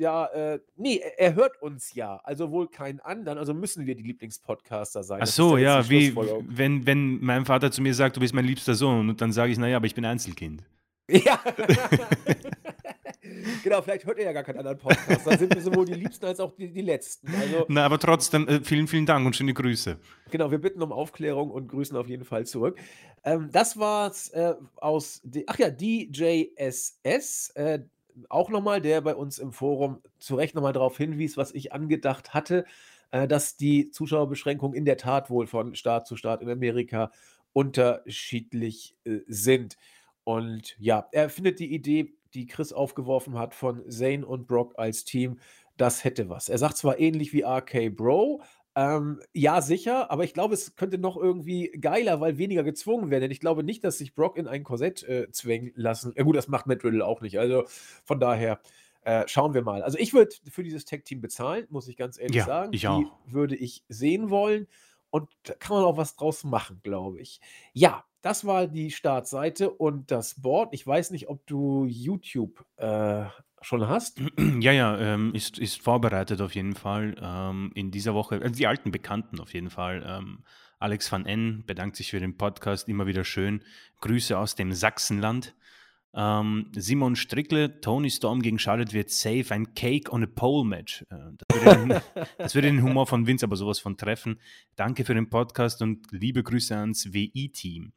ja, 0.00 0.26
äh, 0.26 0.60
ne, 0.76 1.00
er 1.18 1.34
hört 1.34 1.60
uns 1.62 1.94
ja, 1.94 2.20
also 2.24 2.50
wohl 2.50 2.68
keinen 2.68 3.00
anderen, 3.00 3.38
also 3.38 3.54
müssen 3.54 3.86
wir 3.86 3.94
die 3.94 4.02
Lieblingspodcaster 4.02 5.02
sein. 5.02 5.20
Ach 5.22 5.26
so, 5.26 5.56
ja 5.56 5.88
wie 5.88 6.14
wenn 6.14 6.86
wenn 6.86 7.22
mein 7.22 7.44
Vater 7.44 7.70
zu 7.70 7.82
mir 7.82 7.94
sagt: 7.94 8.16
„Du 8.16 8.20
bist 8.20 8.34
mein 8.34 8.44
liebster 8.44 8.74
Sohn“ 8.74 9.08
und 9.08 9.20
dann 9.20 9.32
sage 9.32 9.52
ich: 9.52 9.58
„Na 9.58 9.68
ja, 9.68 9.76
aber 9.76 9.86
ich 9.86 9.94
bin 9.94 10.04
Einzelkind.“ 10.04 10.64
Ja. 11.10 11.40
Genau, 13.62 13.82
vielleicht 13.82 14.06
hört 14.06 14.18
er 14.18 14.24
ja 14.24 14.32
gar 14.32 14.42
keinen 14.42 14.58
anderen 14.58 14.78
Podcast. 14.78 15.26
Dann 15.26 15.38
sind 15.38 15.54
wir 15.54 15.60
sowohl 15.60 15.84
die 15.84 15.94
Liebsten 15.94 16.24
als 16.24 16.40
auch 16.40 16.52
die 16.52 16.72
die 16.72 16.80
Letzten. 16.80 17.34
Also 17.34 17.66
Na, 17.68 17.84
aber 17.84 17.98
trotzdem, 17.98 18.48
äh, 18.48 18.60
vielen, 18.60 18.88
vielen 18.88 19.06
Dank 19.06 19.26
und 19.26 19.36
schöne 19.36 19.52
Grüße. 19.52 19.98
genau, 20.30 20.50
wir 20.50 20.58
bitten 20.58 20.82
um 20.82 20.92
Aufklärung 20.92 21.50
und 21.50 21.68
grüßen 21.68 21.96
auf 21.96 22.08
jeden 22.08 22.24
Fall 22.24 22.46
zurück. 22.46 22.78
Ähm, 23.22 23.50
das 23.52 23.78
war's, 23.78 24.28
äh, 24.30 24.54
aus 24.76 25.22
ach 25.46 25.58
ja, 25.58 25.70
DJSS, 25.70 27.50
äh, 27.54 27.80
auch 28.28 28.50
noch 28.50 28.62
mal, 28.62 28.80
der 28.80 29.00
bei 29.00 29.14
uns 29.14 29.38
im 29.38 29.52
Forum 29.52 30.02
zu 30.18 30.34
Recht 30.36 30.54
noch 30.54 30.62
mal 30.62 30.72
drauf 30.72 30.96
hinwies, 30.96 31.36
was 31.36 31.52
ich 31.52 31.72
angedacht 31.72 32.34
hatte, 32.34 32.64
äh, 33.10 33.26
dass 33.26 33.56
die 33.56 33.90
Zuschauerbeschränkungen 33.90 34.76
in 34.76 34.84
der 34.84 34.96
Tat 34.96 35.30
wohl 35.30 35.46
von 35.46 35.74
Staat 35.74 36.06
zu 36.06 36.16
Staat 36.16 36.42
in 36.42 36.50
Amerika 36.50 37.10
unterschiedlich, 37.52 38.96
äh, 39.04 39.20
sind. 39.26 39.76
Und 40.24 40.76
ja, 40.78 41.08
er 41.12 41.30
findet 41.30 41.58
die 41.58 41.74
Idee, 41.74 42.14
die 42.34 42.46
Chris 42.46 42.72
aufgeworfen 42.72 43.38
hat, 43.38 43.54
von 43.54 43.88
Zayn 43.90 44.24
und 44.24 44.46
Brock 44.46 44.74
als 44.76 45.04
Team, 45.04 45.40
das 45.76 46.04
hätte 46.04 46.28
was. 46.28 46.48
Er 46.48 46.58
sagt 46.58 46.76
zwar 46.76 46.98
ähnlich 46.98 47.32
wie 47.32 47.42
RK 47.42 47.88
Bro, 47.88 48.42
ähm, 48.80 49.20
ja, 49.34 49.60
sicher, 49.60 50.10
aber 50.10 50.24
ich 50.24 50.32
glaube, 50.32 50.54
es 50.54 50.74
könnte 50.74 50.96
noch 50.96 51.18
irgendwie 51.18 51.68
geiler, 51.80 52.20
weil 52.22 52.38
weniger 52.38 52.62
gezwungen 52.64 53.10
werden. 53.10 53.22
Denn 53.22 53.30
ich 53.30 53.40
glaube 53.40 53.62
nicht, 53.62 53.84
dass 53.84 53.98
sich 53.98 54.14
Brock 54.14 54.38
in 54.38 54.46
ein 54.48 54.64
Korsett 54.64 55.02
äh, 55.02 55.30
zwängen 55.32 55.72
lassen. 55.74 56.14
Ja, 56.16 56.22
gut, 56.22 56.34
das 56.36 56.48
macht 56.48 56.66
Matt 56.66 56.82
Riddle 56.82 57.04
auch 57.04 57.20
nicht. 57.20 57.38
Also 57.38 57.64
von 58.04 58.20
daher 58.20 58.60
äh, 59.02 59.24
schauen 59.28 59.52
wir 59.52 59.60
mal. 59.62 59.82
Also 59.82 59.98
ich 59.98 60.14
würde 60.14 60.34
für 60.50 60.62
dieses 60.62 60.86
Tag-Team 60.86 61.20
bezahlen, 61.20 61.66
muss 61.68 61.88
ich 61.88 61.96
ganz 61.98 62.18
ehrlich 62.18 62.36
Ja, 62.36 62.44
sagen. 62.46 62.72
ich 62.72 62.80
Die 62.82 62.88
auch. 62.88 63.02
würde 63.26 63.54
ich 63.54 63.84
sehen 63.88 64.30
wollen. 64.30 64.66
Und 65.10 65.28
da 65.42 65.54
kann 65.54 65.76
man 65.76 65.84
auch 65.84 65.96
was 65.98 66.16
draus 66.16 66.44
machen, 66.44 66.80
glaube 66.82 67.20
ich. 67.20 67.40
Ja, 67.74 68.04
das 68.22 68.46
war 68.46 68.66
die 68.66 68.90
Startseite 68.90 69.70
und 69.70 70.10
das 70.10 70.40
Board. 70.40 70.72
Ich 70.72 70.86
weiß 70.86 71.10
nicht, 71.10 71.28
ob 71.28 71.46
du 71.46 71.84
YouTube 71.86 72.64
äh, 72.76 73.24
schon 73.62 73.88
hast. 73.88 74.20
Ja, 74.60 74.72
ja, 74.72 74.98
ähm, 74.98 75.34
ist, 75.34 75.58
ist 75.58 75.80
vorbereitet 75.80 76.40
auf 76.40 76.54
jeden 76.54 76.74
Fall. 76.74 77.14
Ähm, 77.20 77.72
in 77.74 77.90
dieser 77.90 78.14
Woche, 78.14 78.40
also 78.42 78.54
die 78.54 78.66
alten 78.66 78.90
Bekannten 78.90 79.40
auf 79.40 79.54
jeden 79.54 79.70
Fall. 79.70 80.04
Ähm, 80.06 80.44
Alex 80.78 81.10
van 81.12 81.26
N 81.26 81.64
bedankt 81.66 81.96
sich 81.96 82.10
für 82.10 82.20
den 82.20 82.36
Podcast, 82.36 82.88
immer 82.88 83.06
wieder 83.06 83.24
schön. 83.24 83.62
Grüße 84.00 84.36
aus 84.36 84.54
dem 84.54 84.72
Sachsenland. 84.72 85.54
Ähm, 86.12 86.66
Simon 86.74 87.14
Strickle, 87.14 87.80
Tony 87.80 88.10
Storm 88.10 88.42
gegen 88.42 88.58
Charlotte 88.58 88.92
wird 88.92 89.10
safe, 89.10 89.46
ein 89.50 89.74
Cake 89.74 90.12
on 90.12 90.24
a 90.24 90.26
Pole 90.26 90.66
Match. 90.66 91.02
Äh, 91.10 91.16
das, 91.38 91.62
würde 91.62 91.78
den, 91.78 92.00
das 92.38 92.54
würde 92.54 92.68
den 92.68 92.82
Humor 92.82 93.06
von 93.06 93.26
Vince 93.26 93.46
aber 93.46 93.56
sowas 93.56 93.78
von 93.78 93.96
treffen. 93.96 94.40
Danke 94.74 95.04
für 95.04 95.14
den 95.14 95.30
Podcast 95.30 95.82
und 95.82 96.10
liebe 96.10 96.42
Grüße 96.42 96.76
ans 96.76 97.12
WI-Team. 97.12 97.92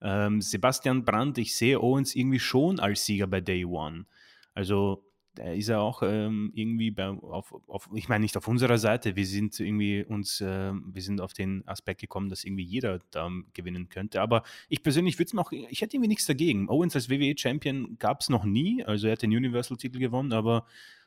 Ähm, 0.00 0.40
Sebastian 0.40 1.04
Brandt, 1.04 1.38
ich 1.38 1.56
sehe 1.56 1.80
Owens 1.80 2.14
irgendwie 2.14 2.40
schon 2.40 2.80
als 2.80 3.06
Sieger 3.06 3.26
bei 3.26 3.40
Day 3.40 3.64
One. 3.64 4.06
Also 4.54 5.04
da 5.34 5.52
ist 5.52 5.68
er 5.68 5.80
auch 5.80 6.02
ähm, 6.02 6.52
irgendwie 6.54 6.90
bei, 6.90 7.08
auf, 7.08 7.54
auf, 7.66 7.88
ich 7.94 8.08
meine 8.08 8.22
nicht 8.22 8.36
auf 8.36 8.46
unserer 8.46 8.78
Seite, 8.78 9.16
wir 9.16 9.26
sind 9.26 9.58
irgendwie 9.58 10.04
uns, 10.04 10.40
äh, 10.40 10.72
wir 10.72 11.02
sind 11.02 11.20
auf 11.20 11.32
den 11.32 11.66
Aspekt 11.66 12.00
gekommen, 12.00 12.28
dass 12.28 12.44
irgendwie 12.44 12.62
jeder 12.62 13.00
da 13.10 13.28
gewinnen 13.52 13.88
könnte. 13.88 14.20
Aber 14.20 14.44
ich 14.68 14.82
persönlich 14.82 15.18
würde 15.18 15.30
es 15.32 15.38
auch, 15.38 15.50
ich 15.50 15.80
hätte 15.80 15.96
irgendwie 15.96 16.08
nichts 16.08 16.26
dagegen. 16.26 16.68
Owens 16.68 16.94
als 16.94 17.10
WWE-Champion 17.10 17.98
gab 17.98 18.20
es 18.20 18.28
noch 18.28 18.44
nie, 18.44 18.84
also 18.84 19.08
er 19.08 19.12
hat 19.14 19.22
den 19.22 19.36
Universal-Titel 19.36 19.98
gewonnen, 19.98 20.32
aber 20.32 20.66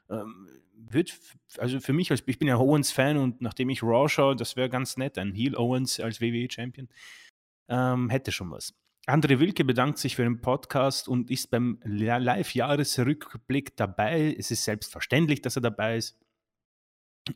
ähm, 0.09 0.49
wird, 0.75 1.17
also 1.57 1.79
für 1.79 1.93
mich, 1.93 2.11
ich 2.11 2.39
bin 2.39 2.47
ja 2.47 2.57
Owens-Fan 2.57 3.17
und 3.17 3.41
nachdem 3.41 3.69
ich 3.69 3.81
Raw 3.81 4.09
schaue, 4.09 4.35
das 4.35 4.55
wäre 4.55 4.69
ganz 4.69 4.97
nett, 4.97 5.17
ein 5.17 5.33
Heel 5.33 5.55
Owens 5.55 5.99
als 5.99 6.21
WWE-Champion. 6.21 6.89
Ähm, 7.69 8.09
hätte 8.09 8.31
schon 8.31 8.51
was. 8.51 8.73
André 9.07 9.39
Wilke 9.39 9.63
bedankt 9.63 9.99
sich 9.99 10.17
für 10.17 10.23
den 10.23 10.41
Podcast 10.41 11.07
und 11.07 11.31
ist 11.31 11.49
beim 11.49 11.79
Live-Jahresrückblick 11.85 13.77
dabei. 13.77 14.35
Es 14.37 14.51
ist 14.51 14.65
selbstverständlich, 14.65 15.41
dass 15.41 15.55
er 15.55 15.61
dabei 15.61 15.95
ist. 15.95 16.19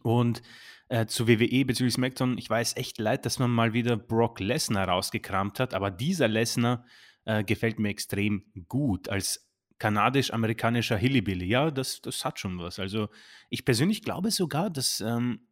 Und 0.04 0.42
äh, 0.90 1.06
zu 1.06 1.30
WWE 1.30 1.64
bezüglich 1.64 1.94
SmackDown, 1.94 2.38
ich 2.38 2.50
weiß 2.50 2.76
echt 2.76 2.98
leid, 2.98 3.26
dass 3.26 3.40
man 3.40 3.52
mal 3.52 3.72
wieder 3.72 3.96
Brock 3.96 4.42
Lesnar 4.42 4.90
rausgekramt 4.90 5.62
hat, 5.62 5.74
aber 5.74 5.92
dieser 5.92 6.28
Lesnar 6.28 6.86
äh, 7.24 7.44
gefällt 7.46 7.80
mir 7.80 7.90
extrem 7.90 8.44
gut 8.68 9.08
als 9.08 9.50
kanadisch-amerikanischer 9.80 10.98
Hillybilly. 10.98 11.46
Ja, 11.46 11.72
das, 11.72 12.02
das 12.02 12.26
hat 12.26 12.38
schon 12.40 12.60
was. 12.60 12.80
Also 12.80 13.08
ich 13.50 13.64
persönlich 13.64 14.04
glaube 14.04 14.30
sogar, 14.32 14.70
dass 14.70 15.00
ähm, 15.00 15.40
äh, 15.40 15.51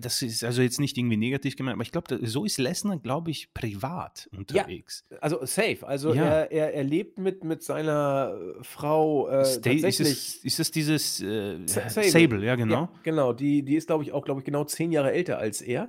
das 0.00 0.22
ist 0.22 0.44
also 0.44 0.62
jetzt 0.62 0.78
nicht 0.80 0.96
irgendwie 0.96 1.16
negativ 1.16 1.56
gemeint, 1.56 1.74
aber 1.74 1.82
ich 1.82 1.92
glaube, 1.92 2.18
so 2.26 2.44
ist 2.44 2.58
Lesnar, 2.58 2.98
glaube 2.98 3.30
ich, 3.30 3.52
privat 3.52 4.28
unterwegs. 4.36 5.04
Ja, 5.10 5.18
also 5.18 5.44
safe. 5.44 5.78
Also 5.86 6.14
Ja. 6.14 6.24
er, 6.24 6.52
er, 6.52 6.74
er 6.74 6.84
lebt 6.84 7.18
mit, 7.18 7.44
mit 7.44 7.62
seiner 7.62 8.36
äh, 8.60 8.62
Frau 8.64 9.28
äh, 9.28 9.44
Sta- 9.44 9.70
ist, 9.70 9.82
tatsächlich. 9.82 10.08
es, 10.10 10.34
ist 10.44 10.60
es 10.60 10.70
dieses 10.70 11.20
äh, 11.20 11.58
Sa- 11.66 11.88
Sable. 11.88 12.44
ja 12.44 12.54
genau. 12.54 12.74
Ja, 12.74 12.88
genau, 13.02 13.32
die, 13.32 13.62
die 13.62 13.76
ist, 13.76 13.86
glaube 13.88 14.04
ich, 14.04 14.12
auch, 14.12 14.24
glaube 14.24 14.40
ich, 14.40 14.44
genau 14.44 14.64
zehn 14.64 14.92
Jahre 14.92 15.12
älter 15.12 15.38
als 15.38 15.60
er. 15.60 15.88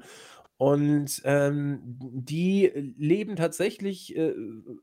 Und 0.64 1.22
ähm, 1.26 1.82
die 2.00 2.72
leben 2.98 3.36
tatsächlich 3.36 4.16
äh, 4.16 4.34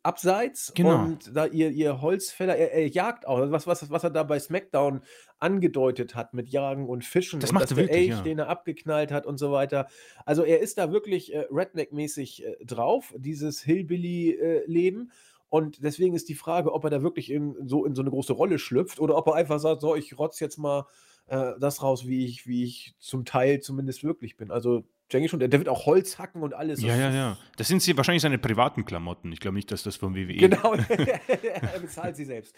abseits 0.02 0.74
Genau. 0.74 1.04
und 1.04 1.34
da 1.34 1.46
ihr, 1.46 1.70
ihr 1.70 2.02
Holzfäller, 2.02 2.54
er, 2.54 2.74
er 2.74 2.86
jagt 2.86 3.26
auch, 3.26 3.38
also 3.38 3.50
was, 3.50 3.66
was, 3.66 3.90
was 3.90 4.04
er 4.04 4.10
da 4.10 4.22
bei 4.24 4.38
SmackDown 4.38 5.00
angedeutet 5.38 6.14
hat 6.14 6.34
mit 6.34 6.50
Jagen 6.50 6.86
und 6.86 7.02
Fischen 7.02 7.40
Das 7.40 7.48
und 7.48 7.54
macht 7.54 7.62
dass 7.62 7.70
er 7.70 7.76
wirklich, 7.78 7.96
Elch, 7.96 8.10
ja. 8.10 8.20
den 8.20 8.40
er 8.40 8.50
abgeknallt 8.50 9.10
hat 9.10 9.24
und 9.24 9.38
so 9.38 9.52
weiter. 9.52 9.86
Also 10.26 10.42
er 10.42 10.60
ist 10.60 10.76
da 10.76 10.92
wirklich 10.92 11.32
äh, 11.32 11.46
Redneck-mäßig 11.50 12.44
äh, 12.44 12.62
drauf, 12.66 13.14
dieses 13.16 13.62
Hillbilly-Leben. 13.62 15.12
Und 15.48 15.82
deswegen 15.82 16.14
ist 16.14 16.28
die 16.28 16.34
Frage, 16.34 16.74
ob 16.74 16.84
er 16.84 16.90
da 16.90 17.00
wirklich 17.00 17.30
in 17.32 17.56
so, 17.66 17.86
in 17.86 17.94
so 17.94 18.02
eine 18.02 18.10
große 18.10 18.34
Rolle 18.34 18.58
schlüpft 18.58 19.00
oder 19.00 19.16
ob 19.16 19.28
er 19.28 19.34
einfach 19.34 19.58
sagt, 19.58 19.80
so, 19.80 19.96
ich 19.96 20.18
rotz 20.18 20.40
jetzt 20.40 20.58
mal 20.58 20.84
äh, 21.28 21.52
das 21.58 21.82
raus, 21.82 22.06
wie 22.06 22.26
ich, 22.26 22.46
wie 22.46 22.64
ich 22.64 22.96
zum 22.98 23.24
Teil 23.24 23.60
zumindest 23.60 24.04
wirklich 24.04 24.36
bin. 24.36 24.50
Also, 24.50 24.84
ich 25.18 25.30
schon, 25.30 25.40
der, 25.40 25.50
wird 25.52 25.68
auch 25.68 25.86
Holz 25.86 26.18
hacken 26.18 26.42
und 26.42 26.54
alles. 26.54 26.80
Ja, 26.82 26.96
ja, 26.96 27.10
ja. 27.10 27.36
Das 27.56 27.68
sind 27.68 27.82
sie 27.82 27.96
wahrscheinlich 27.96 28.22
seine 28.22 28.38
privaten 28.38 28.84
Klamotten. 28.84 29.32
Ich 29.32 29.40
glaube 29.40 29.56
nicht, 29.56 29.70
dass 29.72 29.82
das 29.82 29.96
von 29.96 30.14
WWE 30.14 30.34
Genau, 30.34 30.74
er 30.88 31.78
bezahlt 31.80 32.16
sie 32.16 32.24
selbst. 32.24 32.54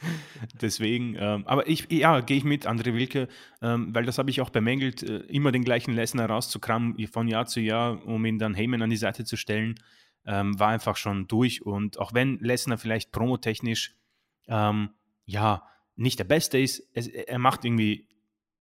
Deswegen, 0.60 1.16
ähm, 1.18 1.46
aber 1.46 1.68
ich, 1.68 1.90
ja, 1.90 2.20
gehe 2.20 2.36
ich 2.36 2.44
mit, 2.44 2.66
André 2.66 2.94
Wilke, 2.94 3.28
ähm, 3.62 3.94
weil 3.94 4.04
das 4.04 4.18
habe 4.18 4.30
ich 4.30 4.40
auch 4.40 4.50
bemängelt, 4.50 5.02
äh, 5.02 5.18
immer 5.28 5.52
den 5.52 5.64
gleichen 5.64 5.94
Lesnar 5.94 6.28
rauszukramen 6.28 6.96
von 7.06 7.28
Jahr 7.28 7.46
zu 7.46 7.60
Jahr, 7.60 8.04
um 8.06 8.24
ihn 8.24 8.38
dann 8.38 8.54
Heyman 8.54 8.82
an 8.82 8.90
die 8.90 8.96
Seite 8.96 9.24
zu 9.24 9.36
stellen, 9.36 9.76
ähm, 10.26 10.58
war 10.58 10.68
einfach 10.68 10.96
schon 10.96 11.28
durch. 11.28 11.64
Und 11.64 11.98
auch 11.98 12.12
wenn 12.12 12.38
Lesnar 12.40 12.78
vielleicht 12.78 13.12
promotechnisch, 13.12 13.94
ähm, 14.48 14.90
ja, 15.26 15.62
nicht 15.96 16.18
der 16.18 16.24
Beste 16.24 16.58
ist, 16.58 16.88
es, 16.92 17.06
er 17.06 17.38
macht 17.38 17.64
irgendwie 17.64 18.08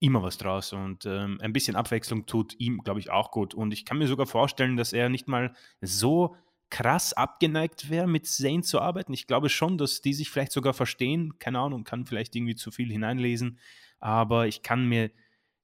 immer 0.00 0.22
was 0.22 0.38
draus 0.38 0.72
und 0.72 1.06
ähm, 1.06 1.38
ein 1.40 1.52
bisschen 1.52 1.76
Abwechslung 1.76 2.26
tut 2.26 2.58
ihm, 2.58 2.78
glaube 2.78 3.00
ich, 3.00 3.10
auch 3.10 3.30
gut. 3.30 3.54
Und 3.54 3.72
ich 3.72 3.84
kann 3.84 3.98
mir 3.98 4.06
sogar 4.06 4.26
vorstellen, 4.26 4.76
dass 4.76 4.92
er 4.92 5.08
nicht 5.08 5.28
mal 5.28 5.54
so 5.80 6.36
krass 6.70 7.12
abgeneigt 7.12 7.88
wäre, 7.88 8.06
mit 8.06 8.26
Zane 8.26 8.62
zu 8.62 8.80
arbeiten. 8.80 9.12
Ich 9.12 9.26
glaube 9.26 9.48
schon, 9.48 9.78
dass 9.78 10.00
die 10.00 10.12
sich 10.12 10.30
vielleicht 10.30 10.52
sogar 10.52 10.74
verstehen. 10.74 11.38
Keine 11.38 11.60
Ahnung, 11.60 11.84
kann 11.84 12.04
vielleicht 12.04 12.34
irgendwie 12.34 12.56
zu 12.56 12.70
viel 12.70 12.90
hineinlesen. 12.90 13.58
Aber 14.00 14.46
ich 14.48 14.62
kann 14.62 14.86
mir 14.88 15.10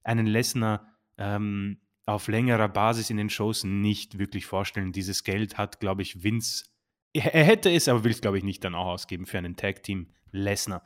einen 0.04 0.26
Lesnar 0.26 0.86
ähm, 1.18 1.80
auf 2.06 2.28
längerer 2.28 2.68
Basis 2.68 3.10
in 3.10 3.16
den 3.16 3.30
Shows 3.30 3.64
nicht 3.64 4.18
wirklich 4.18 4.46
vorstellen. 4.46 4.92
Dieses 4.92 5.24
Geld 5.24 5.58
hat, 5.58 5.80
glaube 5.80 6.02
ich, 6.02 6.22
Vince. 6.22 6.66
Er, 7.12 7.44
hätte 7.44 7.70
es, 7.70 7.88
aber 7.88 8.04
will 8.04 8.12
es, 8.12 8.20
glaube 8.20 8.38
ich, 8.38 8.44
nicht 8.44 8.62
dann 8.62 8.76
auch 8.76 8.86
ausgeben 8.86 9.26
für 9.26 9.38
einen 9.38 9.56
Tag-Team 9.56 10.12
Lesnar. 10.30 10.84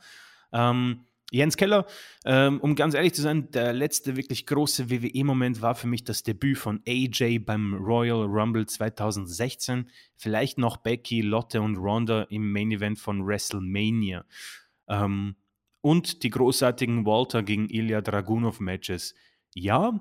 Ähm, 0.51 1.05
Jens 1.31 1.57
Keller, 1.57 1.87
ähm, 2.23 2.59
um 2.61 2.75
ganz 2.75 2.93
ehrlich 2.93 3.13
zu 3.13 3.21
sein, 3.21 3.49
der 3.51 3.73
letzte 3.73 4.15
wirklich 4.15 4.45
große 4.45 4.91
WWE-Moment 4.91 5.61
war 5.61 5.73
für 5.73 5.87
mich 5.87 6.03
das 6.03 6.21
Debüt 6.21 6.57
von 6.57 6.81
AJ 6.87 7.39
beim 7.39 7.73
Royal 7.73 8.25
Rumble 8.25 8.65
2016. 8.67 9.89
Vielleicht 10.15 10.57
noch 10.57 10.77
Becky, 10.77 11.21
Lotte 11.21 11.61
und 11.61 11.77
Ronda 11.77 12.23
im 12.29 12.51
Main 12.51 12.71
Event 12.71 12.99
von 12.99 13.25
WrestleMania. 13.25 14.23
Ähm, 14.87 15.35
und 15.81 16.23
die 16.23 16.29
großartigen 16.29 17.05
Walter 17.05 17.43
gegen 17.43 17.69
Ilya 17.69 18.01
Dragunov 18.01 18.59
Matches. 18.59 19.15
Ja, 19.53 19.99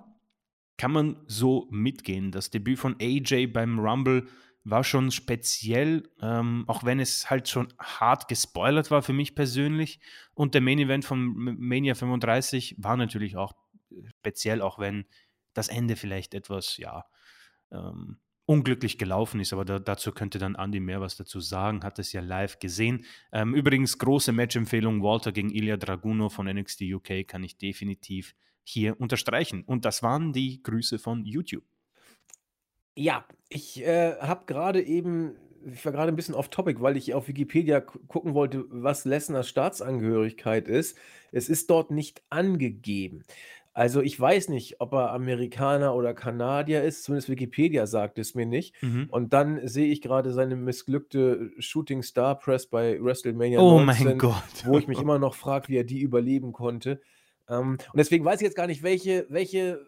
kann 0.76 0.92
man 0.92 1.16
so 1.26 1.68
mitgehen. 1.70 2.32
Das 2.32 2.51
Debüt 2.51 2.78
von 2.78 2.96
AJ 3.01 3.48
beim 3.48 3.78
Rumble 3.78 4.26
war 4.64 4.82
schon 4.82 5.10
speziell, 5.10 6.10
ähm, 6.20 6.64
auch 6.66 6.84
wenn 6.84 6.98
es 6.98 7.30
halt 7.30 7.48
schon 7.48 7.72
hart 7.78 8.28
gespoilert 8.28 8.90
war 8.90 9.02
für 9.02 9.12
mich 9.12 9.34
persönlich. 9.34 10.00
Und 10.32 10.54
der 10.54 10.62
Main 10.62 10.78
Event 10.78 11.04
von 11.04 11.34
Mania 11.58 11.94
35 11.94 12.76
war 12.78 12.96
natürlich 12.96 13.36
auch 13.36 13.52
speziell, 14.18 14.62
auch 14.62 14.78
wenn 14.78 15.04
das 15.52 15.68
Ende 15.68 15.96
vielleicht 15.96 16.34
etwas, 16.34 16.78
ja, 16.78 17.04
ähm, 17.70 18.18
unglücklich 18.46 18.98
gelaufen 18.98 19.40
ist, 19.40 19.52
aber 19.52 19.64
da, 19.64 19.78
dazu 19.78 20.12
könnte 20.12 20.38
dann 20.38 20.54
Andy 20.54 20.80
mehr 20.80 21.00
was 21.00 21.16
dazu 21.16 21.40
sagen, 21.40 21.82
hat 21.82 21.98
es 21.98 22.12
ja 22.12 22.20
live 22.20 22.58
gesehen. 22.58 23.04
Ähm, 23.32 23.54
übrigens, 23.54 23.98
große 23.98 24.32
Matchempfehlung, 24.32 25.02
Walter 25.02 25.32
gegen 25.32 25.50
Ilya 25.50 25.76
Dragunov 25.78 26.34
von 26.34 26.46
NXT 26.46 26.82
UK 26.82 27.26
kann 27.26 27.42
ich 27.42 27.56
definitiv 27.56 28.34
hier 28.62 29.00
unterstreichen. 29.00 29.62
Und 29.64 29.84
das 29.84 30.02
waren 30.02 30.32
die 30.32 30.62
Grüße 30.62 30.98
von 30.98 31.24
YouTube. 31.24 31.64
Ja, 32.96 33.24
ich 33.48 33.84
äh, 33.84 34.14
habe 34.20 34.44
gerade 34.46 34.82
eben, 34.82 35.36
ich 35.66 35.84
war 35.84 35.92
gerade 35.92 36.12
ein 36.12 36.16
bisschen 36.16 36.34
off 36.34 36.48
topic, 36.48 36.80
weil 36.80 36.96
ich 36.96 37.14
auf 37.14 37.28
Wikipedia 37.28 37.80
gucken 37.80 38.34
wollte, 38.34 38.64
was 38.68 39.04
Lessners 39.04 39.48
Staatsangehörigkeit 39.48 40.68
ist. 40.68 40.96
Es 41.32 41.48
ist 41.48 41.70
dort 41.70 41.90
nicht 41.90 42.22
angegeben. 42.30 43.24
Also 43.76 44.02
ich 44.02 44.18
weiß 44.18 44.50
nicht, 44.50 44.80
ob 44.80 44.92
er 44.92 45.12
Amerikaner 45.12 45.96
oder 45.96 46.14
Kanadier 46.14 46.84
ist, 46.84 47.02
zumindest 47.02 47.28
Wikipedia 47.28 47.88
sagt 47.88 48.20
es 48.20 48.36
mir 48.36 48.46
nicht. 48.46 48.80
Mhm. 48.80 49.08
Und 49.10 49.32
dann 49.32 49.66
sehe 49.66 49.88
ich 49.88 50.00
gerade 50.00 50.32
seine 50.32 50.54
missglückte 50.54 51.50
Shooting 51.58 52.04
Star 52.04 52.38
Press 52.38 52.68
bei 52.68 53.02
WrestleMania 53.02 53.58
oh 53.58 53.80
19, 53.80 54.06
mein 54.06 54.18
Gott. 54.18 54.34
wo 54.64 54.78
ich 54.78 54.86
mich 54.86 55.00
immer 55.00 55.18
noch 55.18 55.34
frage, 55.34 55.68
wie 55.68 55.76
er 55.76 55.84
die 55.84 56.00
überleben 56.00 56.52
konnte. 56.52 57.00
Ähm, 57.48 57.72
und 57.72 57.96
deswegen 57.96 58.24
weiß 58.24 58.40
ich 58.40 58.44
jetzt 58.44 58.56
gar 58.56 58.68
nicht, 58.68 58.84
welche, 58.84 59.26
welche 59.28 59.84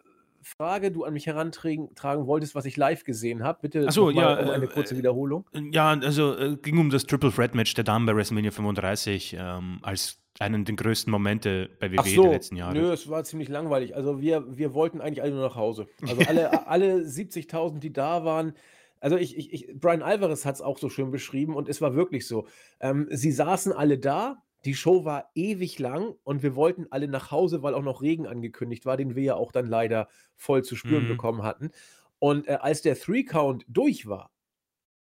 Frage 0.47 0.91
du 0.91 1.03
an 1.03 1.13
mich 1.13 1.27
herantragen 1.27 1.89
wolltest, 2.27 2.55
was 2.55 2.65
ich 2.65 2.77
live 2.77 3.03
gesehen 3.03 3.43
habe. 3.43 3.59
Bitte 3.61 3.91
so, 3.91 4.09
ja, 4.09 4.39
um 4.39 4.49
eine 4.49 4.65
äh, 4.65 4.67
kurze 4.67 4.97
Wiederholung. 4.97 5.45
Äh, 5.53 5.61
ja, 5.71 5.89
also 5.89 6.37
äh, 6.37 6.55
ging 6.57 6.77
um 6.77 6.89
das 6.89 7.05
Triple 7.05 7.31
Threat 7.31 7.53
Match 7.53 7.73
der 7.73 7.83
Damen 7.83 8.05
bei 8.05 8.15
WrestleMania 8.15 8.51
35 8.51 9.35
ähm, 9.39 9.79
als 9.81 10.19
einen 10.39 10.65
der 10.65 10.75
größten 10.75 11.11
Momente 11.11 11.69
bei 11.79 11.91
WWE 11.91 12.09
so, 12.09 12.21
der 12.23 12.31
letzten 12.31 12.55
Jahre. 12.55 12.73
Nö, 12.73 12.91
es 12.91 13.09
war 13.09 13.23
ziemlich 13.23 13.49
langweilig. 13.49 13.95
Also 13.95 14.21
wir, 14.21 14.57
wir 14.57 14.73
wollten 14.73 15.01
eigentlich 15.01 15.21
alle 15.21 15.33
nur 15.33 15.47
nach 15.47 15.55
Hause. 15.55 15.87
Also 16.01 16.21
alle, 16.27 16.67
alle 16.67 16.97
70.000, 16.99 17.79
die 17.79 17.91
da 17.91 18.23
waren, 18.23 18.53
also 18.99 19.17
ich, 19.17 19.37
ich, 19.37 19.53
ich 19.53 19.79
Brian 19.79 20.01
Alvarez 20.01 20.45
hat 20.45 20.55
es 20.55 20.61
auch 20.61 20.77
so 20.77 20.89
schön 20.89 21.11
beschrieben 21.11 21.55
und 21.55 21.69
es 21.69 21.81
war 21.81 21.95
wirklich 21.95 22.27
so. 22.27 22.47
Ähm, 22.79 23.07
sie 23.11 23.31
saßen 23.31 23.73
alle 23.73 23.99
da, 23.99 24.43
die 24.67 24.75
Show 24.75 25.05
war 25.05 25.31
ewig 25.33 25.79
lang 25.79 26.15
und 26.25 26.43
wir 26.43 26.57
wollten 26.57 26.87
alle 26.89 27.07
nach 27.07 27.31
Hause, 27.31 27.63
weil 27.63 27.73
auch 27.73 27.81
noch 27.81 28.01
Regen 28.01 28.27
angekündigt 28.27 28.85
war, 28.85 28.97
den 28.97 29.15
wir 29.15 29.23
ja 29.23 29.35
auch 29.35 29.53
dann 29.53 29.65
leider 29.65 30.09
voll 30.35 30.61
zu 30.61 30.75
spüren 30.75 31.05
mhm. 31.05 31.07
bekommen 31.07 31.43
hatten. 31.43 31.71
Und 32.19 32.49
äh, 32.49 32.57
als 32.59 32.81
der 32.81 32.99
Three-Count 32.99 33.63
durch 33.69 34.07
war, 34.07 34.29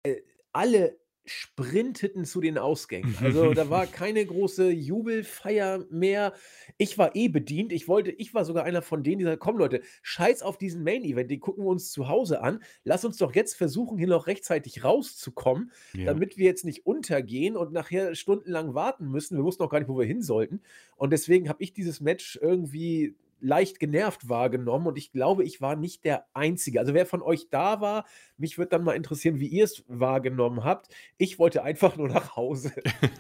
äh, 0.05 0.23
alle 0.53 0.99
sprinteten 1.25 2.25
zu 2.25 2.41
den 2.41 2.59
Ausgängen. 2.59 3.17
Also 3.21 3.55
da 3.55 3.71
war 3.71 3.87
keine 3.87 4.25
große 4.25 4.71
Jubelfeier 4.71 5.85
mehr. 5.91 6.33
Ich 6.79 6.99
war 6.99 7.15
eh 7.15 7.29
bedient. 7.29 7.73
Ich 7.73 7.89
wollte, 7.89 8.11
ich 8.11 8.35
war 8.35 8.45
sogar 8.45 8.65
einer 8.65 8.83
von 8.83 9.03
denen, 9.03 9.19
die 9.19 9.25
sagen: 9.25 9.39
Komm, 9.39 9.59
Leute, 9.59 9.83
scheiß 10.03 10.43
auf 10.43 10.59
diesen 10.59 10.83
Main-Event, 10.83 11.31
den 11.31 11.41
gucken 11.41 11.65
wir 11.65 11.71
uns 11.71 11.93
zu 11.93 12.09
Hause 12.09 12.43
an. 12.43 12.63
Lass 12.85 13.05
uns 13.05 13.17
doch 13.19 13.35
jetzt 13.35 13.55
versuchen, 13.55 13.99
hier 13.99 14.09
noch 14.09 14.27
rechtzeitig 14.27 14.85
rauszukommen, 14.85 15.71
ja. 15.95 16.07
damit 16.07 16.37
wir 16.37 16.47
jetzt 16.47 16.65
nicht 16.65 16.87
untergehen 16.87 17.57
und 17.57 17.73
nachher 17.73 18.15
stundenlang 18.15 18.75
warten 18.75 19.09
müssen. 19.09 19.37
Wir 19.37 19.45
wussten 19.45 19.63
auch 19.63 19.71
gar 19.71 19.79
nicht, 19.79 19.89
wo 19.89 19.99
wir 19.99 20.07
hin 20.07 20.23
sollten. 20.23 20.61
Und 20.97 21.11
deswegen 21.11 21.49
habe 21.49 21.63
ich 21.63 21.73
dieses 21.73 22.01
Match 22.01 22.39
irgendwie 22.41 23.15
leicht 23.43 23.81
genervt 23.81 24.29
wahrgenommen 24.29 24.87
und 24.87 24.97
ich 24.97 25.13
glaube, 25.13 25.45
ich 25.45 25.61
war 25.61 25.77
nicht 25.77 26.05
der 26.05 26.27
Einzige. 26.33 26.81
Also 26.81 26.95
wer 26.95 27.05
von 27.05 27.23
euch 27.23 27.51
da 27.51 27.81
war, 27.81 28.07
mich 28.37 28.57
würde 28.57 28.71
dann 28.71 28.85
mal 28.85 28.95
interessieren, 28.95 29.41
wie 29.41 29.49
ihr 29.49 29.65
es 29.65 29.85
wahrgenommen 29.89 30.65
habt. 30.65 30.95
Ich 31.19 31.39
wollte 31.39 31.63
einfach 31.63 31.97
nur 31.97 32.09
nach 32.09 32.37
Hause. 32.37 32.73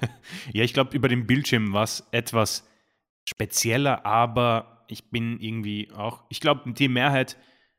ja, 0.53 0.63
ich 0.63 0.73
glaube, 0.73 0.97
über 0.97 1.09
den 1.09 1.27
Bildschirm 1.27 1.73
war 1.73 1.85
es 1.85 2.07
etwas 2.13 2.69
spezieller, 3.25 4.07
aber 4.07 4.85
ich 4.89 5.11
bin 5.11 5.41
irgendwie 5.41 5.91
auch, 5.93 6.25
ich 6.29 6.41
glaube, 6.41 6.73
die 6.73 6.89
Mehrheit 6.89 7.37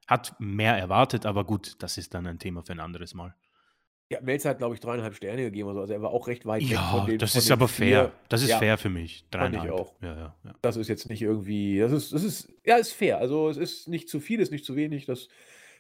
hat 0.08 0.36
mehr 0.40 0.78
erwartet, 0.78 1.26
aber 1.26 1.46
gut, 1.46 1.76
das 1.80 1.98
ist 1.98 2.14
dann 2.14 2.28
ein 2.28 2.40
Thema 2.40 2.62
für 2.62 2.74
ein 2.74 2.80
anderes 2.80 3.14
Mal. 3.14 3.36
Ja, 4.14 4.22
Melzer 4.22 4.50
hat, 4.50 4.60
glaube 4.60 4.76
ich, 4.76 4.80
dreieinhalb 4.80 5.16
Sterne 5.16 5.44
gegeben. 5.44 5.70
Also, 5.70 5.92
er 5.92 6.02
war 6.02 6.12
auch 6.12 6.28
recht 6.28 6.46
weit 6.46 6.70
weg 6.70 6.78
von 6.78 7.06
dem. 7.06 7.18
Das 7.18 7.36
ist 7.36 7.52
aber 7.52 7.68
vier. 7.68 7.88
fair. 7.88 8.12
Das 8.30 8.42
ist 8.44 8.50
ja, 8.50 8.60
fair 8.60 8.78
für 8.78 8.90
mich. 8.90 9.26
Dreieinhalb. 9.32 9.66
ich 9.66 9.72
auch. 9.72 9.94
Ja, 10.02 10.16
ja, 10.16 10.36
ja. 10.44 10.56
Das 10.62 10.78
ist 10.78 10.88
jetzt 10.88 11.10
nicht 11.10 11.22
irgendwie. 11.22 11.80
Das 11.80 11.92
ist, 11.92 12.14
das 12.14 12.24
ist, 12.24 12.52
ja, 12.66 12.78
ist 12.78 12.94
fair. 12.94 13.18
Also 13.18 13.50
es 13.50 13.58
ist 13.58 13.88
nicht 13.88 14.10
zu 14.10 14.20
viel, 14.20 14.40
ist 14.40 14.52
nicht 14.52 14.66
zu 14.66 14.76
wenig. 14.76 15.06
Das 15.06 15.28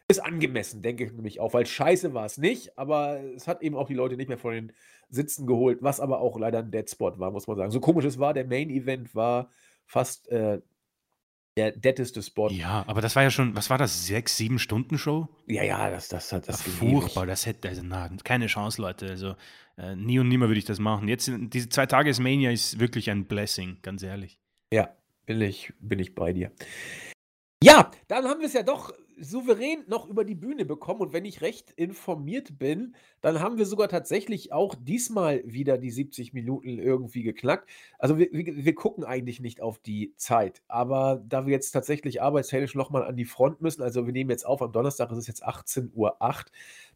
ist 0.07 0.23
angemessen, 0.23 0.81
denke 0.81 1.05
ich 1.05 1.13
nämlich 1.13 1.39
auch. 1.39 1.53
Weil 1.53 1.65
scheiße 1.65 2.13
war 2.13 2.25
es 2.25 2.37
nicht, 2.37 2.77
aber 2.77 3.21
es 3.35 3.47
hat 3.47 3.61
eben 3.61 3.75
auch 3.75 3.87
die 3.87 3.93
Leute 3.93 4.17
nicht 4.17 4.27
mehr 4.27 4.37
von 4.37 4.53
den 4.53 4.73
Sitzen 5.09 5.47
geholt, 5.47 5.79
was 5.81 5.99
aber 5.99 6.21
auch 6.21 6.37
leider 6.39 6.59
ein 6.59 6.71
Deadspot 6.71 7.19
war, 7.19 7.31
muss 7.31 7.47
man 7.47 7.55
sagen. 7.57 7.71
So 7.71 7.79
komisch 7.79 8.05
es 8.05 8.19
war, 8.19 8.33
der 8.33 8.45
Main 8.45 8.69
Event 8.69 9.15
war 9.15 9.49
fast 9.85 10.27
äh, 10.29 10.61
der 11.57 11.71
deadeste 11.71 12.21
Spot. 12.23 12.49
Ja, 12.49 12.83
aber 12.87 13.01
das 13.01 13.15
war 13.15 13.23
ja 13.23 13.29
schon, 13.29 13.55
was 13.55 13.69
war 13.69 13.77
das, 13.77 14.07
sechs, 14.07 14.37
sieben 14.37 14.59
Stunden 14.59 14.97
Show? 14.97 15.27
Ja, 15.45 15.63
ja, 15.63 15.89
das, 15.89 16.07
das 16.07 16.31
hat 16.31 16.47
das. 16.47 16.63
das 16.63 16.73
furchtbar, 16.75 17.25
das 17.25 17.45
hätte, 17.45 17.69
also 17.69 17.81
na, 17.83 18.09
keine 18.23 18.47
Chance, 18.47 18.81
Leute. 18.81 19.07
Also 19.07 19.35
äh, 19.77 19.95
nie 19.95 20.19
und 20.19 20.29
nimmer 20.29 20.47
würde 20.47 20.59
ich 20.59 20.65
das 20.65 20.79
machen. 20.79 21.07
Jetzt, 21.07 21.31
diese 21.35 21.69
zwei 21.69 21.85
Tage 21.85 22.13
Mania 22.21 22.51
ist 22.51 22.79
wirklich 22.79 23.09
ein 23.11 23.25
Blessing, 23.25 23.77
ganz 23.81 24.03
ehrlich. 24.03 24.39
Ja, 24.71 24.89
bin 25.25 25.41
ich, 25.41 25.73
bin 25.79 25.99
ich 25.99 26.15
bei 26.15 26.33
dir. 26.33 26.51
Ja, 27.63 27.91
dann 28.07 28.25
haben 28.25 28.39
wir 28.39 28.47
es 28.47 28.53
ja 28.53 28.63
doch 28.63 28.91
souverän 29.19 29.83
noch 29.87 30.07
über 30.07 30.25
die 30.25 30.35
Bühne 30.35 30.65
bekommen 30.65 31.01
und 31.01 31.13
wenn 31.13 31.25
ich 31.25 31.41
recht 31.41 31.71
informiert 31.71 32.57
bin, 32.57 32.95
dann 33.21 33.39
haben 33.39 33.57
wir 33.57 33.65
sogar 33.65 33.89
tatsächlich 33.89 34.51
auch 34.53 34.75
diesmal 34.79 35.41
wieder 35.45 35.77
die 35.77 35.91
70 35.91 36.33
Minuten 36.33 36.79
irgendwie 36.79 37.23
geknackt. 37.23 37.69
Also 37.99 38.17
wir, 38.17 38.29
wir, 38.31 38.65
wir 38.65 38.75
gucken 38.75 39.03
eigentlich 39.03 39.39
nicht 39.39 39.61
auf 39.61 39.79
die 39.79 40.13
Zeit, 40.17 40.61
aber 40.67 41.23
da 41.27 41.45
wir 41.45 41.53
jetzt 41.53 41.71
tatsächlich 41.71 42.21
arbeitstechnisch 42.21 42.75
nochmal 42.75 43.03
an 43.03 43.17
die 43.17 43.25
Front 43.25 43.61
müssen, 43.61 43.81
also 43.81 44.05
wir 44.05 44.13
nehmen 44.13 44.29
jetzt 44.29 44.45
auf, 44.45 44.61
am 44.61 44.71
Donnerstag 44.71 45.11
ist 45.11 45.17
es 45.17 45.27
jetzt 45.27 45.45
18.08 45.45 45.91
Uhr 45.93 46.17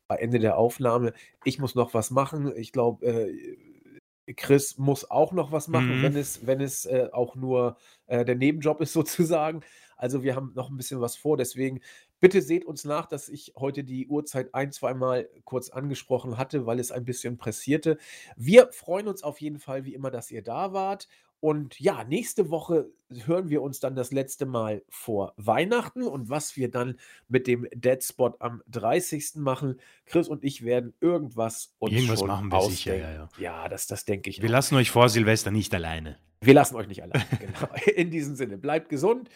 bei 0.07 0.15
Ende 0.15 0.39
der 0.39 0.57
Aufnahme. 0.57 1.13
Ich 1.43 1.59
muss 1.59 1.75
noch 1.75 1.93
was 1.93 2.11
machen. 2.11 2.53
Ich 2.55 2.71
glaube, 2.71 3.05
äh, 3.05 4.33
Chris 4.33 4.77
muss 4.77 5.09
auch 5.09 5.31
noch 5.31 5.51
was 5.51 5.67
machen, 5.67 5.99
mhm. 5.99 6.03
wenn 6.03 6.15
es, 6.15 6.45
wenn 6.45 6.61
es 6.61 6.85
äh, 6.85 7.09
auch 7.11 7.35
nur 7.35 7.77
äh, 8.07 8.25
der 8.25 8.35
Nebenjob 8.35 8.81
ist 8.81 8.93
sozusagen. 8.93 9.61
Also 9.95 10.23
wir 10.23 10.35
haben 10.35 10.51
noch 10.53 10.69
ein 10.69 10.77
bisschen 10.77 11.01
was 11.01 11.15
vor. 11.15 11.37
Deswegen 11.37 11.81
bitte 12.19 12.41
seht 12.41 12.65
uns 12.65 12.83
nach, 12.85 13.05
dass 13.05 13.29
ich 13.29 13.53
heute 13.55 13.83
die 13.83 14.07
Uhrzeit 14.07 14.53
ein, 14.53 14.71
zweimal 14.71 15.29
kurz 15.43 15.69
angesprochen 15.69 16.37
hatte, 16.37 16.65
weil 16.65 16.79
es 16.79 16.91
ein 16.91 17.05
bisschen 17.05 17.37
pressierte. 17.37 17.97
Wir 18.35 18.69
freuen 18.71 19.07
uns 19.07 19.23
auf 19.23 19.41
jeden 19.41 19.59
Fall, 19.59 19.85
wie 19.85 19.93
immer, 19.93 20.11
dass 20.11 20.31
ihr 20.31 20.41
da 20.41 20.73
wart. 20.73 21.07
Und 21.39 21.79
ja, 21.79 22.03
nächste 22.03 22.49
Woche 22.49 22.89
hören 23.25 23.49
wir 23.49 23.61
uns 23.61 23.79
dann 23.79 23.95
das 23.95 24.11
letzte 24.11 24.47
Mal 24.47 24.83
vor 24.89 25.33
Weihnachten 25.37 26.01
und 26.01 26.29
was 26.29 26.57
wir 26.57 26.71
dann 26.71 26.97
mit 27.27 27.45
dem 27.45 27.67
Dead 27.73 28.03
Spot 28.03 28.33
am 28.39 28.63
30. 28.67 29.35
machen. 29.35 29.79
Chris 30.05 30.27
und 30.27 30.43
ich 30.43 30.63
werden 30.65 30.93
irgendwas 30.99 31.75
uns 31.77 31.93
Irgendwas 31.93 32.19
schon 32.19 32.27
machen 32.27 32.51
wir 32.51 32.57
ausdenken. 32.57 32.75
sicher, 32.75 32.97
ja, 32.97 33.11
ja. 33.13 33.29
Ja, 33.37 33.69
das, 33.69 33.85
das 33.85 34.05
denke 34.05 34.31
ich. 34.31 34.41
Wir 34.41 34.49
auch. 34.49 34.53
lassen 34.53 34.75
euch 34.75 34.89
vor 34.89 35.09
Silvester 35.09 35.51
nicht 35.51 35.75
alleine. 35.75 36.17
Wir 36.41 36.55
lassen 36.55 36.75
euch 36.75 36.87
nicht 36.87 37.03
alleine, 37.03 37.25
genau. 37.39 37.69
In 37.95 38.09
diesem 38.09 38.35
Sinne, 38.35 38.57
bleibt 38.57 38.89
gesund. 38.89 39.29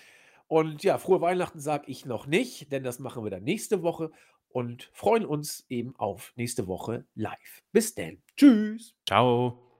Und 0.52 0.84
ja, 0.84 0.98
frohe 0.98 1.22
Weihnachten 1.22 1.62
sage 1.62 1.86
ich 1.88 2.06
noch 2.06 2.28
nicht, 2.28 2.74
denn 2.74 2.84
das 2.84 3.00
machen 3.00 3.24
wir 3.24 3.32
dann 3.32 3.46
nächste 3.46 3.84
Woche 3.84 4.12
und 4.50 4.90
freuen 4.92 5.26
uns 5.26 5.66
eben 5.70 5.96
auf 5.96 6.34
nächste 6.36 6.68
Woche 6.68 7.06
live. 7.16 7.64
Bis 7.72 7.96
denn. 7.96 8.22
Tschüss. 8.36 8.94
Ciao. 9.08 9.71